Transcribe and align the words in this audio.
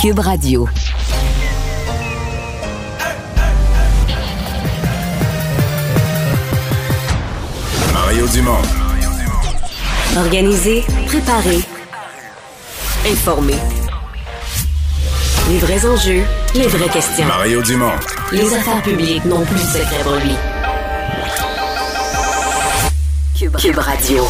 Cube 0.00 0.18
Radio. 0.18 0.66
Mario 7.92 8.28
Dumont. 8.28 8.62
Organiser, 10.16 10.84
préparer, 11.06 11.60
informer. 13.06 13.54
Les 15.50 15.58
vrais 15.58 15.86
enjeux, 15.86 16.24
les 16.54 16.66
vraies 16.68 16.88
questions. 16.88 17.26
Mario 17.26 17.62
Dumont. 17.62 17.92
Les 18.32 18.54
affaires 18.54 18.82
publiques 18.82 19.24
n'ont 19.26 19.44
plus 19.44 19.56
de 19.56 19.60
secret 19.60 20.02
pour 20.02 20.14
lui. 20.14 20.34
Cube 23.58 23.78
Radio. 23.78 24.24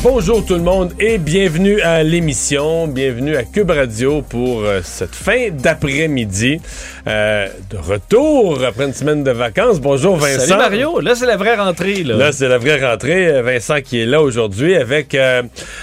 Bonjour 0.00 0.44
tout 0.44 0.54
le 0.54 0.62
monde 0.62 0.92
et 0.98 1.16
bienvenue 1.18 1.80
à 1.80 2.02
l'émission, 2.02 2.88
bienvenue 2.88 3.36
à 3.36 3.44
Cube 3.44 3.70
Radio 3.70 4.20
pour 4.22 4.62
euh, 4.64 4.80
cette 4.82 5.14
fin 5.14 5.50
d'après-midi. 5.52 6.60
Euh, 7.06 7.46
de 7.70 7.76
retour 7.76 8.64
après 8.64 8.86
une 8.86 8.94
semaine 8.94 9.22
de 9.22 9.30
vacances. 9.30 9.80
Bonjour 9.80 10.16
Vincent. 10.16 10.40
Salut 10.40 10.58
Mario, 10.60 10.98
là 10.98 11.14
c'est 11.14 11.26
la 11.26 11.36
vraie 11.36 11.54
rentrée. 11.54 12.02
Là, 12.02 12.16
Là, 12.16 12.32
c'est 12.32 12.48
la 12.48 12.58
vraie 12.58 12.84
rentrée. 12.84 13.28
Euh, 13.28 13.42
Vincent 13.42 13.80
qui 13.80 14.00
est 14.00 14.06
là 14.06 14.20
aujourd'hui 14.22 14.74
avec 14.74 15.14
euh, 15.14 15.42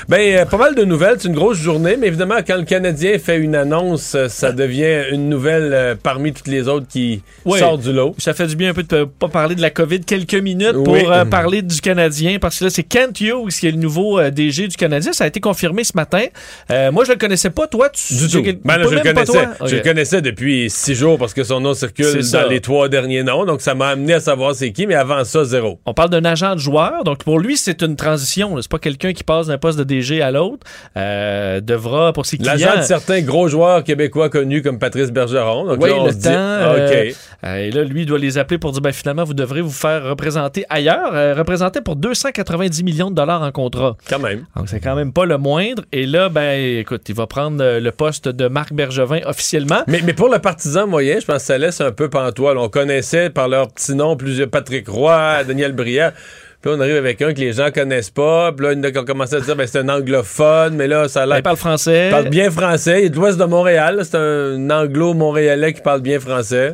ben, 0.10 0.46
pas 0.46 0.58
mal 0.58 0.76
de 0.76 0.84
nouvelles. 0.84 1.16
C'est 1.20 1.30
une 1.30 1.36
grosse 1.36 1.58
journée, 1.58 1.96
mais 1.98 2.08
évidemment, 2.08 2.40
quand 2.46 2.58
le 2.58 2.64
Canadien 2.66 3.18
fait 3.20 3.38
une 3.38 3.56
annonce, 3.56 4.18
ça 4.28 4.52
devient 4.52 5.04
une 5.12 5.30
nouvelle 5.30 5.96
parmi 6.04 6.34
toutes 6.34 6.48
les 6.48 6.68
autres 6.68 6.88
qui 6.90 7.22
Oui. 7.46 7.60
sort 7.60 7.78
du 7.78 7.94
lot. 7.94 8.16
Ça 8.18 8.34
fait 8.34 8.48
du 8.48 8.58
bien 8.58 8.72
un 8.72 8.74
peu 8.74 8.84
de 8.84 9.06
pas 9.06 9.30
parler 9.30 9.56
de 9.56 9.62
la 9.62 9.70
COVID 9.70 10.02
quelques 10.02 10.34
minutes 10.36 10.74
pour 10.84 10.94
Oui. 10.94 11.04
parler 11.32 11.62
du 11.62 11.80
Canadien, 11.80 12.38
parce 12.40 12.60
que 12.60 12.66
là 12.66 12.70
c'est 12.70 12.84
Kent 12.84 13.22
Hughes 13.22 13.48
qui 13.58 13.68
est 13.68 13.72
le 13.72 13.78
nouveau 13.78 13.99
euh, 14.20 14.30
DG 14.32 14.68
du 14.68 14.78
Canadien. 14.78 15.14
Ça 15.14 15.26
a 15.26 15.28
été 15.28 15.40
confirmé 15.40 15.84
ce 15.84 15.94
matin. 15.96 16.24
Euh, 16.72 16.92
moi 16.92 17.06
je 17.06 17.12
le 17.12 17.18
connaissais 17.18 17.50
pas. 17.50 17.68
Toi, 17.68 17.90
tu 17.90 18.14
Du 18.16 18.28
tout. 18.28 18.60
Ben 18.64 18.78
là, 18.78 18.86
je 18.90 18.96
le 18.96 19.02
connaissais. 19.02 19.48
Je 19.66 19.76
le 19.76 19.82
connaissais 19.82 20.22
depuis 20.22 20.70
six 20.70 20.96
jours 20.96 21.18
parce 21.18 21.34
que 21.34 21.44
son 21.44 21.60
nom 21.60 21.74
circule 21.74 22.22
dans 22.32 22.48
les 22.48 22.62
trois 22.62 22.90
derniers 22.90 23.24
noms. 23.24 23.46
Donc, 23.46 23.62
ça 23.62 23.76
m'a 23.76 23.90
amené 23.90 24.14
à 24.14 24.20
savoir 24.20 24.56
c'est 24.56 24.72
qui, 24.72 24.88
mais 24.88 24.96
avant 24.96 25.24
ça, 25.24 25.44
zéro. 25.44 25.80
On 25.86 25.94
parle 25.94 26.10
d'un 26.10 26.26
agent 26.26 26.56
de 26.56 26.60
joueur, 26.60 27.04
donc 27.04 27.24
pour 27.24 27.40
lui 27.40 27.58
c'est 27.58 27.82
une 27.82 27.96
transition. 27.96 28.60
C'est 28.62 28.72
pas 28.72 28.80
quelqu'un 28.80 29.14
qui 29.14 29.24
passe 29.24 29.48
d'un 29.48 29.58
poste 29.58 29.78
de 29.78 29.84
DG 29.84 30.22
à 30.22 30.32
l'autre. 30.32 30.66
Euh, 30.98 31.62
devra 31.62 32.14
pour 32.14 32.26
ses 32.26 32.38
clients. 32.38 32.54
L'agent 32.54 32.78
de 32.78 32.84
certains 32.84 33.22
gros 33.22 33.48
joueurs 33.48 33.84
québécois 33.84 34.30
connus 34.30 34.62
comme 34.62 34.80
Patrice 34.80 35.12
Bergeron. 35.12 35.66
Donc 35.66 35.82
Oui, 35.82 35.90
là, 35.90 35.96
on 36.00 36.06
le 36.06 36.12
se 36.12 36.18
dit, 36.18 36.24
temps, 36.24 36.32
euh, 36.34 36.88
OK. 36.88 37.16
Euh, 37.46 37.56
et 37.56 37.72
là, 37.72 37.84
lui, 37.84 38.02
il 38.02 38.06
doit 38.06 38.20
les 38.20 38.38
appeler 38.38 38.58
pour 38.58 38.72
dire, 38.72 38.82
ben, 38.82 38.92
finalement, 38.92 39.24
vous 39.24 39.34
devrez 39.34 39.62
vous 39.62 39.72
faire 39.72 40.04
représenter 40.04 40.66
ailleurs. 40.70 41.14
Euh, 41.14 41.34
représenter 41.34 41.82
pour 41.82 41.96
290 41.96 42.84
millions 42.84 43.10
de 43.10 43.16
dollars 43.16 43.42
en 43.42 43.52
contrat. 43.52 43.89
Quand 44.08 44.20
même. 44.20 44.46
Donc, 44.56 44.70
c'est 44.70 44.80
quand 44.80 44.96
même 44.96 45.14
pas 45.14 45.26
le 45.26 45.38
moindre. 45.38 45.84
Et 45.92 46.06
là, 46.06 46.30
ben, 46.30 46.80
écoute, 46.80 47.04
il 47.08 47.16
va 47.16 47.28
prendre 47.28 47.64
euh, 47.64 47.80
le 47.80 47.92
poste 47.92 48.28
de 48.28 48.48
Marc 48.48 48.74
Bergevin 48.74 49.20
officiellement. 49.26 49.84
Mais, 49.88 50.02
mais 50.06 50.14
pour 50.14 50.30
le 50.30 50.40
partisan 50.40 50.88
moyen, 50.88 51.20
je 51.20 51.26
pense 51.26 51.38
que 51.38 51.42
ça 51.44 51.58
laisse 51.58 51.82
un 51.82 51.92
peu 51.92 52.10
pantois. 52.10 52.56
On 52.58 52.70
connaissait 52.70 53.30
par 53.30 53.48
leur 53.48 53.68
petit 53.70 53.96
nom 53.96 54.16
plusieurs 54.16 54.50
Patrick 54.50 54.88
Roy, 54.88 55.44
Daniel 55.46 55.74
Brière. 55.74 56.14
Puis 56.62 56.70
là, 56.70 56.78
on 56.78 56.82
arrive 56.82 56.98
avec 56.98 57.22
un 57.22 57.34
que 57.34 57.40
les 57.40 57.54
gens 57.54 57.72
connaissent 57.72 58.10
pas. 58.10 58.52
Puis 58.52 58.66
là, 58.66 58.90
ont 59.00 59.06
commencé 59.06 59.36
à 59.36 59.40
dire 59.40 59.56
ben, 59.56 59.66
c'est 59.66 59.80
un 59.80 59.88
anglophone, 59.88 60.76
mais 60.76 60.88
là, 60.88 61.08
ça 61.08 61.24
a 61.24 61.26
l'air. 61.26 61.38
il 61.38 61.44
parle 61.44 61.56
français. 61.56 62.08
Il 62.08 62.12
parle 62.12 62.30
bien 62.30 62.52
français. 62.52 63.02
Il 63.02 63.06
est 63.06 63.10
de 63.10 63.16
l'ouest 63.16 63.38
de 63.38 63.46
Montréal. 63.46 64.02
C'est 64.04 64.18
un 64.18 64.70
anglo-montréalais 64.70 65.74
qui 65.74 65.82
parle 65.82 66.02
bien 66.02 66.20
français. 66.20 66.74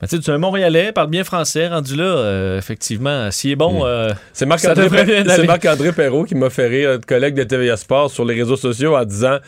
Ben, 0.00 0.08
tu 0.08 0.16
sais, 0.16 0.22
tu 0.22 0.30
es 0.30 0.34
un 0.34 0.38
Montréalais, 0.38 0.92
parle 0.92 1.08
bien 1.08 1.24
français, 1.24 1.68
rendu 1.68 1.94
là, 1.96 2.04
euh, 2.04 2.58
effectivement, 2.58 3.30
s'il 3.30 3.52
est 3.52 3.56
bon, 3.56 3.86
euh, 3.86 4.10
C'est 4.32 4.44
Marc-André 4.44 4.84
devrait 4.84 5.04
bien 5.04 5.24
c'est 5.24 5.30
aller. 5.30 5.46
Marc-André 5.46 5.92
Perrault 5.92 6.24
qui 6.24 6.34
m'a 6.34 6.50
fait 6.50 6.66
rire, 6.66 6.90
notre 6.90 7.06
collègue 7.06 7.34
de 7.34 7.44
TVA 7.44 7.76
Sport, 7.76 8.10
sur 8.10 8.24
les 8.24 8.34
réseaux 8.34 8.56
sociaux 8.56 8.96
en 8.96 9.04
disant. 9.04 9.38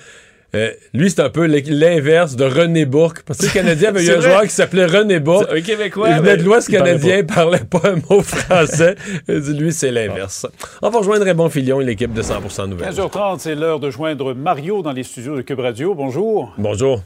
euh, 0.55 0.71
lui, 0.95 1.11
c'est 1.11 1.21
un 1.21 1.29
peu 1.31 1.45
l'inverse 1.47 2.37
de 2.37 2.45
René 2.45 2.87
Bourque. 2.87 3.23
Parce 3.25 3.41
que 3.41 3.47
le 3.47 3.51
Canadien 3.53 3.89
avait 3.91 4.05
eu 4.07 4.11
un 4.11 4.15
vrai. 4.19 4.23
joueur 4.31 4.43
qui 4.45 4.51
s'appelait 4.51 4.87
René 4.87 5.19
Bourque. 5.19 5.49
un 5.53 5.61
Québécois. 5.61 6.09
il 6.11 6.17
venait 6.19 6.31
mais 6.31 6.37
de 6.39 6.45
l'Ouest 6.45 6.71
canadien, 6.71 7.19
il 7.19 7.27
parlait 7.34 7.59
pas 7.69 7.83
un 7.91 7.97
mot 8.09 8.23
français. 8.23 8.95
Il 9.28 9.41
dit, 9.41 9.53
lui, 9.53 9.73
c'est 9.73 9.91
l'inverse. 9.91 10.47
On 10.81 10.89
va 10.91 10.99
rejoindre 11.01 11.25
Raymond 11.25 11.51
Filion 11.51 11.81
et 11.81 11.84
l'équipe 11.84 12.13
de 12.15 12.23
100% 12.23 12.69
Nouvelles. 12.69 12.89
15h30, 12.95 13.41
c'est 13.41 13.57
l'heure 13.57 13.81
de 13.81 13.91
joindre 13.91 14.33
Mario 14.33 14.81
dans 14.81 14.93
les 14.93 15.03
studios 15.03 15.37
de 15.37 15.43
Cube 15.43 15.59
Radio. 15.61 15.93
Bonjour. 15.95 16.55
Bonjour. 16.57 17.03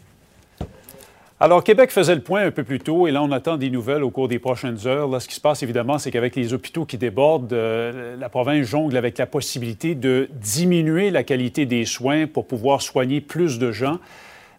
Alors, 1.43 1.65
Québec 1.65 1.91
faisait 1.91 2.15
le 2.15 2.21
point 2.21 2.45
un 2.45 2.51
peu 2.51 2.65
plus 2.65 2.81
tôt 2.81 3.07
et 3.07 3.11
là, 3.11 3.23
on 3.23 3.33
attend 3.33 3.57
des 3.57 3.71
nouvelles 3.71 4.05
au 4.05 4.11
cours 4.11 4.29
des 4.29 4.39
prochaines 4.39 4.87
heures. 4.87 5.09
Là, 5.09 5.21
ce 5.21 5.27
qui 5.27 5.35
se 5.35 5.41
passe, 5.41 5.63
évidemment, 5.63 5.97
c'est 5.97 6.11
qu'avec 6.11 6.37
les 6.37 6.53
hôpitaux 6.53 6.85
qui 6.85 6.99
débordent, 6.99 7.55
euh, 7.55 8.15
la 8.19 8.29
province 8.29 8.67
jongle 8.67 8.95
avec 8.95 9.17
la 9.17 9.25
possibilité 9.25 9.95
de 9.95 10.29
diminuer 10.35 11.11
la 11.11 11.23
qualité 11.23 11.65
des 11.65 11.87
soins 11.87 12.27
pour 12.27 12.47
pouvoir 12.47 12.83
soigner 12.83 13.23
plus 13.23 13.59
de 13.59 13.73
gens. 13.73 14.01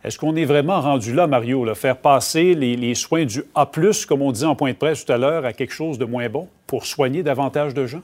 Est-ce 0.03 0.18
qu'on 0.18 0.36
est 0.36 0.46
vraiment 0.46 0.81
rendu 0.81 1.14
là, 1.14 1.28
Mario, 1.28 1.66
là, 1.66 1.75
faire 1.75 1.97
passer 1.97 2.56
les, 2.56 2.96
soins 2.96 3.25
du 3.25 3.44
A, 3.53 3.69
comme 4.08 4.24
on 4.24 4.31
disait 4.31 4.48
en 4.48 4.56
point 4.56 4.72
de 4.72 4.78
presse 4.78 5.06
tout 5.06 5.13
à 5.13 5.19
l'heure, 5.19 5.46
à 5.46 5.53
quelque 5.53 5.74
chose 5.74 6.00
de 6.00 6.06
moins 6.06 6.30
bon 6.30 6.48
pour 6.66 6.88
soigner 6.88 7.22
davantage 7.22 7.75
de 7.75 7.86
gens? 7.86 8.02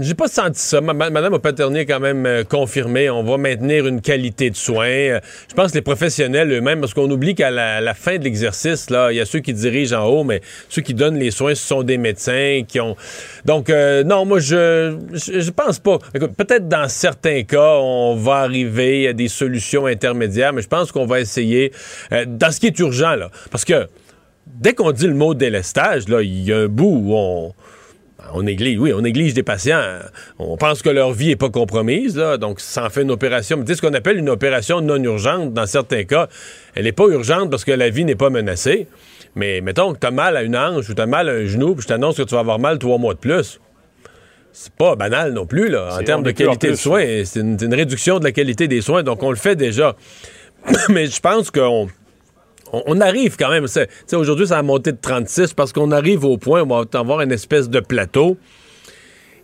J'ai 0.00 0.14
pas 0.14 0.28
senti 0.28 0.60
ça. 0.60 0.80
Ma- 0.80 0.92
ma- 0.92 1.10
Madame 1.10 1.38
Paternier 1.38 1.80
a 1.80 1.84
quand 1.84 2.00
même 2.00 2.26
euh, 2.26 2.44
confirmé 2.44 3.10
on 3.10 3.22
va 3.22 3.36
maintenir 3.36 3.86
une 3.86 4.00
qualité 4.00 4.50
de 4.50 4.56
soins. 4.56 4.86
Euh, 4.86 5.20
je 5.48 5.54
pense 5.54 5.70
que 5.70 5.76
les 5.76 5.82
professionnels 5.82 6.50
eux-mêmes, 6.52 6.80
parce 6.80 6.94
qu'on 6.94 7.10
oublie 7.10 7.34
qu'à 7.34 7.50
la, 7.50 7.94
fin 7.94 8.18
de 8.18 8.24
l'exercice, 8.24 8.90
là, 8.90 9.12
il 9.12 9.16
y 9.16 9.20
a 9.20 9.24
ceux 9.24 9.40
qui 9.40 9.52
dirigent 9.52 9.96
en 9.96 10.06
haut, 10.06 10.24
mais 10.24 10.40
ceux 10.68 10.82
qui 10.82 10.94
donnent 10.94 11.18
les 11.18 11.30
soins, 11.30 11.54
ce 11.54 11.66
sont 11.66 11.82
des 11.82 11.98
médecins 11.98 12.62
qui 12.66 12.80
ont. 12.80 12.96
Donc, 13.44 13.70
euh, 13.70 14.04
non, 14.04 14.24
moi, 14.24 14.38
je, 14.38 14.96
je, 15.12 15.50
pense 15.50 15.78
pas. 15.78 15.98
Peut-être 16.12 16.68
dans 16.68 16.88
certains 16.88 17.42
cas, 17.42 17.76
on 17.80 18.16
va 18.16 18.36
arriver 18.36 19.08
à 19.08 19.12
des 19.12 19.28
solutions 19.28 19.86
intermédiaires, 19.86 20.52
mais 20.52 20.62
je 20.62 20.68
pense 20.68 20.92
qu'on 20.92 21.06
va 21.06 21.20
essayer 21.20 21.72
dans 22.10 22.50
ce 22.50 22.60
qui 22.60 22.66
est 22.66 22.78
urgent, 22.78 23.14
là. 23.16 23.30
Parce 23.50 23.64
que 23.64 23.86
dès 24.46 24.74
qu'on 24.74 24.92
dit 24.92 25.06
le 25.06 25.14
mot 25.14 25.34
délestage, 25.34 26.08
là, 26.08 26.22
il 26.22 26.42
y 26.42 26.52
a 26.52 26.58
un 26.58 26.68
bout 26.68 27.02
où 27.04 27.14
on. 27.14 27.54
On 28.34 28.42
néglige, 28.42 28.78
oui, 28.78 28.92
on 28.92 29.00
néglige 29.02 29.34
des 29.34 29.42
patients. 29.42 29.82
On 30.38 30.56
pense 30.56 30.82
que 30.82 30.88
leur 30.90 31.12
vie 31.12 31.28
n'est 31.28 31.36
pas 31.36 31.50
compromise, 31.50 32.16
là, 32.16 32.36
donc 32.38 32.60
ça 32.60 32.86
en 32.86 32.90
fait 32.90 33.02
une 33.02 33.10
opération. 33.10 33.56
Mais 33.58 33.64
tu 33.64 33.72
sais, 33.72 33.76
ce 33.76 33.82
qu'on 33.86 33.94
appelle 33.94 34.16
une 34.18 34.30
opération 34.30 34.80
non 34.80 35.02
urgente, 35.02 35.52
dans 35.52 35.66
certains 35.66 36.04
cas, 36.04 36.28
elle 36.74 36.84
n'est 36.84 36.92
pas 36.92 37.06
urgente 37.08 37.50
parce 37.50 37.64
que 37.64 37.72
la 37.72 37.90
vie 37.90 38.04
n'est 38.04 38.14
pas 38.14 38.30
menacée. 38.30 38.86
Mais 39.34 39.60
mettons 39.60 39.92
que 39.94 39.98
tu 39.98 40.06
as 40.06 40.10
mal 40.10 40.36
à 40.36 40.42
une 40.42 40.56
hanche 40.56 40.88
ou 40.88 40.94
tu 40.94 41.00
as 41.02 41.06
mal 41.06 41.28
à 41.28 41.32
un 41.32 41.44
genou, 41.46 41.74
puis 41.74 41.82
je 41.82 41.88
t'annonce 41.88 42.16
que 42.16 42.22
tu 42.22 42.34
vas 42.34 42.40
avoir 42.40 42.58
mal 42.58 42.78
trois 42.78 42.98
mois 42.98 43.14
de 43.14 43.18
plus. 43.18 43.60
C'est 44.52 44.72
pas 44.74 44.96
banal 44.96 45.32
non 45.32 45.46
plus, 45.46 45.68
là, 45.70 45.88
en 45.92 45.98
C'est- 45.98 46.04
termes 46.04 46.22
de 46.22 46.30
plus 46.32 46.44
qualité 46.44 46.70
de 46.70 46.74
soins. 46.74 47.04
C'est 47.24 47.40
une, 47.40 47.58
c'est 47.58 47.64
une 47.66 47.74
réduction 47.74 48.18
de 48.18 48.24
la 48.24 48.32
qualité 48.32 48.68
des 48.68 48.82
soins, 48.82 49.02
donc 49.02 49.22
on 49.22 49.30
le 49.30 49.36
fait 49.36 49.56
déjà. 49.56 49.96
Mais 50.90 51.06
je 51.06 51.20
pense 51.20 51.50
qu'on 51.50 51.88
on, 52.72 52.82
on 52.86 53.00
arrive 53.00 53.36
quand 53.36 53.50
même. 53.50 53.66
Aujourd'hui, 54.12 54.46
ça 54.46 54.58
a 54.58 54.62
monté 54.62 54.92
de 54.92 54.98
36 55.00 55.54
parce 55.54 55.72
qu'on 55.72 55.90
arrive 55.90 56.24
au 56.24 56.36
point 56.36 56.62
où 56.62 56.72
on 56.72 56.82
va 56.82 56.98
avoir 56.98 57.20
une 57.20 57.32
espèce 57.32 57.68
de 57.68 57.80
plateau. 57.80 58.36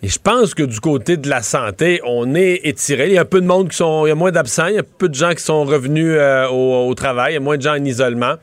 Et 0.02 0.08
je 0.08 0.18
pense 0.18 0.54
que 0.54 0.62
du 0.62 0.78
côté 0.78 1.16
de 1.16 1.28
la 1.28 1.42
santé, 1.42 2.00
on 2.06 2.34
est 2.34 2.60
étiré. 2.64 3.08
Il 3.08 3.14
y 3.14 3.18
a 3.18 3.22
un 3.22 3.24
peu 3.24 3.40
de 3.40 3.46
monde 3.46 3.68
qui 3.68 3.76
sont. 3.76 4.06
Il 4.06 4.10
y 4.10 4.12
a 4.12 4.14
moins 4.14 4.30
d'absents, 4.30 4.66
il 4.66 4.76
y 4.76 4.78
a 4.78 4.84
peu 4.84 5.08
de 5.08 5.14
gens 5.14 5.32
qui 5.34 5.42
sont 5.42 5.64
revenus 5.64 6.14
euh, 6.16 6.48
au, 6.48 6.88
au 6.88 6.94
travail, 6.94 7.32
il 7.32 7.34
y 7.34 7.38
a 7.38 7.40
moins 7.40 7.56
de 7.56 7.62
gens 7.62 7.72
en 7.72 7.84
isolement. 7.84 8.34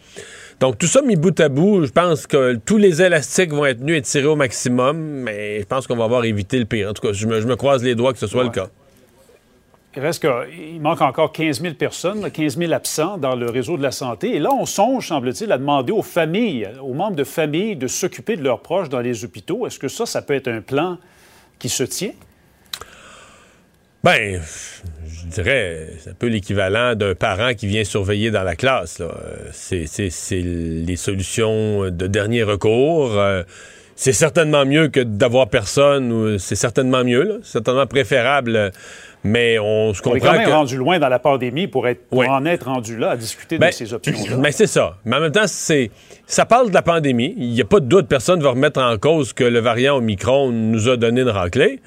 Donc, 0.59 0.77
tout 0.77 0.87
ça 0.87 1.01
mis 1.01 1.15
bout 1.15 1.37
à 1.39 1.49
bout, 1.49 1.85
je 1.85 1.91
pense 1.91 2.27
que 2.27 2.55
tous 2.65 2.77
les 2.77 3.01
élastiques 3.01 3.51
vont 3.51 3.65
être 3.65 3.79
tenus 3.79 3.97
et 3.97 4.01
tirés 4.01 4.27
au 4.27 4.37
maximum, 4.37 4.97
mais 4.97 5.59
je 5.59 5.65
pense 5.65 5.85
qu'on 5.85 5.97
va 5.97 6.05
avoir 6.05 6.23
évité 6.23 6.59
le 6.59 6.65
pire. 6.65 6.89
En 6.89 6.93
tout 6.93 7.05
cas, 7.05 7.13
je 7.13 7.27
me, 7.27 7.41
je 7.41 7.47
me 7.47 7.55
croise 7.55 7.83
les 7.83 7.95
doigts 7.95 8.13
que 8.13 8.19
ce 8.19 8.27
soit 8.27 8.43
le 8.43 8.49
cas. 8.49 8.69
Il 9.95 10.01
reste 10.01 10.21
que- 10.23 10.49
il 10.51 10.81
manque 10.81 11.01
encore 11.01 11.31
15 11.31 11.61
000 11.61 11.73
personnes, 11.75 12.21
là, 12.21 12.29
15 12.29 12.57
000 12.57 12.73
absents 12.73 13.17
dans 13.17 13.35
le 13.35 13.49
réseau 13.49 13.77
de 13.77 13.83
la 13.83 13.91
santé. 13.91 14.35
Et 14.35 14.39
là, 14.39 14.49
on 14.53 14.65
songe, 14.65 15.07
semble-t-il, 15.07 15.51
à 15.51 15.57
demander 15.57 15.91
aux 15.91 16.01
familles, 16.01 16.67
aux 16.81 16.93
membres 16.93 17.15
de 17.15 17.23
famille 17.23 17.75
de 17.75 17.87
s'occuper 17.87 18.35
de 18.35 18.43
leurs 18.43 18.61
proches 18.61 18.89
dans 18.89 18.99
les 18.99 19.23
hôpitaux. 19.23 19.65
Est-ce 19.67 19.79
que 19.79 19.87
ça, 19.87 20.05
ça 20.05 20.21
peut 20.21 20.33
être 20.33 20.47
un 20.47 20.61
plan 20.61 20.97
qui 21.59 21.69
se 21.69 21.83
tient? 21.83 22.11
Ben, 24.03 24.39
je 25.07 25.25
dirais, 25.27 25.87
c'est 25.99 26.11
un 26.11 26.13
peu 26.13 26.27
l'équivalent 26.27 26.93
d'un 26.93 27.15
parent 27.15 27.53
qui 27.55 27.65
vient 27.65 27.83
surveiller 27.83 28.29
dans 28.29 28.43
la 28.43 28.55
classe. 28.55 29.01
Euh, 29.01 29.09
C'est, 29.51 29.87
les 30.41 30.95
solutions 30.95 31.89
de 31.89 32.07
dernier 32.07 32.43
recours. 32.43 33.17
Euh, 33.17 33.43
C'est 33.95 34.11
certainement 34.13 34.65
mieux 34.65 34.89
que 34.89 34.99
d'avoir 34.99 35.47
personne. 35.47 36.37
C'est 36.37 36.55
certainement 36.57 37.03
mieux, 37.05 37.23
là. 37.23 37.35
Certainement 37.43 37.87
préférable. 37.87 38.73
Mais 39.27 39.57
on 39.57 39.91
se 39.95 40.01
On 40.05 40.13
est 40.13 40.19
comprend 40.19 40.33
quand 40.33 40.37
même 40.37 40.47
que... 40.47 40.53
rendu 40.53 40.77
loin 40.77 40.99
dans 40.99 41.09
la 41.09 41.17
pandémie 41.17 41.65
pour, 41.65 41.87
être, 41.87 42.07
pour 42.09 42.19
Oui. 42.19 42.27
en 42.29 42.45
être 42.45 42.67
rendu 42.67 42.95
là 42.95 43.09
à 43.09 43.17
discuter 43.17 43.57
Ben, 43.57 43.69
de 43.69 43.73
ces 43.73 43.91
options-là. 43.91 44.37
Ben, 44.37 44.51
c'est 44.51 44.67
ça. 44.67 44.97
Mais 45.03 45.15
en 45.15 45.19
même 45.19 45.31
temps, 45.31 45.47
c'est 45.47 45.89
ça 46.27 46.45
parle 46.45 46.69
de 46.69 46.75
la 46.75 46.83
pandémie. 46.83 47.33
Il 47.35 47.49
n'y 47.49 47.61
a 47.61 47.65
pas 47.65 47.79
de 47.79 47.87
doute, 47.87 48.07
personne 48.07 48.37
ne 48.37 48.43
va 48.43 48.51
remettre 48.51 48.79
en 48.79 48.95
cause 48.99 49.33
que 49.33 49.43
le 49.43 49.59
variant 49.59 49.97
Omicron 49.97 50.51
nous 50.51 50.89
a 50.89 50.95
donné 50.97 51.21
une 51.21 51.29
raclée. 51.29 51.79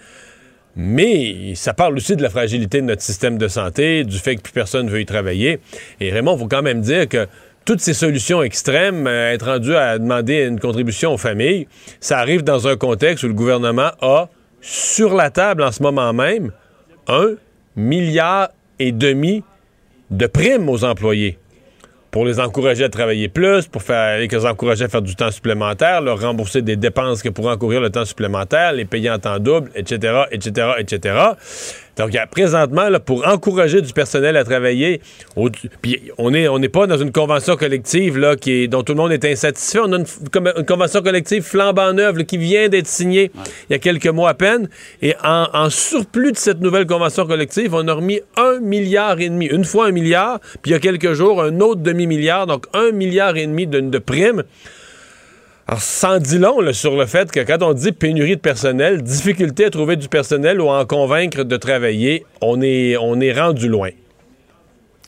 Mais 0.75 1.55
ça 1.55 1.75
parle 1.75 1.97
aussi 1.97 2.17
de 2.17 2.23
la 2.23 2.31
fragilité 2.31 2.81
de 2.81 2.87
notre 2.87 3.03
système 3.03 3.39
de 3.39 3.47
santé, 3.47 4.03
du 4.03 4.19
fait 4.19 4.35
que 4.35 4.43
plus 4.43 4.53
personne 4.53 4.87
ne 4.87 4.91
veut 4.91 5.01
y 5.01 5.07
travailler. 5.07 5.61
Et 6.01 6.11
Raymond, 6.11 6.35
il 6.35 6.41
faut 6.41 6.49
quand 6.49 6.63
même 6.63 6.81
dire 6.81 7.09
que 7.09 7.29
toutes 7.65 7.81
ces 7.81 7.95
solutions 7.95 8.43
extrêmes, 8.43 9.07
euh, 9.07 9.33
être 9.33 9.47
rendu 9.47 9.77
à 9.77 9.99
demander 9.99 10.45
une 10.45 10.59
contribution 10.59 11.15
aux 11.15 11.19
familles, 11.19 11.69
ça 12.01 12.19
arrive 12.19 12.43
dans 12.43 12.67
un 12.67 12.77
contexte 12.77 13.23
où 13.23 13.29
le 13.29 13.35
gouvernement 13.35 13.91
a 14.01 14.29
sur 14.61 15.15
la 15.15 15.31
table 15.31 15.63
en 15.63 15.71
ce 15.71 15.83
moment 15.85 16.13
même 16.13 16.51
un 17.09 17.35
milliard 17.77 18.51
et 18.79 18.93
demi 18.93 19.43
de 20.11 20.27
primes 20.27 20.69
aux 20.69 20.85
employés 20.85 21.39
pour 22.11 22.25
les 22.25 22.41
encourager 22.41 22.85
à 22.85 22.89
travailler 22.89 23.29
plus, 23.29 23.67
pour 23.67 23.83
les 23.89 24.47
encourager 24.47 24.85
à 24.85 24.89
faire 24.89 25.03
du 25.03 25.15
temps 25.15 25.31
supplémentaire, 25.31 26.01
leur 26.01 26.21
rembourser 26.21 26.63
des 26.63 26.77
dépenses 26.77 27.23
que 27.23 27.29
pourraient 27.29 27.53
encourir 27.53 27.81
le 27.81 27.91
temps 27.91 28.05
supplémentaire, 28.05 28.73
les 28.73 28.87
payer 28.87 29.11
en 29.11 29.19
temps 29.19 29.39
double, 29.39 29.71
etc., 29.75 30.23
etc., 30.31 30.69
etc. 30.79 31.19
Donc, 31.99 32.15
y 32.15 32.19
a 32.19 32.27
présentement, 32.27 32.89
là, 32.89 33.01
pour 33.01 33.27
encourager 33.27 33.83
du 33.83 33.93
personnel 33.93 34.37
à 34.37 34.45
travailler, 34.45 35.01
au- 35.37 35.51
puis 35.83 36.01
on 36.17 36.31
n'est 36.31 36.49
on 36.49 36.61
pas 36.61 36.87
dans 36.87 36.97
une 36.97 37.13
convention 37.13 37.57
collective 37.57 38.19
là, 38.19 38.37
qui 38.37 38.53
est, 38.53 38.69
dont 38.69 38.83
tout 38.83 38.93
le 38.93 38.99
monde 38.99 39.13
est 39.13 39.25
insatisfait. 39.25 39.81
On 39.81 39.93
a 39.93 39.99
une, 39.99 40.65
convention 40.67 41.03
collective 41.03 41.43
flambant 41.43 41.93
neuve 41.93 42.19
là, 42.19 42.25
qui 42.25 42.39
vient 42.39 42.69
d'être 42.69 42.87
signée 42.87 43.31
il 43.69 43.73
y 43.73 43.75
a 43.75 43.79
quelques 43.79 44.07
mois 44.07 44.31
à 44.31 44.35
peine. 44.35 44.69
Et 45.03 45.15
en, 45.25 45.49
en 45.53 45.71
surplus 45.71 46.33
de 46.33 46.37
cette 46.37 46.61
nouvelle 46.61 46.87
convention 46.87 47.27
collective, 47.27 47.75
on 47.75 47.87
a 47.89 47.93
remis 47.95 48.21
un 48.37 48.61
milliard 48.61 49.19
et 49.21 49.29
demi. 49.29 49.47
Une 49.47 49.65
fois 49.65 49.87
un 49.87 49.93
milliard, 49.93 50.41
puis 50.63 50.71
il 50.71 50.73
y 50.73 50.77
a 50.77 50.81
quelques 50.81 51.15
jours, 51.15 51.43
un 51.43 51.61
autre 51.61 51.81
demi-milliard. 51.81 52.47
Donc, 52.47 52.67
un 52.75 52.93
milliard 52.93 53.37
et 53.37 53.47
demi 53.47 53.67
de, 53.67 53.81
de 53.81 53.99
primes. 53.99 54.45
Alors, 55.71 55.83
sans 55.83 56.19
dit 56.19 56.39
long 56.39 56.61
là, 56.61 56.73
sur 56.73 56.97
le 56.97 57.05
fait 57.05 57.31
que 57.31 57.41
quand 57.41 57.63
on 57.63 57.75
dit 57.75 57.93
pénurie 57.93 58.37
de 58.37 58.41
personnel, 58.41 59.03
difficulté 59.03 59.67
à 59.67 59.71
trouver 59.71 59.97
du 59.97 60.09
personnel 60.09 60.63
ou 60.63 60.71
à 60.71 60.81
en 60.81 60.87
convaincre 60.87 61.43
de 61.43 61.57
travailler, 61.59 62.25
on 62.41 62.63
est, 62.63 62.97
on 62.97 63.21
est 63.21 63.39
rendu 63.39 63.69
loin. 63.69 63.91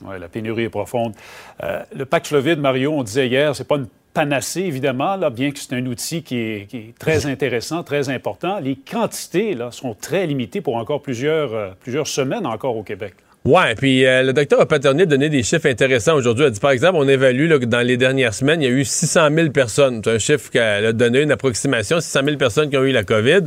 Oui, 0.05 0.21
la 0.21 0.29
pénurie 0.29 0.65
est 0.65 0.69
profonde. 0.69 1.15
Euh, 1.63 1.83
le 1.97 2.05
Paxlovid, 2.05 2.59
Mario, 2.59 2.93
on 2.93 3.03
disait 3.03 3.27
hier, 3.27 3.57
c'est 3.57 3.67
pas 3.67 3.77
une 3.77 3.89
panacée, 4.13 4.61
évidemment, 4.61 5.17
là, 5.17 5.31
bien 5.31 5.51
que 5.51 5.59
c'est 5.59 5.75
un 5.75 5.87
outil 5.87 6.23
qui 6.23 6.37
est, 6.37 6.67
qui 6.69 6.77
est 6.77 6.99
très 6.99 7.25
intéressant, 7.33 7.83
très 7.83 8.11
important. 8.11 8.61
Les 8.61 8.77
quantités 8.77 9.55
là, 9.55 9.71
sont 9.71 9.95
très 9.95 10.27
limitées 10.27 10.61
pour 10.61 10.77
encore 10.77 11.01
plusieurs, 11.01 11.55
euh, 11.55 11.71
plusieurs 11.81 12.07
semaines 12.07 12.45
encore 12.45 12.77
au 12.77 12.83
Québec. 12.83 13.15
Ouais, 13.47 13.75
puis 13.75 14.05
euh, 14.05 14.23
le 14.23 14.35
docteur 14.35 14.67
Paternier 14.67 15.05
a 15.05 15.07
donné 15.07 15.31
des 15.31 15.43
chiffres 15.43 15.67
intéressants 15.67 16.15
aujourd'hui. 16.15 16.45
A 16.45 16.51
dit, 16.51 16.61
par 16.61 16.73
exemple, 16.73 16.99
on 16.99 17.09
évalue 17.09 17.51
que 17.59 17.65
dans 17.65 17.81
les 17.81 17.97
dernières 17.97 18.35
semaines, 18.35 18.61
il 18.61 18.69
y 18.69 18.69
a 18.69 18.75
eu 18.75 18.85
600 18.85 19.29
000 19.35 19.51
personnes. 19.51 20.03
C'est 20.05 20.11
un 20.11 20.19
chiffre 20.19 20.51
qu'elle 20.51 20.85
a 20.85 20.93
donné, 20.93 21.23
une 21.23 21.33
approximation, 21.33 22.01
600 22.01 22.21
000 22.27 22.37
personnes 22.37 22.69
qui 22.69 22.77
ont 22.77 22.85
eu 22.85 22.93
la 22.93 23.03
COVID. 23.03 23.45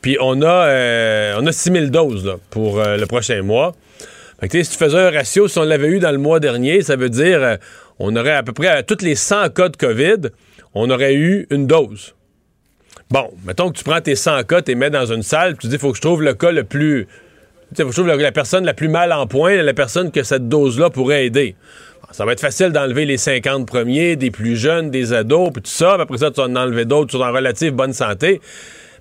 Puis 0.00 0.16
on 0.20 0.42
a, 0.42 0.66
euh, 0.68 1.36
on 1.40 1.46
a 1.46 1.52
6 1.52 1.72
000 1.72 1.86
doses 1.86 2.36
pour 2.50 2.78
euh, 2.78 2.96
le 2.96 3.06
prochain 3.06 3.42
mois. 3.42 3.74
Fait 4.38 4.46
que, 4.46 4.62
si 4.62 4.70
tu 4.70 4.76
faisais 4.76 4.98
un 4.98 5.10
ratio, 5.10 5.48
si 5.48 5.58
on 5.58 5.64
l'avait 5.64 5.88
eu 5.88 5.98
dans 5.98 6.12
le 6.12 6.18
mois 6.18 6.38
dernier, 6.38 6.82
ça 6.82 6.94
veut 6.94 7.10
dire 7.10 7.58
on 7.98 8.14
aurait 8.14 8.34
à 8.34 8.42
peu 8.42 8.52
près 8.52 8.68
à 8.68 8.82
toutes 8.82 9.02
les 9.02 9.16
100 9.16 9.50
cas 9.50 9.68
de 9.68 9.76
COVID, 9.76 10.30
on 10.74 10.88
aurait 10.90 11.14
eu 11.14 11.46
une 11.50 11.66
dose. 11.66 12.14
Bon, 13.10 13.30
mettons 13.44 13.70
que 13.70 13.76
tu 13.76 13.84
prends 13.84 14.00
tes 14.00 14.16
100 14.16 14.44
cas, 14.44 14.62
tu 14.62 14.70
les 14.70 14.74
mets 14.74 14.90
dans 14.90 15.06
une 15.06 15.22
salle, 15.22 15.56
tu 15.58 15.66
dis, 15.66 15.74
il 15.74 15.78
faut 15.78 15.90
que 15.90 15.96
je 15.96 16.02
trouve 16.02 16.22
le 16.22 16.34
cas 16.34 16.50
le 16.50 16.64
plus. 16.64 17.06
Je 17.76 17.84
trouve 17.84 18.06
la, 18.06 18.16
la 18.16 18.32
personne 18.32 18.64
la 18.64 18.74
plus 18.74 18.88
mal 18.88 19.12
en 19.12 19.26
point, 19.26 19.62
la 19.62 19.74
personne 19.74 20.10
que 20.10 20.22
cette 20.22 20.48
dose-là 20.48 20.90
pourrait 20.90 21.26
aider. 21.26 21.56
Ça 22.12 22.26
va 22.26 22.32
être 22.32 22.40
facile 22.40 22.70
d'enlever 22.70 23.06
les 23.06 23.16
50 23.16 23.66
premiers, 23.66 24.16
des 24.16 24.30
plus 24.30 24.56
jeunes, 24.56 24.90
des 24.90 25.14
ados, 25.14 25.50
puis 25.50 25.62
tout 25.62 25.70
ça. 25.70 25.94
Après 25.94 26.18
ça, 26.18 26.30
tu 26.30 26.40
vas 26.40 26.46
en 26.46 26.56
enlever 26.56 26.84
d'autres, 26.84 27.12
sont 27.12 27.22
en 27.22 27.32
relative 27.32 27.72
bonne 27.72 27.94
santé. 27.94 28.40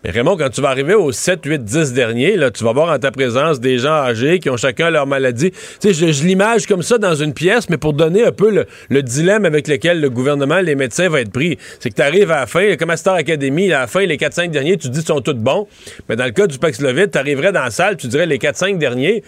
Mais 0.04 0.10
Raymond, 0.10 0.36
quand 0.36 0.50
tu 0.50 0.62
vas 0.62 0.70
arriver 0.70 0.96
aux 0.96 1.12
7, 1.12 1.42
8, 1.46 1.64
10 1.64 1.94
derniers, 1.94 2.36
là, 2.36 2.50
tu 2.50 2.64
vas 2.64 2.74
voir 2.74 2.92
en 2.92 2.98
ta 2.98 3.12
présence 3.12 3.60
des 3.60 3.78
gens 3.78 3.94
âgés 3.94 4.40
qui 4.40 4.50
ont 4.50 4.58
chacun 4.58 4.90
leur 4.90 5.06
maladie. 5.06 5.52
Tu 5.80 5.94
sais, 5.94 6.12
je, 6.12 6.26
l'image 6.26 6.66
comme 6.66 6.82
ça 6.82 6.98
dans 6.98 7.14
une 7.14 7.34
pièce, 7.34 7.70
mais 7.70 7.78
pour 7.78 7.94
donner 7.94 8.26
un 8.26 8.32
peu 8.32 8.50
le, 8.50 8.66
le 8.90 9.04
dilemme 9.04 9.46
avec 9.46 9.68
lequel 9.68 10.02
le 10.02 10.10
gouvernement, 10.10 10.60
les 10.60 10.74
médecins 10.74 11.08
vont 11.08 11.18
être 11.18 11.32
pris. 11.32 11.60
C'est 11.80 11.92
que 11.92 11.96
tu 11.96 12.02
arrives 12.02 12.32
à 12.32 12.42
la 12.42 12.48
fin, 12.48 12.76
comme 12.78 12.90
à 12.90 12.98
Star 12.98 13.14
Academy, 13.14 13.72
à 13.72 13.82
la 13.82 13.88
fin, 13.88 14.04
les 14.06 14.18
4-5 14.18 14.50
derniers, 14.50 14.78
tu 14.78 14.90
dis 14.90 15.00
qu'ils 15.00 15.08
sont 15.08 15.22
tous 15.22 15.34
bons. 15.34 15.68
Mais 16.10 16.16
dans 16.16 16.26
le 16.26 16.32
cas 16.32 16.48
du 16.48 16.58
Paxlovid, 16.58 17.12
tu 17.12 17.18
arriverais 17.20 17.52
dans 17.52 17.64
la 17.64 17.72
salle, 17.72 17.96
tu 17.96 18.08
dirais 18.08 18.26
les 18.26 18.40
4-5 18.40 18.80
derniers 18.80 19.24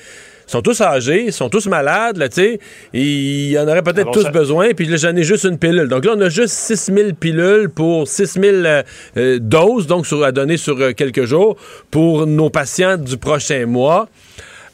sont 0.47 0.61
tous 0.61 0.81
âgés, 0.81 1.31
sont 1.31 1.49
tous 1.49 1.67
malades, 1.67 2.17
là, 2.17 2.29
tu 2.29 2.35
sais. 2.35 2.59
Il 2.93 3.49
y 3.51 3.59
en 3.59 3.67
aurait 3.67 3.81
peut-être 3.83 4.11
tous 4.11 4.23
ça- 4.23 4.31
besoin, 4.31 4.71
puis 4.73 4.85
là, 4.85 4.97
j'en 4.97 5.15
ai 5.15 5.23
juste 5.23 5.43
une 5.45 5.57
pilule. 5.57 5.87
Donc 5.87 6.05
là, 6.05 6.13
on 6.15 6.21
a 6.21 6.29
juste 6.29 6.53
6000 6.53 7.15
pilules 7.15 7.69
pour 7.69 8.07
6000 8.07 8.63
euh, 8.65 8.83
euh, 9.17 9.39
doses, 9.39 9.87
donc 9.87 10.05
sur, 10.07 10.23
à 10.23 10.31
donner 10.31 10.57
sur 10.57 10.79
euh, 10.79 10.91
quelques 10.93 11.25
jours, 11.25 11.55
pour 11.91 12.27
nos 12.27 12.49
patients 12.49 12.97
du 12.97 13.17
prochain 13.17 13.65
mois. 13.65 14.07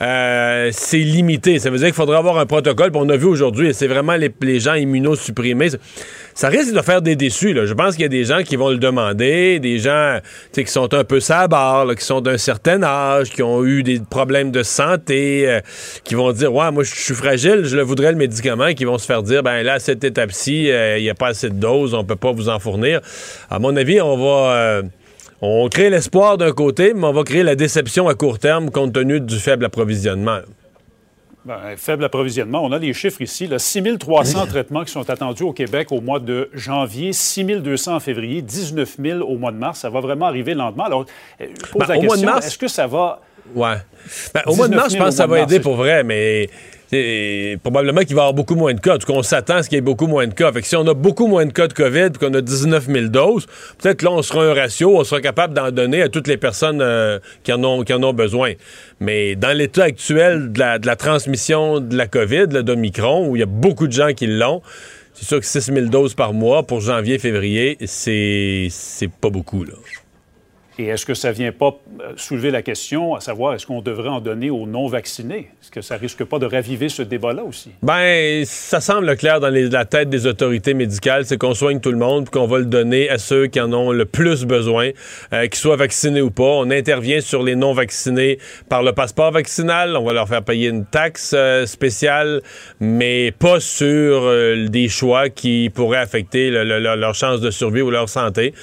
Euh, 0.01 0.69
c'est 0.72 0.98
limité. 0.98 1.60
Ça 1.60 1.69
veut 1.69 1.78
dire 1.78 1.88
qu'il 1.88 1.96
faudra 1.96 2.18
avoir 2.18 2.38
un 2.38 2.46
protocole. 2.46 2.92
On 2.94 3.10
a 3.10 3.18
vu 3.18 3.25
aujourd'hui, 3.25 3.74
c'est 3.74 3.88
vraiment 3.88 4.16
les, 4.16 4.34
les 4.42 4.60
gens 4.60 4.75
immunosupprimés. 4.75 5.69
Ça 6.34 6.48
risque 6.48 6.74
de 6.74 6.81
faire 6.81 7.01
des 7.01 7.18
déçus. 7.18 7.54
Là. 7.54 7.66
Je 7.66 7.74
pense 7.74 7.96
qu'il 7.96 8.04
y 8.04 8.06
a 8.06 8.10
des 8.10 8.24
gens 8.24 8.42
qui 8.44 8.56
vont 8.56 8.69
le 8.69 8.78
demander, 8.78 9.60
des 9.60 9.78
gens 9.78 10.19
qui 10.54 10.66
sont 10.68 10.94
un 10.94 11.04
peu 11.04 11.19
sabards, 11.19 11.96
qui 11.96 12.06
sont 12.06 12.22
d'un 12.22 12.38
certain 12.38 12.81
âge, 12.81 13.31
qui 13.31 13.44
ont 13.44 13.66
eu 13.66 13.84
des 13.84 14.00
problèmes 14.00 14.51
de 14.51 14.63
santé, 14.63 15.50
euh, 15.50 15.60
qui 16.06 16.16
vont 16.16 16.31
dire 16.31 16.54
Ouais, 16.54 16.72
moi, 16.72 16.84
je 16.84 16.96
suis 16.96 17.13
fragile, 17.13 17.66
je 17.66 17.75
le 17.75 17.84
voudrais 17.84 18.12
le 18.12 18.18
médicament, 18.18 18.74
qui 18.74 18.86
vont 18.86 18.98
se 18.98 19.06
faire 19.06 19.22
dire 19.22 19.44
Ben 19.44 19.63
là, 19.63 19.74
à 19.74 19.79
cette 19.79 20.06
étape-ci, 20.06 20.72
euh, 20.72 20.98
il 20.98 21.03
n'y 21.03 21.10
a 21.10 21.15
pas 21.15 21.27
assez 21.27 21.50
de 21.50 21.56
doses, 21.56 21.94
on 21.94 22.06
peut 22.06 22.15
pas 22.15 22.32
vous 22.32 22.48
en 22.48 22.60
fournir. 22.60 23.01
À 23.50 23.60
mon 23.60 23.75
avis, 23.75 24.00
on 24.00 24.15
va. 24.18 24.82
On 25.41 25.67
crée 25.69 25.89
l'espoir 25.89 26.38
d'un 26.38 26.51
côté, 26.51 26.93
mais 26.93 27.05
on 27.05 27.13
va 27.13 27.24
créer 27.24 27.43
la 27.43 27.55
déception 27.55 28.08
à 28.08 28.15
court 28.15 28.39
terme 28.39 28.69
compte 28.72 28.93
tenu 28.93 29.19
du 29.22 29.38
faible 29.39 29.65
approvisionnement. 29.65 30.39
Ben, 31.46 31.58
faible 31.77 32.03
approvisionnement. 32.03 32.63
On 32.63 32.72
a 32.74 32.77
les 32.77 32.93
chiffres 32.93 33.22
ici. 33.22 33.48
Là, 33.48 33.60
6 33.60 33.98
300 33.98 34.46
traitements 34.48 34.84
qui 34.84 34.91
sont 34.91 35.10
attendus 35.10 35.43
au 35.43 35.53
Québec 35.53 35.88
au 35.91 36.01
mois 36.01 36.19
de 36.19 36.50
janvier, 36.53 37.13
6 37.13 37.46
200 37.46 37.96
en 37.96 38.00
février, 38.01 38.41
19 38.41 38.98
000 39.01 39.22
au 39.22 39.38
mois 39.38 39.51
de 39.51 39.58
mars. 39.58 39.79
Ça 39.79 39.89
va 39.89 40.01
vraiment 40.01 40.25
arriver 40.25 40.53
lentement. 40.53 40.84
Alors, 40.84 41.05
euh, 41.41 41.46
je 41.65 41.72
pose 41.72 41.79
Ben, 41.79 41.88
la 41.88 41.98
au 41.98 42.01
mois 42.03 42.15
de 42.17 42.22
question, 42.22 42.29
mars- 42.31 42.46
est-ce 42.48 42.58
que 42.58 42.67
ça 42.67 42.88
va... 42.88 43.22
Ouais. 43.56 43.75
Ben, 44.34 44.41
au 44.46 44.56
mois 44.56 44.68
de 44.68 44.74
19 44.74 44.75
mars, 44.75 44.88
je 44.88 44.94
000 44.94 45.03
pense 45.03 45.13
que 45.13 45.18
ça 45.18 45.27
va 45.27 45.38
de 45.38 45.44
aider 45.44 45.60
pour 45.60 45.75
vrai, 45.75 46.03
mais 46.03 46.50
probablement 47.62 48.01
qu'il 48.01 48.15
va 48.15 48.22
y 48.22 48.24
avoir 48.24 48.34
beaucoup 48.34 48.56
moins 48.56 48.74
de 48.74 48.79
cas. 48.79 48.96
En 48.96 48.98
tout 48.98 49.06
cas, 49.06 49.13
on 49.13 49.24
s'attend 49.24 49.58
à 49.58 49.63
ce 49.63 49.70
qu'il 49.70 49.77
y 49.77 49.79
ait 49.79 49.82
beaucoup 49.82 50.08
moins 50.08 50.25
de 50.25 50.34
cas. 50.34 50.51
Fait 50.51 50.62
que 50.62 50.68
si 50.68 50.75
on 50.75 50.88
a 50.88 50.94
beaucoup 50.94 51.27
moins 51.27 51.46
de 51.46 51.51
cas 51.51 51.68
de 51.68 51.74
COVID 51.74 52.10
puis 52.12 52.25
qu'on 52.25 52.34
a 52.34 52.41
19 52.41 52.88
000 52.88 53.08
doses, 53.08 53.46
peut-être 53.77 54.01
là, 54.01 54.12
on 54.12 54.22
sera 54.22 54.44
un 54.44 54.53
ratio, 54.53 54.98
on 54.98 55.03
sera 55.03 55.22
capable 55.22 55.53
d'en 55.53 55.72
donner 55.72 56.01
à 56.01 56.10
toutes 56.10 56.27
les 56.27 56.38
personnes 56.38 56.82
euh, 56.82 57.20
qui, 57.44 57.53
en 57.53 57.63
ont, 57.63 57.84
qui 57.84 57.94
en 57.94 58.01
ont 58.03 58.13
besoin. 58.13 58.53
Mais 59.00 59.36
dans 59.36 59.56
l'état 59.56 59.84
actuel 59.84 60.51
de 60.51 60.60
la, 60.60 60.79
de 60.79 60.88
la 60.88 60.96
transmission 60.96 61.79
de 61.79 61.96
la 61.96 62.08
COVID, 62.08 62.48
d'Omicron, 62.48 63.27
où 63.27 63.36
il 63.36 63.39
y 63.39 63.44
a 63.44 63.48
beaucoup 63.48 63.88
de 63.88 63.94
gens 63.94 64.13
qui 64.13 64.25
l'ont, 64.25 64.62
c'est 65.13 65.25
sûr 65.25 65.39
que 65.39 65.46
6 65.46 65.74
000 65.74 65.86
doses 65.88 66.13
par 66.15 66.34
mois 66.34 66.63
pour 66.63 66.82
janvier, 66.82 67.20
février, 67.20 67.77
c'est 67.86 68.68
c'est 68.70 69.12
pas 69.12 69.29
beaucoup, 69.29 69.63
là. 69.63 69.74
Et 70.81 70.86
est-ce 70.86 71.05
que 71.05 71.13
ça 71.13 71.27
ne 71.29 71.33
vient 71.33 71.51
pas 71.51 71.77
euh, 72.00 72.13
soulever 72.15 72.51
la 72.51 72.62
question, 72.62 73.13
à 73.13 73.19
savoir, 73.19 73.53
est-ce 73.53 73.65
qu'on 73.67 73.81
devrait 73.81 74.07
en 74.07 74.21
donner 74.21 74.50
aux 74.50 74.65
non-vaccinés? 74.65 75.50
Est-ce 75.62 75.71
que 75.71 75.81
ça 75.81 75.98
risque 75.98 76.24
pas 76.24 76.39
de 76.39 76.45
raviver 76.45 76.88
ce 76.88 77.01
débat-là 77.01 77.43
aussi? 77.43 77.71
Ben, 77.83 78.45
ça 78.45 78.79
semble 78.79 79.13
clair 79.17 79.41
dans 79.41 79.50
la 79.50 79.83
tête 79.83 80.09
des 80.09 80.25
autorités 80.25 80.74
médicales, 80.74 81.25
c'est 81.25 81.38
qu'on 81.38 81.53
soigne 81.53 81.81
tout 81.81 81.91
le 81.91 81.98
monde, 81.98 82.24
puis 82.24 82.31
qu'on 82.39 82.48
va 82.48 82.59
le 82.59 82.65
donner 82.65 83.09
à 83.09 83.17
ceux 83.17 83.48
qui 83.48 83.59
en 83.59 83.74
ont 83.74 83.91
le 83.91 84.05
plus 84.05 84.45
besoin, 84.45 84.91
euh, 85.33 85.48
qu'ils 85.48 85.55
soient 85.59 85.75
vaccinés 85.75 86.21
ou 86.21 86.31
pas. 86.31 86.43
On 86.43 86.71
intervient 86.71 87.19
sur 87.19 87.43
les 87.43 87.57
non-vaccinés 87.57 88.39
par 88.69 88.81
le 88.81 88.93
passeport 88.93 89.31
vaccinal. 89.33 89.98
On 89.98 90.05
va 90.05 90.13
leur 90.13 90.29
faire 90.29 90.43
payer 90.43 90.69
une 90.69 90.86
taxe 90.86 91.33
euh, 91.38 91.65
spéciale, 91.65 92.41
mais 92.79 93.33
pas 93.38 93.59
sur 93.59 94.31
des 94.69 94.88
choix 94.88 95.27
qui 95.27 95.69
pourraient 95.75 95.98
affecter 95.98 96.50
le- 96.51 96.63
le- 96.63 96.79
leur, 96.79 96.95
leur 96.95 97.15
chance 97.15 97.41
de 97.41 97.51
survie 97.51 97.81
ou 97.81 97.91
leur 97.91 98.07
santé. 98.07 98.53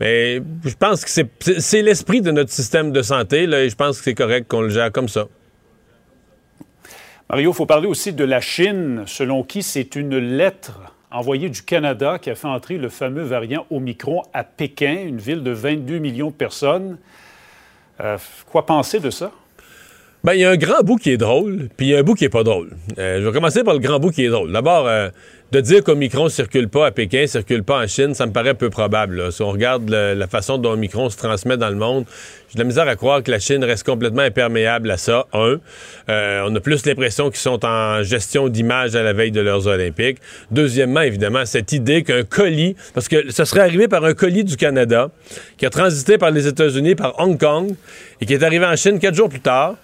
Mais 0.00 0.40
je 0.64 0.74
pense 0.74 1.04
que 1.04 1.10
c'est- 1.10 1.82
l'esprit 1.82 2.20
de 2.20 2.30
notre 2.30 2.50
système 2.50 2.92
de 2.92 3.02
santé, 3.02 3.46
là, 3.46 3.62
et 3.62 3.68
je 3.70 3.76
pense 3.76 3.98
que 3.98 4.04
c'est 4.04 4.14
correct 4.14 4.48
qu'on 4.48 4.62
le 4.62 4.70
gère 4.70 4.90
comme 4.90 5.08
ça. 5.08 5.26
Mario, 7.30 7.52
il 7.52 7.54
faut 7.54 7.66
parler 7.66 7.86
aussi 7.86 8.12
de 8.12 8.24
la 8.24 8.40
Chine, 8.40 9.04
selon 9.06 9.42
qui 9.42 9.62
c'est 9.62 9.96
une 9.96 10.18
lettre 10.18 10.80
envoyée 11.10 11.48
du 11.48 11.62
Canada 11.62 12.18
qui 12.18 12.30
a 12.30 12.34
fait 12.34 12.48
entrer 12.48 12.78
le 12.78 12.88
fameux 12.88 13.22
variant 13.22 13.66
Omicron 13.70 14.22
à 14.34 14.44
Pékin, 14.44 14.96
une 15.06 15.18
ville 15.18 15.42
de 15.42 15.50
22 15.50 15.98
millions 15.98 16.28
de 16.30 16.34
personnes. 16.34 16.98
Euh, 18.00 18.18
quoi 18.50 18.66
penser 18.66 18.98
de 18.98 19.10
ça? 19.10 19.30
Ben, 20.24 20.34
il 20.34 20.40
y 20.40 20.44
a 20.44 20.50
un 20.50 20.56
grand 20.56 20.82
bout 20.82 20.96
qui 20.96 21.10
est 21.10 21.16
drôle, 21.16 21.68
puis 21.76 21.86
il 21.86 21.90
y 21.90 21.96
a 21.96 21.98
un 21.98 22.02
bout 22.02 22.14
qui 22.14 22.24
est 22.24 22.28
pas 22.28 22.44
drôle. 22.44 22.70
Euh, 22.98 23.20
je 23.20 23.26
vais 23.26 23.32
commencer 23.32 23.64
par 23.64 23.74
le 23.74 23.80
grand 23.80 23.98
bout 23.98 24.10
qui 24.10 24.24
est 24.24 24.28
drôle. 24.28 24.52
D'abord, 24.52 24.86
euh, 24.86 25.10
de 25.52 25.60
dire 25.60 25.84
qu'Omicron 25.84 26.24
ne 26.24 26.28
circule 26.30 26.70
pas 26.70 26.86
à 26.86 26.90
Pékin, 26.92 27.26
circule 27.26 27.62
pas 27.62 27.84
en 27.84 27.86
Chine, 27.86 28.14
ça 28.14 28.24
me 28.24 28.32
paraît 28.32 28.54
peu 28.54 28.70
probable. 28.70 29.30
Si 29.30 29.42
on 29.42 29.50
regarde 29.50 29.86
la 29.90 30.26
façon 30.26 30.56
dont 30.56 30.70
Omicron 30.70 31.10
se 31.10 31.18
transmet 31.18 31.58
dans 31.58 31.68
le 31.68 31.76
monde, 31.76 32.06
j'ai 32.48 32.54
de 32.54 32.60
la 32.60 32.64
misère 32.64 32.88
à 32.88 32.96
croire 32.96 33.22
que 33.22 33.30
la 33.30 33.38
Chine 33.38 33.62
reste 33.62 33.84
complètement 33.84 34.22
imperméable 34.22 34.90
à 34.90 34.96
ça, 34.96 35.26
un. 35.34 35.60
Euh, 36.08 36.46
on 36.48 36.56
a 36.56 36.60
plus 36.60 36.86
l'impression 36.86 37.28
qu'ils 37.28 37.40
sont 37.40 37.66
en 37.66 38.02
gestion 38.02 38.48
d'image 38.48 38.96
à 38.96 39.02
la 39.02 39.12
veille 39.12 39.30
de 39.30 39.42
leurs 39.42 39.66
Olympiques. 39.66 40.18
Deuxièmement, 40.50 41.02
évidemment, 41.02 41.44
cette 41.44 41.72
idée 41.72 42.02
qu'un 42.02 42.24
colis, 42.24 42.74
parce 42.94 43.08
que 43.08 43.30
ça 43.30 43.44
serait 43.44 43.60
arrivé 43.60 43.88
par 43.88 44.06
un 44.06 44.14
colis 44.14 44.44
du 44.44 44.56
Canada, 44.56 45.10
qui 45.58 45.66
a 45.66 45.70
transité 45.70 46.16
par 46.16 46.30
les 46.30 46.46
États-Unis, 46.46 46.94
par 46.94 47.20
Hong 47.20 47.38
Kong, 47.38 47.74
et 48.22 48.24
qui 48.24 48.32
est 48.32 48.42
arrivé 48.42 48.64
en 48.64 48.76
Chine 48.76 48.98
quatre 48.98 49.14
jours 49.14 49.28
plus 49.28 49.40
tard, 49.40 49.76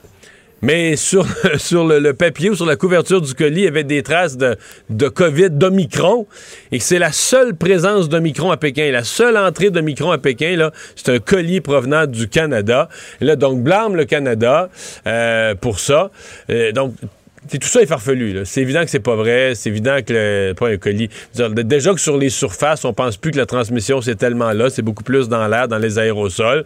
mais 0.63 0.97
sur, 0.97 1.27
sur 1.57 1.87
le, 1.87 2.13
papier 2.13 2.51
ou 2.51 2.57
sur 2.57 2.67
la 2.67 2.77
couverture 2.77 3.21
du 3.21 3.35
colis, 3.35 3.61
il 3.61 3.65
y 3.65 3.69
avait 3.69 3.85
des 3.85 4.03
traces 4.03 4.37
de, 4.37 4.57
de 4.91 5.09
COVID, 5.09 5.51
d'Omicron, 5.51 6.27
et 6.73 6.81
c'est 6.81 6.99
la 6.99 7.13
seule 7.13 7.55
présence 7.55 8.09
d'Omicron 8.09 8.51
à 8.51 8.57
Pékin. 8.57 8.91
La 8.91 9.05
seule 9.05 9.37
entrée 9.37 9.71
d'Omicron 9.71 10.11
à 10.11 10.19
Pékin, 10.19 10.57
là, 10.57 10.73
c'est 10.97 11.11
un 11.11 11.19
colis 11.19 11.61
provenant 11.61 12.07
du 12.07 12.29
Canada. 12.29 12.89
Là, 13.21 13.37
donc, 13.37 13.63
blâme 13.63 13.97
le 13.97 14.05
Canada 14.05 14.71
euh, 15.07 15.55
pour 15.55 15.81
ça. 15.81 16.11
Euh, 16.51 16.73
donc, 16.73 16.95
tout 17.57 17.67
ça 17.67 17.81
est 17.81 17.87
farfelu. 17.87 18.43
C'est 18.45 18.61
évident 18.61 18.85
que 18.85 18.91
c'est 18.91 19.01
pas 19.01 19.17
vrai. 19.17 19.55
C'est 19.55 19.71
évident 19.71 19.99
que 20.05 20.13
le, 20.13 20.53
pas 20.55 20.69
un 20.69 20.77
colis. 20.77 21.09
Déjà 21.35 21.95
que 21.95 22.01
sur 22.01 22.19
les 22.19 22.29
surfaces, 22.29 22.85
on 22.85 22.93
pense 22.93 23.17
plus 23.17 23.31
que 23.31 23.39
la 23.39 23.47
transmission 23.47 24.03
c'est 24.03 24.17
tellement 24.17 24.53
là. 24.53 24.69
C'est 24.71 24.83
beaucoup 24.83 25.05
plus 25.05 25.29
dans 25.29 25.47
l'air, 25.47 25.69
dans 25.69 25.79
les 25.79 25.99
aérosols. 25.99 26.65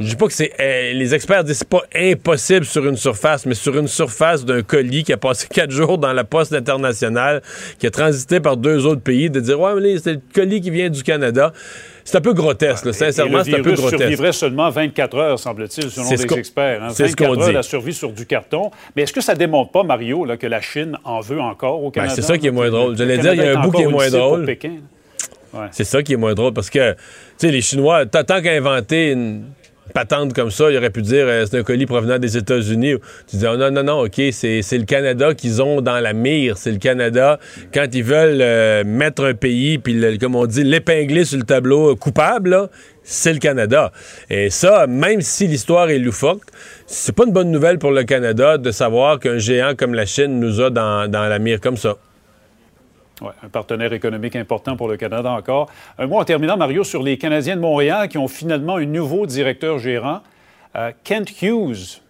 Je 0.00 0.06
dis 0.08 0.16
pas 0.16 0.26
que 0.26 0.32
c'est. 0.32 0.50
euh, 0.60 0.92
les 0.92 1.14
experts 1.14 1.44
disent 1.44 1.58
c'est 1.58 1.68
pas 1.68 1.84
impossible 1.94 2.64
sur 2.64 2.84
une 2.84 2.96
surface, 2.96 3.46
mais 3.46 3.54
sur 3.54 3.78
une 3.78 3.86
surface 3.86 4.44
d'un 4.44 4.62
colis 4.62 5.04
qui 5.04 5.12
a 5.12 5.16
passé 5.16 5.46
quatre 5.52 5.70
jours 5.70 5.98
dans 5.98 6.12
la 6.12 6.24
poste 6.24 6.52
internationale, 6.52 7.42
qui 7.78 7.86
a 7.86 7.90
transité 7.92 8.40
par 8.40 8.56
deux 8.56 8.86
autres 8.86 9.02
pays, 9.02 9.30
de 9.30 9.38
dire 9.38 9.60
ouais, 9.60 9.80
mais 9.80 9.98
c'est 9.98 10.14
le 10.14 10.20
colis 10.34 10.60
qui 10.60 10.70
vient 10.70 10.90
du 10.90 11.02
Canada. 11.04 11.52
C'est 12.06 12.16
un 12.18 12.20
peu 12.20 12.32
grotesque, 12.34 12.84
là. 12.86 12.92
sincèrement, 12.92 13.44
c'est 13.44 13.54
un 13.54 13.62
peu 13.62 13.72
grotesque. 13.72 13.98
survivrait 14.00 14.32
seulement 14.32 14.68
24 14.68 15.16
heures, 15.16 15.38
semble-t-il, 15.38 15.88
selon 15.90 16.04
C'est 16.06 16.16
ce 16.18 16.22
les 16.22 16.28
qu'on- 16.28 16.36
experts. 16.36 16.82
hein. 16.82 16.88
c'est 16.90 17.04
ce 17.06 17.10
24 17.12 17.28
qu'on 17.34 17.40
heures 17.40 17.46
dit. 17.48 17.54
la 17.54 17.62
survie 17.62 17.94
sur 17.94 18.10
du 18.12 18.26
carton. 18.26 18.70
Mais 18.96 19.02
est-ce 19.04 19.12
que 19.12 19.20
ça 19.22 19.34
démontre 19.34 19.70
pas, 19.70 19.84
Mario, 19.84 20.24
là, 20.26 20.36
que 20.36 20.46
la 20.48 20.60
Chine 20.60 20.98
en 21.04 21.20
veut 21.20 21.40
encore 21.40 21.82
au 21.82 21.90
Ben, 21.90 22.02
Canada? 22.02 22.14
c'est 22.16 22.22
ça 22.22 22.36
qui 22.36 22.46
est 22.48 22.50
moins 22.50 22.68
drôle. 22.68 22.90
le 22.90 22.96
J'allais 22.98 23.16
dire, 23.18 23.32
il 23.32 23.40
y 23.40 23.46
a 23.46 23.58
un 23.58 23.62
bout 23.62 23.70
qui 23.70 23.82
est 23.82 23.86
moins 23.86 24.10
drôle. 24.10 24.44
Ouais. 24.44 25.68
C'est 25.70 25.84
ça 25.84 26.02
qui 26.02 26.12
est 26.12 26.16
moins 26.16 26.34
drôle 26.34 26.52
parce 26.52 26.68
que, 26.68 26.92
tu 26.94 26.98
sais, 27.38 27.50
les 27.52 27.60
Chinois, 27.62 28.04
tant 28.06 28.24
qu'à 28.42 28.50
inventer 28.52 29.12
une 29.12 29.44
patente 29.94 30.34
comme 30.34 30.50
ça, 30.50 30.70
ils 30.70 30.76
auraient 30.76 30.90
pu 30.90 31.02
dire 31.02 31.24
euh, 31.26 31.46
c'est 31.48 31.58
un 31.58 31.62
colis 31.62 31.86
provenant 31.86 32.18
des 32.18 32.36
États-Unis. 32.36 32.96
Tu 33.28 33.36
dis 33.36 33.46
oh, 33.46 33.56
non, 33.56 33.70
non, 33.70 33.84
non, 33.84 34.00
OK, 34.00 34.20
c'est 34.32 34.60
le 34.72 34.84
Canada 34.84 35.32
qu'ils 35.34 35.62
ont 35.62 35.80
dans 35.80 36.00
la 36.00 36.12
mire. 36.12 36.58
C'est 36.58 36.72
le 36.72 36.78
Canada, 36.78 37.38
quand 37.72 37.86
ils 37.92 38.04
veulent 38.04 38.42
euh, 38.42 38.84
mettre 38.84 39.24
un 39.24 39.34
pays, 39.34 39.78
puis, 39.78 40.18
comme 40.18 40.34
on 40.34 40.46
dit, 40.46 40.64
l'épingler 40.64 41.24
sur 41.24 41.38
le 41.38 41.44
tableau 41.44 41.96
coupable, 41.96 42.68
c'est 43.04 43.32
le 43.32 43.38
Canada. 43.38 43.92
Et 44.28 44.50
ça, 44.50 44.86
même 44.86 45.20
si 45.22 45.46
l'histoire 45.46 45.88
est 45.88 45.98
loufoque, 45.98 46.42
c'est 46.86 47.14
pas 47.14 47.24
une 47.24 47.32
bonne 47.32 47.50
nouvelle 47.50 47.78
pour 47.78 47.92
le 47.92 48.02
Canada 48.02 48.58
de 48.58 48.70
savoir 48.72 49.20
qu'un 49.20 49.38
géant 49.38 49.74
comme 49.76 49.94
la 49.94 50.06
Chine 50.06 50.40
nous 50.40 50.60
a 50.60 50.70
dans 50.70 51.08
la 51.10 51.38
mire 51.38 51.60
comme 51.60 51.76
ça. 51.76 51.96
Un 53.22 53.48
partenaire 53.48 53.92
économique 53.92 54.34
important 54.34 54.76
pour 54.76 54.88
le 54.88 54.96
Canada 54.96 55.30
encore. 55.30 55.70
Un 55.98 56.06
mot 56.06 56.18
en 56.18 56.24
terminant, 56.24 56.56
Mario, 56.56 56.82
sur 56.82 57.02
les 57.02 57.16
Canadiens 57.16 57.56
de 57.56 57.60
Montréal 57.60 58.08
qui 58.08 58.18
ont 58.18 58.28
finalement 58.28 58.76
un 58.76 58.86
nouveau 58.86 59.26
directeur 59.26 59.78
gérant, 59.78 60.20
euh, 60.74 60.90
Kent 61.04 61.30
Hughes, 61.42 62.00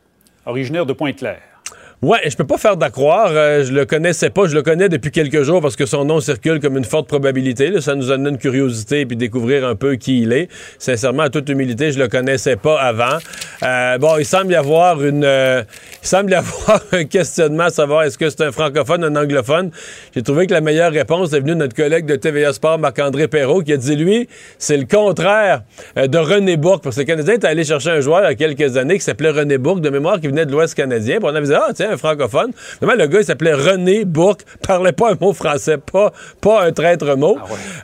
originaire 0.46 0.86
de 0.86 0.94
Pointe-Claire. 0.94 1.53
Ouais, 2.02 2.18
je 2.28 2.36
peux 2.36 2.46
pas 2.46 2.58
faire 2.58 2.76
d'accroire. 2.76 3.28
Euh, 3.30 3.64
je 3.64 3.72
le 3.72 3.86
connaissais 3.86 4.28
pas. 4.28 4.46
Je 4.46 4.54
le 4.54 4.62
connais 4.62 4.88
depuis 4.88 5.10
quelques 5.10 5.42
jours 5.42 5.62
parce 5.62 5.74
que 5.74 5.86
son 5.86 6.04
nom 6.04 6.20
circule 6.20 6.60
comme 6.60 6.76
une 6.76 6.84
forte 6.84 7.08
probabilité. 7.08 7.80
Ça 7.80 7.94
nous 7.94 8.10
a 8.10 8.16
donné 8.16 8.30
une 8.30 8.38
curiosité 8.38 9.06
puis 9.06 9.16
découvrir 9.16 9.66
un 9.66 9.74
peu 9.74 9.96
qui 9.96 10.22
il 10.22 10.32
est. 10.32 10.48
Sincèrement, 10.78 11.22
à 11.22 11.30
toute 11.30 11.48
humilité, 11.48 11.92
je 11.92 11.98
le 11.98 12.08
connaissais 12.08 12.56
pas 12.56 12.78
avant. 12.78 13.18
Euh, 13.62 13.96
bon, 13.98 14.18
il 14.18 14.26
semble 14.26 14.52
y 14.52 14.54
avoir 14.54 15.02
une, 15.02 15.24
euh, 15.24 15.62
il 16.02 16.06
semble 16.06 16.32
y 16.32 16.34
avoir 16.34 16.82
un 16.92 17.04
questionnement 17.04 17.64
à 17.64 17.70
savoir 17.70 18.02
est-ce 18.02 18.18
que 18.18 18.28
c'est 18.28 18.42
un 18.42 18.52
francophone, 18.52 19.04
un 19.04 19.16
anglophone. 19.16 19.70
J'ai 20.14 20.22
trouvé 20.22 20.46
que 20.46 20.52
la 20.52 20.60
meilleure 20.60 20.92
réponse 20.92 21.32
est 21.32 21.40
venue 21.40 21.52
de 21.52 21.58
notre 21.58 21.74
collègue 21.74 22.04
de 22.04 22.16
TVA 22.16 22.52
Sport, 22.52 22.78
Marc-André 22.78 23.28
Perrault, 23.28 23.62
qui 23.62 23.72
a 23.72 23.76
dit 23.78 23.96
lui, 23.96 24.28
c'est 24.58 24.76
le 24.76 24.84
contraire 24.84 25.62
euh, 25.96 26.06
de 26.06 26.18
René 26.18 26.56
Bourque 26.58 26.84
parce 26.84 26.96
que 26.96 27.00
le 27.00 27.06
Canadien 27.06 27.34
est 27.34 27.44
allé 27.44 27.64
chercher 27.64 27.90
un 27.90 28.00
joueur 28.00 28.20
il 28.24 28.24
y 28.24 28.26
a 28.26 28.34
quelques 28.34 28.76
années 28.76 28.98
qui 28.98 29.04
s'appelait 29.04 29.30
René 29.30 29.56
Bourque 29.56 29.80
de 29.80 29.90
mémoire 29.90 30.20
qui 30.20 30.26
venait 30.26 30.44
de 30.44 30.52
l'Ouest 30.52 30.74
canadien. 30.74 31.18
On 31.22 31.32
dit 31.32 31.54
ah 31.54 31.70
tiens 31.74 31.93
un 31.94 31.96
francophone. 31.96 32.50
Vraiment 32.80 32.98
le 33.02 33.06
gars 33.08 33.20
il 33.20 33.24
s'appelait 33.24 33.54
René 33.54 34.04
Bourque, 34.04 34.42
parlait 34.66 34.92
pas 34.92 35.12
un 35.12 35.16
mot 35.20 35.32
français, 35.32 35.78
pas 35.78 36.12
pas 36.40 36.64
un 36.64 36.72
traître 36.72 37.16
mot. 37.16 37.38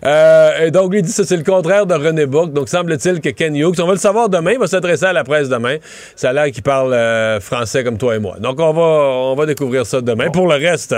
Euh, 0.04 0.66
et 0.66 0.70
donc 0.70 0.92
lui 0.92 1.00
il 1.00 1.02
dit 1.04 1.12
ça 1.12 1.24
c'est 1.24 1.36
le 1.36 1.44
contraire 1.44 1.86
de 1.86 1.94
René 1.94 2.26
Bourque. 2.26 2.52
Donc 2.52 2.68
semble-t-il 2.68 3.20
que 3.20 3.30
Ken 3.30 3.54
Hughes, 3.56 3.80
on 3.80 3.86
va 3.86 3.92
le 3.92 3.98
savoir 3.98 4.28
demain, 4.28 4.52
il 4.52 4.58
va 4.58 4.66
s'adresser 4.66 5.06
à 5.06 5.12
la 5.12 5.24
presse 5.24 5.48
demain. 5.48 5.76
Ça 6.16 6.30
a 6.30 6.32
l'air 6.32 6.50
qu'il 6.50 6.62
parle 6.62 6.92
euh, 6.92 7.40
français 7.40 7.84
comme 7.84 7.98
toi 7.98 8.16
et 8.16 8.18
moi. 8.18 8.36
Donc 8.40 8.60
on 8.60 8.72
va 8.72 8.82
on 8.82 9.34
va 9.34 9.46
découvrir 9.46 9.86
ça 9.86 10.00
demain. 10.00 10.30
Pour 10.30 10.46
le 10.46 10.54
reste. 10.54 10.94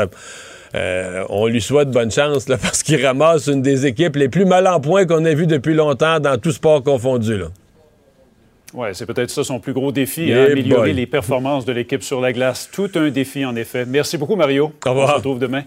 euh, 0.74 1.24
on 1.28 1.46
lui 1.46 1.60
souhaite 1.60 1.90
bonne 1.90 2.10
chance 2.10 2.48
là, 2.48 2.56
parce 2.62 2.82
qu'il 2.82 3.04
ramasse 3.04 3.46
une 3.46 3.62
des 3.62 3.86
équipes 3.86 4.16
les 4.16 4.28
plus 4.28 4.44
mal 4.44 4.66
en 4.66 4.80
point 4.80 5.04
qu'on 5.06 5.24
ait 5.24 5.34
vu 5.34 5.46
depuis 5.46 5.74
longtemps 5.74 6.18
dans 6.20 6.38
tout 6.38 6.52
sport 6.52 6.82
confondu. 6.82 7.36
Là. 7.38 7.46
Oui, 8.74 8.88
c'est 8.92 9.06
peut-être 9.06 9.30
ça 9.30 9.44
son 9.44 9.60
plus 9.60 9.72
gros 9.72 9.92
défi, 9.92 10.26
Yeah 10.26 10.44
hein, 10.44 10.52
améliorer 10.52 10.88
boy. 10.90 10.94
les 10.94 11.06
performances 11.06 11.64
de 11.64 11.72
l'équipe 11.72 12.02
sur 12.02 12.20
la 12.20 12.32
glace. 12.32 12.70
Tout 12.72 12.90
un 12.94 13.10
défi, 13.10 13.44
en 13.44 13.54
effet. 13.56 13.84
Merci 13.86 14.16
beaucoup, 14.16 14.36
Mario. 14.36 14.72
Au 14.86 14.88
revoir. 14.90 15.08
On 15.08 15.10
se 15.10 15.16
retrouve 15.16 15.38
demain. 15.38 15.64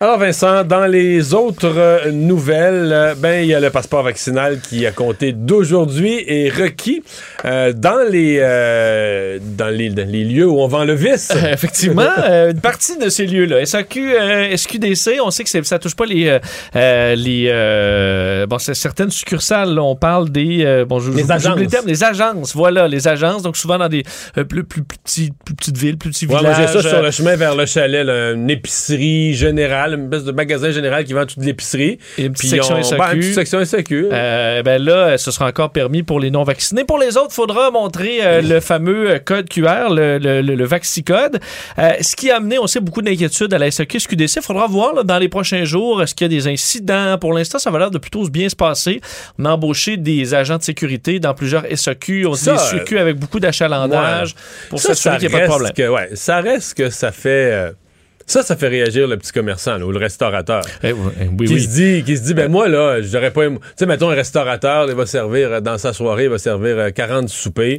Alors 0.00 0.16
Vincent, 0.20 0.62
dans 0.62 0.86
les 0.86 1.34
autres 1.34 1.72
euh, 1.76 2.12
nouvelles, 2.12 2.92
euh, 2.92 3.14
ben 3.16 3.42
il 3.42 3.48
y 3.48 3.54
a 3.54 3.58
le 3.58 3.68
passeport 3.70 4.04
vaccinal 4.04 4.60
qui 4.60 4.86
a 4.86 4.92
compté 4.92 5.32
d'aujourd'hui 5.32 6.22
et 6.24 6.50
requis 6.50 7.02
euh, 7.44 7.72
dans 7.72 8.08
les 8.08 8.38
euh, 8.40 9.40
dans 9.42 9.66
les, 9.66 9.90
dans 9.90 10.08
les 10.08 10.22
lieux 10.22 10.46
où 10.46 10.60
on 10.60 10.68
vend 10.68 10.84
le 10.84 10.94
vice. 10.94 11.32
Effectivement, 11.52 12.06
euh, 12.28 12.52
une 12.52 12.60
partie 12.60 12.96
de 12.96 13.08
ces 13.08 13.26
lieux-là. 13.26 13.66
SAQ, 13.66 14.12
SQDC, 14.56 15.18
on 15.20 15.32
sait 15.32 15.42
que 15.42 15.50
ça 15.64 15.80
touche 15.80 15.96
pas 15.96 16.06
les 16.06 16.38
les 16.76 17.48
euh, 17.50 18.46
bon 18.46 18.58
c'est 18.60 18.74
certaines 18.74 19.10
succursales. 19.10 19.74
là, 19.74 19.82
on 19.82 19.96
parle 19.96 20.30
des 20.30 20.84
bon 20.88 21.00
je- 21.00 21.10
Les 21.10 21.32
agences. 21.32 21.58
le 21.58 21.66
terme, 21.66 21.88
les 21.88 22.04
agences. 22.04 22.54
Voilà, 22.54 22.86
les 22.86 23.08
agences. 23.08 23.42
Donc 23.42 23.56
souvent 23.56 23.78
dans 23.78 23.88
des 23.88 24.04
plus, 24.48 24.62
plus, 24.62 24.84
petits 24.84 25.32
plus 25.44 25.56
petites 25.56 25.76
villes, 25.76 25.98
plus 25.98 26.10
petits 26.10 26.26
Ouais, 26.26 26.38
villages. 26.38 26.56
moi 26.56 26.66
j'ai 26.72 26.72
ça 26.82 26.88
sur 26.88 27.02
le 27.02 27.10
chemin 27.10 27.34
vers 27.34 27.56
le 27.56 27.66
chalet, 27.66 28.06
là, 28.06 28.30
une 28.34 28.48
épicerie 28.48 29.34
générale, 29.34 29.87
une 29.94 30.04
espèce 30.04 30.24
de 30.24 30.32
magasin 30.32 30.70
général 30.70 31.04
qui 31.04 31.12
vend 31.12 31.26
toute 31.26 31.42
l'épicerie. 31.44 31.98
Et 32.18 32.24
une 32.24 32.32
petite 32.32 32.38
Puis 32.40 32.48
section 32.48 32.76
on- 32.76 32.82
SAQ. 32.82 32.98
ben, 33.00 33.12
une 33.14 33.20
petite 33.20 33.34
section 33.34 33.64
SAQ. 33.64 34.08
Euh, 34.12 34.62
ben 34.62 34.82
là, 34.82 35.18
ce 35.18 35.30
sera 35.30 35.46
encore 35.46 35.70
permis 35.70 36.02
pour 36.02 36.20
les 36.20 36.30
non-vaccinés. 36.30 36.84
Pour 36.84 36.98
les 36.98 37.16
autres, 37.16 37.28
il 37.30 37.34
faudra 37.34 37.70
montrer 37.70 38.18
euh, 38.22 38.40
le 38.42 38.60
fameux 38.60 39.10
euh, 39.10 39.18
code 39.18 39.48
QR, 39.48 39.88
le, 39.90 40.18
le, 40.18 40.42
le, 40.42 40.54
le 40.54 40.64
Vaxicode. 40.64 41.40
Euh, 41.78 41.90
ce 42.00 42.16
qui 42.16 42.30
a 42.30 42.36
amené, 42.36 42.58
on 42.58 42.66
sait, 42.66 42.80
beaucoup 42.80 43.02
d'inquiétudes 43.02 43.52
à 43.54 43.58
la 43.58 43.70
SAQ 43.70 44.00
SQDC. 44.00 44.36
Il 44.36 44.42
faudra 44.42 44.66
voir 44.66 44.94
là, 44.94 45.02
dans 45.02 45.18
les 45.18 45.28
prochains 45.28 45.64
jours, 45.64 46.02
est-ce 46.02 46.14
qu'il 46.14 46.30
y 46.32 46.36
a 46.36 46.36
des 46.40 46.48
incidents. 46.48 47.16
Pour 47.18 47.32
l'instant, 47.32 47.58
ça 47.58 47.70
va 47.70 47.78
l'air 47.78 47.90
de 47.90 47.98
plutôt 47.98 48.26
bien 48.28 48.48
se 48.48 48.56
passer. 48.56 49.00
On 49.38 49.44
a 49.44 49.50
embauché 49.50 49.96
des 49.96 50.34
agents 50.34 50.58
de 50.58 50.62
sécurité 50.62 51.18
dans 51.20 51.34
plusieurs 51.34 51.64
SAQ. 51.74 52.26
On 52.26 52.34
Ça, 52.34 52.52
dit 52.54 52.58
SAQ 52.78 52.98
avec 52.98 53.16
beaucoup 53.18 53.40
d'achalandage 53.40 54.34
pour 54.70 54.78
Ça, 54.80 54.88
s'assurer 54.88 55.18
qu'il 55.18 55.28
n'y 55.28 55.34
a 55.34 55.38
pas 55.38 55.44
de 55.44 55.50
problème. 55.50 55.72
que- 55.72 55.88
ouais, 55.88 56.10
ça 56.14 56.40
reste 56.40 56.74
que 56.76 56.90
ça 56.90 57.12
fait. 57.12 57.72
Euh, 58.28 58.32
ça, 58.32 58.42
ça 58.42 58.56
fait 58.56 58.68
réagir 58.68 59.08
le 59.08 59.16
petit 59.16 59.32
commerçant 59.32 59.78
là, 59.78 59.86
ou 59.86 59.92
le 59.92 59.98
restaurateur. 59.98 60.62
Eh 60.82 60.92
oui, 60.92 61.12
eh 61.20 61.24
oui, 61.38 61.46
qui 61.46 61.54
oui. 61.54 61.62
se 61.62 61.68
dit, 61.68 62.02
qui 62.04 62.16
se 62.16 62.22
dit, 62.22 62.34
ben 62.34 62.50
moi 62.50 62.68
là, 62.68 63.00
j'aurais 63.02 63.32
pas, 63.32 63.46
tu 63.46 63.56
sais, 63.76 63.86
mettons 63.86 64.10
un 64.10 64.14
restaurateur, 64.14 64.88
il 64.88 64.94
va 64.94 65.06
servir 65.06 65.52
euh, 65.52 65.60
dans 65.60 65.78
sa 65.78 65.92
soirée, 65.92 66.24
il 66.24 66.30
va 66.30 66.38
servir 66.38 66.78
euh, 66.78 66.90
40 66.90 67.28
soupers. 67.28 67.78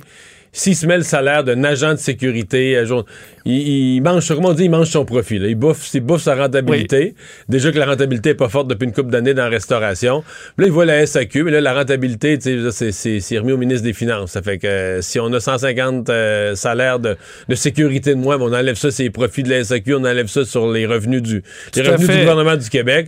S'il 0.52 0.76
se 0.76 0.86
met 0.88 0.98
le 0.98 1.04
salaire 1.04 1.44
d'un 1.44 1.64
agent 1.64 1.92
de 1.94 2.00
sécurité, 2.00 2.84
jour- 2.86 3.06
il, 3.46 3.96
il 3.96 4.02
mange, 4.02 4.28
comment 4.28 4.50
on 4.50 4.54
dit, 4.54 4.64
il 4.66 4.70
mange 4.72 4.88
son 4.90 5.06
profit. 5.06 5.38
là. 5.40 5.48
Il 5.48 5.56
bouffe, 5.56 5.94
il 5.94 6.02
bouffe 6.02 6.24
sa 6.24 6.34
rentabilité. 6.36 7.14
Déjà 7.48 7.72
que 7.72 7.78
la 7.78 7.86
rentabilité 7.86 8.30
est 8.32 8.36
pas 8.36 8.50
forte 8.50 8.68
depuis 8.68 8.86
une 8.86 8.92
couple 8.94 9.12
d'années 9.12 9.34
dans 9.34 9.44
la 9.44 9.50
restauration. 9.50 10.24
Puis 10.56 10.66
là, 10.66 10.68
il 10.68 10.72
voit 10.72 10.86
la 10.86 11.06
SAQ, 11.06 11.44
mais 11.44 11.52
là, 11.52 11.62
la 11.62 11.74
rentabilité, 11.74 12.38
c'est- 12.42 13.38
remis 13.38 13.52
au 13.52 13.58
ministre 13.58 13.84
des 13.84 13.94
Finances. 13.94 14.32
Ça 14.32 14.42
fait 14.42 14.58
que 14.58 14.68
euh, 14.68 15.02
si 15.02 15.20
on 15.20 15.32
a 15.34 15.40
150 15.40 16.10
euh, 16.10 16.56
salaires 16.56 17.00
de, 17.00 17.16
de 17.48 17.56
sécurité 17.56 18.12
de 18.16 18.20
moins, 18.20 18.38
on 18.40 18.52
enlève 18.54 18.76
ça, 18.76 18.90
c'est 18.92 19.04
les 19.04 19.10
profits 19.12 19.44
de 19.44 19.50
la 19.50 19.64
SAQ, 19.64 19.94
on 19.96 20.00
enlève 20.00 20.28
ça 20.28 20.46
sur 20.46 20.72
les 20.72 20.86
revenus 20.86 21.22
du, 21.22 21.44
les 21.76 21.82
revenus 21.92 22.08
gouvernement 22.22 22.58
du 22.58 22.70
Québec. 22.70 23.08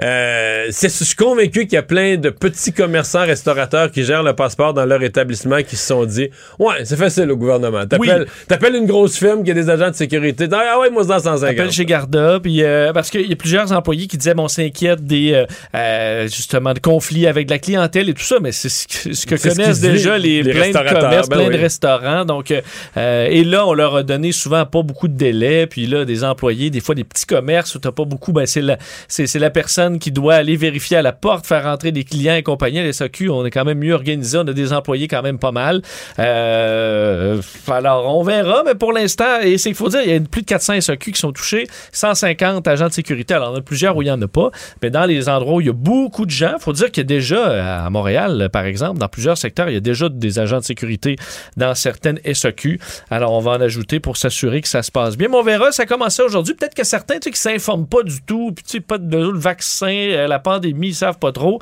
Euh, 0.00 0.66
je 0.70 0.88
suis 0.88 1.16
convaincu 1.16 1.62
qu'il 1.66 1.74
y 1.74 1.76
a 1.76 1.82
plein 1.82 2.16
de 2.16 2.30
petits 2.30 2.72
commerçants, 2.72 3.24
restaurateurs 3.26 3.90
qui 3.90 4.04
gèrent 4.04 4.22
le 4.22 4.34
passeport 4.34 4.72
dans 4.72 4.84
leur 4.84 5.02
établissement 5.02 5.62
qui 5.62 5.76
se 5.76 5.86
sont 5.86 6.04
dit 6.04 6.30
Ouais, 6.58 6.84
c'est 6.84 6.96
facile 6.96 7.30
au 7.30 7.36
gouvernement. 7.36 7.86
T'appelles 7.86 8.26
t'appelles 8.48 8.76
une 8.76 8.86
grosse 8.86 9.18
firme 9.18 9.44
qui 9.44 9.50
a 9.50 9.54
des 9.54 9.68
agents 9.68 9.90
de 9.90 9.94
sécurité. 9.94 10.48
Ah 10.52 10.78
ouais, 10.78 10.90
moi, 10.90 11.02
c'est 11.02 11.10
dans 11.10 11.18
150. 11.18 11.50
Appelle 11.50 11.72
chez 11.72 11.84
Garda, 11.84 12.38
puis 12.42 12.62
euh, 12.62 12.92
parce 12.92 13.10
qu'il 13.10 13.28
y 13.28 13.32
a 13.32 13.36
plusieurs 13.36 13.72
employés 13.72 14.06
qui 14.06 14.16
disaient 14.16 14.34
bon, 14.34 14.44
on 14.44 14.48
s'inquiète 14.48 15.04
des 15.04 15.44
euh, 15.74 16.26
justement 16.28 16.72
de 16.72 16.78
conflits 16.78 17.26
avec 17.26 17.50
la 17.50 17.58
clientèle 17.58 18.08
et 18.08 18.14
tout 18.14 18.22
ça, 18.22 18.36
mais 18.40 18.52
c'est 18.52 18.68
ce 18.68 18.86
que, 18.86 19.14
ce 19.14 19.26
que 19.26 19.36
C'est 19.36 19.50
ce 19.50 19.56
connaissent 19.56 19.80
déjà 19.80 20.18
les, 20.18 20.42
les 20.42 20.52
plein 20.52 20.68
de 20.70 21.00
commerces, 21.00 21.28
ben 21.28 21.36
plein 21.36 21.48
oui. 21.48 21.56
de 21.56 21.60
restaurants. 21.60 22.24
Donc 22.24 22.52
et 22.96 23.44
là, 23.44 23.66
on 23.66 23.74
leur 23.74 23.96
a 23.96 24.02
donné 24.02 24.32
souvent 24.32 24.64
pas 24.64 24.82
beaucoup 24.82 25.08
de 25.08 25.16
délai, 25.16 25.66
puis 25.66 25.86
là, 25.86 26.04
des 26.04 26.24
employés, 26.24 26.70
des 26.70 26.80
fois 26.80 26.94
des 26.94 27.04
petits 27.04 27.26
commerces 27.26 27.74
où 27.74 27.78
t'as 27.78 27.92
pas 27.92 28.04
beaucoup, 28.04 28.32
ben 28.32 28.46
c'est 28.46 28.62
la 28.62 28.78
c'est 29.08 29.26
c'est 29.26 29.38
la 29.38 29.50
personne 29.50 29.81
qui 29.98 30.10
doit 30.10 30.34
aller 30.34 30.56
vérifier 30.56 30.96
à 30.96 31.02
la 31.02 31.12
porte, 31.12 31.46
faire 31.46 31.64
rentrer 31.64 31.92
des 31.92 32.04
clients 32.04 32.34
et 32.34 32.42
compagnie. 32.42 32.78
À 32.78 32.84
l'SAQ, 32.84 33.30
on 33.30 33.44
est 33.44 33.50
quand 33.50 33.64
même 33.64 33.78
mieux 33.78 33.94
organisé, 33.94 34.38
on 34.38 34.46
a 34.46 34.52
des 34.52 34.72
employés 34.72 35.08
quand 35.08 35.22
même 35.22 35.38
pas 35.38 35.52
mal. 35.52 35.82
Euh, 36.18 37.40
alors 37.68 38.16
on 38.16 38.22
verra, 38.22 38.62
mais 38.64 38.74
pour 38.74 38.92
l'instant, 38.92 39.40
et 39.42 39.58
c'est 39.58 39.70
qu'il 39.70 39.76
faut 39.76 39.88
dire, 39.88 40.00
il 40.04 40.10
y 40.10 40.14
a 40.14 40.20
plus 40.20 40.42
de 40.42 40.46
400 40.46 40.80
SAQ 40.80 41.12
qui 41.12 41.20
sont 41.20 41.32
touchés, 41.32 41.66
150 41.92 42.66
agents 42.68 42.88
de 42.88 42.92
sécurité. 42.92 43.34
Alors, 43.34 43.50
il 43.50 43.52
y 43.52 43.56
en 43.56 43.58
a 43.58 43.62
plusieurs 43.62 43.96
où 43.96 44.02
il 44.02 44.06
n'y 44.06 44.10
en 44.10 44.20
a 44.20 44.28
pas, 44.28 44.50
mais 44.82 44.90
dans 44.90 45.04
les 45.04 45.28
endroits 45.28 45.56
où 45.56 45.60
il 45.60 45.66
y 45.66 45.70
a 45.70 45.74
beaucoup 45.74 46.26
de 46.26 46.30
gens, 46.30 46.54
il 46.58 46.62
faut 46.62 46.72
dire 46.72 46.90
qu'il 46.90 47.02
y 47.02 47.06
a 47.06 47.08
déjà, 47.08 47.84
à 47.84 47.90
Montréal, 47.90 48.48
par 48.52 48.64
exemple, 48.64 48.98
dans 48.98 49.08
plusieurs 49.08 49.38
secteurs, 49.38 49.68
il 49.68 49.74
y 49.74 49.76
a 49.76 49.80
déjà 49.80 50.08
des 50.08 50.38
agents 50.38 50.58
de 50.58 50.64
sécurité 50.64 51.16
dans 51.56 51.74
certaines 51.74 52.18
SAQ. 52.32 52.80
Alors, 53.10 53.32
on 53.32 53.40
va 53.40 53.52
en 53.52 53.60
ajouter 53.60 54.00
pour 54.00 54.16
s'assurer 54.16 54.60
que 54.60 54.68
ça 54.68 54.82
se 54.82 54.90
passe 54.90 55.16
bien. 55.16 55.28
Mais 55.28 55.36
on 55.36 55.42
verra, 55.42 55.72
ça 55.72 55.84
a 55.84 55.86
commencé 55.86 56.22
aujourd'hui. 56.22 56.54
Peut-être 56.54 56.74
que 56.74 56.84
certains, 56.84 57.14
tu 57.14 57.24
sais, 57.24 57.30
qui 57.30 57.40
s'informent 57.40 57.86
pas 57.86 58.02
du 58.02 58.22
tout, 58.22 58.52
puis 58.52 58.64
tu 58.64 58.70
sais, 58.72 58.80
pas 58.80 58.98
de 58.98 59.16
le 59.16 59.38
vaccin, 59.38 59.71
euh, 60.16 60.26
la 60.26 60.38
pandémie, 60.38 60.88
ils 60.88 60.94
savent 60.94 61.18
pas 61.18 61.32
trop, 61.32 61.60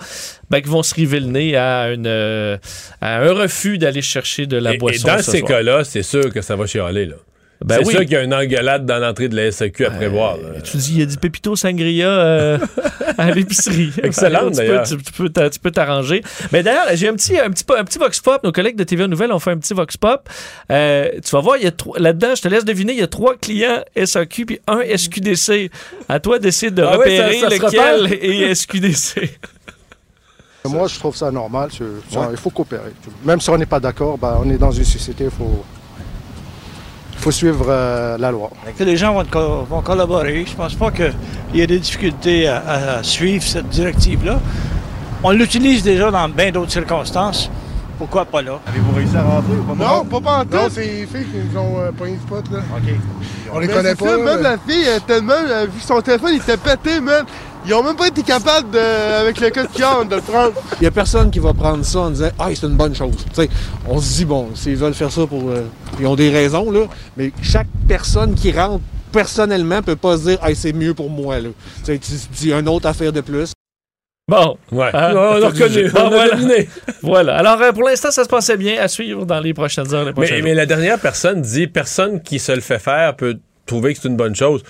ben, 0.50 0.61
qui 0.61 0.69
vont 0.69 0.83
se 0.83 0.95
river 0.95 1.21
le 1.21 1.26
nez 1.26 1.57
à, 1.57 1.93
une, 1.93 2.07
euh, 2.07 2.57
à 3.00 3.19
un 3.19 3.33
refus 3.33 3.79
d'aller 3.79 4.02
chercher 4.02 4.47
de 4.47 4.57
la 4.57 4.73
Et- 4.73 4.75
et, 4.75 4.79
boisson. 4.79 5.07
dans 5.09 5.19
ce 5.19 5.31
ces 5.31 5.43
cas-là, 5.43 5.85
c'est 5.85 6.02
sûr 6.02 6.33
que 6.33 6.40
ça 6.40 6.57
va 6.57 6.67
chialer. 6.67 7.07
Là. 7.07 7.17
Ben 7.62 7.76
c'est 7.81 7.87
oui. 7.87 7.93
sûr 7.93 8.00
qu'il 8.00 8.12
y 8.12 8.17
a 8.17 8.23
une 8.23 8.33
engueulade 8.33 8.87
dans 8.87 8.99
l'entrée 8.99 9.29
de 9.29 9.37
la 9.37 9.52
SAQ 9.52 9.85
à 9.85 9.90
prévoir. 9.90 10.37
là. 10.38 10.61
Tu 10.62 10.79
dis, 10.79 10.93
il 10.95 10.99
y 11.00 11.02
a 11.02 11.07
du 11.07 11.17
Pépito 11.19 11.55
Sangria 11.57 12.09
euh, 12.09 12.59
à 13.19 13.31
l'épicerie. 13.33 13.93
Excellent, 14.02 14.45
Tu 14.45 14.50
peux- 14.50 14.57
d'ailleurs. 14.57 14.87
Tu, 14.87 14.97
tu 14.97 15.12
peux 15.12 15.29
t'a- 15.29 15.50
tu 15.50 15.59
peux 15.59 15.71
t'arranger. 15.71 16.23
Mais 16.52 16.62
d'ailleurs, 16.62 16.87
j'ai 16.95 17.09
un 17.09 17.14
petit, 17.14 17.38
un, 17.38 17.50
petit, 17.50 17.64
un 17.76 17.85
petit 17.85 17.99
Vox 17.99 18.19
Pop. 18.21 18.43
Nos 18.45 18.52
collègues 18.52 18.76
de 18.76 18.85
TVA 18.85 19.07
Nouvelles 19.09 19.31
ont 19.33 19.38
fait 19.38 19.50
un 19.50 19.59
petit 19.59 19.75
Vox 19.75 19.97
Pop. 19.99 20.26
Euh, 20.71 21.11
tu 21.23 21.31
vas 21.33 21.40
voir, 21.40 21.59
il 21.59 21.64
y 21.64 21.67
a 21.67 21.71
trois- 21.71 21.99
là-dedans, 21.99 22.35
je 22.35 22.40
te 22.43 22.49
laisse 22.49 22.64
deviner, 22.64 22.93
il 22.95 22.99
y 22.99 23.02
a 23.02 23.07
trois 23.09 23.37
clients 23.37 23.85
SAQ 23.95 24.47
puis 24.47 24.61
un 24.67 24.81
SQDC. 24.97 25.71
À 26.09 26.19
toi 26.19 26.38
d'essayer 26.38 26.73
de 26.73 26.83
Ah 26.83 26.99
oui, 26.99 27.17
ça- 27.17 27.26
repérer 27.26 27.40
ça 27.40 27.97
lequel 27.99 28.12
est 28.23 28.55
SQDC. 28.55 29.38
Moi, 30.64 30.88
je 30.88 30.99
trouve 30.99 31.17
ça 31.17 31.31
normal. 31.31 31.71
Il 31.81 32.37
faut 32.37 32.50
coopérer. 32.50 32.93
Même 33.25 33.40
si 33.40 33.49
on 33.50 33.57
n'est 33.59 33.67
pas 33.67 33.81
d'accord, 33.81 34.19
bah, 34.19 34.38
on 34.43 34.50
est 34.50 34.59
dans 34.59 34.71
une 34.71 34.85
société, 34.85 35.25
il 35.25 35.31
faut, 35.31 35.64
faut 37.20 37.30
suivre 37.30 37.66
euh, 37.68 38.16
la 38.18 38.30
loi. 38.30 38.50
que 38.78 38.84
les 38.84 38.96
gens 38.96 39.12
vont, 39.14 39.24
co- 39.24 39.62
vont 39.68 39.82
collaborer. 39.82 40.44
Je 40.46 40.54
pense 40.54 40.74
pas 40.74 40.90
qu'il 40.90 41.12
y 41.54 41.60
ait 41.60 41.66
des 41.66 41.78
difficultés 41.78 42.48
à, 42.48 42.62
à 42.98 43.02
suivre 43.02 43.44
cette 43.44 43.68
directive-là. 43.68 44.40
On 45.22 45.30
l'utilise 45.32 45.82
déjà 45.82 46.10
dans 46.10 46.28
bien 46.28 46.50
d'autres 46.50 46.72
circonstances. 46.72 47.50
Pourquoi 47.98 48.24
pas 48.24 48.40
là? 48.40 48.58
Avez-vous 48.66 48.94
réussi 48.96 49.14
à 49.14 49.22
rentrer 49.22 49.52
ou 49.52 49.74
pas? 49.74 49.84
Non, 49.84 50.04
pas 50.06 50.20
pas 50.22 50.38
en 50.38 50.44
tout. 50.44 50.56
Non, 50.56 50.68
c'est 50.70 50.80
les 50.84 51.06
filles 51.06 51.26
qui 51.30 51.36
nous 51.52 51.60
ont 51.60 51.80
euh, 51.80 51.90
pogné 51.92 52.16
spot, 52.26 52.44
là. 52.50 52.60
OK. 52.74 52.94
On 53.52 53.58
les 53.58 53.66
Mais 53.66 53.72
connaît 53.74 53.94
pas. 53.94 54.06
ça, 54.08 54.16
même 54.16 54.36
mais- 54.36 54.42
la 54.42 54.56
fille, 54.56 54.84
elle, 54.88 55.02
tellement, 55.02 55.34
vu 55.64 55.80
son 55.80 56.00
téléphone, 56.00 56.30
il 56.32 56.36
était 56.38 56.56
pété, 56.56 57.00
man. 57.00 57.26
Ils 57.67 57.75
ont 57.75 57.83
même 57.83 57.97
pas 57.97 58.09
été 58.09 58.23
capables, 58.23 58.71
de, 58.71 58.79
avec 58.79 59.38
le 59.40 59.50
code 59.50 59.69
QR, 59.75 60.05
de 60.09 60.14
le 60.17 60.23
prendre. 60.23 60.52
Il 60.81 60.85
y 60.85 60.87
a 60.87 60.90
personne 60.90 61.31
qui 61.31 61.38
va 61.38 61.52
prendre 61.52 61.85
ça 61.85 61.99
en 62.00 62.11
disant 62.11 62.31
Ah, 62.38 62.49
c'est 62.55 62.67
une 62.67 62.76
bonne 62.76 62.95
chose. 62.95 63.14
Tu 63.17 63.43
sais, 63.43 63.49
on 63.87 64.00
se 64.00 64.14
dit, 64.17 64.25
bon, 64.25 64.49
s'ils 64.55 64.76
veulent 64.76 64.95
faire 64.95 65.12
ça 65.12 65.26
pour. 65.26 65.50
euh, 65.50 65.64
ils 65.99 66.07
ont 66.07 66.17
des 66.17 66.31
raisons, 66.31 66.71
là. 66.71 66.87
Mais 67.17 67.33
chaque 67.43 67.67
personne 67.87 68.35
qui 68.35 68.50
rentre 68.52 68.83
personnellement 69.12 69.83
peut 69.83 69.97
pas 69.97 70.17
se 70.17 70.23
dire 70.31 70.38
Ah, 70.40 70.55
c'est 70.55 70.73
mieux 70.73 70.95
pour 70.95 71.11
moi, 71.11 71.38
là. 71.38 71.50
Tu 71.85 71.99
dis 72.33 72.53
une 72.53 72.68
autre 72.68 72.87
affaire 72.87 73.12
de 73.12 73.20
plus. 73.20 73.53
Bon. 74.27 74.57
Ouais. 74.73 74.90
Ah, 74.92 75.12
on 75.14 75.18
a 75.37 75.40
t'as 75.40 75.49
reconnu, 75.49 75.90
on 75.92 75.99
a 75.99 76.09
voilà. 76.09 76.37
voilà. 77.03 77.37
Alors, 77.37 77.61
euh, 77.61 77.73
pour 77.73 77.83
l'instant, 77.83 78.11
ça 78.11 78.23
se 78.25 78.29
passait 78.29 78.57
bien 78.57 78.81
à 78.81 78.87
suivre 78.88 79.27
dans 79.27 79.40
les 79.40 79.53
prochaines 79.53 79.92
heures, 79.92 80.05
les 80.05 80.12
Mais, 80.16 80.27
jours. 80.27 80.38
mais 80.44 80.55
la 80.55 80.66
dernière 80.66 80.99
personne 81.01 81.42
dit 81.42 81.66
personne 81.66 82.23
qui 82.23 82.38
se 82.38 82.53
le 82.53 82.61
fait 82.61 82.79
faire 82.79 83.16
peut 83.16 83.38
trouver 83.66 83.92
que 83.92 84.01
c'est 84.01 84.09
une 84.09 84.16
bonne 84.16 84.37
chose. 84.37 84.62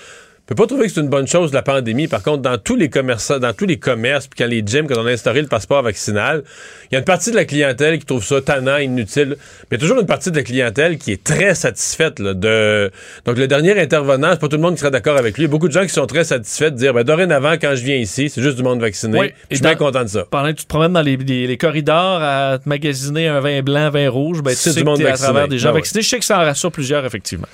Peut 0.47 0.55
pas 0.55 0.67
trouver 0.67 0.87
que 0.87 0.91
c'est 0.93 0.99
une 0.99 1.07
bonne 1.07 1.27
chose 1.27 1.53
la 1.53 1.61
pandémie. 1.61 2.09
Par 2.09 2.23
contre, 2.23 2.41
dans 2.41 2.57
tous 2.57 2.75
les 2.75 2.89
commerçants, 2.89 3.39
dans 3.39 3.53
tous 3.53 3.65
les 3.65 3.77
commerces, 3.79 4.27
puis 4.27 4.37
quand 4.43 4.49
les 4.49 4.61
gyms, 4.65 4.85
quand 4.85 4.97
on 4.99 5.05
a 5.05 5.11
instauré 5.11 5.41
le 5.41 5.47
passeport 5.47 5.81
vaccinal, 5.81 6.43
il 6.91 6.93
y 6.93 6.95
a 6.97 6.99
une 6.99 7.05
partie 7.05 7.31
de 7.31 7.37
la 7.37 7.45
clientèle 7.45 7.97
qui 7.99 8.05
trouve 8.05 8.21
ça 8.25 8.41
tannant, 8.41 8.75
inutile. 8.77 9.37
Mais 9.37 9.67
il 9.71 9.73
y 9.73 9.75
a 9.75 9.79
toujours 9.79 9.99
une 10.01 10.07
partie 10.07 10.29
de 10.29 10.35
la 10.35 10.43
clientèle 10.43 10.97
qui 10.97 11.13
est 11.13 11.23
très 11.23 11.55
satisfaite 11.55 12.19
là, 12.19 12.33
de. 12.33 12.91
Donc 13.23 13.37
le 13.37 13.47
dernier 13.47 13.79
intervenant, 13.79 14.31
c'est 14.31 14.41
pas 14.41 14.49
tout 14.49 14.57
le 14.57 14.61
monde 14.61 14.73
qui 14.73 14.79
sera 14.81 14.89
d'accord 14.89 15.15
avec 15.15 15.35
lui. 15.37 15.43
Il 15.43 15.45
y 15.45 15.49
a 15.49 15.51
beaucoup 15.51 15.69
de 15.69 15.73
gens 15.73 15.83
qui 15.83 15.89
sont 15.93 16.05
très 16.07 16.25
satisfaits 16.25 16.71
de 16.71 16.75
dire 16.75 16.93
ben, 16.93 17.03
dorénavant, 17.05 17.53
quand 17.53 17.73
je 17.75 17.83
viens 17.85 17.95
ici, 17.95 18.29
c'est 18.29 18.41
juste 18.41 18.57
du 18.57 18.63
monde 18.63 18.81
vacciné. 18.81 19.17
Oui, 19.19 19.31
je 19.51 19.55
suis 19.55 19.63
bien 19.63 19.75
content 19.75 20.03
de 20.03 20.09
ça. 20.09 20.25
pendant 20.29 20.49
que 20.51 20.57
tu 20.57 20.63
te 20.63 20.67
promènes 20.69 20.91
dans 20.91 21.01
les, 21.01 21.15
les- 21.15 21.47
les 21.47 21.57
corridors 21.57 22.19
à 22.21 22.57
te 22.61 22.67
magasiner 22.67 23.29
un 23.29 23.39
vin 23.39 23.61
blanc, 23.61 23.89
vin 23.89 24.09
rouge, 24.09 24.41
ben, 24.43 24.49
tu 24.51 24.57
C'est 24.57 24.71
sais 24.71 24.75
du 24.79 24.81
que 24.81 24.85
monde 24.89 24.97
t'es 24.97 25.05
à 25.05 25.11
vacciné. 25.11 25.27
travers 25.29 25.47
des 25.47 25.59
gens 25.59 25.69
Ah 25.69 25.73
ouais. 25.73 25.79
vaccinés. 25.79 26.01
Je 26.01 26.09
sais 26.09 26.19
que 26.19 26.25
ça 26.25 26.39
en 26.39 26.43
rassure 26.43 26.71
plusieurs, 26.73 27.05
effectivement. 27.05 27.47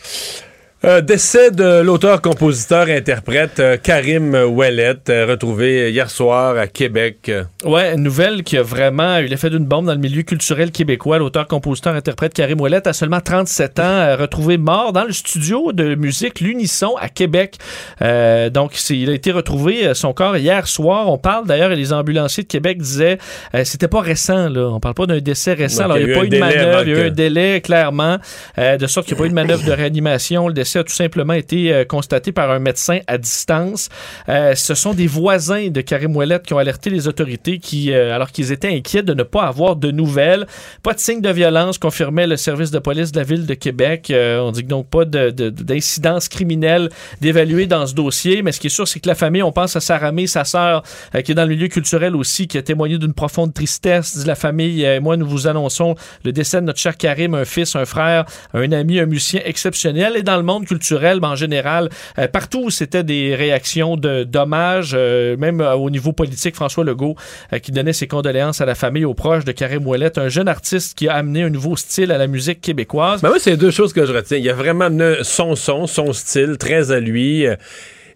Euh, 0.87 1.01
décès 1.01 1.51
de 1.51 1.81
l'auteur-compositeur-interprète 1.81 3.59
euh, 3.59 3.75
Karim 3.75 4.33
Ouellet, 4.33 4.95
euh, 5.09 5.25
retrouvé 5.25 5.91
hier 5.91 6.09
soir 6.09 6.57
à 6.57 6.67
Québec. 6.67 7.29
Ouais, 7.65 7.93
une 7.93 8.03
nouvelle 8.03 8.41
qui 8.43 8.57
a 8.57 8.61
vraiment 8.63 9.17
eu 9.17 9.25
l'effet 9.25 9.49
d'une 9.49 9.65
bombe 9.65 9.85
dans 9.85 9.91
le 9.91 9.99
milieu 9.99 10.21
culturel 10.21 10.71
québécois. 10.71 11.17
L'auteur, 11.17 11.45
compositeur, 11.45 11.93
interprète 11.93 12.33
Karim 12.33 12.61
Ouellet 12.61 12.87
a 12.87 12.93
seulement 12.93 13.19
37 13.19 13.79
ans, 13.81 14.15
retrouvé 14.17 14.57
mort 14.57 14.93
dans 14.93 15.03
le 15.03 15.11
studio 15.11 15.73
de 15.73 15.95
musique 15.95 16.39
L'Unisson 16.39 16.95
à 17.01 17.09
Québec. 17.09 17.57
Donc, 17.99 18.89
il 18.89 19.09
a 19.09 19.13
été 19.13 19.33
retrouvé, 19.33 19.93
son 19.93 20.13
corps, 20.13 20.37
hier 20.37 20.67
soir. 20.67 21.11
On 21.11 21.17
parle 21.17 21.47
d'ailleurs, 21.47 21.73
et 21.73 21.75
les 21.75 21.91
ambulanciers 21.91 22.43
de 22.43 22.47
Québec 22.47 22.77
disaient, 22.77 23.17
c'était 23.65 23.89
pas 23.89 23.99
récent, 23.99 24.47
là. 24.47 24.69
On 24.69 24.79
parle 24.79 24.95
pas 24.95 25.05
d'un 25.05 25.19
décès 25.19 25.53
récent. 25.53 25.83
Alors, 25.83 25.97
il 25.97 26.05
n'y 26.05 26.13
a, 26.13 26.15
pas 26.17 26.23
eu 26.23 26.29
de 26.29 26.39
manœuvre, 26.39 26.83
il 26.83 26.89
y 26.89 26.95
a 26.95 27.03
eu 27.03 27.07
un 27.07 27.11
délai, 27.11 27.59
clairement, 27.59 28.19
de 28.57 28.87
sorte 28.87 29.07
qu'il 29.07 29.15
n'y 29.15 29.19
a 29.19 29.21
pas 29.23 29.25
eu 29.25 29.29
de 29.29 29.35
manœuvre 29.35 29.65
de 29.65 29.71
réanimation. 29.71 30.47
Le 30.47 30.53
décès 30.53 30.76
a 30.77 30.83
tout 30.83 30.93
simplement 30.93 31.33
été 31.33 31.73
euh, 31.73 31.85
constaté 31.85 32.31
par 32.31 32.51
un 32.51 32.59
médecin 32.59 32.99
à 33.07 33.17
distance. 33.17 33.89
Euh, 34.29 34.55
ce 34.55 34.75
sont 34.75 34.93
des 34.93 35.07
voisins 35.07 35.67
de 35.69 35.81
Karim 35.81 36.15
Ouellet 36.15 36.39
qui 36.45 36.53
ont 36.53 36.57
alerté 36.57 36.89
les 36.89 37.07
autorités 37.07 37.59
qui, 37.59 37.91
euh, 37.91 38.13
alors 38.15 38.31
qu'ils 38.31 38.51
étaient 38.51 38.73
inquiets 38.73 39.03
de 39.03 39.13
ne 39.13 39.23
pas 39.23 39.43
avoir 39.43 39.75
de 39.75 39.91
nouvelles. 39.91 40.47
Pas 40.83 40.93
de 40.93 40.99
signe 40.99 41.21
de 41.21 41.29
violence, 41.29 41.77
confirmait 41.77 42.27
le 42.27 42.37
service 42.37 42.71
de 42.71 42.79
police 42.79 43.11
de 43.11 43.19
la 43.19 43.23
ville 43.25 43.45
de 43.45 43.53
Québec. 43.53 44.11
On 44.13 44.51
dit 44.51 44.63
donc 44.63 44.87
pas 44.89 45.05
de- 45.05 45.29
de- 45.29 45.49
d'incidence 45.49 46.27
criminelle 46.27 46.89
d'évaluer 47.21 47.65
dans 47.67 47.85
ce 47.87 47.93
dossier, 47.93 48.41
mais 48.41 48.51
ce 48.51 48.59
qui 48.59 48.67
est 48.67 48.71
sûr, 48.71 48.87
c'est 48.87 48.99
que 48.99 49.07
la 49.07 49.15
famille, 49.15 49.43
on 49.43 49.51
pense 49.51 49.75
à 49.75 49.79
Sarah 49.79 50.11
May, 50.11 50.27
sa 50.27 50.43
sœur, 50.43 50.83
qui 51.23 51.31
est 51.31 51.35
dans 51.35 51.43
le 51.43 51.49
milieu 51.49 51.67
culturel 51.67 52.15
aussi, 52.15 52.47
qui 52.47 52.57
a 52.57 52.61
témoigné 52.61 52.97
d'une 52.97 53.13
profonde 53.13 53.53
tristesse. 53.53 54.25
La 54.25 54.35
famille, 54.35 54.83
et 54.83 54.99
moi, 54.99 55.17
nous 55.17 55.27
vous 55.27 55.47
annonçons 55.47 55.95
le 56.23 56.31
décès 56.31 56.61
de 56.61 56.65
notre 56.65 56.79
cher 56.79 56.97
Karim, 56.97 57.33
un 57.33 57.45
fils, 57.45 57.75
un 57.75 57.85
frère, 57.85 58.25
un 58.53 58.71
ami, 58.71 58.99
un 58.99 59.05
musicien 59.05 59.41
exceptionnel. 59.45 60.13
Et 60.17 60.23
dans 60.23 60.37
le 60.37 60.43
monde 60.43 60.56
culturel, 60.65 61.19
ben, 61.19 61.29
en 61.29 61.35
général, 61.35 61.89
euh, 62.17 62.27
partout 62.27 62.63
où 62.65 62.69
c'était 62.69 63.03
des 63.03 63.35
réactions 63.35 63.97
de 63.97 64.23
dommages, 64.23 64.91
euh, 64.93 65.37
même 65.37 65.61
euh, 65.61 65.73
au 65.73 65.89
niveau 65.89 66.13
politique, 66.13 66.55
François 66.55 66.83
Legault, 66.83 67.15
euh, 67.53 67.59
qui 67.59 67.71
donnait 67.71 67.93
ses 67.93 68.07
condoléances 68.07 68.61
à 68.61 68.65
la 68.65 68.75
famille, 68.75 69.05
aux 69.05 69.13
proches 69.13 69.45
de 69.45 69.51
Karim 69.51 69.85
Ouellet, 69.85 70.17
un 70.17 70.29
jeune 70.29 70.47
artiste 70.47 70.97
qui 70.97 71.07
a 71.07 71.13
amené 71.13 71.43
un 71.43 71.49
nouveau 71.49 71.75
style 71.75 72.11
à 72.11 72.17
la 72.17 72.27
musique 72.27 72.61
québécoise. 72.61 73.21
Ben 73.21 73.29
moi, 73.29 73.39
c'est 73.39 73.57
deux 73.57 73.71
choses 73.71 73.93
que 73.93 74.05
je 74.05 74.13
retiens. 74.13 74.37
Il 74.37 74.49
a 74.49 74.53
vraiment 74.53 74.85
amené 74.85 75.17
son 75.23 75.55
son, 75.55 75.87
son 75.87 76.13
style, 76.13 76.57
très 76.57 76.91
à 76.91 76.99
lui. 76.99 77.45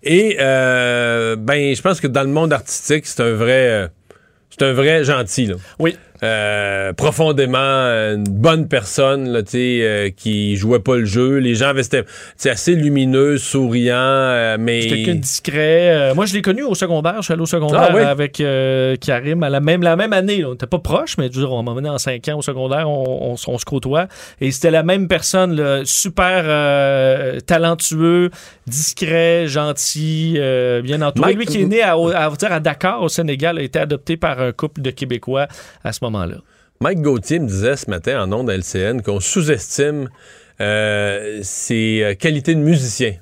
Et 0.04 0.38
euh, 0.40 1.36
ben, 1.36 1.76
je 1.76 1.82
pense 1.82 2.00
que 2.00 2.08
dans 2.08 2.24
le 2.24 2.30
monde 2.30 2.54
artistique, 2.54 3.06
c'est 3.06 3.22
un 3.22 3.34
vrai, 3.34 3.90
c'est 4.50 4.66
un 4.66 4.74
vrai 4.74 5.04
gentil. 5.04 5.46
Là. 5.46 5.56
Oui. 5.80 5.96
Euh, 6.24 6.94
profondément 6.94 7.58
une 7.60 8.24
bonne 8.26 8.68
personne 8.68 9.28
là, 9.32 9.42
euh, 9.56 10.10
qui 10.16 10.56
jouait 10.56 10.80
pas 10.80 10.98
le 10.98 11.06
jeu. 11.06 11.38
Les 11.38 11.56
gens 11.56 11.70
avaient 11.70 11.82
c'était 11.84 12.06
assez 12.50 12.76
lumineux, 12.76 13.38
souriant, 13.40 13.96
euh, 13.98 14.58
mais 14.60 14.86
quelqu'un 14.86 15.16
discret. 15.16 15.90
Euh, 16.12 16.14
moi, 16.14 16.26
je 16.28 16.34
l'ai 16.36 16.42
connu 16.44 16.62
au 16.64 16.76
secondaire. 16.76 17.16
Je 17.18 17.22
suis 17.24 17.34
allé 17.34 17.42
au 17.42 17.46
secondaire 17.48 17.88
Ah 17.90 17.96
oui? 17.96 18.02
avec 18.04 18.40
euh, 18.40 18.96
Karim 18.98 19.42
à 19.42 19.50
la 19.50 19.60
même, 19.62 19.82
la 19.82 19.96
même 19.96 20.14
année. 20.14 20.42
là. 20.42 20.50
On 20.50 20.52
n'était 20.52 20.68
pas 20.68 20.78
proche, 20.80 21.18
mais 21.18 21.28
dire, 21.30 21.52
on 21.52 21.64
m'a 21.64 21.74
mené 21.74 21.90
en 21.90 21.98
5 21.98 22.28
ans 22.30 22.38
au 22.38 22.42
secondaire. 22.44 22.88
On, 22.90 23.32
on- 23.32 23.36
on 23.48 23.58
se 23.58 23.66
côtoie. 23.66 24.08
Et 24.40 24.52
c'était 24.52 24.72
la 24.72 24.84
même 24.84 25.08
personne, 25.08 25.56
là, 25.56 25.82
super 25.86 26.44
euh, 26.46 27.40
talentueux, 27.40 28.30
discret, 28.68 29.48
gentil, 29.48 30.36
euh, 30.38 30.82
bien 30.82 31.02
entouré. 31.02 31.34
Mike- 31.36 31.38
Lui 31.40 31.46
qui 31.48 31.62
est 31.62 31.66
né 31.66 31.82
à, 31.82 31.94
à, 31.94 32.30
vous 32.30 32.38
dire, 32.38 32.52
à 32.52 32.60
Dakar, 32.60 33.02
au 33.02 33.10
Sénégal, 33.10 33.58
a 33.58 33.62
été 33.62 33.80
adopté 33.80 34.18
par 34.18 34.40
un 34.40 34.52
couple 34.52 34.82
de 34.82 34.92
Québécois 34.92 35.48
à 35.84 35.92
ce 35.92 36.00
moment-là. 36.12 36.38
Mike 36.80 37.02
Gauthier 37.02 37.40
me 37.40 37.48
disait 37.48 37.76
ce 37.76 37.90
matin 37.90 38.24
en 38.24 38.32
ondes 38.34 38.50
à 38.50 38.56
LCN 38.58 39.02
qu'on 39.02 39.20
sous-estime 39.20 40.10
euh, 40.60 41.40
ses 41.44 42.02
euh, 42.04 42.14
qualités 42.16 42.54
de 42.56 42.60
musicien. 42.60 43.14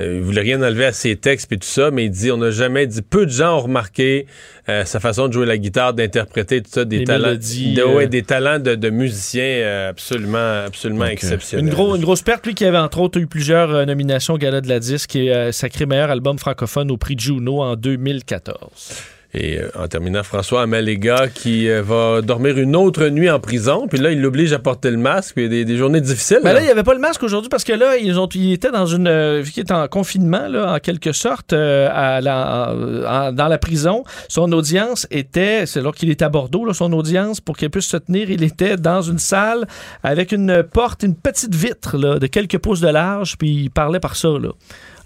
euh, 0.00 0.16
il 0.16 0.22
voulait 0.22 0.40
rien 0.40 0.60
enlever 0.62 0.86
à 0.86 0.92
ses 0.92 1.14
textes 1.16 1.48
puis 1.48 1.58
tout 1.58 1.66
ça, 1.68 1.90
mais 1.92 2.06
il 2.06 2.10
dit 2.10 2.30
on 2.32 2.38
n'a 2.38 2.50
jamais 2.50 2.86
dit 2.86 3.02
peu 3.02 3.24
de 3.26 3.30
gens 3.30 3.56
ont 3.58 3.60
remarqué 3.62 4.26
euh, 4.68 4.84
sa 4.84 4.98
façon 5.00 5.28
de 5.28 5.32
jouer 5.32 5.46
la 5.46 5.58
guitare, 5.58 5.94
d'interpréter 5.94 6.60
tout 6.62 6.70
ça, 6.72 6.84
des 6.84 6.98
Les 7.00 7.04
talents, 7.04 7.34
de, 7.34 7.82
ouais, 7.84 8.06
des 8.08 8.22
talents 8.22 8.58
de, 8.58 8.74
de 8.74 8.90
musicien 8.90 9.88
absolument, 9.88 10.64
absolument 10.66 11.04
exceptionnels. 11.06 11.66
Une, 11.66 11.72
gros- 11.72 11.94
une 11.96 12.02
grosse 12.02 12.22
perte, 12.22 12.46
lui 12.46 12.54
qui 12.54 12.64
avait 12.64 12.78
entre 12.78 13.00
autres 13.00 13.18
eu 13.20 13.26
plusieurs 13.28 13.86
nominations 13.86 14.34
au 14.34 14.38
Gala 14.38 14.60
de 14.60 14.68
la 14.68 14.80
Disque 14.80 15.14
et 15.16 15.50
sacré 15.52 15.86
meilleur 15.86 16.10
album 16.10 16.38
francophone 16.38 16.90
au 16.90 16.96
prix 16.96 17.16
Juno 17.18 17.60
en 17.60 17.76
2014. 17.76 18.92
Et 19.34 19.58
euh, 19.58 19.70
en 19.78 19.88
terminant, 19.88 20.22
François 20.22 20.60
Amalega 20.62 21.28
qui 21.28 21.70
euh, 21.70 21.80
va 21.82 22.20
dormir 22.20 22.58
une 22.58 22.76
autre 22.76 23.08
nuit 23.08 23.30
en 23.30 23.40
prison, 23.40 23.88
puis 23.88 23.98
là 23.98 24.12
il 24.12 24.20
l'oblige 24.20 24.52
à 24.52 24.58
porter 24.58 24.90
le 24.90 24.98
masque, 24.98 25.34
puis 25.34 25.44
il 25.44 25.46
y 25.46 25.46
a 25.46 25.50
des, 25.50 25.64
des 25.64 25.76
journées 25.78 26.02
difficiles. 26.02 26.40
Ben 26.44 26.52
là. 26.52 26.60
il 26.60 26.64
n'y 26.64 26.70
avait 26.70 26.82
pas 26.82 26.92
le 26.92 27.00
masque 27.00 27.22
aujourd'hui 27.22 27.48
parce 27.48 27.64
que 27.64 27.72
là, 27.72 27.96
ils 27.96 28.18
ont, 28.20 28.28
il 28.34 28.52
était 28.52 28.70
dans 28.70 28.84
une, 28.84 29.08
euh, 29.08 29.40
vu 29.42 29.50
qu'il 29.50 29.62
était 29.62 29.72
en 29.72 29.88
confinement, 29.88 30.48
là, 30.48 30.74
en 30.74 30.78
quelque 30.80 31.12
sorte, 31.12 31.54
euh, 31.54 31.88
à 31.90 32.20
la- 32.20 32.74
en- 32.74 33.04
en- 33.28 33.32
dans 33.32 33.48
la 33.48 33.56
prison. 33.56 34.04
Son 34.28 34.52
audience 34.52 35.06
était, 35.10 35.64
c'est 35.64 35.78
alors 35.80 35.94
qu'il 35.94 36.10
était 36.10 36.26
à 36.26 36.28
Bordeaux, 36.28 36.66
là, 36.66 36.74
son 36.74 36.92
audience, 36.92 37.40
pour 37.40 37.56
qu'elle 37.56 37.70
puisse 37.70 37.86
se 37.88 37.96
tenir, 37.96 38.30
il 38.30 38.42
était 38.42 38.76
dans 38.76 39.00
une 39.00 39.18
salle 39.18 39.66
avec 40.02 40.32
une 40.32 40.62
porte, 40.62 41.04
une 41.04 41.14
petite 41.16 41.54
vitre 41.54 41.96
là, 41.96 42.18
de 42.18 42.26
quelques 42.26 42.58
pouces 42.58 42.80
de 42.82 42.88
large, 42.88 43.38
puis 43.38 43.48
il 43.64 43.70
parlait 43.70 44.00
par 44.00 44.14
ça. 44.14 44.28
Là. 44.28 44.38
Là, 44.38 44.52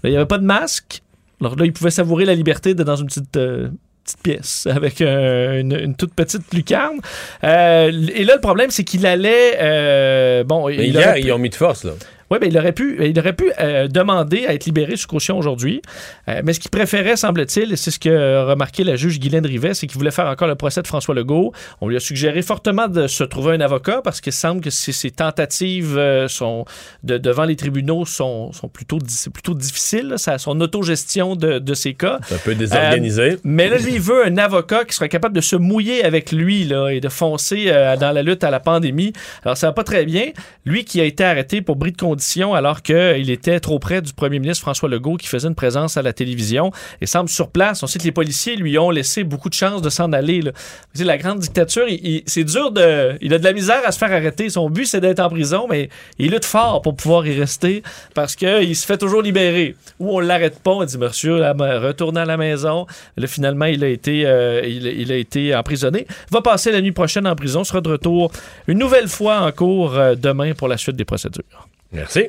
il 0.03 0.09
n'y 0.11 0.17
avait 0.17 0.25
pas 0.25 0.37
de 0.37 0.43
masque. 0.45 1.01
Alors 1.39 1.55
là, 1.55 1.63
il 1.65 1.71
pouvait 1.71 1.91
savourer 1.91 2.25
la 2.25 2.35
liberté 2.35 2.73
de 2.73 2.83
dans 2.83 2.97
une 2.97 3.07
petite. 3.07 3.37
euh, 3.37 3.69
petite 4.07 4.23
pièce 4.23 4.67
avec 4.67 5.01
euh, 5.01 5.59
une, 5.59 5.73
une 5.73 5.95
toute 5.95 6.13
petite 6.13 6.53
lucarne. 6.53 6.99
Euh, 7.43 7.91
et 8.13 8.23
là, 8.23 8.35
le 8.35 8.41
problème, 8.41 8.71
c'est 8.71 8.83
qu'il 8.83 9.05
allait... 9.05 9.57
euh, 9.59 10.43
bon, 10.43 10.67
Mais 10.67 10.75
il 10.75 10.95
hier, 10.95 11.09
aurait 11.09 11.21
ils 11.21 11.31
ont 11.31 11.37
mis 11.37 11.49
de 11.49 11.55
force, 11.55 11.83
là. 11.83 11.91
Oui, 12.29 12.37
ben, 12.39 12.49
il 12.49 12.57
aurait 12.57 12.73
pu, 12.73 12.97
il 13.05 13.17
aurait 13.19 13.33
pu 13.33 13.51
euh, 13.59 13.87
demander 13.87 14.45
à 14.47 14.53
être 14.53 14.65
libéré 14.65 14.95
sous 14.97 15.07
caution 15.07 15.37
aujourd'hui. 15.37 15.81
Euh, 16.27 16.41
mais 16.43 16.53
ce 16.53 16.59
qu'il 16.59 16.71
préférait, 16.71 17.15
semble-t-il, 17.15 17.71
et 17.71 17.75
c'est 17.75 17.91
ce 17.91 17.99
que 17.99 18.09
a 18.09 18.45
remarqué 18.45 18.83
la 18.83 18.95
juge 18.95 19.19
Guylaine 19.19 19.45
Rivet, 19.45 19.73
c'est 19.73 19.87
qu'il 19.87 19.97
voulait 19.97 20.11
faire 20.11 20.27
encore 20.27 20.47
le 20.47 20.55
procès 20.55 20.81
de 20.81 20.87
François 20.87 21.15
Legault. 21.15 21.53
On 21.81 21.87
lui 21.87 21.95
a 21.95 21.99
suggéré 21.99 22.41
fortement 22.41 22.87
de 22.87 23.07
se 23.07 23.23
trouver 23.23 23.53
un 23.55 23.61
avocat 23.61 24.01
parce 24.03 24.19
qu'il 24.21 24.33
semble 24.33 24.61
que 24.61 24.69
ses, 24.69 24.91
ses 24.91 25.11
tentatives 25.11 25.97
euh, 25.97 26.27
sont 26.27 26.65
de- 27.03 27.17
devant 27.17 27.45
les 27.45 27.55
tribunaux 27.55 28.05
sont, 28.05 28.51
sont 28.51 28.67
plutôt, 28.67 28.97
plutôt 29.33 29.53
difficiles. 29.53 30.07
là. 30.09 30.17
Ça- 30.17 30.37
son 30.37 30.59
autogestion 30.61 31.35
de, 31.35 31.59
de 31.59 31.73
ses 31.73 31.93
cas. 31.93 32.19
C'est 32.27 32.35
un 32.35 32.39
peu 32.39 32.55
désorganisé. 32.55 33.37
Mais 33.43 33.69
là, 33.69 33.77
lui, 33.77 33.93
il 33.95 34.01
veut 34.01 34.25
un 34.25 34.37
avocat 34.37 34.85
qui 34.85 34.93
sera 34.95 35.07
capable 35.07 35.35
de 35.35 35.41
se 35.41 35.55
mouiller 35.55 36.03
avec 36.03 36.31
lui 36.31 36.65
là, 36.65 36.89
et 36.89 36.99
de 36.99 37.09
foncer 37.09 37.65
dans 37.99 38.11
la 38.11 38.23
lutte 38.23 38.43
à 38.43 38.51
la 38.51 38.59
pandémie. 38.59 39.13
Alors, 39.43 39.57
ça 39.57 39.67
va 39.67 39.73
pas 39.73 39.83
très 39.83 40.05
bien. 40.05 40.25
Lui 40.65 40.83
qui 40.85 40.99
a 41.01 41.05
été 41.05 41.23
arrêté 41.23 41.61
pour 41.61 41.75
bris 41.75 41.91
de 41.91 41.97
conditions 42.17 42.55
alors 42.55 42.81
qu'il 42.81 43.29
était 43.29 43.59
trop 43.59 43.77
près 43.77 44.01
du 44.01 44.11
premier 44.11 44.39
ministre 44.39 44.61
François 44.61 44.89
Legault 44.89 45.17
qui 45.17 45.27
faisait 45.27 45.47
une 45.47 45.53
présence 45.53 45.97
à 45.97 46.01
la 46.01 46.13
télévision 46.13 46.71
et 46.99 47.05
semble 47.05 47.29
sur 47.29 47.49
place. 47.49 47.83
On 47.83 47.87
sait 47.87 47.99
que 47.99 48.05
les 48.05 48.11
policiers 48.11 48.55
lui 48.55 48.79
ont 48.79 48.89
laissé 48.89 49.23
beaucoup 49.23 49.49
de 49.49 49.53
chances 49.53 49.83
de 49.83 49.89
s'en 49.91 50.11
aller. 50.13 50.41
là. 50.41 50.51
La 50.99 51.17
grande 51.19 51.37
dictature, 51.39 51.85
c'est 52.25 52.43
dur 52.43 52.71
de... 52.71 53.15
Il 53.21 53.35
a 53.35 53.37
de 53.37 53.43
la 53.43 53.53
misère 53.53 53.81
à 53.85 53.91
se 53.91 53.99
faire 53.99 54.11
arrêter. 54.11 54.49
Son 54.49 54.67
but, 54.71 54.85
c'est 54.85 54.99
d'être 54.99 55.19
en 55.19 55.29
prison, 55.29 55.67
mais 55.69 55.89
il 56.17 56.31
lutte 56.31 56.45
fort 56.45 56.81
pour 56.81 56.95
pouvoir 56.95 57.27
y 57.27 57.39
rester 57.39 57.83
parce 58.15 58.35
qu'il 58.35 58.75
se 58.75 58.85
fait 58.87 58.97
toujours 58.97 59.21
libérer. 59.21 59.75
Ou 59.99 60.17
on 60.17 60.19
l'arrête 60.19 60.59
pas, 60.59 60.71
on 60.71 60.83
dit, 60.83 60.97
monsieur, 60.97 61.41
ben, 61.53 61.77
retournez 61.79 62.21
à 62.21 62.25
la 62.25 62.37
maison. 62.37 62.87
Finalement, 63.27 63.65
il 63.65 63.83
a 63.83 63.89
été, 63.89 64.25
euh, 64.25 64.61
il, 64.65 64.87
il 64.87 65.11
a 65.11 65.17
été 65.17 65.55
emprisonné. 65.55 66.07
Va 66.31 66.41
passer 66.41 66.71
la 66.71 66.81
nuit 66.81 66.93
prochaine 66.93 67.27
en 67.27 67.35
prison, 67.35 67.63
sera 67.63 67.81
de 67.81 67.89
retour 67.89 68.31
une 68.67 68.79
nouvelle 68.79 69.07
fois 69.07 69.41
en 69.41 69.51
cours 69.51 69.95
euh, 69.95 70.15
demain 70.15 70.53
pour 70.55 70.67
la 70.67 70.77
suite 70.77 70.95
des 70.95 71.05
procédures. 71.05 71.66
Merci. 71.91 72.27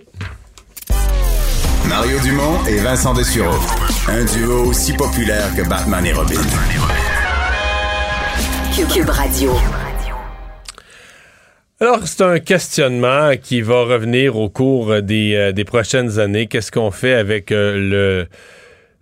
Mario 1.89 2.19
Dumont 2.21 2.65
et 2.69 2.79
Vincent 2.79 3.15
Dessureau. 3.15 3.57
Un 4.09 4.25
duo 4.25 4.65
aussi 4.67 4.93
populaire 4.93 5.55
que 5.57 5.69
Batman 5.69 6.05
et 6.07 6.13
Robin. 6.13 6.41
Cube 8.93 9.09
Radio. 9.09 9.53
Alors, 11.81 12.07
c'est 12.07 12.23
un 12.23 12.39
questionnement 12.39 13.33
qui 13.43 13.61
va 13.61 13.83
revenir 13.85 14.37
au 14.37 14.49
cours 14.49 15.03
des, 15.03 15.35
euh, 15.35 15.53
des 15.53 15.65
prochaines 15.65 16.19
années. 16.19 16.47
Qu'est-ce 16.47 16.73
qu'on 16.73 16.91
fait 16.91 17.15
avec 17.15 17.53
euh, 17.53 17.77
le, 17.77 18.27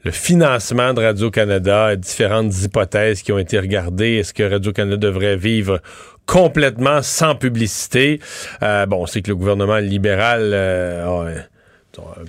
le 0.05 0.11
financement 0.11 0.95
de 0.95 1.03
Radio-Canada, 1.03 1.97
différentes 1.97 2.55
hypothèses 2.63 3.23
qui 3.23 3.33
ont 3.33 3.39
été 3.39 3.59
regardées. 3.59 4.17
Est-ce 4.17 4.33
que 4.33 4.43
Radio-Canada 4.43 4.97
devrait 4.97 5.37
vivre 5.37 5.81
complètement 6.27 7.03
sans 7.03 7.35
publicité? 7.35 8.21
Euh, 8.63 8.87
bon, 8.87 9.03
on 9.03 9.07
sait 9.07 9.23
que 9.23 9.29
le 9.29 9.37
gouvernement 9.37 9.79
libéral 9.79 10.51
euh, 10.53 11.05
a 11.07 11.29
un- 11.31 11.43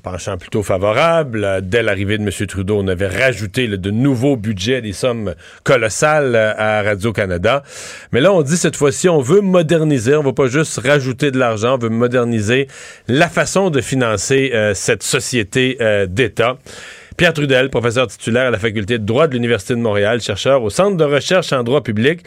penchant 0.02 0.38
plutôt 0.38 0.64
favorable. 0.64 1.44
Euh, 1.44 1.60
Dès 1.62 1.84
l'arrivée 1.84 2.18
de 2.18 2.24
M. 2.24 2.48
Trudeau, 2.48 2.80
on 2.82 2.88
avait 2.88 3.08
rajouté 3.08 3.68
de 3.68 3.92
nouveaux 3.92 4.38
budgets, 4.38 4.82
des 4.82 4.94
sommes 4.94 5.36
colossales 5.64 6.36
euh, 6.36 6.54
à 6.58 6.84
Radio-Canada. 6.84 7.64
Mais 8.14 8.22
là, 8.22 8.32
on 8.32 8.44
dit 8.44 8.56
cette 8.56 8.78
fois-ci, 8.78 9.10
on 9.10 9.20
veut 9.20 9.42
moderniser, 9.42 10.16
on 10.16 10.22
ne 10.22 10.28
va 10.28 10.34
pas 10.34 10.48
juste 10.48 10.80
rajouter 10.80 11.32
de 11.32 11.38
l'argent, 11.38 11.76
on 11.76 11.78
veut 11.80 11.90
moderniser 11.90 12.68
la 13.10 13.28
façon 13.28 13.70
de 13.70 13.82
financer 13.82 14.54
cette 14.74 15.04
société 15.04 15.78
d'État. 16.08 16.58
Pierre 17.18 17.34
Trudel, 17.34 17.72
professeur 17.72 18.06
titulaire 18.06 18.46
à 18.46 18.52
la 18.52 18.60
faculté 18.60 19.00
de 19.00 19.04
droit 19.04 19.26
de 19.26 19.34
l'Université 19.34 19.74
de 19.74 19.80
Montréal, 19.80 20.22
chercheur 20.22 20.62
au 20.62 20.70
Centre 20.70 20.98
de 20.98 21.04
recherche 21.04 21.52
en 21.52 21.64
droit 21.64 21.82
public, 21.82 22.22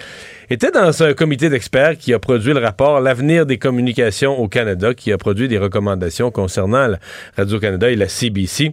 était 0.50 0.72
dans 0.72 1.04
un 1.04 1.14
comité 1.14 1.48
d'experts 1.48 1.96
qui 1.96 2.12
a 2.12 2.18
produit 2.18 2.52
le 2.52 2.58
rapport 2.58 3.00
L'avenir 3.00 3.46
des 3.46 3.56
communications 3.56 4.36
au 4.36 4.48
Canada, 4.48 4.92
qui 4.92 5.12
a 5.12 5.16
produit 5.16 5.46
des 5.46 5.58
recommandations 5.58 6.32
concernant 6.32 6.88
la 6.88 6.98
Radio-Canada 7.36 7.88
et 7.88 7.94
la 7.94 8.08
CBC. 8.08 8.72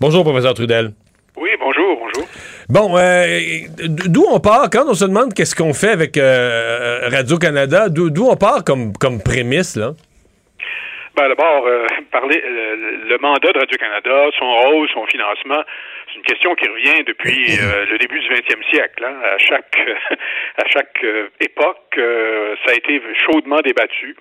Bonjour, 0.00 0.24
professeur 0.24 0.52
Trudel. 0.54 0.90
Oui, 1.36 1.50
bonjour, 1.60 1.96
bonjour. 2.00 2.28
Bon, 2.68 2.98
euh, 2.98 3.40
d'où 3.86 4.24
on 4.28 4.40
part 4.40 4.68
quand 4.68 4.86
on 4.88 4.94
se 4.94 5.04
demande 5.04 5.32
qu'est-ce 5.32 5.54
qu'on 5.54 5.74
fait 5.74 5.90
avec 5.90 6.16
euh, 6.16 7.08
Radio-Canada, 7.08 7.88
d'où 7.88 8.10
d'où 8.10 8.24
on 8.24 8.34
part 8.34 8.64
comme, 8.64 8.94
comme 8.94 9.20
prémisse, 9.20 9.76
là? 9.76 9.94
Ben, 11.16 11.28
d'abord, 11.28 11.66
euh, 11.66 11.86
parler 12.12 12.42
euh, 12.44 12.76
le 13.08 13.18
mandat 13.18 13.50
de 13.50 13.58
Radio-Canada, 13.58 14.28
son 14.38 14.54
rôle, 14.54 14.86
son 14.90 15.06
financement, 15.06 15.62
c'est 16.08 16.16
une 16.16 16.24
question 16.24 16.54
qui 16.54 16.68
revient 16.68 17.04
depuis 17.04 17.56
euh, 17.58 17.86
le 17.86 17.96
début 17.96 18.20
du 18.20 18.28
20e 18.28 18.62
siècle. 18.70 19.02
hein. 19.02 19.16
À 19.24 19.38
chaque 19.38 19.78
à 20.58 20.68
chaque 20.68 21.04
époque, 21.40 21.98
ça 21.98 22.70
a 22.70 22.74
été 22.74 23.00
chaudement 23.24 23.60
débattu. 23.60 24.14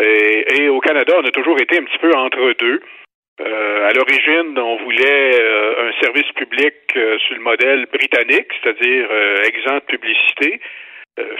Et, 0.00 0.62
et 0.62 0.68
au 0.68 0.80
Canada, 0.80 1.12
on 1.18 1.26
a 1.26 1.30
toujours 1.30 1.60
été 1.60 1.78
un 1.78 1.84
petit 1.84 1.98
peu 1.98 2.10
entre 2.16 2.54
deux. 2.58 2.80
À 3.38 3.92
l'origine, 3.92 4.58
on 4.58 4.76
voulait 4.84 5.40
un 5.78 5.92
service 6.00 6.30
public 6.36 6.74
sur 6.92 7.34
le 7.34 7.40
modèle 7.40 7.86
britannique, 7.92 8.48
c'est-à-dire 8.62 9.08
exempt 9.44 9.80
de 9.80 9.96
publicité, 9.96 10.60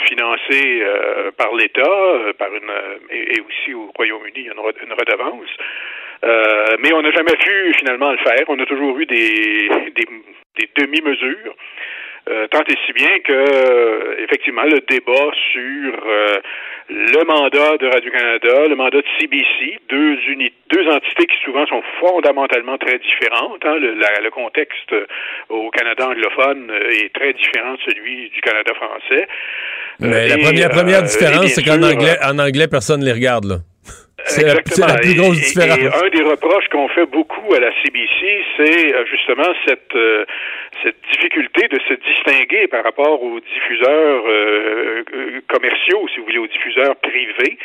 financé 0.07 0.83
euh, 0.83 1.31
par 1.37 1.55
l'État, 1.55 1.83
euh, 1.83 2.33
par 2.35 2.49
une 2.55 2.71
euh, 2.71 2.99
et, 3.11 3.37
et 3.37 3.41
aussi 3.41 3.75
au 3.75 3.91
Royaume-Uni, 3.97 4.33
il 4.37 4.47
y 4.47 4.49
a 4.49 4.53
une, 4.53 4.61
re- 4.61 4.85
une 4.85 4.93
redevance. 4.93 5.51
Euh, 6.25 6.77
mais 6.81 6.93
on 6.93 7.03
n'a 7.03 7.11
jamais 7.11 7.37
pu 7.37 7.75
finalement 7.75 8.13
le 8.13 8.19
faire. 8.19 8.45
On 8.49 8.59
a 8.59 8.67
toujours 8.67 8.99
eu 8.99 9.07
des, 9.07 9.69
des, 9.97 10.07
des 10.59 10.69
demi-mesures. 10.77 11.55
Euh, 12.31 12.47
tant 12.49 12.63
et 12.67 12.77
si 12.87 12.93
bien 12.95 13.19
que, 13.21 13.33
euh, 13.33 14.15
effectivement, 14.25 14.63
le 14.63 14.81
débat 14.89 15.31
sur 15.53 16.07
euh, 16.07 16.39
le 16.91 17.25
mandat 17.25 17.77
de 17.79 17.87
Radio-Canada, 17.87 18.69
le 18.69 18.77
mandat 18.77 18.99
de 18.99 19.07
CBC, 19.19 19.79
deux, 19.89 20.17
uni- 20.29 20.53
deux 20.71 20.87
entités 20.89 21.27
qui 21.27 21.37
souvent 21.45 21.67
sont 21.67 21.83
fondamentalement 22.01 22.77
très 22.79 22.99
différentes. 22.99 23.65
hein. 23.65 23.77
Le, 23.81 23.95
la- 23.95 24.21
le 24.23 24.31
contexte 24.31 24.93
euh, 24.93 25.07
au 25.49 25.71
Canada 25.71 26.09
anglophone 26.09 26.71
euh, 26.71 26.91
est 26.91 27.13
très 27.15 27.33
différent 27.33 27.73
de 27.75 27.81
celui 27.93 28.29
du 28.31 28.41
Canada 28.43 28.73
français. 28.75 29.27
Mais 30.01 30.07
Euh, 30.09 30.29
la 30.29 30.39
et, 30.39 30.43
première, 30.43 30.67
euh, 30.71 30.75
première 30.75 31.03
différence, 31.03 31.47
c'est 31.55 31.63
qu'en 31.63 31.83
anglais, 31.83 32.17
en 32.23 32.39
anglais, 32.39 32.69
personne 32.69 33.01
ne 33.01 33.07
les 33.07 33.13
regarde, 33.13 33.45
là. 33.47 33.57
C'est 34.27 34.43
la, 34.43 34.55
plus 34.97 35.15
grosse 35.15 35.37
Et- 35.37 35.41
et- 35.41 35.45
différence. 35.45 36.03
Et, 36.03 36.07
un 36.07 36.09
des 36.11 36.23
reproches 36.23 36.69
qu'on 36.69 36.89
fait 36.89 37.07
beaucoup 37.07 37.55
à 37.55 37.61
la 37.61 37.71
CBC, 37.83 38.45
c'est 38.57 38.95
euh, 38.95 39.05
justement 39.07 39.53
cette 39.67 39.95
euh, 39.95 40.25
cette 40.83 40.97
difficulté 41.13 41.69
de 41.69 41.79
se 41.89 41.95
distinguer 41.95 42.67
par 42.69 42.85
rapport 42.85 43.23
aux 43.23 43.39
diffuseurs 43.41 44.25
euh, 44.27 45.03
euh, 45.15 45.41
commerciaux, 45.49 46.07
si 46.13 46.19
vous 46.21 46.27
voulez, 46.27 46.39
aux 46.39 46.47
diffuseurs 46.47 46.97
privés. 46.97 47.59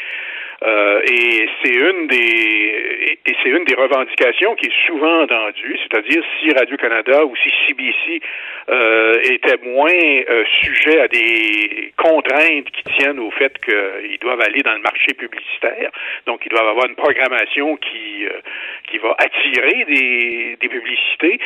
Euh, 0.62 1.02
et 1.10 1.50
c'est 1.64 1.74
une 1.74 2.08
des 2.08 3.18
et, 3.26 3.36
c'est 3.42 3.50
une 3.50 3.64
des 3.64 3.76
revendications 3.76 4.56
qui 4.56 4.68
est 4.68 4.86
souvent 4.88 5.22
entendue, 5.22 5.78
c'est-à-dire 5.84 6.22
si 6.40 6.52
Radio 6.52 6.76
Canada 6.76 7.24
ou 7.26 7.34
si 7.38 7.50
CBC 7.66 8.22
euh, 8.70 9.20
était 9.24 9.58
moins 9.64 9.90
euh, 9.94 10.44
sujet 10.62 11.00
à 11.00 11.08
des 11.08 11.94
contraintes 11.96 12.70
qui 12.72 12.84
tiennent 12.96 13.20
au 13.20 13.32
fait 13.32 13.54
qu'ils 13.64 14.20
doivent 14.20 14.42
aller 14.42 14.62
dans 14.62 14.74
le 14.74 14.82
marché 14.82 15.14
publicitaire, 15.14 15.92
donc 16.26 16.42
ils 16.46 16.50
doivent 16.50 16.68
avoir 16.68 16.88
une 16.88 16.96
programmation 16.96 17.78
qui 17.78 18.26
euh, 18.26 18.42
qui 18.90 18.98
va 18.98 19.16
attirer 19.18 19.86
des, 19.86 20.58
des 20.60 20.68
publicités. 20.68 21.40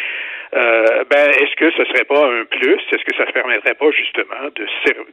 Euh, 0.55 1.03
ben, 1.09 1.29
est-ce 1.31 1.55
que 1.55 1.71
ce 1.71 1.83
serait 1.85 2.05
pas 2.05 2.27
un 2.27 2.45
plus? 2.45 2.79
Est-ce 2.91 3.03
que 3.03 3.15
ça 3.17 3.25
ne 3.25 3.31
permettrait 3.31 3.73
pas 3.73 3.89
justement 3.91 4.49
de, 4.55 4.65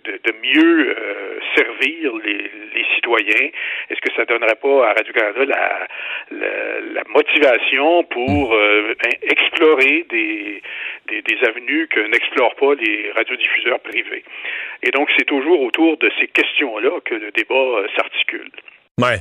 de, 0.05 0.21
de, 0.23 0.33
mieux 0.43 0.95
euh, 0.97 1.39
servir 1.57 2.13
les, 2.25 2.51
les 2.75 2.85
citoyens? 2.95 3.49
Est-ce 3.89 4.01
que 4.01 4.13
ça 4.17 4.27
donnerait 4.27 4.57
pas 4.57 4.89
à 4.89 4.93
Radio-Canada 4.93 5.45
la, 5.47 5.87
la, 6.31 6.81
la, 6.93 7.03
motivation 7.09 8.05
pour 8.05 8.53
euh, 8.53 8.95
explorer 9.23 10.05
des, 10.11 10.63
des, 11.09 11.23
des 11.23 11.49
avenues 11.49 11.89
que 11.89 12.01
n'explorent 12.01 12.57
pas 12.57 12.75
les 12.75 13.11
radiodiffuseurs 13.17 13.81
privés? 13.81 14.25
Et 14.83 14.91
donc, 14.91 15.09
c'est 15.17 15.27
toujours 15.27 15.63
autour 15.63 15.97
de 15.97 16.11
ces 16.21 16.27
questions-là 16.27 17.01
que 17.05 17.15
le 17.15 17.31
débat 17.31 17.89
s'articule. 17.97 18.51
Ouais. 18.99 19.21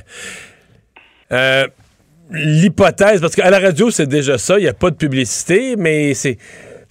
L'hypothèse, 2.32 3.20
parce 3.20 3.34
qu'à 3.34 3.50
la 3.50 3.58
radio, 3.58 3.90
c'est 3.90 4.06
déjà 4.06 4.38
ça, 4.38 4.58
il 4.58 4.62
n'y 4.62 4.68
a 4.68 4.74
pas 4.74 4.90
de 4.90 4.96
publicité, 4.96 5.74
mais 5.76 6.14
c'est 6.14 6.38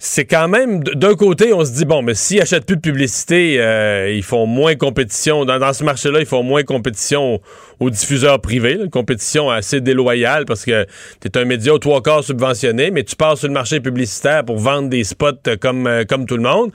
c'est 0.02 0.24
quand 0.24 0.48
même 0.48 0.82
d'un 0.82 1.14
côté 1.14 1.52
on 1.52 1.62
se 1.62 1.72
dit 1.72 1.84
bon 1.84 2.00
mais 2.00 2.14
s'ils 2.14 2.40
achètent 2.40 2.64
plus 2.64 2.76
de 2.76 2.80
publicité 2.80 3.60
euh, 3.60 4.10
ils 4.10 4.22
font 4.22 4.46
moins 4.46 4.74
compétition 4.74 5.44
dans, 5.44 5.58
dans 5.58 5.74
ce 5.74 5.84
marché 5.84 6.10
là 6.10 6.20
ils 6.20 6.26
font 6.26 6.42
moins 6.42 6.62
compétition 6.62 7.38
aux 7.80 7.90
diffuseurs 7.90 8.40
privés. 8.40 8.74
Une 8.74 8.90
compétition 8.90 9.50
assez 9.50 9.80
déloyale 9.80 10.44
parce 10.44 10.64
que 10.64 10.86
tu 11.20 11.28
es 11.28 11.38
un 11.38 11.44
média 11.46 11.72
aux 11.74 11.78
trois 11.78 12.02
quarts 12.02 12.22
subventionné, 12.22 12.90
mais 12.90 13.02
tu 13.02 13.16
passes 13.16 13.40
sur 13.40 13.48
le 13.48 13.54
marché 13.54 13.80
publicitaire 13.80 14.44
pour 14.44 14.58
vendre 14.58 14.90
des 14.90 15.02
spots 15.02 15.56
comme, 15.60 15.86
euh, 15.86 16.04
comme 16.04 16.26
tout 16.26 16.36
le 16.36 16.42
monde. 16.42 16.70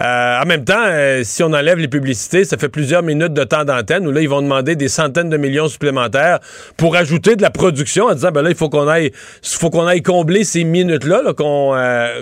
Euh, 0.00 0.42
en 0.42 0.46
même 0.46 0.64
temps, 0.64 0.84
euh, 0.86 1.20
si 1.24 1.42
on 1.42 1.52
enlève 1.52 1.78
les 1.78 1.88
publicités, 1.88 2.44
ça 2.44 2.56
fait 2.56 2.70
plusieurs 2.70 3.02
minutes 3.02 3.34
de 3.34 3.44
temps 3.44 3.64
d'antenne 3.64 4.06
où 4.06 4.10
là, 4.10 4.22
ils 4.22 4.28
vont 4.28 4.42
demander 4.42 4.76
des 4.76 4.88
centaines 4.88 5.28
de 5.28 5.36
millions 5.36 5.68
supplémentaires 5.68 6.40
pour 6.78 6.96
ajouter 6.96 7.36
de 7.36 7.42
la 7.42 7.50
production 7.50 8.06
en 8.06 8.14
disant, 8.14 8.30
ben 8.32 8.42
là, 8.42 8.48
il 8.48 8.56
faut 8.56 8.70
qu'on 8.70 8.88
aille, 8.88 9.12
faut 9.42 9.68
qu'on 9.68 9.86
aille 9.86 10.02
combler 10.02 10.44
ces 10.44 10.64
minutes-là 10.64 11.34
qu'on 11.36 11.66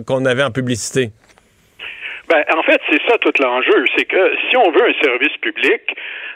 qu'on 0.06 0.24
avait 0.24 0.42
en 0.44 0.50
publicité? 0.50 1.10
Ben, 2.28 2.42
en 2.56 2.62
fait, 2.62 2.80
c'est 2.88 3.02
ça 3.06 3.18
tout 3.18 3.32
l'enjeu. 3.38 3.84
C'est 3.96 4.06
que 4.06 4.32
si 4.48 4.56
on 4.56 4.70
veut 4.70 4.88
un 4.88 5.02
service 5.02 5.36
public, 5.42 5.82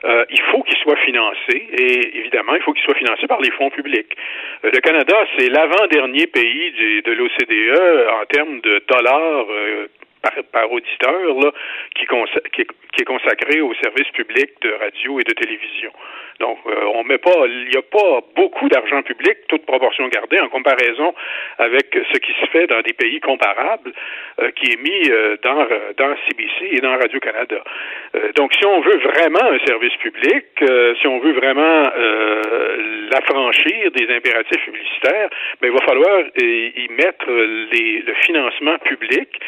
euh, 0.04 0.24
il 0.30 0.40
faut 0.52 0.62
qu'il 0.62 0.76
soit 0.78 0.96
financé 0.96 1.66
et 1.78 2.18
évidemment, 2.18 2.54
il 2.54 2.62
faut 2.62 2.72
qu'il 2.72 2.84
soit 2.84 2.94
financé 2.94 3.26
par 3.26 3.40
les 3.40 3.50
fonds 3.52 3.70
publics. 3.70 4.14
Euh, 4.64 4.70
le 4.72 4.80
Canada, 4.80 5.16
c'est 5.36 5.48
l'avant-dernier 5.48 6.26
pays 6.26 7.02
de 7.04 7.12
l'OCDE 7.12 8.06
en 8.20 8.26
termes 8.26 8.60
de 8.60 8.82
dollars 8.86 9.46
euh, 9.50 9.88
par, 10.22 10.32
par, 10.52 10.72
auditeur 10.72 11.34
là, 11.40 11.52
qui, 11.94 12.06
qui, 12.52 12.62
est 13.00 13.04
consacré 13.04 13.60
au 13.60 13.74
service 13.74 14.08
public 14.12 14.50
de 14.62 14.72
radio 14.72 15.20
et 15.20 15.24
de 15.24 15.32
télévision. 15.32 15.92
Donc, 16.40 16.58
euh, 16.66 16.92
on 16.94 17.02
met 17.04 17.18
pas, 17.18 17.46
il 17.46 17.68
n'y 17.68 17.76
a 17.76 17.82
pas 17.82 18.20
beaucoup 18.36 18.68
d'argent 18.68 19.02
public, 19.02 19.38
toute 19.48 19.66
proportion 19.66 20.06
gardée, 20.08 20.38
en 20.38 20.48
comparaison 20.48 21.14
avec 21.58 21.86
ce 22.12 22.18
qui 22.18 22.32
se 22.40 22.46
fait 22.46 22.66
dans 22.68 22.80
des 22.82 22.92
pays 22.92 23.20
comparables, 23.20 23.92
euh, 24.40 24.50
qui 24.52 24.72
est 24.72 24.80
mis 24.80 25.10
euh, 25.10 25.36
dans, 25.42 25.66
dans 25.96 26.14
CBC 26.28 26.76
et 26.76 26.80
dans 26.80 26.96
Radio-Canada. 26.96 27.62
donc, 28.36 28.54
si 28.54 28.64
on 28.64 28.80
veut 28.80 28.98
vraiment 28.98 29.50
un 29.50 29.58
service 29.66 29.94
public, 29.96 30.44
si 31.00 31.06
on 31.06 31.18
veut 31.18 31.32
vraiment 31.32 31.90
l'affranchir 33.10 33.90
des 33.92 34.14
impératifs 34.14 34.64
publicitaires, 34.64 35.28
ben, 35.60 35.68
il 35.68 35.72
va 35.72 35.84
falloir 35.84 36.22
y 36.36 36.88
mettre 36.90 37.30
les, 37.30 38.02
le 38.02 38.14
financement 38.14 38.78
public 38.78 39.40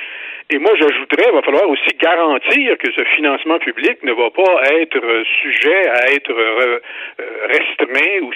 et 0.51 0.59
moi, 0.61 0.73
j'ajouterais, 0.79 1.25
il 1.29 1.33
va 1.33 1.41
falloir 1.41 1.69
aussi 1.71 1.89
garantir 1.99 2.77
que 2.77 2.93
ce 2.93 3.03
financement 3.17 3.59
public 3.59 4.03
ne 4.03 4.13
va 4.13 4.29
pas 4.29 4.61
être 4.75 5.23
sujet 5.41 5.89
à 5.89 6.13
être 6.13 6.31
euh, 6.31 6.79
restreint 7.49 8.21
ou 8.21 8.31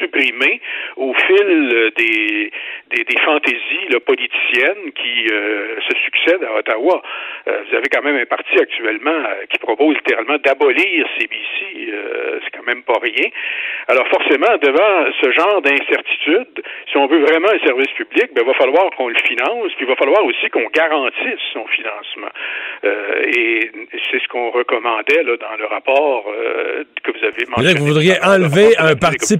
supprimé 0.00 0.60
au 0.96 1.14
fil 1.14 1.92
des, 1.96 2.50
des, 2.90 3.18
fantaisies 3.24 3.88
là, 3.90 4.00
politiciennes 4.00 4.90
qui 4.92 5.26
euh, 5.32 5.80
se 5.88 5.96
succèdent 6.00 6.42
à 6.42 6.58
Ottawa. 6.58 7.00
Euh, 7.46 7.62
vous 7.68 7.76
avez 7.76 7.88
quand 7.92 8.02
même 8.02 8.16
un 8.16 8.26
parti 8.26 8.58
actuellement 8.60 9.22
qui 9.48 9.58
propose 9.58 9.94
littéralement 9.94 10.38
d'abolir 10.38 11.06
CBC. 11.16 11.94
C'est 12.42 12.50
quand 12.56 12.66
même 12.66 12.82
pas 12.82 12.98
rien. 13.00 13.30
Alors 13.86 14.08
forcément, 14.08 14.56
devant 14.60 15.12
ce 15.20 15.30
genre 15.30 15.62
d'incertitude, 15.62 16.62
si 16.90 16.96
on 16.96 17.06
veut 17.06 17.20
vraiment 17.20 17.50
un 17.50 17.64
service 17.64 17.92
public, 17.92 18.34
ben, 18.34 18.42
il 18.42 18.46
va 18.46 18.54
falloir 18.54 18.90
qu'on 18.96 19.08
le 19.08 19.18
finance, 19.24 19.72
puis 19.76 19.86
il 19.86 19.86
va 19.86 19.96
falloir 19.96 20.24
aussi 20.24 20.48
qu'on 20.50 20.66
garantisse 20.74 21.51
son 21.52 21.64
financement. 21.66 22.32
Euh, 22.84 23.22
et 23.26 23.70
c'est 24.10 24.20
ce 24.20 24.28
qu'on 24.28 24.50
recommandait 24.50 25.22
là, 25.22 25.36
dans 25.36 25.56
le 25.58 25.66
rapport 25.66 26.24
euh, 26.28 26.84
que 27.02 27.10
vous 27.12 27.24
avez 27.24 27.44
mentionné. 27.48 27.78
Vous 27.78 27.86
voudriez 27.86 28.22
enlever 28.22 28.76
un 28.78 28.96
parti 28.96 29.36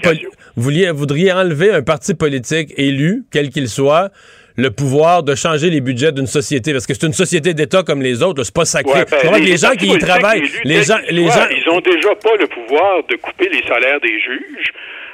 vous 0.57 0.71
voudriez 0.95 1.33
enlever 1.33 1.71
un 1.73 1.83
parti 1.83 2.15
politique 2.15 2.73
élu, 2.77 3.23
quel 3.33 3.51
qu'il 3.51 3.69
soit, 3.69 4.11
le 4.57 4.71
pouvoir 4.71 5.23
de 5.23 5.35
changer 5.35 5.71
les 5.71 5.81
budgets 5.81 6.13
d'une 6.13 6.27
société 6.27 6.73
parce 6.73 6.87
que 6.87 6.95
c'est 6.95 7.07
une 7.07 7.13
société 7.13 7.55
d'État 7.55 7.83
comme 7.83 8.03
les 8.03 8.23
autres, 8.23 8.43
c'est 8.43 8.55
pas 8.55 8.65
sacré. 8.65 9.01
Ouais, 9.01 9.05
ben, 9.11 9.39
les, 9.39 9.51
les, 9.53 9.57
gens 9.57 9.73
qui 9.73 9.87
y 9.87 9.99
travaillent, 9.99 10.43
les 10.65 10.83
gens, 10.83 10.99
les 11.09 11.27
gens, 11.27 11.47
ils 11.51 11.69
ont 11.71 11.81
déjà 11.81 12.15
pas 12.17 12.37
le 12.39 12.47
pouvoir 12.47 13.03
de 13.09 13.17
couper 13.17 13.49
les 13.49 13.63
salaires 13.63 14.01
des 14.01 14.21
juges. 14.21 14.73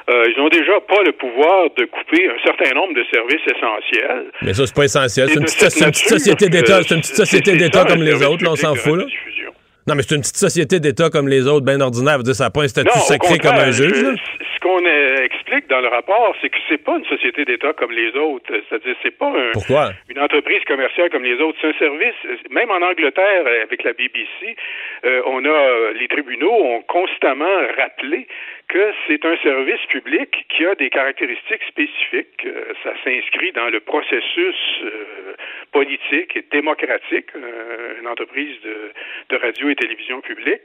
Euh, 0.08 0.24
ils 0.34 0.40
ont 0.40 0.48
déjà 0.48 0.80
pas 0.88 1.02
le 1.04 1.12
pouvoir 1.12 1.68
de 1.76 1.84
couper 1.84 2.28
un 2.28 2.42
certain 2.42 2.74
nombre 2.74 2.94
de 2.94 3.04
services 3.12 3.44
essentiels. 3.44 4.30
Mais 4.40 4.54
ça, 4.54 4.66
c'est 4.66 4.74
pas 4.74 4.84
essentiel. 4.84 5.28
C'est 5.28 5.38
une, 5.38 5.44
petite 5.44 6.08
société 6.08 6.48
d'État. 6.48 6.82
C'est 6.82 6.94
une 6.94 7.00
petite 7.02 7.16
société 7.16 7.56
d'État 7.56 7.84
comme 7.84 8.02
les 8.02 8.24
autres, 8.24 8.42
là, 8.42 8.52
on 8.52 8.56
s'en 8.56 8.74
fout. 8.74 8.98
Là. 8.98 9.04
Non, 9.86 9.94
mais 9.94 10.02
c'est 10.02 10.14
une 10.14 10.20
petite 10.20 10.36
société 10.36 10.80
d'État 10.80 11.10
comme 11.10 11.28
les 11.28 11.46
autres, 11.46 11.64
bien 11.64 11.80
ordinaire. 11.80 12.22
Dire, 12.22 12.34
ça 12.34 12.44
n'a 12.44 12.50
pas 12.50 12.62
un 12.62 12.68
statut 12.68 12.98
sacré 13.00 13.38
comme 13.38 13.54
un 13.54 13.70
juge. 13.70 14.02
Là. 14.02 14.12
Ce 14.58 14.60
qu'on 14.60 14.84
explique 15.22 15.68
dans 15.68 15.80
le 15.80 15.86
rapport, 15.86 16.34
c'est 16.40 16.50
que 16.50 16.58
c'est 16.68 16.82
pas 16.82 16.96
une 16.98 17.04
société 17.04 17.44
d'État 17.44 17.72
comme 17.74 17.92
les 17.92 18.10
autres. 18.16 18.52
C'est-à-dire, 18.68 18.96
c'est 19.02 19.16
pas 19.16 19.28
un, 19.28 19.52
Pourquoi? 19.52 19.90
une 20.08 20.18
entreprise 20.18 20.64
commerciale 20.64 21.10
comme 21.10 21.22
les 21.22 21.40
autres. 21.40 21.56
C'est 21.60 21.68
un 21.68 21.78
service. 21.78 22.14
Même 22.50 22.68
en 22.70 22.82
Angleterre, 22.82 23.46
avec 23.62 23.84
la 23.84 23.92
BBC, 23.92 24.56
euh, 25.04 25.22
on 25.26 25.44
a 25.44 25.92
les 25.92 26.08
tribunaux 26.08 26.50
ont 26.52 26.82
constamment 26.82 27.56
rappelé 27.76 28.26
que 28.68 28.92
c'est 29.06 29.24
un 29.24 29.36
service 29.38 29.84
public 29.88 30.44
qui 30.48 30.66
a 30.66 30.74
des 30.74 30.90
caractéristiques 30.90 31.62
spécifiques. 31.68 32.44
Euh, 32.44 32.74
ça 32.82 32.92
s'inscrit 33.04 33.52
dans 33.52 33.70
le 33.70 33.80
processus 33.80 34.56
euh, 34.82 35.34
politique 35.72 36.36
et 36.36 36.44
démocratique, 36.50 37.30
euh, 37.36 38.00
une 38.00 38.08
entreprise 38.08 38.60
de, 38.62 38.92
de 39.30 39.36
radio 39.36 39.70
et 39.70 39.76
télévision 39.76 40.20
publique. 40.20 40.62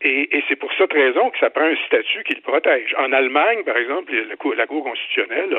Et, 0.00 0.36
et 0.36 0.44
c'est 0.48 0.56
pour 0.56 0.72
cette 0.74 0.92
raison 0.92 1.30
que 1.30 1.38
ça 1.38 1.50
prend 1.50 1.64
un 1.64 1.76
statut 1.86 2.22
qui 2.24 2.34
le 2.34 2.40
protège. 2.40 2.94
En 2.98 3.12
Allemagne, 3.12 3.64
par 3.64 3.76
exemple, 3.76 4.12
la 4.14 4.66
Cour, 4.66 4.84
constitutionnelle 4.84 5.56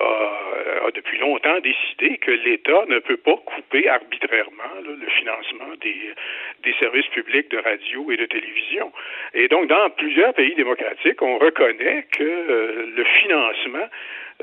a, 0.00 0.04
a, 0.04 0.90
depuis 0.94 1.18
longtemps 1.18 1.58
décidé 1.60 2.18
que 2.18 2.30
l'État 2.30 2.84
ne 2.88 2.98
peut 3.00 3.18
pas 3.18 3.36
couper 3.36 3.88
arbitrairement 3.88 4.74
le 4.84 5.06
financement 5.08 5.74
des, 5.80 6.14
des 6.62 6.74
services 6.80 7.06
publics 7.08 7.50
de 7.50 7.58
radio 7.58 8.10
et 8.10 8.16
de 8.16 8.26
télévision. 8.26 8.92
Et 9.34 9.48
donc, 9.48 9.68
dans 9.68 9.90
plusieurs 9.90 10.32
pays 10.34 10.54
démocratiques, 10.54 11.20
on 11.20 11.38
reconnaît 11.38 12.06
que 12.12 12.22
euh, 12.22 12.92
le 12.96 13.04
financement 13.20 13.88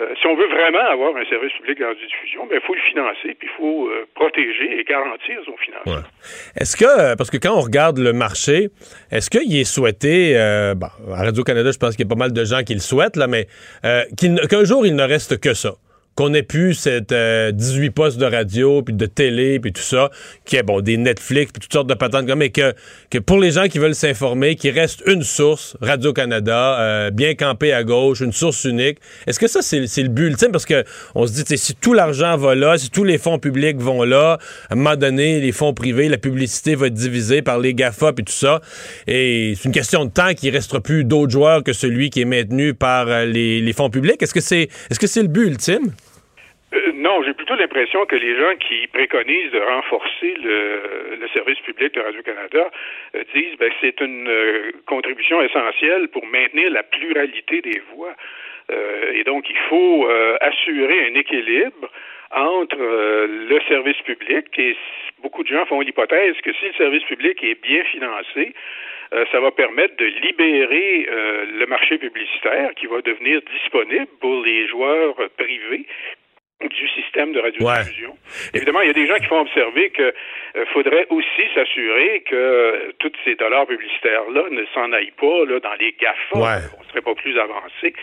euh, 0.01 0.07
si 0.19 0.25
on 0.25 0.35
veut 0.35 0.47
vraiment 0.47 0.85
avoir 0.91 1.15
un 1.15 1.25
service 1.25 1.51
public 1.53 1.77
de 1.77 1.93
diffusion, 1.93 2.47
ben, 2.47 2.59
il 2.61 2.65
faut 2.65 2.73
le 2.73 2.81
financer, 2.81 3.35
puis 3.37 3.47
il 3.47 3.57
faut 3.57 3.87
euh, 3.87 4.07
protéger 4.15 4.79
et 4.79 4.83
garantir 4.83 5.39
son 5.45 5.55
financement. 5.57 6.07
Est-ce 6.55 6.75
que, 6.75 6.85
euh, 6.85 7.15
parce 7.15 7.29
que 7.29 7.37
quand 7.37 7.55
on 7.55 7.61
regarde 7.61 7.99
le 7.99 8.11
marché, 8.11 8.69
est-ce 9.11 9.29
qu'il 9.29 9.55
est 9.55 9.63
souhaité, 9.63 10.35
euh, 10.35 10.73
bon, 10.73 10.87
à 11.13 11.23
Radio-Canada, 11.23 11.71
je 11.71 11.77
pense 11.77 11.95
qu'il 11.95 12.05
y 12.05 12.07
a 12.07 12.09
pas 12.09 12.19
mal 12.19 12.33
de 12.33 12.43
gens 12.43 12.63
qui 12.63 12.73
le 12.73 12.79
souhaitent, 12.79 13.17
là, 13.17 13.27
mais 13.27 13.47
qu'un 13.83 14.63
jour, 14.63 14.85
il 14.85 14.95
ne 14.95 15.03
reste 15.03 15.39
que 15.39 15.53
ça? 15.53 15.75
Qu'on 16.15 16.33
ait 16.33 16.43
pu 16.43 16.73
cette 16.73 17.11
euh, 17.11 17.51
18 17.51 17.89
postes 17.91 18.17
de 18.17 18.25
radio, 18.25 18.81
puis 18.81 18.93
de 18.93 19.05
télé, 19.05 19.59
puis 19.59 19.73
tout 19.73 19.81
ça, 19.81 20.11
qui 20.45 20.55
est 20.55 20.63
bon, 20.63 20.81
des 20.81 20.97
Netflix, 20.97 21.51
puis 21.51 21.61
toutes 21.61 21.73
sortes 21.73 21.87
de 21.87 21.93
patentes 21.93 22.23
mais 22.35 22.49
que, 22.49 22.73
que 23.09 23.17
pour 23.17 23.39
les 23.39 23.51
gens 23.51 23.67
qui 23.67 23.79
veulent 23.79 23.95
s'informer, 23.95 24.55
qu'il 24.55 24.71
reste 24.71 25.03
une 25.07 25.23
source, 25.23 25.75
Radio-Canada, 25.81 26.79
euh, 26.79 27.11
bien 27.11 27.35
campé 27.35 27.73
à 27.73 27.83
gauche, 27.83 28.21
une 28.21 28.31
source 28.31 28.63
unique. 28.65 28.97
Est-ce 29.27 29.39
que 29.39 29.47
ça, 29.47 29.61
c'est 29.61 29.79
le 29.79 30.09
but 30.09 30.27
ultime? 30.27 30.51
Parce 30.51 30.65
que 30.65 30.83
on 31.15 31.27
se 31.27 31.33
dit, 31.33 31.57
si 31.57 31.75
tout 31.75 31.93
l'argent 31.93 32.37
va 32.37 32.55
là, 32.55 32.77
si 32.77 32.89
tous 32.89 33.03
les 33.03 33.17
fonds 33.17 33.39
publics 33.39 33.77
vont 33.77 34.03
là, 34.03 34.37
à 34.69 34.73
un 34.73 34.75
moment 34.75 34.95
donné, 34.95 35.39
les 35.39 35.51
fonds 35.51 35.73
privés, 35.73 36.09
la 36.09 36.17
publicité 36.17 36.75
va 36.75 36.87
être 36.87 36.93
divisée 36.93 37.41
par 37.41 37.59
les 37.59 37.73
GAFA, 37.73 38.13
puis 38.13 38.25
tout 38.25 38.33
ça. 38.33 38.61
Et 39.07 39.53
c'est 39.57 39.65
une 39.65 39.73
question 39.73 40.05
de 40.05 40.11
temps 40.11 40.33
qu'il 40.33 40.51
restera 40.51 40.79
plus 40.79 41.03
d'autres 41.03 41.31
joueurs 41.31 41.63
que 41.63 41.73
celui 41.73 42.09
qui 42.09 42.21
est 42.21 42.25
maintenu 42.25 42.73
par 42.73 43.07
euh, 43.07 43.25
les, 43.25 43.61
les 43.61 43.73
fonds 43.73 43.89
publics. 43.89 44.21
Est-ce 44.21 44.33
que 44.33 44.41
c'est 44.41 44.69
est-ce 44.89 44.99
que 44.99 45.07
c'est 45.07 45.21
le 45.21 45.27
but 45.27 45.47
ultime? 45.47 45.91
Euh, 46.73 46.91
non, 46.95 47.21
j'ai 47.23 47.33
plutôt 47.33 47.55
l'impression 47.55 48.05
que 48.05 48.15
les 48.15 48.35
gens 48.37 48.55
qui 48.55 48.87
préconisent 48.87 49.51
de 49.51 49.59
renforcer 49.59 50.35
le, 50.43 51.17
le 51.19 51.27
service 51.29 51.59
public 51.59 51.93
de 51.93 52.01
Radio-Canada 52.01 52.71
euh, 53.15 53.23
disent 53.33 53.57
ben 53.59 53.71
c'est 53.79 53.99
une 54.01 54.27
euh, 54.27 54.71
contribution 54.87 55.41
essentielle 55.41 56.07
pour 56.07 56.25
maintenir 56.25 56.71
la 56.71 56.83
pluralité 56.83 57.61
des 57.61 57.81
voix. 57.93 58.15
et 59.13 59.23
donc, 59.25 59.49
il 59.49 59.57
faut 59.69 60.07
assurer 60.39 61.07
un 61.09 61.15
équilibre 61.15 61.85
entre 62.31 62.77
le 62.79 63.59
service 63.67 64.01
public 64.05 64.45
et 64.57 64.75
beaucoup 65.21 65.43
de 65.43 65.49
gens 65.49 65.65
font 65.65 65.81
l'hypothèse 65.81 66.35
que 66.41 66.53
si 66.53 66.65
le 66.67 66.73
service 66.73 67.03
public 67.03 67.43
est 67.43 67.61
bien 67.61 67.83
financé, 67.83 68.53
ça 69.31 69.39
va 69.41 69.51
permettre 69.51 69.97
de 69.97 70.05
libérer 70.05 71.05
le 71.59 71.65
marché 71.65 71.97
publicitaire 71.97 72.73
qui 72.75 72.87
va 72.87 73.01
devenir 73.01 73.41
disponible 73.51 74.07
pour 74.21 74.41
les 74.43 74.65
joueurs 74.69 75.15
privés 75.37 75.85
du 76.69 76.87
système 76.89 77.33
de 77.33 77.39
radiodiffusion. 77.39 78.17
Évidemment, 78.53 78.81
il 78.81 78.87
y 78.87 78.89
a 78.89 78.93
des 78.93 79.07
gens 79.07 79.15
qui 79.15 79.25
font 79.25 79.41
observer 79.41 79.89
que 79.89 80.13
euh, 80.55 80.65
faudrait 80.73 81.07
aussi 81.09 81.43
s'assurer 81.55 82.23
que 82.29 82.35
euh, 82.35 82.91
tous 82.99 83.11
ces 83.25 83.35
dollars 83.35 83.65
publicitaires-là 83.67 84.43
ne 84.51 84.65
s'en 84.73 84.91
aillent 84.91 85.13
pas 85.19 85.45
là, 85.45 85.59
dans 85.59 85.73
les 85.79 85.95
GAFA. 85.99 86.37
Ouais. 86.37 86.63
On 86.79 86.83
serait 86.89 87.01
pas 87.01 87.15
plus 87.15 87.37
avancé. 87.39 87.93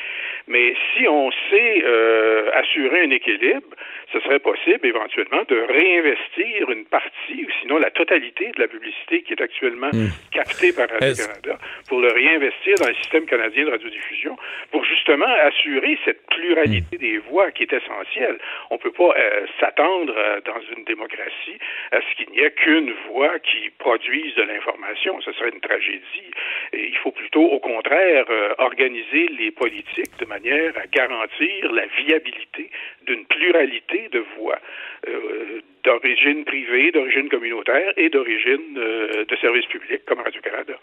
Mais 0.48 0.74
si 0.94 1.06
on 1.06 1.30
sait 1.50 1.82
euh, 1.84 2.50
assurer 2.54 3.02
un 3.02 3.10
équilibre, 3.10 3.68
ce 4.12 4.18
serait 4.20 4.40
possible 4.40 4.84
éventuellement 4.84 5.42
de 5.48 5.60
réinvestir 5.68 6.70
une 6.70 6.84
partie 6.86 7.44
ou 7.44 7.50
sinon 7.60 7.78
la 7.78 7.90
totalité 7.90 8.50
de 8.56 8.60
la 8.60 8.66
publicité 8.66 9.22
qui 9.22 9.34
est 9.34 9.40
actuellement 9.40 9.90
Hmm. 9.92 10.08
captée 10.30 10.72
par 10.72 10.88
Radio-Canada 10.88 11.58
pour 11.88 12.00
le 12.00 12.08
réinvestir 12.12 12.74
dans 12.80 12.88
le 12.88 12.94
système 12.94 13.26
canadien 13.26 13.64
de 13.64 13.70
radiodiffusion 13.70 14.36
pour 14.70 14.84
justement 14.84 15.26
assurer 15.26 15.98
cette 16.04 16.24
pluralité 16.26 16.96
des 16.96 17.18
voix 17.18 17.50
qui 17.50 17.64
est 17.64 17.72
essentielle. 17.72 18.38
On 18.70 18.78
peut 18.78 18.92
pas 18.92 19.14
euh, 19.16 19.46
s'attendre 19.58 20.14
euh, 20.16 20.40
dans 20.44 20.60
une 20.76 20.84
démocratie 20.84 21.58
à 21.92 22.00
ce 22.00 22.16
qu'il 22.16 22.30
n'y 22.32 22.40
ait 22.40 22.50
qu'une 22.52 22.92
voix 23.08 23.38
qui 23.40 23.70
produise 23.78 24.34
de 24.36 24.42
l'information. 24.42 25.20
Ce 25.20 25.32
serait 25.32 25.50
une 25.50 25.60
tragédie. 25.60 26.30
Il 26.72 26.96
faut 27.02 27.12
plutôt, 27.12 27.44
au 27.44 27.60
contraire, 27.60 28.24
euh, 28.30 28.54
organiser 28.58 29.28
les 29.38 29.50
politiques 29.50 30.16
de 30.18 30.26
manière 30.26 30.76
à 30.76 30.86
garantir 30.86 31.72
la 31.72 31.86
viabilité 31.86 32.70
d'une 33.06 33.24
pluralité 33.26 34.08
de 34.12 34.24
voix 34.38 34.58
d'origine 35.82 36.44
privée, 36.44 36.92
d'origine 36.92 37.30
communautaire 37.30 37.92
et 37.96 38.10
d'origine 38.10 38.74
de 38.74 39.36
service 39.40 39.64
public 39.66 40.04
comme 40.04 40.20
Radio-Canada. 40.20 40.74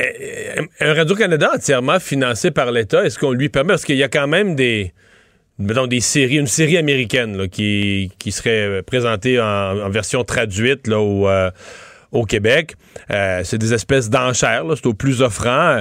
Euh, 0.00 0.62
Un 0.80 0.94
Radio-Canada 0.94 1.50
entièrement 1.54 1.98
financé 1.98 2.50
par 2.50 2.70
l'État, 2.70 3.04
est-ce 3.04 3.18
qu'on 3.18 3.32
lui 3.32 3.48
permet? 3.48 3.70
Parce 3.70 3.84
qu'il 3.84 3.96
y 3.96 4.04
a 4.04 4.08
quand 4.08 4.28
même 4.28 4.54
des. 4.54 4.92
Mettons, 5.58 5.86
des 5.88 6.00
séries, 6.00 6.36
une 6.36 6.46
série 6.46 6.76
américaine 6.76 7.36
là, 7.36 7.48
qui, 7.48 8.12
qui 8.18 8.30
serait 8.30 8.82
présentée 8.82 9.40
en, 9.40 9.78
en 9.80 9.90
version 9.90 10.22
traduite 10.22 10.86
là, 10.86 11.00
au, 11.00 11.28
euh, 11.28 11.50
au 12.12 12.24
Québec. 12.24 12.76
Euh, 13.10 13.40
c'est 13.44 13.58
des 13.58 13.74
espèces 13.74 14.08
d'enchères, 14.08 14.64
c'est 14.76 14.86
au 14.86 14.94
plus 14.94 15.20
offrant. 15.20 15.80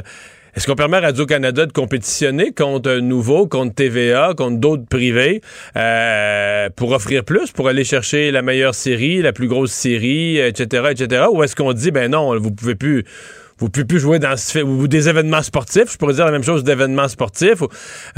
Est-ce 0.55 0.65
qu'on 0.65 0.75
permet 0.75 0.97
à 0.97 1.01
Radio-Canada 1.01 1.67
de 1.67 1.71
compétitionner 1.71 2.51
contre 2.51 2.89
un 2.89 3.01
nouveau, 3.01 3.45
contre 3.45 3.75
TVA, 3.75 4.33
contre 4.35 4.57
d'autres 4.57 4.87
privés, 4.89 5.41
euh, 5.75 6.69
pour 6.75 6.93
offrir 6.93 7.23
plus, 7.23 7.51
pour 7.51 7.67
aller 7.67 7.83
chercher 7.83 8.31
la 8.31 8.41
meilleure 8.41 8.73
série, 8.73 9.21
la 9.21 9.33
plus 9.33 9.47
grosse 9.47 9.71
série, 9.71 10.39
etc., 10.39 10.87
etc.? 10.89 11.25
Ou 11.31 11.43
est-ce 11.43 11.55
qu'on 11.55 11.73
dit, 11.73 11.91
ben 11.91 12.09
non, 12.09 12.35
vous 12.39 12.49
pouvez 12.49 12.73
plus 12.73 13.05
vous 13.59 13.69
pouvez 13.69 13.85
plus 13.85 13.99
jouer 13.99 14.19
dans 14.19 14.37
ce, 14.37 14.59
ou 14.59 14.87
des 14.87 15.09
événements 15.09 15.41
sportifs, 15.41 15.91
je 15.91 15.97
pourrais 15.97 16.13
dire 16.13 16.25
la 16.25 16.31
même 16.31 16.43
chose 16.43 16.63
d'événements 16.63 17.07
sportifs, 17.07 17.61
ou, 17.61 17.67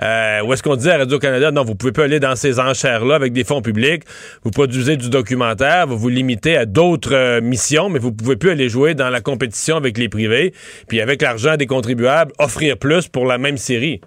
euh, 0.01 0.51
est-ce 0.51 0.63
qu'on 0.63 0.75
dit 0.75 0.89
à 0.89 0.97
Radio-Canada, 0.97 1.51
non, 1.51 1.63
vous 1.63 1.75
pouvez 1.75 1.91
pas 1.91 2.03
aller 2.03 2.19
dans 2.19 2.35
ces 2.35 2.59
enchères-là 2.59 3.15
avec 3.15 3.33
des 3.33 3.43
fonds 3.43 3.61
publics, 3.61 4.03
vous 4.43 4.51
produisez 4.51 4.97
du 4.97 5.09
documentaire, 5.09 5.87
vous 5.87 5.97
vous 5.97 6.09
limitez 6.09 6.57
à 6.57 6.65
d'autres 6.65 7.13
euh, 7.13 7.41
missions, 7.41 7.89
mais 7.89 7.99
vous 7.99 8.11
pouvez 8.11 8.35
plus 8.35 8.49
aller 8.49 8.69
jouer 8.69 8.95
dans 8.95 9.09
la 9.09 9.21
compétition 9.21 9.77
avec 9.77 9.97
les 9.97 10.09
privés, 10.09 10.53
puis 10.87 11.01
avec 11.01 11.21
l'argent 11.21 11.55
des 11.57 11.67
contribuables, 11.67 12.31
offrir 12.37 12.77
plus 12.77 13.07
pour 13.07 13.25
la 13.25 13.37
même 13.37 13.57
série. 13.57 14.01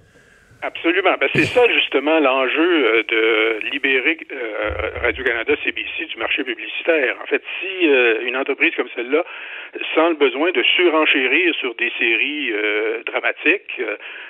Absolument. 0.62 1.14
Ben, 1.18 1.28
c'est 1.34 1.44
ça 1.44 1.68
justement 1.68 2.20
l'enjeu 2.20 2.86
euh, 2.86 3.02
de 3.02 3.68
libérer 3.72 4.16
euh, 4.30 4.70
Radio-Canada 5.02 5.54
CBC 5.64 6.04
du 6.06 6.16
marché 6.18 6.44
publicitaire. 6.44 7.16
En 7.20 7.26
fait, 7.26 7.42
si 7.58 7.88
euh, 7.88 8.22
une 8.22 8.36
entreprise 8.36 8.72
comme 8.76 8.88
celle-là 8.94 9.24
sent 9.94 10.08
le 10.10 10.14
besoin 10.14 10.52
de 10.52 10.62
surenchérir 10.62 11.52
sur 11.56 11.74
des 11.74 11.90
séries 11.98 12.52
dramatiques 13.06 13.80